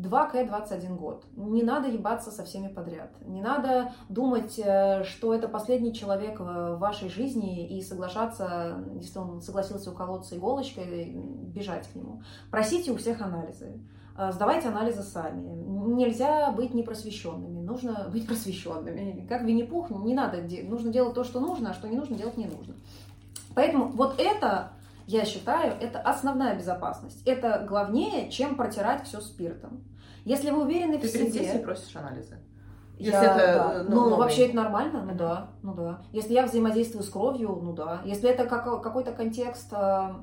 2К 0.06 0.48
21 0.48 0.96
год. 0.96 1.26
Не 1.36 1.64
надо 1.64 1.88
ебаться 1.88 2.32
со 2.32 2.44
всеми 2.46 2.68
подряд. 2.68 3.12
Не 3.26 3.42
надо 3.42 3.94
думать, 4.10 4.58
э, 4.58 5.04
что 5.04 5.34
это 5.34 5.48
последний 5.48 5.94
человек 5.94 6.40
в 6.40 6.78
вашей 6.78 7.10
жизни 7.10 7.78
и 7.78 7.82
соглашаться, 7.82 8.84
если 8.96 9.20
он 9.20 9.42
согласился 9.42 9.92
уколоться 9.92 10.36
иголочкой, 10.36 11.12
бежать 11.14 11.88
к 11.88 11.96
нему. 11.96 12.22
Просите 12.52 12.92
у 12.92 12.98
всех 12.98 13.22
анализы. 13.22 13.80
Э, 14.18 14.32
сдавайте 14.32 14.70
анализы 14.70 15.04
сами. 15.04 15.44
Нельзя 15.94 16.52
быть 16.52 16.74
непросвещенными, 16.74 17.62
нужно 17.62 18.08
быть 18.12 18.28
просвещенными. 18.28 19.26
Как 19.28 19.44
Винни-Пух, 19.44 19.90
не 19.90 20.14
надо, 20.14 20.38
нужно 20.64 20.92
делать 20.92 21.14
то, 21.14 21.24
что 21.24 21.40
нужно, 21.40 21.72
а 21.72 21.74
что 21.74 21.88
не 21.88 21.98
нужно, 21.98 22.16
делать 22.18 22.38
не 22.38 22.46
нужно. 22.46 22.76
Поэтому 23.56 23.88
вот 23.88 24.20
это, 24.20 24.72
я 25.08 25.26
считаю, 25.26 25.74
это 25.80 26.00
основная 26.00 26.56
безопасность. 26.56 27.22
Это 27.26 27.66
главнее, 27.68 28.30
чем 28.30 28.56
протирать 28.56 29.06
все 29.06 29.20
спиртом. 29.20 29.84
Если 30.26 30.50
вы 30.50 30.64
уверены 30.64 30.98
Ты 30.98 31.08
в 31.08 31.12
себе... 31.12 31.26
Ты 31.26 31.40
перед 31.40 31.64
просишь 31.64 31.96
анализы? 31.96 32.38
Если 32.98 33.12
я, 33.12 33.36
это, 33.36 33.84
да. 33.84 33.86
ну, 33.90 34.10
ну 34.10 34.16
вообще 34.16 34.46
это 34.46 34.56
нормально, 34.56 35.04
ну 35.04 35.16
да, 35.16 35.50
ну 35.62 35.74
да. 35.74 36.02
Если 36.14 36.34
я 36.34 36.46
взаимодействую 36.46 37.04
с 37.04 37.10
кровью, 37.10 37.60
ну 37.62 37.74
да. 37.74 38.02
Если 38.06 38.30
это 38.30 38.46
как, 38.46 38.82
какой-то 38.82 39.12
контекст 39.12 39.68
а, 39.74 40.22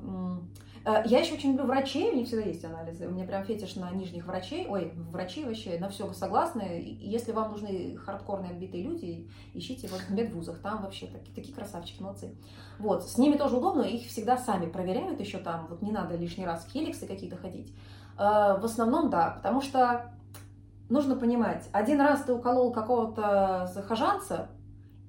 Э, 0.85 1.01
я 1.05 1.19
еще 1.19 1.35
очень 1.35 1.51
люблю 1.51 1.65
врачей, 1.65 2.11
у 2.11 2.15
них 2.15 2.27
всегда 2.27 2.43
есть 2.43 2.63
анализы. 2.65 3.07
У 3.07 3.11
меня 3.11 3.25
прям 3.25 3.43
фетиш 3.45 3.75
на 3.75 3.89
нижних 3.91 4.25
врачей. 4.25 4.67
Ой, 4.67 4.91
врачи 5.11 5.45
вообще 5.45 5.79
на 5.79 5.89
все 5.89 6.11
согласны. 6.13 6.97
Если 6.99 7.31
вам 7.31 7.51
нужны 7.51 7.95
хардкорные 7.97 8.51
отбитые 8.51 8.83
люди, 8.83 9.29
ищите 9.53 9.87
вот 9.87 10.01
в 10.01 10.09
медвузах. 10.11 10.59
Там 10.59 10.81
вообще 10.81 11.07
такие, 11.07 11.33
такие 11.33 11.55
красавчики, 11.55 12.01
молодцы. 12.01 12.35
Вот, 12.79 13.07
с 13.07 13.17
ними 13.17 13.37
тоже 13.37 13.57
удобно, 13.57 13.83
их 13.83 14.07
всегда 14.07 14.37
сами 14.37 14.69
проверяют 14.69 15.19
еще 15.19 15.37
там. 15.37 15.67
Вот 15.69 15.81
не 15.81 15.91
надо 15.91 16.15
лишний 16.15 16.45
раз 16.45 16.65
в 16.65 16.71
хеликсы 16.71 17.07
какие-то 17.07 17.37
ходить. 17.37 17.73
Э, 18.17 18.57
в 18.59 18.65
основном, 18.65 19.09
да, 19.09 19.31
потому 19.37 19.61
что 19.61 20.11
нужно 20.89 21.15
понимать, 21.15 21.67
один 21.71 22.01
раз 22.01 22.23
ты 22.23 22.33
уколол 22.33 22.71
какого-то 22.71 23.69
захожанца, 23.73 24.49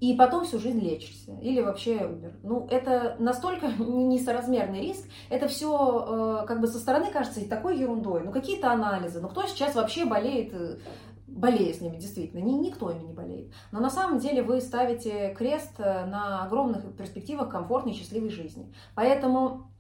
и 0.00 0.14
потом 0.14 0.44
всю 0.44 0.58
жизнь 0.58 0.80
лечишься 0.80 1.32
или 1.40 1.62
вообще 1.62 2.04
умер. 2.04 2.34
Ну, 2.42 2.66
это 2.70 3.16
настолько 3.18 3.68
несоразмерный 3.78 4.80
риск. 4.80 5.04
Это 5.30 5.48
все 5.48 6.40
э, 6.42 6.46
как 6.46 6.60
бы 6.60 6.66
со 6.66 6.78
стороны 6.78 7.10
кажется 7.10 7.40
и 7.40 7.48
такой 7.48 7.78
ерундой. 7.78 8.22
Ну, 8.22 8.32
какие-то 8.32 8.70
анализы. 8.70 9.20
Ну, 9.20 9.28
кто 9.28 9.46
сейчас 9.46 9.74
вообще 9.74 10.04
болеет, 10.04 10.52
э, 10.52 10.78
ними, 11.26 11.96
действительно. 11.96 12.40
Ни, 12.40 12.52
никто 12.52 12.90
ими 12.90 13.04
не 13.04 13.12
болеет. 13.14 13.54
Но 13.72 13.80
на 13.80 13.88
самом 13.88 14.18
деле 14.18 14.42
вы 14.42 14.60
ставите 14.60 15.32
крест 15.34 15.78
на 15.78 16.44
огромных 16.44 16.94
перспективах 16.96 17.48
комфортной 17.48 17.94
счастливой 17.94 18.30
жизни. 18.30 18.74
Поэтому 18.94 19.73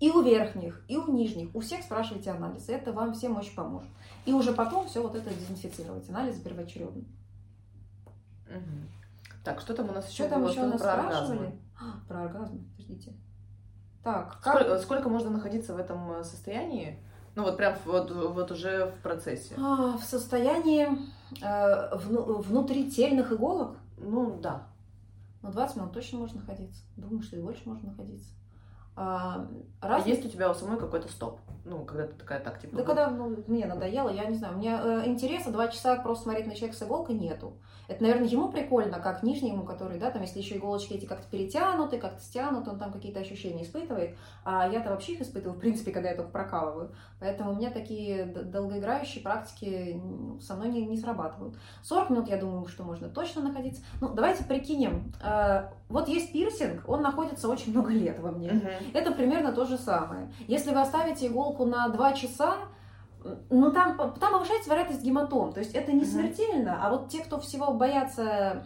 и 0.00 0.10
у 0.10 0.22
верхних, 0.22 0.82
и 0.88 0.96
у 0.96 1.12
нижних, 1.12 1.54
у 1.54 1.60
всех 1.60 1.82
спрашивайте 1.82 2.30
анализы. 2.30 2.72
Это 2.72 2.92
вам 2.92 3.12
всем 3.12 3.36
очень 3.36 3.54
поможет. 3.54 3.90
И 4.24 4.32
уже 4.32 4.52
потом 4.52 4.88
все 4.88 5.02
вот 5.02 5.14
это 5.14 5.28
дезинфицировать. 5.32 6.08
Анализы 6.08 6.42
первоочередно. 6.42 7.04
Угу. 8.48 9.44
Так, 9.44 9.60
что 9.60 9.74
там 9.74 9.90
у 9.90 9.92
нас 9.92 10.08
еще 10.08 10.24
что? 10.24 10.30
Там 10.30 10.46
еще 10.46 10.64
нас 10.64 10.80
про 10.80 10.94
оргазм. 10.94 11.60
А, 11.78 12.08
про 12.08 12.22
оргазм, 12.24 12.66
подождите. 12.70 13.12
Так, 14.02 14.40
как... 14.40 14.54
сколько, 14.54 14.78
сколько 14.78 15.08
можно 15.10 15.30
находиться 15.30 15.74
в 15.74 15.78
этом 15.78 16.10
э, 16.12 16.24
состоянии? 16.24 16.98
Ну 17.36 17.44
вот 17.44 17.58
прям 17.58 17.76
вот, 17.84 18.10
вот 18.10 18.50
уже 18.50 18.86
в 18.86 19.02
процессе. 19.02 19.54
А, 19.58 19.98
в 19.98 20.02
состоянии 20.02 20.88
э, 21.42 21.96
вну, 21.96 22.40
внутрительных 22.40 23.32
иголок? 23.32 23.76
Ну 23.98 24.38
да. 24.40 24.66
Ну 25.42 25.52
20 25.52 25.76
минут 25.76 25.92
точно 25.92 26.18
можно 26.18 26.40
находиться. 26.40 26.82
Думаю, 26.96 27.22
что 27.22 27.36
и 27.36 27.42
больше 27.42 27.62
можно 27.66 27.90
находиться. 27.90 28.30
А, 29.02 29.46
раз... 29.80 30.04
а 30.04 30.08
есть 30.08 30.26
у 30.26 30.28
тебя 30.28 30.50
у 30.50 30.54
самой 30.54 30.78
какой-то 30.78 31.08
стоп? 31.08 31.40
Ну, 31.64 31.84
когда 31.84 32.06
ты 32.06 32.12
такая 32.14 32.40
так, 32.40 32.60
типа... 32.60 32.76
Да 32.76 32.82
когда 32.82 33.08
ну, 33.08 33.34
мне 33.46 33.64
надоело, 33.64 34.10
я 34.10 34.26
не 34.26 34.34
знаю, 34.34 34.58
меня 34.58 34.80
э, 34.82 35.02
интереса 35.06 35.50
два 35.50 35.68
часа 35.68 35.96
просто 35.96 36.24
смотреть 36.24 36.46
на 36.46 36.54
человека 36.54 36.76
с 36.76 36.82
иголкой 36.82 37.14
нету. 37.14 37.54
Это, 37.90 38.02
наверное, 38.02 38.28
ему 38.28 38.50
прикольно, 38.50 39.00
как 39.00 39.24
нижнему, 39.24 39.64
который, 39.64 39.98
да, 39.98 40.12
там, 40.12 40.22
если 40.22 40.38
еще 40.38 40.56
иголочки 40.56 40.92
эти 40.92 41.06
как-то 41.06 41.26
перетянуты, 41.28 41.98
как-то 41.98 42.22
стянуты, 42.22 42.70
он 42.70 42.78
там 42.78 42.92
какие-то 42.92 43.18
ощущения 43.18 43.64
испытывает, 43.64 44.16
а 44.44 44.68
я-то 44.68 44.90
вообще 44.90 45.14
их 45.14 45.22
испытываю, 45.22 45.56
в 45.56 45.60
принципе, 45.60 45.90
когда 45.90 46.10
я 46.10 46.14
только 46.14 46.30
прокалываю. 46.30 46.92
Поэтому 47.18 47.50
у 47.50 47.56
меня 47.56 47.70
такие 47.70 48.26
долгоиграющие 48.26 49.24
практики 49.24 50.00
со 50.40 50.54
мной 50.54 50.68
не, 50.68 50.86
не 50.86 50.96
срабатывают. 50.96 51.56
40 51.82 52.10
минут, 52.10 52.28
я 52.28 52.36
думаю, 52.36 52.68
что 52.68 52.84
можно 52.84 53.08
точно 53.08 53.42
находиться. 53.42 53.82
Ну, 54.00 54.10
давайте 54.10 54.44
прикинем. 54.44 55.12
Э, 55.20 55.70
вот 55.88 56.06
есть 56.06 56.32
пирсинг, 56.32 56.88
он 56.88 57.02
находится 57.02 57.48
очень 57.48 57.72
много 57.72 57.90
лет 57.90 58.20
во 58.20 58.30
мне. 58.30 58.50
Uh-huh. 58.50 58.89
Это 58.92 59.12
примерно 59.12 59.52
то 59.52 59.64
же 59.64 59.78
самое. 59.78 60.32
Если 60.48 60.72
вы 60.72 60.80
оставите 60.80 61.26
иголку 61.26 61.64
на 61.64 61.88
2 61.88 62.12
часа, 62.14 62.56
ну, 63.50 63.70
там, 63.70 63.96
там 63.96 64.32
повышается 64.32 64.70
вероятность 64.70 65.02
гематом. 65.02 65.52
То 65.52 65.60
есть 65.60 65.74
это 65.74 65.92
не 65.92 66.04
смертельно, 66.04 66.78
а 66.82 66.90
вот 66.90 67.08
те, 67.08 67.22
кто 67.22 67.38
всего 67.38 67.72
боятся 67.72 68.64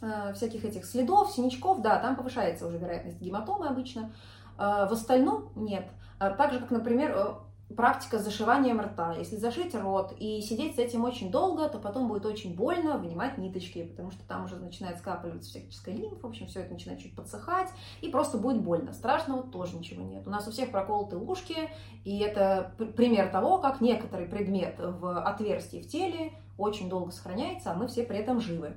э, 0.00 0.32
всяких 0.34 0.64
этих 0.64 0.84
следов, 0.84 1.30
синячков, 1.30 1.80
да, 1.80 1.98
там 1.98 2.16
повышается 2.16 2.66
уже 2.66 2.78
вероятность 2.78 3.20
гематомы 3.20 3.66
обычно. 3.66 4.12
Э, 4.58 4.86
в 4.88 4.92
остальном 4.92 5.50
нет. 5.56 5.88
Э, 6.20 6.34
так 6.36 6.52
же, 6.52 6.60
как, 6.60 6.70
например, 6.70 7.14
э, 7.16 7.34
практика 7.76 8.18
с 8.18 8.24
зашиванием 8.24 8.80
рта. 8.80 9.14
Если 9.14 9.36
зашить 9.36 9.74
рот 9.74 10.14
и 10.18 10.40
сидеть 10.40 10.76
с 10.76 10.78
этим 10.78 11.04
очень 11.04 11.30
долго, 11.30 11.68
то 11.68 11.78
потом 11.78 12.08
будет 12.08 12.24
очень 12.26 12.54
больно 12.54 12.96
вынимать 12.96 13.38
ниточки, 13.38 13.84
потому 13.84 14.10
что 14.10 14.26
там 14.26 14.44
уже 14.44 14.56
начинает 14.56 14.98
скапливаться 14.98 15.50
всяческая 15.50 15.94
лимфа, 15.94 16.26
в 16.26 16.30
общем, 16.30 16.46
все 16.46 16.60
это 16.60 16.72
начинает 16.72 17.00
чуть 17.00 17.14
подсыхать, 17.14 17.68
и 18.00 18.08
просто 18.08 18.38
будет 18.38 18.62
больно. 18.62 18.92
Страшного 18.92 19.42
тоже 19.42 19.76
ничего 19.76 20.02
нет. 20.02 20.26
У 20.26 20.30
нас 20.30 20.48
у 20.48 20.50
всех 20.50 20.70
проколоты 20.70 21.16
ушки, 21.16 21.70
и 22.04 22.18
это 22.20 22.72
пример 22.96 23.30
того, 23.30 23.58
как 23.58 23.80
некоторый 23.80 24.26
предмет 24.26 24.76
в 24.78 25.20
отверстии 25.20 25.80
в 25.80 25.88
теле 25.88 26.32
очень 26.56 26.88
долго 26.88 27.12
сохраняется, 27.12 27.70
а 27.70 27.74
мы 27.74 27.86
все 27.86 28.02
при 28.02 28.18
этом 28.18 28.40
живы. 28.40 28.74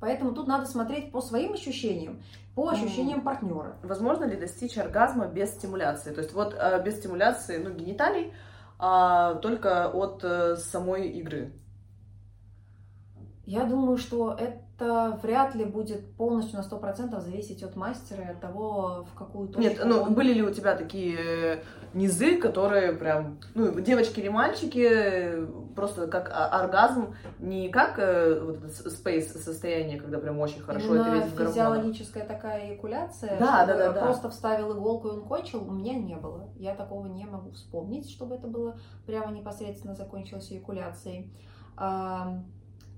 Поэтому 0.00 0.32
тут 0.32 0.46
надо 0.46 0.66
смотреть 0.66 1.12
по 1.12 1.20
своим 1.20 1.54
ощущениям, 1.54 2.22
по 2.54 2.68
ощущениям 2.68 3.22
партнера. 3.22 3.76
Возможно 3.82 4.24
ли 4.24 4.36
достичь 4.36 4.76
оргазма 4.76 5.26
без 5.26 5.50
стимуляции? 5.50 6.12
То 6.12 6.20
есть 6.20 6.32
вот 6.34 6.54
э, 6.58 6.82
без 6.84 6.98
стимуляции 6.98 7.56
ну, 7.56 7.70
гениталий, 7.70 8.32
а 8.78 9.34
только 9.36 9.88
от 9.88 10.22
э, 10.24 10.56
самой 10.56 11.08
игры. 11.08 11.52
Я 13.46 13.64
думаю, 13.64 13.98
что 13.98 14.36
это 14.38 15.18
вряд 15.22 15.54
ли 15.54 15.64
будет 15.64 16.14
полностью 16.16 16.58
на 16.58 16.62
100% 16.62 17.20
зависеть 17.20 17.62
от 17.62 17.76
мастера 17.76 18.22
и 18.22 18.30
от 18.30 18.40
того, 18.40 19.06
в 19.12 19.14
какую 19.16 19.48
точку 19.48 19.60
Нет, 19.60 19.80
ну 19.84 20.10
были 20.10 20.32
ли 20.32 20.42
у 20.42 20.50
тебя 20.50 20.74
такие 20.74 21.18
э, 21.18 21.62
низы, 21.92 22.38
которые 22.38 22.92
прям, 22.92 23.38
ну, 23.54 23.78
девочки 23.80 24.20
или 24.20 24.28
мальчики, 24.28 25.46
просто 25.76 26.06
как 26.08 26.30
оргазм, 26.32 27.14
не 27.38 27.68
как 27.68 27.98
э, 27.98 28.40
вот 28.40 28.56
это 28.56 28.66
space 28.66 29.38
состояние, 29.38 30.00
когда 30.00 30.18
прям 30.18 30.40
очень 30.40 30.60
хорошо, 30.60 30.94
Именно 30.94 31.16
это 31.16 31.26
весь 31.26 31.48
физиологическая 31.48 32.24
такая 32.24 32.70
эякуляция, 32.70 33.38
да, 33.38 33.66
да, 33.66 33.76
да, 33.76 33.92
да, 33.92 34.00
просто 34.00 34.30
вставил 34.30 34.72
иголку 34.72 35.08
и 35.08 35.10
он 35.12 35.24
кончил, 35.24 35.68
у 35.68 35.72
меня 35.72 35.94
не 35.94 36.16
было. 36.16 36.48
Я 36.56 36.74
такого 36.74 37.06
не 37.06 37.26
могу 37.26 37.50
вспомнить, 37.52 38.10
чтобы 38.10 38.36
это 38.36 38.46
было 38.46 38.78
прямо 39.06 39.30
непосредственно 39.32 39.94
закончилось 39.94 40.50
эякуляцией 40.50 41.30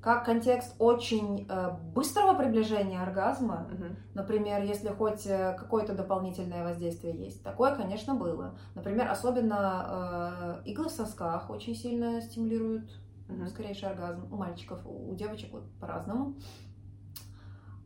как 0.06 0.24
контекст 0.24 0.76
очень 0.78 1.48
э, 1.48 1.70
быстрого 1.92 2.34
приближения 2.38 3.02
оргазма, 3.02 3.66
угу. 3.72 3.86
например, 4.14 4.62
если 4.62 4.90
хоть 4.90 5.26
э, 5.26 5.56
какое-то 5.58 5.94
дополнительное 5.94 6.62
воздействие 6.62 7.12
есть, 7.16 7.42
такое, 7.42 7.74
конечно, 7.74 8.14
было. 8.14 8.56
Например, 8.76 9.10
особенно 9.10 10.62
э, 10.64 10.70
иглы 10.70 10.90
в 10.90 10.92
сосках 10.92 11.50
очень 11.50 11.74
сильно 11.74 12.20
стимулируют 12.20 12.88
угу. 13.28 13.48
скорейший 13.48 13.88
оргазм 13.88 14.32
у 14.32 14.36
мальчиков, 14.36 14.78
у, 14.86 15.10
у 15.10 15.16
девочек 15.16 15.52
вот 15.52 15.64
по-разному. 15.80 16.36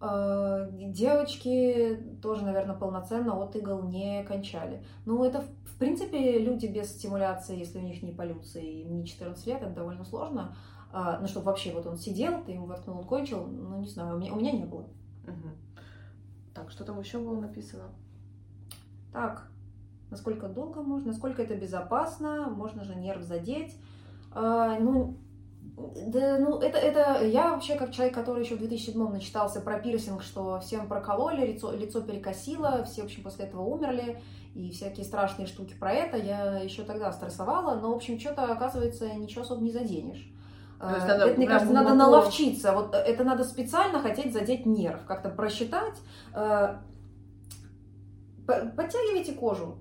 Э, 0.02 0.68
девочки 0.72 2.18
тоже, 2.20 2.44
наверное, 2.44 2.76
полноценно 2.76 3.42
от 3.42 3.56
игл 3.56 3.80
не 3.84 4.24
кончали. 4.24 4.84
Ну, 5.06 5.24
это, 5.24 5.40
в 5.64 5.78
принципе, 5.78 6.38
люди 6.38 6.66
без 6.66 6.90
стимуляции, 6.90 7.56
если 7.56 7.78
у 7.78 7.82
них 7.82 8.02
не 8.02 8.12
полюции, 8.12 8.82
им 8.82 8.98
не 8.98 9.06
14 9.06 9.46
лет, 9.46 9.62
это 9.62 9.72
довольно 9.72 10.04
сложно. 10.04 10.54
А, 10.92 11.18
ну, 11.20 11.28
чтобы 11.28 11.46
вообще 11.46 11.72
вот 11.72 11.86
он 11.86 11.96
сидел, 11.96 12.42
ты 12.42 12.52
ему 12.52 12.66
воткнул, 12.66 12.98
он 12.98 13.04
кончил, 13.04 13.46
ну, 13.46 13.78
не 13.78 13.88
знаю, 13.88 14.16
у 14.16 14.18
меня, 14.18 14.32
у 14.32 14.36
меня 14.36 14.52
не 14.52 14.64
было. 14.64 14.88
Угу. 15.26 15.48
Так, 16.54 16.70
что 16.70 16.84
там 16.84 16.98
еще 16.98 17.18
было 17.18 17.40
написано? 17.40 17.84
Так, 19.12 19.48
насколько 20.10 20.48
долго 20.48 20.82
можно, 20.82 21.08
насколько 21.08 21.42
это 21.42 21.54
безопасно, 21.54 22.48
можно 22.48 22.84
же 22.84 22.96
нерв 22.96 23.22
задеть. 23.22 23.76
А, 24.32 24.78
ну, 24.80 25.16
Да, 26.08 26.38
ну, 26.38 26.58
это, 26.58 26.78
это 26.78 27.24
я 27.24 27.52
вообще 27.52 27.76
как 27.76 27.92
человек, 27.92 28.14
который 28.14 28.42
еще 28.42 28.56
в 28.56 28.58
2007 28.58 29.10
начитался 29.10 29.60
про 29.60 29.78
пирсинг, 29.78 30.22
что 30.22 30.58
всем 30.58 30.88
прокололи, 30.88 31.52
лицо, 31.52 31.72
лицо 31.72 32.00
перекосило, 32.00 32.84
все, 32.84 33.02
в 33.02 33.04
общем, 33.04 33.22
после 33.22 33.44
этого 33.44 33.62
умерли, 33.62 34.20
и 34.54 34.70
всякие 34.70 35.06
страшные 35.06 35.46
штуки 35.46 35.74
про 35.78 35.92
это. 35.92 36.16
Я 36.16 36.58
еще 36.58 36.82
тогда 36.82 37.12
стрессовала, 37.12 37.76
но, 37.80 37.92
в 37.92 37.96
общем, 37.96 38.18
что-то, 38.18 38.52
оказывается, 38.52 39.14
ничего 39.14 39.42
особо 39.42 39.62
не 39.62 39.70
заденешь. 39.70 40.32
Надо 40.80 41.24
это, 41.26 41.36
мне 41.36 41.46
кажется, 41.46 41.74
надо 41.74 41.90
глубоко- 41.90 42.10
наловчиться. 42.10 42.72
Вот 42.72 42.94
это 42.94 43.24
надо 43.24 43.44
специально 43.44 43.98
хотеть 44.00 44.32
задеть 44.32 44.64
нерв, 44.66 45.04
как-то 45.06 45.28
просчитать. 45.28 45.94
Э, 46.34 46.76
по- 48.46 48.66
Подтягивайте 48.76 49.32
кожу 49.32 49.76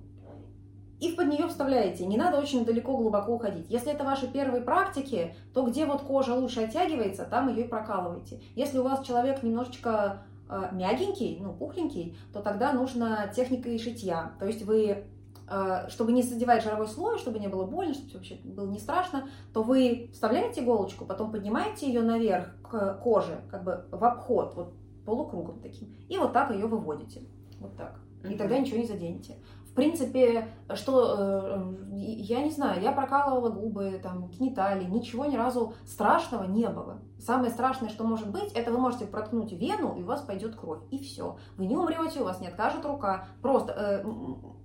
и 1.00 1.12
под 1.12 1.28
нее 1.28 1.48
вставляете. 1.48 2.04
Не 2.06 2.18
надо 2.18 2.38
очень 2.38 2.64
далеко 2.64 2.96
глубоко 2.96 3.32
уходить. 3.34 3.66
Если 3.70 3.90
это 3.92 4.04
ваши 4.04 4.28
первые 4.28 4.62
практики, 4.62 5.34
то 5.54 5.62
где 5.64 5.86
вот 5.86 6.02
кожа 6.02 6.34
лучше 6.34 6.60
оттягивается, 6.64 7.24
там 7.24 7.48
ее 7.48 7.64
и 7.64 7.68
прокалывайте. 7.68 8.40
Если 8.54 8.78
у 8.78 8.82
вас 8.82 9.04
человек 9.06 9.42
немножечко 9.42 10.22
э, 10.50 10.68
мягенький, 10.72 11.38
ну, 11.40 11.52
пухленький, 11.54 12.18
то 12.32 12.42
тогда 12.42 12.72
нужна 12.72 13.28
техника 13.28 13.68
и 13.70 13.78
шитья. 13.78 14.32
То 14.38 14.46
есть 14.46 14.62
вы, 14.64 14.84
э, 14.88 15.04
чтобы 15.88 16.12
не 16.12 16.22
задевать 16.22 16.62
жировой 16.62 16.86
слой, 16.86 17.18
чтобы 17.18 17.38
не 17.38 17.48
было 17.48 17.64
больно, 17.64 17.94
чтобы 17.94 18.14
вообще 18.14 18.36
было 18.44 18.66
не 18.66 18.78
страшно, 18.78 19.28
то 19.52 19.62
вы 19.62 20.10
вставляете 20.12 20.62
иголочку, 20.62 21.04
потом 21.04 21.32
поднимаете 21.32 21.86
ее 21.86 22.02
наверх 22.02 22.54
к 22.62 22.94
коже, 23.02 23.40
как 23.50 23.64
бы 23.64 23.86
в 23.90 24.04
обход, 24.04 24.54
вот 24.54 24.74
полукругом 25.04 25.60
таким, 25.60 25.96
и 26.08 26.16
вот 26.18 26.32
так 26.32 26.50
ее 26.52 26.66
выводите. 26.66 27.22
Вот 27.58 27.76
так. 27.76 28.00
И 28.28 28.34
тогда 28.34 28.58
ничего 28.58 28.78
не 28.78 28.86
заденете. 28.86 29.36
В 29.70 29.72
принципе, 29.72 30.48
что, 30.74 31.14
э, 31.16 31.74
я 31.92 32.42
не 32.42 32.50
знаю, 32.50 32.82
я 32.82 32.90
прокалывала 32.90 33.50
губы, 33.50 34.00
там, 34.02 34.28
гениталии, 34.28 34.84
ничего 34.84 35.26
ни 35.26 35.36
разу 35.36 35.74
страшного 35.86 36.44
не 36.44 36.68
было. 36.68 36.98
Самое 37.20 37.52
страшное, 37.52 37.88
что 37.88 38.02
может 38.02 38.30
быть, 38.30 38.52
это 38.52 38.72
вы 38.72 38.78
можете 38.78 39.06
проткнуть 39.06 39.52
вену, 39.52 39.94
и 39.96 40.02
у 40.02 40.06
вас 40.06 40.22
пойдет 40.22 40.56
кровь, 40.56 40.80
и 40.90 40.98
все. 40.98 41.36
Вы 41.56 41.66
не 41.66 41.76
умрете, 41.76 42.20
у 42.20 42.24
вас 42.24 42.40
не 42.40 42.48
откажет 42.48 42.84
рука. 42.84 43.28
Просто, 43.42 43.72
э, 43.72 44.04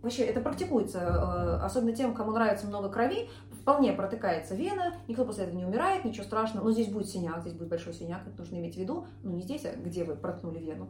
вообще, 0.06 0.24
это 0.24 0.39
практикуется, 0.39 0.99
э, 0.99 1.66
особенно 1.66 1.93
тем, 1.93 2.14
кому 2.14 2.32
нравится 2.32 2.68
много 2.68 2.89
крови, 2.89 3.28
вполне 3.51 3.91
протыкается 3.91 4.56
вена, 4.56 4.93
никто 5.08 5.26
после 5.26 5.43
этого 5.43 5.58
не 5.58 5.66
умирает, 5.66 6.06
ничего 6.06 6.24
страшного. 6.24 6.66
Но 6.66 6.72
здесь 6.72 6.88
будет 6.88 7.10
синяк, 7.10 7.41
здесь 7.41 7.53
будет 7.53 7.70
большой 7.70 7.93
синяк, 7.93 8.22
это 8.26 8.38
нужно 8.38 8.56
иметь 8.58 8.76
в 8.76 8.78
виду. 8.78 9.08
Ну, 9.24 9.32
не 9.32 9.41
здесь, 9.41 9.66
а 9.66 9.76
где 9.76 10.03
вы 10.03 10.16
проткнули 10.16 10.60
вену. 10.60 10.89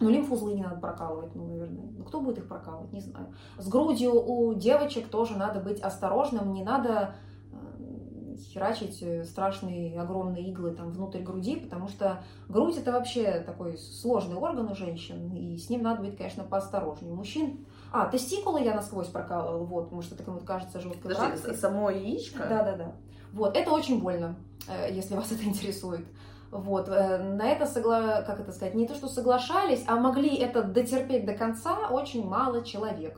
Ну, 0.00 0.10
лимфузлы 0.10 0.54
не 0.54 0.62
надо 0.62 0.76
прокалывать, 0.76 1.34
ну, 1.34 1.46
наверное. 1.46 1.86
Ну, 1.96 2.04
кто 2.04 2.20
будет 2.20 2.38
их 2.38 2.48
прокалывать, 2.48 2.92
не 2.92 3.00
знаю. 3.00 3.28
С 3.58 3.68
грудью 3.68 4.12
у 4.12 4.52
девочек 4.54 5.08
тоже 5.08 5.36
надо 5.38 5.60
быть 5.60 5.80
осторожным, 5.80 6.52
не 6.52 6.64
надо 6.64 7.14
э, 7.52 8.36
херачить 8.36 9.26
страшные 9.26 9.98
огромные 9.98 10.50
иглы 10.50 10.72
там 10.72 10.90
внутрь 10.90 11.22
груди, 11.22 11.56
потому 11.56 11.88
что 11.88 12.22
грудь 12.48 12.76
это 12.76 12.92
вообще 12.92 13.40
такой 13.40 13.78
сложный 13.78 14.36
орган 14.36 14.70
у 14.70 14.74
женщин, 14.74 15.32
и 15.32 15.56
с 15.56 15.70
ним 15.70 15.82
надо 15.82 16.02
быть, 16.02 16.18
конечно, 16.18 16.44
поосторожнее. 16.44 17.14
Мужчин... 17.14 17.64
А, 17.96 18.06
тестикулы 18.06 18.60
я 18.60 18.74
насквозь 18.74 19.06
прокалывала, 19.06 19.64
вот, 19.64 19.92
может, 19.92 20.10
это 20.10 20.24
кому-то 20.24 20.44
кажется 20.44 20.80
жесткой 20.80 21.02
Подожди, 21.02 21.26
практикой. 21.26 21.54
само 21.54 21.90
яичко? 21.90 22.38
Да, 22.40 22.64
да, 22.64 22.72
да. 22.74 22.92
Вот, 23.32 23.56
это 23.56 23.70
очень 23.70 24.00
больно, 24.00 24.34
э, 24.66 24.92
если 24.92 25.14
вас 25.14 25.30
это 25.32 25.44
интересует. 25.44 26.04
Вот, 26.50 26.88
э, 26.88 27.18
на 27.22 27.46
это, 27.46 27.66
согла... 27.66 28.22
как 28.22 28.40
это 28.40 28.50
сказать, 28.50 28.74
не 28.74 28.88
то, 28.88 28.96
что 28.96 29.06
соглашались, 29.06 29.84
а 29.86 29.94
могли 29.94 30.34
это 30.34 30.64
дотерпеть 30.64 31.24
до 31.24 31.34
конца 31.34 31.88
очень 31.88 32.26
мало 32.26 32.64
человек. 32.64 33.16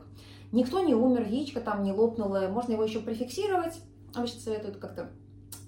Никто 0.51 0.79
не 0.81 0.93
умер, 0.93 1.25
яичко 1.27 1.59
там 1.59 1.81
не 1.81 1.91
лопнуло, 1.91 2.47
можно 2.47 2.73
его 2.73 2.83
еще 2.83 2.99
прификсировать. 2.99 3.81
Обычно 4.13 4.41
советуют 4.41 4.77
как-то 4.77 5.09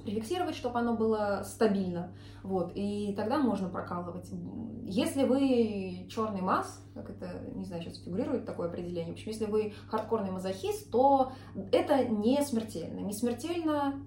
прификсировать, 0.03 0.55
чтобы 0.55 0.79
оно 0.79 0.95
было 0.95 1.43
стабильно. 1.45 2.13
Вот, 2.43 2.71
и 2.75 3.13
тогда 3.15 3.37
можно 3.37 3.69
прокалывать. 3.69 4.29
Если 4.83 5.23
вы 5.23 6.07
черный 6.09 6.41
масс, 6.41 6.83
как 6.93 7.09
это, 7.09 7.41
не 7.53 7.65
знаю, 7.65 7.83
сейчас 7.83 8.01
фигурирует 8.03 8.45
такое 8.45 8.69
определение, 8.69 9.11
в 9.11 9.15
общем, 9.15 9.31
если 9.31 9.45
вы 9.45 9.73
хардкорный 9.87 10.31
мазохист, 10.31 10.89
то 10.91 11.31
это 11.71 12.05
не 12.05 12.41
смертельно. 12.43 12.99
Не 12.99 13.13
смертельно 13.13 14.05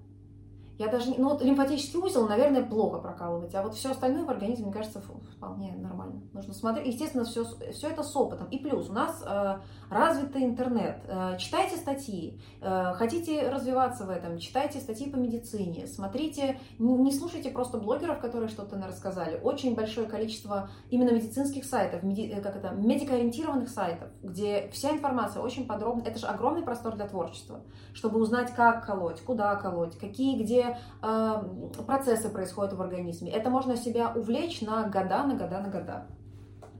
я 0.83 0.91
даже. 0.91 1.13
Ну, 1.17 1.29
вот 1.29 1.41
лимфатический 1.41 1.99
узел, 1.99 2.27
наверное, 2.27 2.63
плохо 2.63 2.99
прокалывать, 2.99 3.53
а 3.55 3.63
вот 3.63 3.75
все 3.75 3.91
остальное 3.91 4.25
в 4.25 4.29
организме, 4.29 4.65
мне 4.65 4.73
кажется, 4.73 5.01
вполне 5.35 5.73
нормально. 5.77 6.21
Нужно 6.33 6.53
смотреть. 6.53 6.87
Естественно, 6.87 7.23
все, 7.23 7.45
все 7.71 7.89
это 7.89 8.03
с 8.03 8.15
опытом. 8.15 8.47
И 8.49 8.57
плюс, 8.59 8.89
у 8.89 8.93
нас 8.93 9.23
э, 9.25 9.57
развитый 9.89 10.43
интернет. 10.43 10.97
Э, 11.07 11.37
читайте 11.37 11.77
статьи. 11.77 12.39
Э, 12.61 12.93
хотите 12.95 13.49
развиваться 13.49 14.05
в 14.05 14.09
этом, 14.09 14.37
читайте 14.37 14.79
статьи 14.79 15.09
по 15.09 15.15
медицине. 15.15 15.87
Смотрите, 15.87 16.59
не, 16.79 16.93
не 16.93 17.11
слушайте 17.11 17.49
просто 17.49 17.77
блогеров, 17.77 18.19
которые 18.19 18.49
что-то 18.49 18.75
рассказали. 18.85 19.39
Очень 19.41 19.75
большое 19.75 20.07
количество 20.07 20.69
именно 20.89 21.11
медицинских 21.11 21.65
сайтов, 21.65 22.03
меди- 22.03 22.29
э, 22.29 22.41
как 22.41 22.55
это, 22.55 22.71
медикоориентированных 22.71 23.69
сайтов, 23.69 24.09
где 24.21 24.69
вся 24.71 24.91
информация 24.91 25.41
очень 25.41 25.65
подробно. 25.65 26.03
Это 26.05 26.19
же 26.19 26.27
огромный 26.27 26.63
простор 26.63 26.95
для 26.95 27.07
творчества, 27.07 27.61
чтобы 27.93 28.19
узнать, 28.19 28.53
как 28.53 28.85
колоть, 28.85 29.21
куда 29.21 29.55
колоть, 29.55 29.97
какие 29.97 30.41
где 30.41 30.72
э, 31.01 31.83
процессы 31.85 32.29
происходят 32.29 32.73
в 32.73 32.81
организме. 32.81 33.31
Это 33.31 33.49
можно 33.49 33.77
себя 33.77 34.11
увлечь 34.13 34.61
на 34.61 34.83
года, 34.87 35.23
на 35.23 35.35
года, 35.35 35.61
на 35.61 35.69
года. 35.69 36.07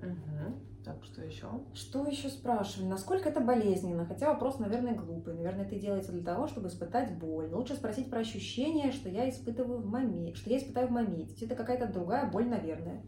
Мгм. 0.02 0.56
Так, 0.84 0.98
что 1.06 1.24
еще? 1.24 1.48
Что 1.74 2.06
еще 2.06 2.28
спрашивали? 2.28 2.90
Насколько 2.90 3.30
это 3.30 3.40
болезненно? 3.40 4.06
Хотя 4.06 4.28
вопрос, 4.28 4.60
наверное, 4.60 4.94
глупый. 4.94 5.34
Наверное, 5.34 5.66
это 5.66 5.76
делается 5.76 6.12
для 6.12 6.24
того, 6.24 6.48
чтобы 6.48 6.68
испытать 6.68 7.18
боль. 7.18 7.48
Лучше 7.54 7.76
спросить 7.76 8.10
про 8.10 8.20
ощущения, 8.20 8.92
что 8.92 9.08
я 9.08 9.30
испытываю 9.30 9.80
в 9.80 9.86
моменте, 9.86 10.36
что 10.36 10.50
я 10.50 10.58
испытаю 10.58 10.90
в 10.90 10.92
моменте. 10.92 11.46
Это 11.46 11.56
какая-то 11.56 11.88
другая 11.88 12.30
боль, 12.30 12.50
наверное. 12.50 13.02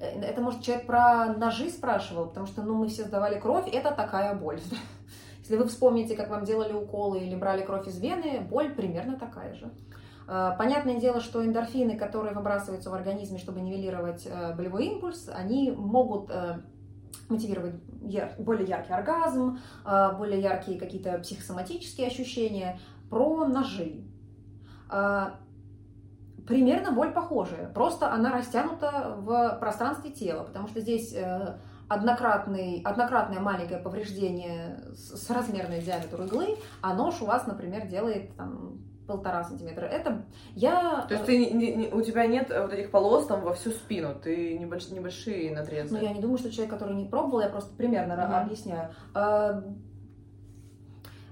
Э, 0.00 0.20
Это, 0.20 0.40
может, 0.40 0.62
человек 0.62 0.86
про 0.86 1.34
ножи 1.34 1.70
спрашивал, 1.70 2.26
потому 2.26 2.46
что, 2.46 2.62
ну, 2.62 2.74
мы 2.74 2.88
все 2.88 3.04
сдавали 3.04 3.38
кровь, 3.38 3.68
это 3.72 3.92
такая 3.92 4.34
боль. 4.34 4.60
Если 5.38 5.56
вы 5.56 5.66
вспомните, 5.66 6.16
как 6.16 6.30
вам 6.30 6.44
делали 6.44 6.72
уколы 6.72 7.20
или 7.20 7.36
брали 7.36 7.62
кровь 7.62 7.86
из 7.86 8.00
вены, 8.00 8.40
боль 8.40 8.74
примерно 8.74 9.16
такая 9.18 9.54
же. 9.54 9.70
Э, 10.26 10.52
Понятное 10.58 10.98
дело, 11.00 11.20
что 11.20 11.44
эндорфины, 11.44 11.96
которые 11.96 12.34
выбрасываются 12.34 12.90
в 12.90 12.94
организме, 12.94 13.38
чтобы 13.38 13.60
нивелировать 13.60 14.26
э, 14.26 14.54
болевой 14.54 14.86
импульс, 14.86 15.28
они 15.32 15.70
могут 15.70 16.30
э, 16.30 16.60
мотивировать 17.28 17.74
яр- 18.02 18.32
более 18.38 18.66
яркий 18.66 18.92
оргазм, 18.92 19.58
более 20.18 20.40
яркие 20.40 20.78
какие-то 20.78 21.18
психосоматические 21.18 22.08
ощущения. 22.08 22.78
Про 23.08 23.46
ножи. 23.46 24.04
Примерно 26.46 26.92
боль 26.92 27.12
похожая, 27.12 27.68
просто 27.72 28.12
она 28.12 28.30
растянута 28.32 29.16
в 29.18 29.56
пространстве 29.60 30.10
тела, 30.10 30.42
потому 30.44 30.68
что 30.68 30.80
здесь 30.80 31.16
однократный, 31.88 32.82
однократное 32.84 33.40
маленькое 33.40 33.80
повреждение 33.80 34.82
с, 34.92 35.24
с 35.24 35.30
размерной 35.30 35.80
диаметр 35.80 36.22
иглы, 36.22 36.58
а 36.82 36.94
нож 36.94 37.22
у 37.22 37.26
вас, 37.26 37.46
например, 37.46 37.86
делает 37.86 38.36
там, 38.36 38.78
полтора 39.06 39.44
сантиметра. 39.44 39.84
Это 39.86 40.24
я... 40.54 41.04
То 41.08 41.14
есть 41.14 41.26
ты, 41.26 41.38
не- 41.52 41.74
не- 41.74 41.88
у 41.88 42.00
тебя 42.02 42.26
нет 42.26 42.50
э, 42.50 42.62
вот 42.62 42.72
этих 42.72 42.90
полос 42.90 43.26
там 43.26 43.42
во 43.42 43.52
всю 43.52 43.70
спину, 43.70 44.14
ты 44.14 44.56
небольш- 44.58 44.92
небольшие 44.94 45.54
надрезы. 45.54 45.94
Ну, 45.96 46.02
я 46.02 46.12
не 46.12 46.20
думаю, 46.20 46.38
что 46.38 46.50
человек, 46.50 46.72
который 46.72 46.96
не 46.96 47.04
пробовал, 47.06 47.40
я 47.40 47.48
просто 47.48 47.74
примерно 47.74 48.14
Мгм. 48.14 48.34
объясняю. 48.34 48.90
А, 49.14 49.62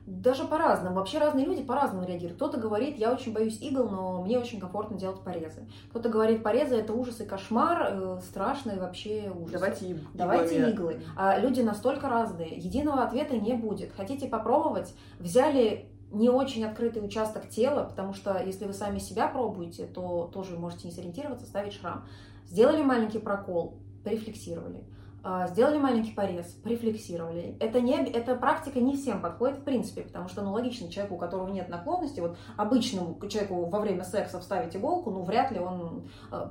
Даже 0.04 0.44
по-разному. 0.44 0.96
Вообще 0.96 1.18
разные 1.18 1.46
люди 1.46 1.62
по-разному 1.62 2.04
реагируют. 2.06 2.34
Кто-то 2.36 2.58
говорит, 2.58 2.98
я 2.98 3.12
очень 3.12 3.32
боюсь 3.32 3.60
игл, 3.62 3.88
но 3.88 4.20
мне 4.22 4.36
очень 4.36 4.58
комфортно 4.58 4.98
делать 4.98 5.20
порезы. 5.20 5.68
Кто-то 5.90 6.08
говорит, 6.08 6.42
порезы 6.42 6.74
это 6.74 6.92
ужас 6.92 7.20
и 7.20 7.24
кошмар, 7.24 7.88
э, 7.92 8.18
страшный 8.28 8.80
вообще 8.80 9.32
ужас. 9.34 9.52
Давайте 9.52 9.90
иг- 9.90 10.02
Давайте 10.12 10.56
иглами. 10.56 10.72
иглы. 10.72 11.00
А 11.16 11.38
люди 11.38 11.60
настолько 11.60 12.08
разные. 12.08 12.50
Единого 12.56 13.04
ответа 13.04 13.36
не 13.38 13.54
будет. 13.54 13.92
Хотите 13.96 14.26
попробовать? 14.26 14.92
Взяли 15.20 15.88
не 16.12 16.28
очень 16.28 16.64
открытый 16.64 17.04
участок 17.04 17.48
тела, 17.48 17.84
потому 17.84 18.12
что 18.14 18.42
если 18.42 18.66
вы 18.66 18.72
сами 18.72 18.98
себя 18.98 19.26
пробуете, 19.28 19.86
то 19.86 20.30
тоже 20.32 20.58
можете 20.58 20.88
не 20.88 20.94
сориентироваться, 20.94 21.46
ставить 21.46 21.72
шрам. 21.72 22.06
Сделали 22.46 22.82
маленький 22.82 23.18
прокол, 23.18 23.78
префлексировали. 24.04 24.84
А, 25.24 25.46
Сделали 25.46 25.78
маленький 25.78 26.12
порез, 26.12 26.46
префлексировали. 26.64 27.56
Это, 27.60 27.80
не, 27.80 27.94
эта 27.94 28.34
практика 28.34 28.80
не 28.80 28.96
всем 28.96 29.22
подходит 29.22 29.58
в 29.58 29.62
принципе, 29.62 30.02
потому 30.02 30.28
что, 30.28 30.42
ну, 30.42 30.52
логично, 30.52 30.90
человеку, 30.90 31.14
у 31.14 31.18
которого 31.18 31.48
нет 31.48 31.68
наклонности, 31.68 32.20
вот 32.20 32.36
обычному 32.56 33.18
человеку 33.28 33.64
во 33.66 33.80
время 33.80 34.04
секса 34.04 34.40
вставить 34.40 34.74
иголку, 34.74 35.10
ну, 35.10 35.22
вряд 35.22 35.52
ли 35.52 35.60
он 35.60 36.08
э, 36.32 36.50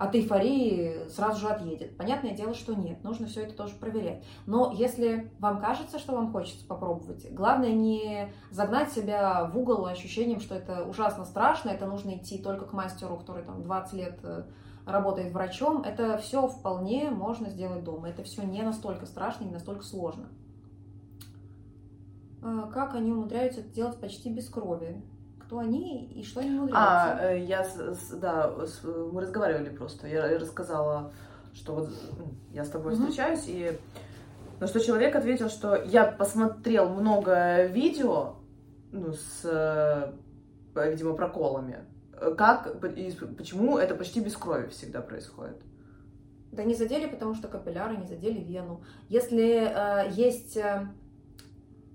от 0.00 0.14
эйфории 0.14 1.08
сразу 1.10 1.40
же 1.40 1.48
отъедет. 1.48 1.94
Понятное 1.98 2.34
дело, 2.34 2.54
что 2.54 2.74
нет, 2.74 3.04
нужно 3.04 3.26
все 3.26 3.42
это 3.42 3.54
тоже 3.54 3.74
проверять. 3.74 4.24
Но 4.46 4.72
если 4.72 5.30
вам 5.38 5.60
кажется, 5.60 5.98
что 5.98 6.14
вам 6.14 6.32
хочется 6.32 6.66
попробовать, 6.66 7.30
главное 7.30 7.72
не 7.74 8.32
загнать 8.50 8.90
себя 8.90 9.44
в 9.44 9.58
угол 9.58 9.84
ощущением, 9.84 10.40
что 10.40 10.54
это 10.54 10.84
ужасно 10.84 11.26
страшно, 11.26 11.68
это 11.68 11.84
нужно 11.84 12.16
идти 12.16 12.38
только 12.38 12.64
к 12.64 12.72
мастеру, 12.72 13.18
который 13.18 13.44
там 13.44 13.62
20 13.62 13.92
лет 13.92 14.18
э, 14.22 14.44
работает 14.86 15.34
врачом. 15.34 15.82
Это 15.82 16.16
все 16.16 16.48
вполне 16.48 17.10
можно 17.10 17.50
сделать 17.50 17.84
дома. 17.84 18.08
Это 18.08 18.22
все 18.22 18.40
не 18.42 18.62
настолько 18.62 19.04
страшно, 19.04 19.44
не 19.44 19.52
настолько 19.52 19.84
сложно. 19.84 20.30
А, 22.42 22.70
Как 22.72 22.94
они 22.94 23.12
умудряются 23.12 23.60
это 23.60 23.68
делать 23.68 24.00
почти 24.00 24.32
без 24.32 24.48
крови? 24.48 25.02
Кто 25.50 25.58
они 25.58 26.06
и 26.14 26.22
что 26.22 26.40
они 26.40 26.50
умудряются. 26.50 26.78
А, 26.78 27.32
э, 27.32 27.40
я, 27.40 27.66
да, 28.20 28.54
мы 29.12 29.20
разговаривали 29.20 29.68
просто. 29.70 30.06
Я 30.06 30.38
рассказала, 30.38 31.12
что 31.54 31.74
вот 31.74 31.90
я 32.52 32.64
с 32.64 32.68
тобой 32.68 32.92
угу. 32.92 33.02
встречаюсь, 33.02 33.44
и 33.48 33.76
но 34.60 34.68
что 34.68 34.78
человек 34.78 35.16
ответил, 35.16 35.48
что 35.48 35.74
я 35.74 36.04
посмотрел 36.04 36.90
много 36.90 37.66
видео 37.66 38.36
ну, 38.92 39.12
с, 39.12 39.40
э, 39.42 40.12
видимо, 40.88 41.14
проколами. 41.14 41.84
Как 42.36 42.84
и 42.84 43.10
почему 43.36 43.76
это 43.76 43.96
почти 43.96 44.20
без 44.20 44.36
крови 44.36 44.68
всегда 44.68 45.00
происходит? 45.00 45.56
Да 46.52 46.62
не 46.62 46.74
задели, 46.74 47.08
потому 47.08 47.34
что 47.34 47.48
капилляры 47.48 47.96
не 47.96 48.06
задели 48.06 48.38
вену. 48.38 48.84
Если 49.08 49.66
э, 49.66 50.10
есть 50.12 50.56
э, 50.56 50.86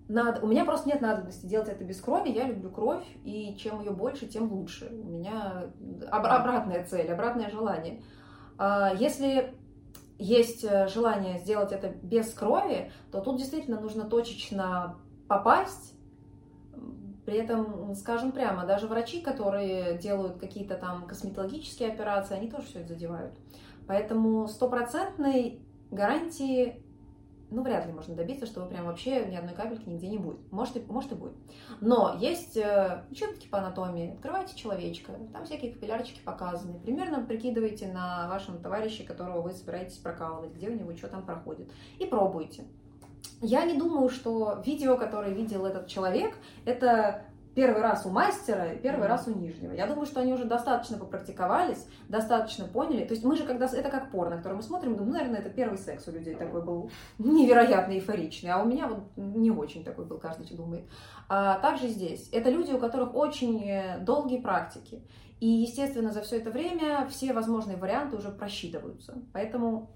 надо, 0.08 0.42
у 0.42 0.48
меня 0.48 0.66
просто 0.66 0.90
нет 0.90 1.02
надобности 1.02 1.46
делать 1.46 1.70
это 1.70 1.84
без 1.84 2.00
крови. 2.00 2.30
Я 2.30 2.48
люблю 2.48 2.70
кровь, 2.70 3.06
и 3.24 3.56
чем 3.58 3.80
ее 3.82 3.92
больше, 3.92 4.28
тем 4.28 4.52
лучше. 4.52 4.92
У 4.92 5.10
меня 5.10 5.72
об, 6.12 6.26
обратная 6.26 6.86
цель, 6.86 7.12
обратное 7.12 7.50
желание. 7.50 8.04
Э, 8.60 8.92
если 8.98 9.56
есть 10.18 10.64
э, 10.64 10.88
желание 10.88 11.40
сделать 11.40 11.72
это 11.72 11.90
без 11.90 12.32
крови, 12.34 12.92
то 13.12 13.20
тут 13.20 13.38
действительно 13.38 13.80
нужно 13.80 14.06
точечно 14.06 14.98
попасть. 15.28 15.94
При 17.26 17.38
этом, 17.38 17.96
скажем 17.96 18.32
прямо, 18.32 18.66
даже 18.66 18.86
врачи, 18.86 19.22
которые 19.22 19.98
делают 19.98 20.38
какие-то 20.38 20.76
там 20.76 21.08
косметологические 21.08 21.92
операции, 21.92 22.36
они 22.36 22.52
тоже 22.52 22.68
все 22.68 22.80
это 22.82 22.90
задевают. 22.90 23.34
Поэтому 23.88 24.48
стопроцентной 24.48 25.60
гарантии 25.90 26.85
ну, 27.56 27.64
вряд 27.64 27.86
ли 27.88 27.94
можно 27.94 28.16
добиться, 28.16 28.46
что 28.46 28.66
прям 28.66 28.86
вообще 28.86 29.26
ни 29.28 29.36
одной 29.36 29.56
капельки 29.56 29.88
нигде 29.88 30.10
не 30.10 30.18
будет. 30.18 30.52
Может, 30.52 30.76
и, 30.76 30.82
может 30.82 31.14
и 31.14 31.16
будет. 31.16 31.34
Но 31.80 32.18
есть 32.20 32.58
э, 32.58 33.04
учебники 33.10 33.48
по 33.48 33.60
анатомии. 33.60 34.14
Открывайте 34.14 34.58
человечка, 34.58 35.14
там 35.32 35.46
всякие 35.46 35.72
капиллярчики 35.72 36.20
показаны. 36.20 36.78
Примерно 36.80 37.26
прикидывайте 37.26 37.88
на 37.88 38.28
вашем 38.28 38.60
товарище, 38.60 39.06
которого 39.06 39.42
вы 39.42 39.52
собираетесь 39.54 39.98
прокалывать, 39.98 40.54
где 40.54 40.68
у 40.68 40.74
него 40.74 40.94
что 40.98 41.08
там 41.08 41.26
проходит. 41.26 41.72
И 41.98 42.06
пробуйте. 42.06 42.66
Я 43.42 43.64
не 43.64 43.78
думаю, 43.78 44.10
что 44.10 44.62
видео, 44.66 44.98
которое 44.98 45.34
видел 45.34 45.66
этот 45.66 45.88
человек, 45.88 46.36
это 46.66 47.26
первый 47.56 47.82
раз 47.82 48.06
у 48.06 48.10
мастера 48.10 48.74
и 48.74 48.78
первый 48.78 49.06
mm-hmm. 49.06 49.08
раз 49.08 49.28
у 49.28 49.32
нижнего. 49.34 49.72
Я 49.72 49.88
думаю, 49.88 50.06
что 50.06 50.20
они 50.20 50.34
уже 50.34 50.44
достаточно 50.44 50.98
попрактиковались, 50.98 51.88
достаточно 52.10 52.66
поняли. 52.66 53.06
То 53.06 53.14
есть 53.14 53.24
мы 53.24 53.36
же 53.36 53.46
когда... 53.46 53.66
Это 53.66 53.90
как 53.90 54.12
порно, 54.12 54.38
которое 54.38 54.56
мы 54.56 54.62
смотрим, 54.62 54.96
думаю, 54.96 55.08
ну, 55.08 55.14
наверное, 55.14 55.40
это 55.40 55.50
первый 55.50 55.78
секс 55.78 56.08
у 56.08 56.12
людей 56.12 56.36
такой 56.36 56.62
был 56.62 56.92
невероятно 57.18 57.94
эйфоричный, 57.94 58.52
а 58.52 58.62
у 58.62 58.66
меня 58.66 58.88
вот 58.88 59.00
не 59.16 59.52
очень 59.52 59.84
такой 59.84 60.06
был, 60.06 60.18
каждый 60.18 60.46
думает. 60.56 60.84
А 61.30 61.58
также 61.60 61.88
здесь. 61.88 62.30
Это 62.32 62.50
люди, 62.50 62.72
у 62.72 62.78
которых 62.78 63.16
очень 63.16 63.64
э, 63.68 64.00
долгие 64.00 64.40
практики. 64.40 65.02
И, 65.40 65.48
естественно, 65.48 66.12
за 66.12 66.22
все 66.22 66.38
это 66.38 66.52
время 66.52 67.08
все 67.10 67.34
возможные 67.34 67.78
варианты 67.78 68.18
уже 68.18 68.30
просчитываются. 68.30 69.16
Поэтому 69.34 69.90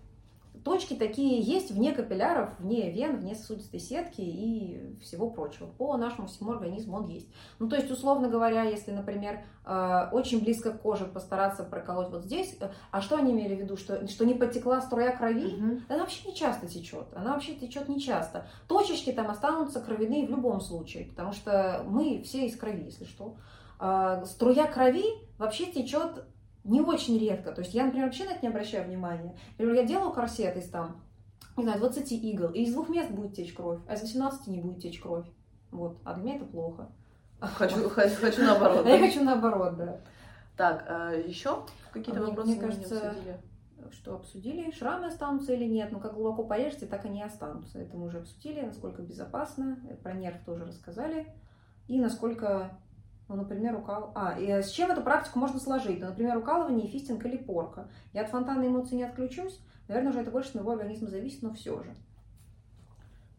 Точки 0.64 0.94
такие 0.94 1.42
есть 1.42 1.72
вне 1.72 1.94
капилляров, 1.94 2.60
вне 2.60 2.92
вен, 2.92 3.18
вне 3.18 3.36
сосудистой 3.36 3.80
сетки 3.80 4.22
и 4.22 4.98
всего 5.02 5.30
прочего. 5.30 5.68
По 5.68 5.98
нашему 5.98 6.28
всему 6.28 6.52
организму 6.52 6.98
он 6.98 7.08
есть. 7.08 7.28
Ну, 7.60 7.70
то 7.70 7.76
есть, 7.76 7.90
условно 7.90 8.30
говоря, 8.30 8.64
если, 8.64 8.92
например, 8.92 9.44
э, 9.66 10.10
очень 10.12 10.42
близко 10.42 10.72
к 10.72 10.82
коже 10.82 11.06
постараться 11.06 11.64
проколоть 11.64 12.10
вот 12.10 12.24
здесь, 12.24 12.58
э, 12.60 12.70
а 12.92 13.02
что 13.02 13.18
они 13.18 13.32
имели 13.32 13.56
в 13.56 13.60
виду? 13.60 13.78
Что, 13.78 14.08
что 14.08 14.26
не 14.26 14.34
потекла 14.34 14.82
струя 14.82 15.16
крови? 15.16 15.56
Угу. 15.56 15.82
Она 15.90 16.00
вообще 16.00 16.28
не 16.28 16.36
часто 16.36 16.68
течет. 16.68 17.08
Она 17.16 17.34
вообще 17.34 17.56
течет 17.56 17.88
не 17.88 18.00
часто. 18.00 18.48
Точечки 18.68 19.12
там 19.12 19.30
останутся 19.30 19.80
кровяные 19.82 20.28
в 20.28 20.30
любом 20.30 20.62
случае, 20.62 21.06
потому 21.06 21.34
что 21.34 21.84
мы 21.88 22.22
все 22.24 22.46
из 22.46 22.58
крови, 22.58 22.86
если 22.86 23.06
что. 23.06 23.38
А, 23.80 24.26
струя 24.26 24.68
крови 24.68 25.06
вообще 25.38 25.68
течет 25.68 26.26
не 26.64 26.82
очень 26.82 27.18
редко. 27.18 27.52
То 27.52 27.62
есть 27.62 27.74
я, 27.74 27.86
например, 27.86 28.08
вообще 28.08 28.26
на 28.26 28.32
это 28.32 28.42
не 28.42 28.50
обращаю 28.50 28.88
внимания. 28.88 29.38
Например, 29.52 29.76
я 29.76 29.84
делаю 29.86 30.12
корсет 30.12 30.58
из 30.58 30.70
там, 30.70 31.02
не 31.58 31.64
знаю, 31.64 31.80
20 31.80 32.12
игл, 32.12 32.50
и 32.50 32.64
из 32.64 32.74
двух 32.74 32.90
мест 32.90 33.12
будет 33.12 33.34
течь 33.34 33.54
кровь, 33.54 33.80
а 33.88 33.94
из 33.94 34.02
18 34.02 34.48
не 34.48 34.60
будет 34.60 34.82
течь 34.82 35.00
кровь. 35.00 35.26
Вот. 35.72 35.98
А 36.04 36.14
для 36.14 36.24
меня 36.24 36.36
это 36.38 36.46
плохо. 36.46 36.90
Хочу, 37.40 37.90
хочу, 37.90 38.16
хочу 38.16 38.44
наоборот. 38.44 38.86
Я 38.86 39.00
хочу 39.00 39.24
наоборот, 39.24 39.78
да. 39.78 40.02
Так, 40.58 40.84
а 40.88 41.12
еще 41.14 41.66
какие-то 41.94 42.22
вопросы 42.22 42.52
мне 42.52 42.60
кажется, 42.60 43.10
обсудили? 43.12 43.38
Что 43.92 44.16
обсудили? 44.16 44.72
Шрамы 44.72 45.08
останутся 45.08 45.54
или 45.54 45.66
нет? 45.66 45.92
Ну, 45.92 46.00
как 46.00 46.14
глубоко 46.14 46.44
порежете, 46.44 46.86
так 46.86 47.06
они 47.06 47.24
останутся. 47.24 47.80
Это 47.80 47.96
мы 47.96 48.08
уже 48.08 48.20
обсудили, 48.20 48.62
насколько 48.62 49.02
безопасно. 49.02 49.80
Про 50.04 50.14
нерв 50.14 50.44
тоже 50.46 50.66
рассказали. 50.66 51.28
И 51.88 52.00
насколько 52.00 52.78
ну, 53.30 53.36
например, 53.36 53.76
укал... 53.76 54.12
А, 54.16 54.38
и 54.40 54.50
с 54.50 54.70
чем 54.72 54.90
эту 54.90 55.04
практику 55.04 55.38
можно 55.38 55.60
сложить? 55.60 56.00
Ну, 56.00 56.08
например, 56.08 56.38
укалывание, 56.38 56.88
фистинг 56.88 57.24
или 57.26 57.38
порка. 57.38 57.88
Я 58.12 58.24
от 58.24 58.30
фонтана 58.30 58.66
эмоций 58.66 58.98
не 58.98 59.04
отключусь. 59.04 59.62
Наверное, 59.88 60.10
уже 60.10 60.22
это 60.22 60.32
больше 60.32 60.50
от 60.50 60.56
моего 60.56 60.72
организма 60.72 61.10
зависит, 61.10 61.44
но 61.44 61.54
все 61.54 61.84
же. 61.84 61.96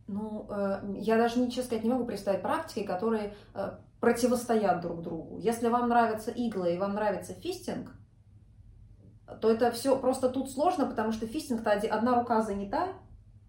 Ну, 0.06 0.46
э, 0.48 0.94
я 0.98 1.16
даже, 1.16 1.44
честно 1.46 1.64
сказать, 1.64 1.84
не 1.84 1.90
могу 1.90 2.04
представить 2.04 2.40
практики, 2.40 2.84
которые 2.84 3.34
э, 3.54 3.72
противостоят 3.98 4.80
друг 4.80 5.02
другу. 5.02 5.38
Если 5.38 5.68
вам 5.68 5.88
нравятся 5.88 6.30
иглы 6.30 6.74
и 6.74 6.78
вам 6.78 6.94
нравится 6.94 7.34
фистинг, 7.34 7.92
то 9.40 9.50
это 9.50 9.72
все 9.72 9.98
просто 9.98 10.28
тут 10.28 10.50
сложно, 10.50 10.86
потому 10.86 11.10
что 11.10 11.26
фистинг-то 11.26 11.72
одна 11.72 12.14
рука 12.14 12.42
занята, 12.42 12.88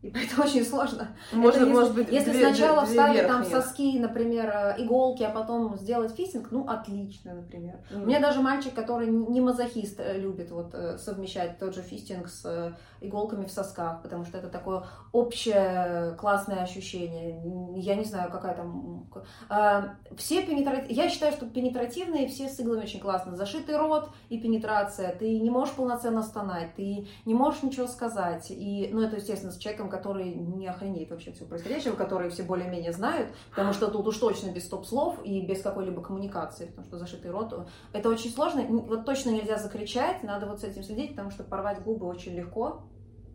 и 0.02 0.10
поэтому 0.10 0.44
очень 0.46 0.66
сложно. 0.66 1.10
Может, 1.32 1.58
это, 1.58 1.66
если, 1.66 1.80
может 1.80 1.96
быть, 1.96 2.12
если 2.12 2.32
две, 2.32 2.48
сначала 2.48 2.86
две 2.86 2.90
вставить 2.90 3.28
там 3.28 3.46
соски, 3.46 4.00
например, 4.00 4.50
э, 4.50 4.76
иголки, 4.80 5.24
а 5.24 5.30
потом 5.30 5.78
сделать 5.78 6.16
фистинг, 6.16 6.48
ну 6.52 6.68
отлично, 6.68 7.36
например. 7.36 7.76
Mm. 7.92 8.04
У 8.04 8.06
меня 8.08 8.20
даже 8.20 8.42
мальчик, 8.42 8.74
который 8.74 9.08
не 9.08 9.42
мазохист, 9.42 10.00
э, 10.00 10.18
любит 10.18 10.50
вот 10.52 10.74
э, 10.74 10.98
совмещать 10.98 11.60
тот 11.60 11.76
же 11.76 11.82
фистинг 11.82 12.30
с 12.30 12.76
иголками 13.02 13.46
в 13.46 13.52
сосках, 13.52 14.02
потому 14.02 14.26
что 14.26 14.38
это 14.38 14.48
такое 14.48 14.84
общее 15.12 16.16
классное 16.18 16.62
ощущение. 16.62 17.42
Я 17.76 17.96
не 17.96 18.06
знаю, 18.06 18.32
какая 18.32 18.56
там... 18.56 19.10
А, 19.50 19.96
все 20.18 20.44
пенетративные... 20.44 20.96
Я 20.96 21.10
считаю, 21.10 21.34
что 21.34 21.48
пенетративные 21.48 22.28
все 22.28 22.48
с 22.48 22.60
иглами 22.60 22.84
очень 22.84 23.00
классно. 23.00 23.36
Зашитый 23.36 23.76
рот 23.78 24.10
и 24.30 24.40
пенетрация. 24.40 25.16
Ты 25.16 25.40
не 25.40 25.50
можешь 25.50 25.74
полноценно 25.74 26.22
стонать, 26.22 26.76
ты 26.76 27.08
не 27.26 27.34
можешь 27.34 27.64
ничего 27.64 27.88
сказать. 27.88 28.52
И, 28.52 28.90
ну, 28.94 29.02
это, 29.02 29.16
естественно, 29.16 29.52
с 29.52 29.58
человеком, 29.58 29.90
который 29.92 30.34
не 30.34 30.68
охренеет 30.68 31.12
вообще 31.12 31.32
все 31.32 31.46
происходящего, 31.46 31.96
который 31.96 32.30
все 32.30 32.44
более-менее 32.44 32.94
знают, 32.94 33.30
потому 33.52 33.74
что 33.74 33.92
тут 33.92 34.08
уж 34.08 34.18
точно 34.18 34.50
без 34.50 34.66
стоп-слов 34.66 35.20
и 35.24 35.46
без 35.46 35.62
какой-либо 35.62 36.02
коммуникации, 36.02 36.66
потому 36.66 36.88
что 36.88 36.98
зашитый 36.98 37.32
рот... 37.32 37.68
Это 37.94 38.10
очень 38.10 38.32
сложно. 38.32 38.64
Вот 38.64 39.06
точно 39.06 39.30
нельзя 39.30 39.58
закричать, 39.58 40.24
надо 40.24 40.48
вот 40.48 40.62
с 40.62 40.64
этим 40.64 40.84
следить, 40.84 41.12
потому 41.12 41.30
что 41.30 41.44
порвать 41.44 41.84
губы 41.84 42.08
очень 42.08 42.34
легко. 42.34 42.84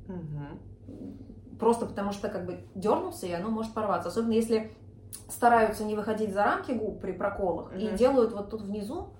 Угу. 0.08 1.58
Просто 1.58 1.86
потому 1.86 2.12
что 2.12 2.28
как 2.28 2.46
бы 2.46 2.64
дернулся, 2.74 3.26
и 3.26 3.32
оно 3.32 3.50
может 3.50 3.72
порваться. 3.72 4.08
Особенно 4.08 4.32
если 4.32 4.76
стараются 5.28 5.84
не 5.84 5.94
выходить 5.94 6.32
за 6.32 6.44
рамки 6.44 6.72
губ 6.72 7.00
при 7.00 7.12
проколах 7.12 7.68
угу. 7.68 7.78
и 7.78 7.90
делают 7.90 8.32
вот 8.32 8.50
тут 8.50 8.62
внизу, 8.62 9.10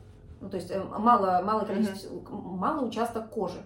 ну, 0.41 0.51
то 0.51 0.57
есть 0.57 0.71
э, 0.71 0.83
мало, 0.83 1.43
мало, 1.45 1.65
количество, 1.65 2.15
угу. 2.15 2.37
мало 2.37 2.85
участок 2.87 3.31
кожи 3.31 3.63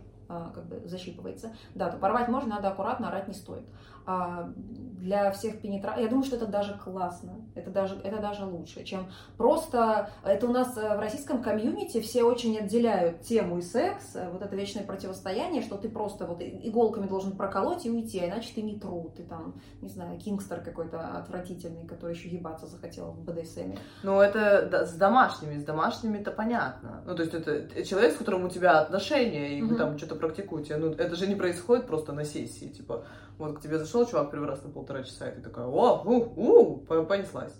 как 0.54 0.66
бы 0.66 0.82
защипывается. 0.86 1.52
Да, 1.74 1.90
то 1.90 1.98
порвать 1.98 2.28
можно, 2.28 2.56
надо 2.56 2.68
аккуратно, 2.68 3.08
орать 3.08 3.28
не 3.28 3.34
стоит. 3.34 3.66
А 4.06 4.50
для 4.56 5.30
всех 5.30 5.60
пенетраций, 5.60 6.02
я 6.02 6.08
думаю, 6.08 6.24
что 6.24 6.36
это 6.36 6.46
даже 6.46 6.74
классно, 6.74 7.32
это 7.54 7.70
даже, 7.70 7.96
это 8.02 8.20
даже 8.20 8.44
лучше, 8.44 8.82
чем 8.82 9.06
просто, 9.36 10.10
это 10.24 10.48
у 10.48 10.52
нас 10.52 10.76
э, 10.76 10.96
в 10.96 11.00
российском 11.00 11.42
комьюнити 11.42 12.00
все 12.00 12.22
очень 12.22 12.58
отделяют 12.58 13.22
тему 13.22 13.58
и 13.58 13.62
секс, 13.62 14.16
э, 14.16 14.28
вот 14.30 14.42
это 14.42 14.56
вечное 14.56 14.84
противостояние, 14.84 15.62
что 15.62 15.76
ты 15.76 15.88
просто 15.88 16.26
вот 16.26 16.40
иголками 16.40 17.06
должен 17.06 17.36
проколоть 17.36 17.86
и 17.86 17.90
уйти, 17.90 18.18
а 18.20 18.28
иначе 18.28 18.52
ты 18.54 18.62
не 18.62 18.78
тру, 18.78 19.12
ты 19.16 19.22
там, 19.22 19.60
не 19.80 19.88
знаю, 19.88 20.18
кингстер 20.18 20.60
какой-то 20.60 21.00
отвратительный, 21.18 21.86
который 21.86 22.14
еще 22.14 22.28
ебаться 22.28 22.66
захотел 22.66 23.12
в 23.12 23.24
БДСМе. 23.24 23.78
Ну, 24.02 24.20
это 24.20 24.68
да, 24.70 24.86
с 24.86 24.94
домашними, 24.94 25.58
с 25.58 25.64
домашними 25.64 26.18
это 26.18 26.30
понятно. 26.30 27.02
Ну, 27.06 27.14
то 27.14 27.22
есть 27.22 27.34
это 27.34 27.84
человек, 27.84 28.14
с 28.14 28.16
которым 28.16 28.44
у 28.44 28.48
тебя 28.48 28.80
отношения, 28.80 29.58
и 29.58 29.62
вы 29.62 29.76
там 29.76 29.96
что-то 29.96 30.16
практикуете, 30.20 30.76
ну, 30.76 30.92
это 30.92 31.16
же 31.16 31.26
не 31.26 31.34
происходит 31.34 31.86
просто 31.86 32.12
на 32.12 32.24
сессии, 32.24 32.66
типа, 32.66 33.04
вот 33.38 33.58
к 33.58 33.60
тебе 33.60 33.78
зашел 33.78 34.06
чувак 34.06 34.30
первый 34.30 34.48
раз 34.48 34.62
на 34.62 34.70
полтора 34.70 35.02
часа, 35.02 35.28
и 35.28 35.34
ты 35.34 35.40
такая, 35.40 35.66
о, 35.66 36.02
у, 36.04 36.16
у, 36.36 36.76
понеслась. 37.04 37.54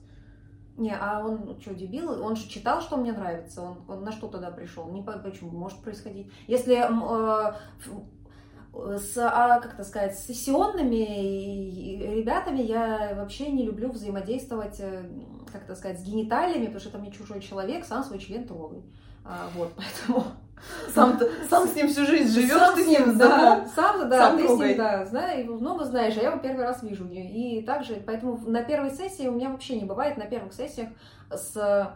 Не, 0.77 0.97
а 0.97 1.23
он 1.23 1.61
что, 1.61 1.75
дебил? 1.75 2.23
Он 2.25 2.37
же 2.37 2.49
читал, 2.49 2.81
что 2.81 2.97
мне 2.97 3.13
нравится. 3.13 3.61
Он, 3.61 3.79
он 3.87 4.03
на 4.03 4.13
что 4.13 4.29
тогда 4.29 4.51
пришел? 4.51 4.89
Не 4.89 5.03
почему 5.03 5.51
может 5.51 5.79
происходить. 5.81 6.33
Если 6.47 6.75
э, 6.75 7.53
с, 8.99 9.19
а, 9.19 9.61
как 9.61 9.75
это 9.75 9.85
сказать, 9.85 10.19
сессионными 10.19 12.15
ребятами 12.17 12.63
я 12.63 13.15
вообще 13.15 13.51
не 13.51 13.65
люблю 13.65 13.91
взаимодействовать, 13.91 14.81
э, 14.81 15.03
как 15.53 15.65
это 15.65 15.75
сказать, 15.75 16.01
с 16.01 16.03
гениталиями, 16.03 16.67
потому 16.67 16.81
что 16.81 16.89
это 16.89 16.99
мне 16.99 17.13
чужой 17.13 17.41
человек, 17.41 17.85
сам 17.85 18.03
свой 18.03 18.19
член 18.19 18.47
трогай. 18.47 18.83
А, 19.25 19.49
вот, 19.55 19.73
поэтому... 19.77 20.27
Сам, 20.95 21.19
сам 21.49 21.67
с 21.67 21.75
ним 21.75 21.89
всю 21.89 22.05
жизнь 22.05 22.35
живешь, 22.35 22.53
сам 22.53 22.75
ты 22.75 22.85
с 22.85 22.87
ним, 22.87 23.17
да, 23.17 23.67
сам, 23.75 24.11
да, 24.11 24.19
сам 24.19 24.37
ты 24.37 24.47
с 24.47 24.59
ним, 24.59 24.77
да, 24.77 25.07
знаю, 25.07 25.57
много 25.57 25.87
знаешь, 25.87 26.19
а 26.19 26.21
я 26.21 26.29
его 26.29 26.39
первый 26.39 26.65
раз 26.65 26.83
вижу. 26.83 27.09
И 27.11 27.63
также, 27.63 27.95
поэтому 27.95 28.37
на 28.47 28.63
первой 28.63 28.91
сессии 28.91 29.27
у 29.27 29.33
меня 29.33 29.49
вообще 29.49 29.81
не 29.81 29.87
бывает, 29.87 30.19
на 30.19 30.27
первых 30.27 30.53
сессиях 30.53 30.91
с 31.31 31.91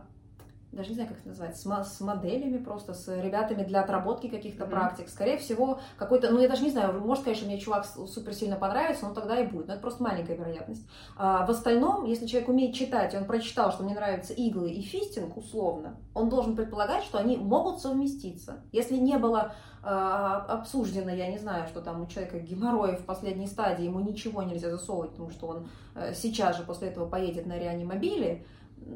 даже 0.75 0.91
не 0.91 0.95
знаю, 0.95 1.09
как 1.09 1.19
это 1.19 1.29
назвать, 1.29 1.57
с, 1.57 1.65
с 1.65 2.01
моделями 2.01 2.59
просто, 2.59 2.95
с 2.95 3.09
ребятами 3.21 3.65
для 3.65 3.81
отработки 3.83 4.29
каких-то 4.29 4.65
Мгм. 4.65 4.71
практик. 4.71 5.09
Скорее 5.09 5.39
всего, 5.39 5.79
какой-то, 5.97 6.31
ну 6.31 6.41
я 6.41 6.49
даже 6.49 6.63
не 6.63 6.71
знаю, 6.71 7.01
может, 7.01 7.25
конечно, 7.25 7.47
мне 7.47 7.59
чувак 7.59 7.87
супер 7.87 8.35
сильно 8.35 8.57
понравится, 8.57 9.07
но 9.07 9.15
тогда 9.15 9.41
и 9.41 9.47
будет. 9.47 9.69
Но 9.69 9.75
это 9.75 9.83
просто 9.83 10.03
маленькая 10.03 10.37
вероятность. 10.37 10.87
А 11.17 11.47
в 11.47 11.51
остальном, 11.51 12.05
если 12.05 12.27
человек 12.27 12.49
умеет 12.49 12.75
читать, 12.75 13.15
и 13.15 13.17
он 13.17 13.25
прочитал, 13.25 13.73
что 13.73 13.83
мне 13.85 13.95
нравятся 13.95 14.33
иглы 14.33 14.71
и 14.71 14.83
фистинг, 14.83 15.37
условно, 15.37 15.97
он 16.15 16.29
должен 16.29 16.57
предполагать, 16.57 17.05
что 17.05 17.19
они 17.19 17.37
могут 17.37 17.81
совместиться. 17.81 18.63
Если 18.73 18.97
не 18.97 19.19
было 19.19 19.53
а, 19.83 20.47
обсуждено, 20.49 21.11
я 21.11 21.29
не 21.31 21.39
знаю, 21.39 21.67
что 21.69 21.81
там 21.83 22.03
у 22.03 22.07
человека 22.07 22.39
геморрой 22.39 22.97
в 22.97 23.05
последней 23.05 23.47
стадии, 23.47 23.85
ему 23.85 24.01
ничего 24.01 24.43
нельзя 24.43 24.71
засовывать, 24.71 25.11
потому 25.11 25.31
что 25.31 25.47
он 25.47 25.69
э, 25.95 26.15
сейчас 26.15 26.57
же 26.57 26.63
после 26.63 26.89
этого 26.89 27.07
поедет 27.07 27.45
на 27.47 27.59
реанимобиле, 27.59 28.47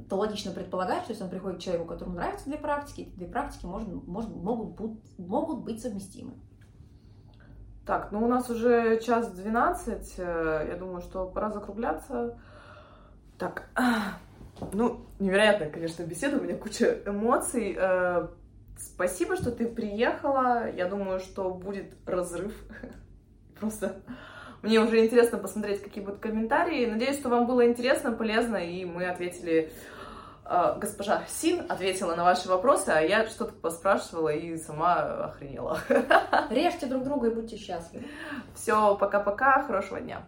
то 0.09 0.17
логично 0.17 0.53
предполагать, 0.53 1.03
что 1.05 1.13
если 1.13 1.25
он 1.25 1.31
приходит 1.31 1.59
к 1.59 1.63
человеку, 1.63 1.87
которому 1.87 2.17
нравятся 2.17 2.47
две 2.47 2.59
практики, 2.59 3.03
эти 3.03 3.11
две 3.11 3.27
практики 3.27 3.67
можно, 3.67 3.95
может, 4.07 4.31
могут, 4.31 4.79
бу- 4.79 5.01
могут 5.19 5.61
быть 5.65 5.81
совместимы. 5.83 6.33
Так, 7.87 8.13
ну 8.13 8.23
у 8.25 8.29
нас 8.29 8.51
уже 8.51 9.01
час 9.01 9.31
двенадцать. 9.33 10.15
э, 10.19 10.67
Я 10.71 10.77
думаю, 10.77 11.01
что 11.01 11.27
пора 11.27 11.51
закругляться. 11.51 12.39
Так, 13.39 13.71
ну, 14.73 15.07
невероятная, 15.19 15.71
конечно, 15.71 16.03
беседа, 16.03 16.39
у 16.39 16.43
меня 16.45 16.57
куча 16.57 17.03
эмоций. 17.07 17.75
Э, 17.79 18.29
Спасибо, 18.77 19.37
что 19.37 19.51
ты 19.51 19.67
приехала. 19.67 20.71
Я 20.71 20.89
думаю, 20.89 21.19
что 21.19 21.51
будет 21.53 21.95
разрыв. 22.07 22.55
Просто 23.59 24.03
мне 24.63 24.81
уже 24.81 25.05
интересно 25.05 25.39
посмотреть, 25.39 25.83
какие 25.83 26.03
будут 26.03 26.21
комментарии. 26.21 26.87
Надеюсь, 26.87 27.19
что 27.19 27.29
вам 27.29 27.47
было 27.47 27.67
интересно, 27.67 28.13
полезно, 28.13 28.57
и 28.57 28.85
мы 28.85 29.07
ответили... 29.07 29.73
э, 30.45 30.75
Госпожа 30.81 31.23
Син 31.29 31.65
ответила 31.69 32.15
на 32.17 32.25
ваши 32.25 32.49
вопросы, 32.49 32.89
а 32.89 33.01
я 33.01 33.27
что-то 33.27 33.53
поспрашивала 33.53 34.31
и 34.31 34.57
сама 34.57 35.27
охренела. 35.27 35.81
Режьте 36.51 36.87
друг 36.87 37.05
друга 37.05 37.29
и 37.29 37.35
будьте 37.35 37.57
счастливы. 37.57 38.05
Все, 38.55 38.97
пока-пока, 38.97 39.63
хорошего 39.63 40.01
дня. 40.01 40.23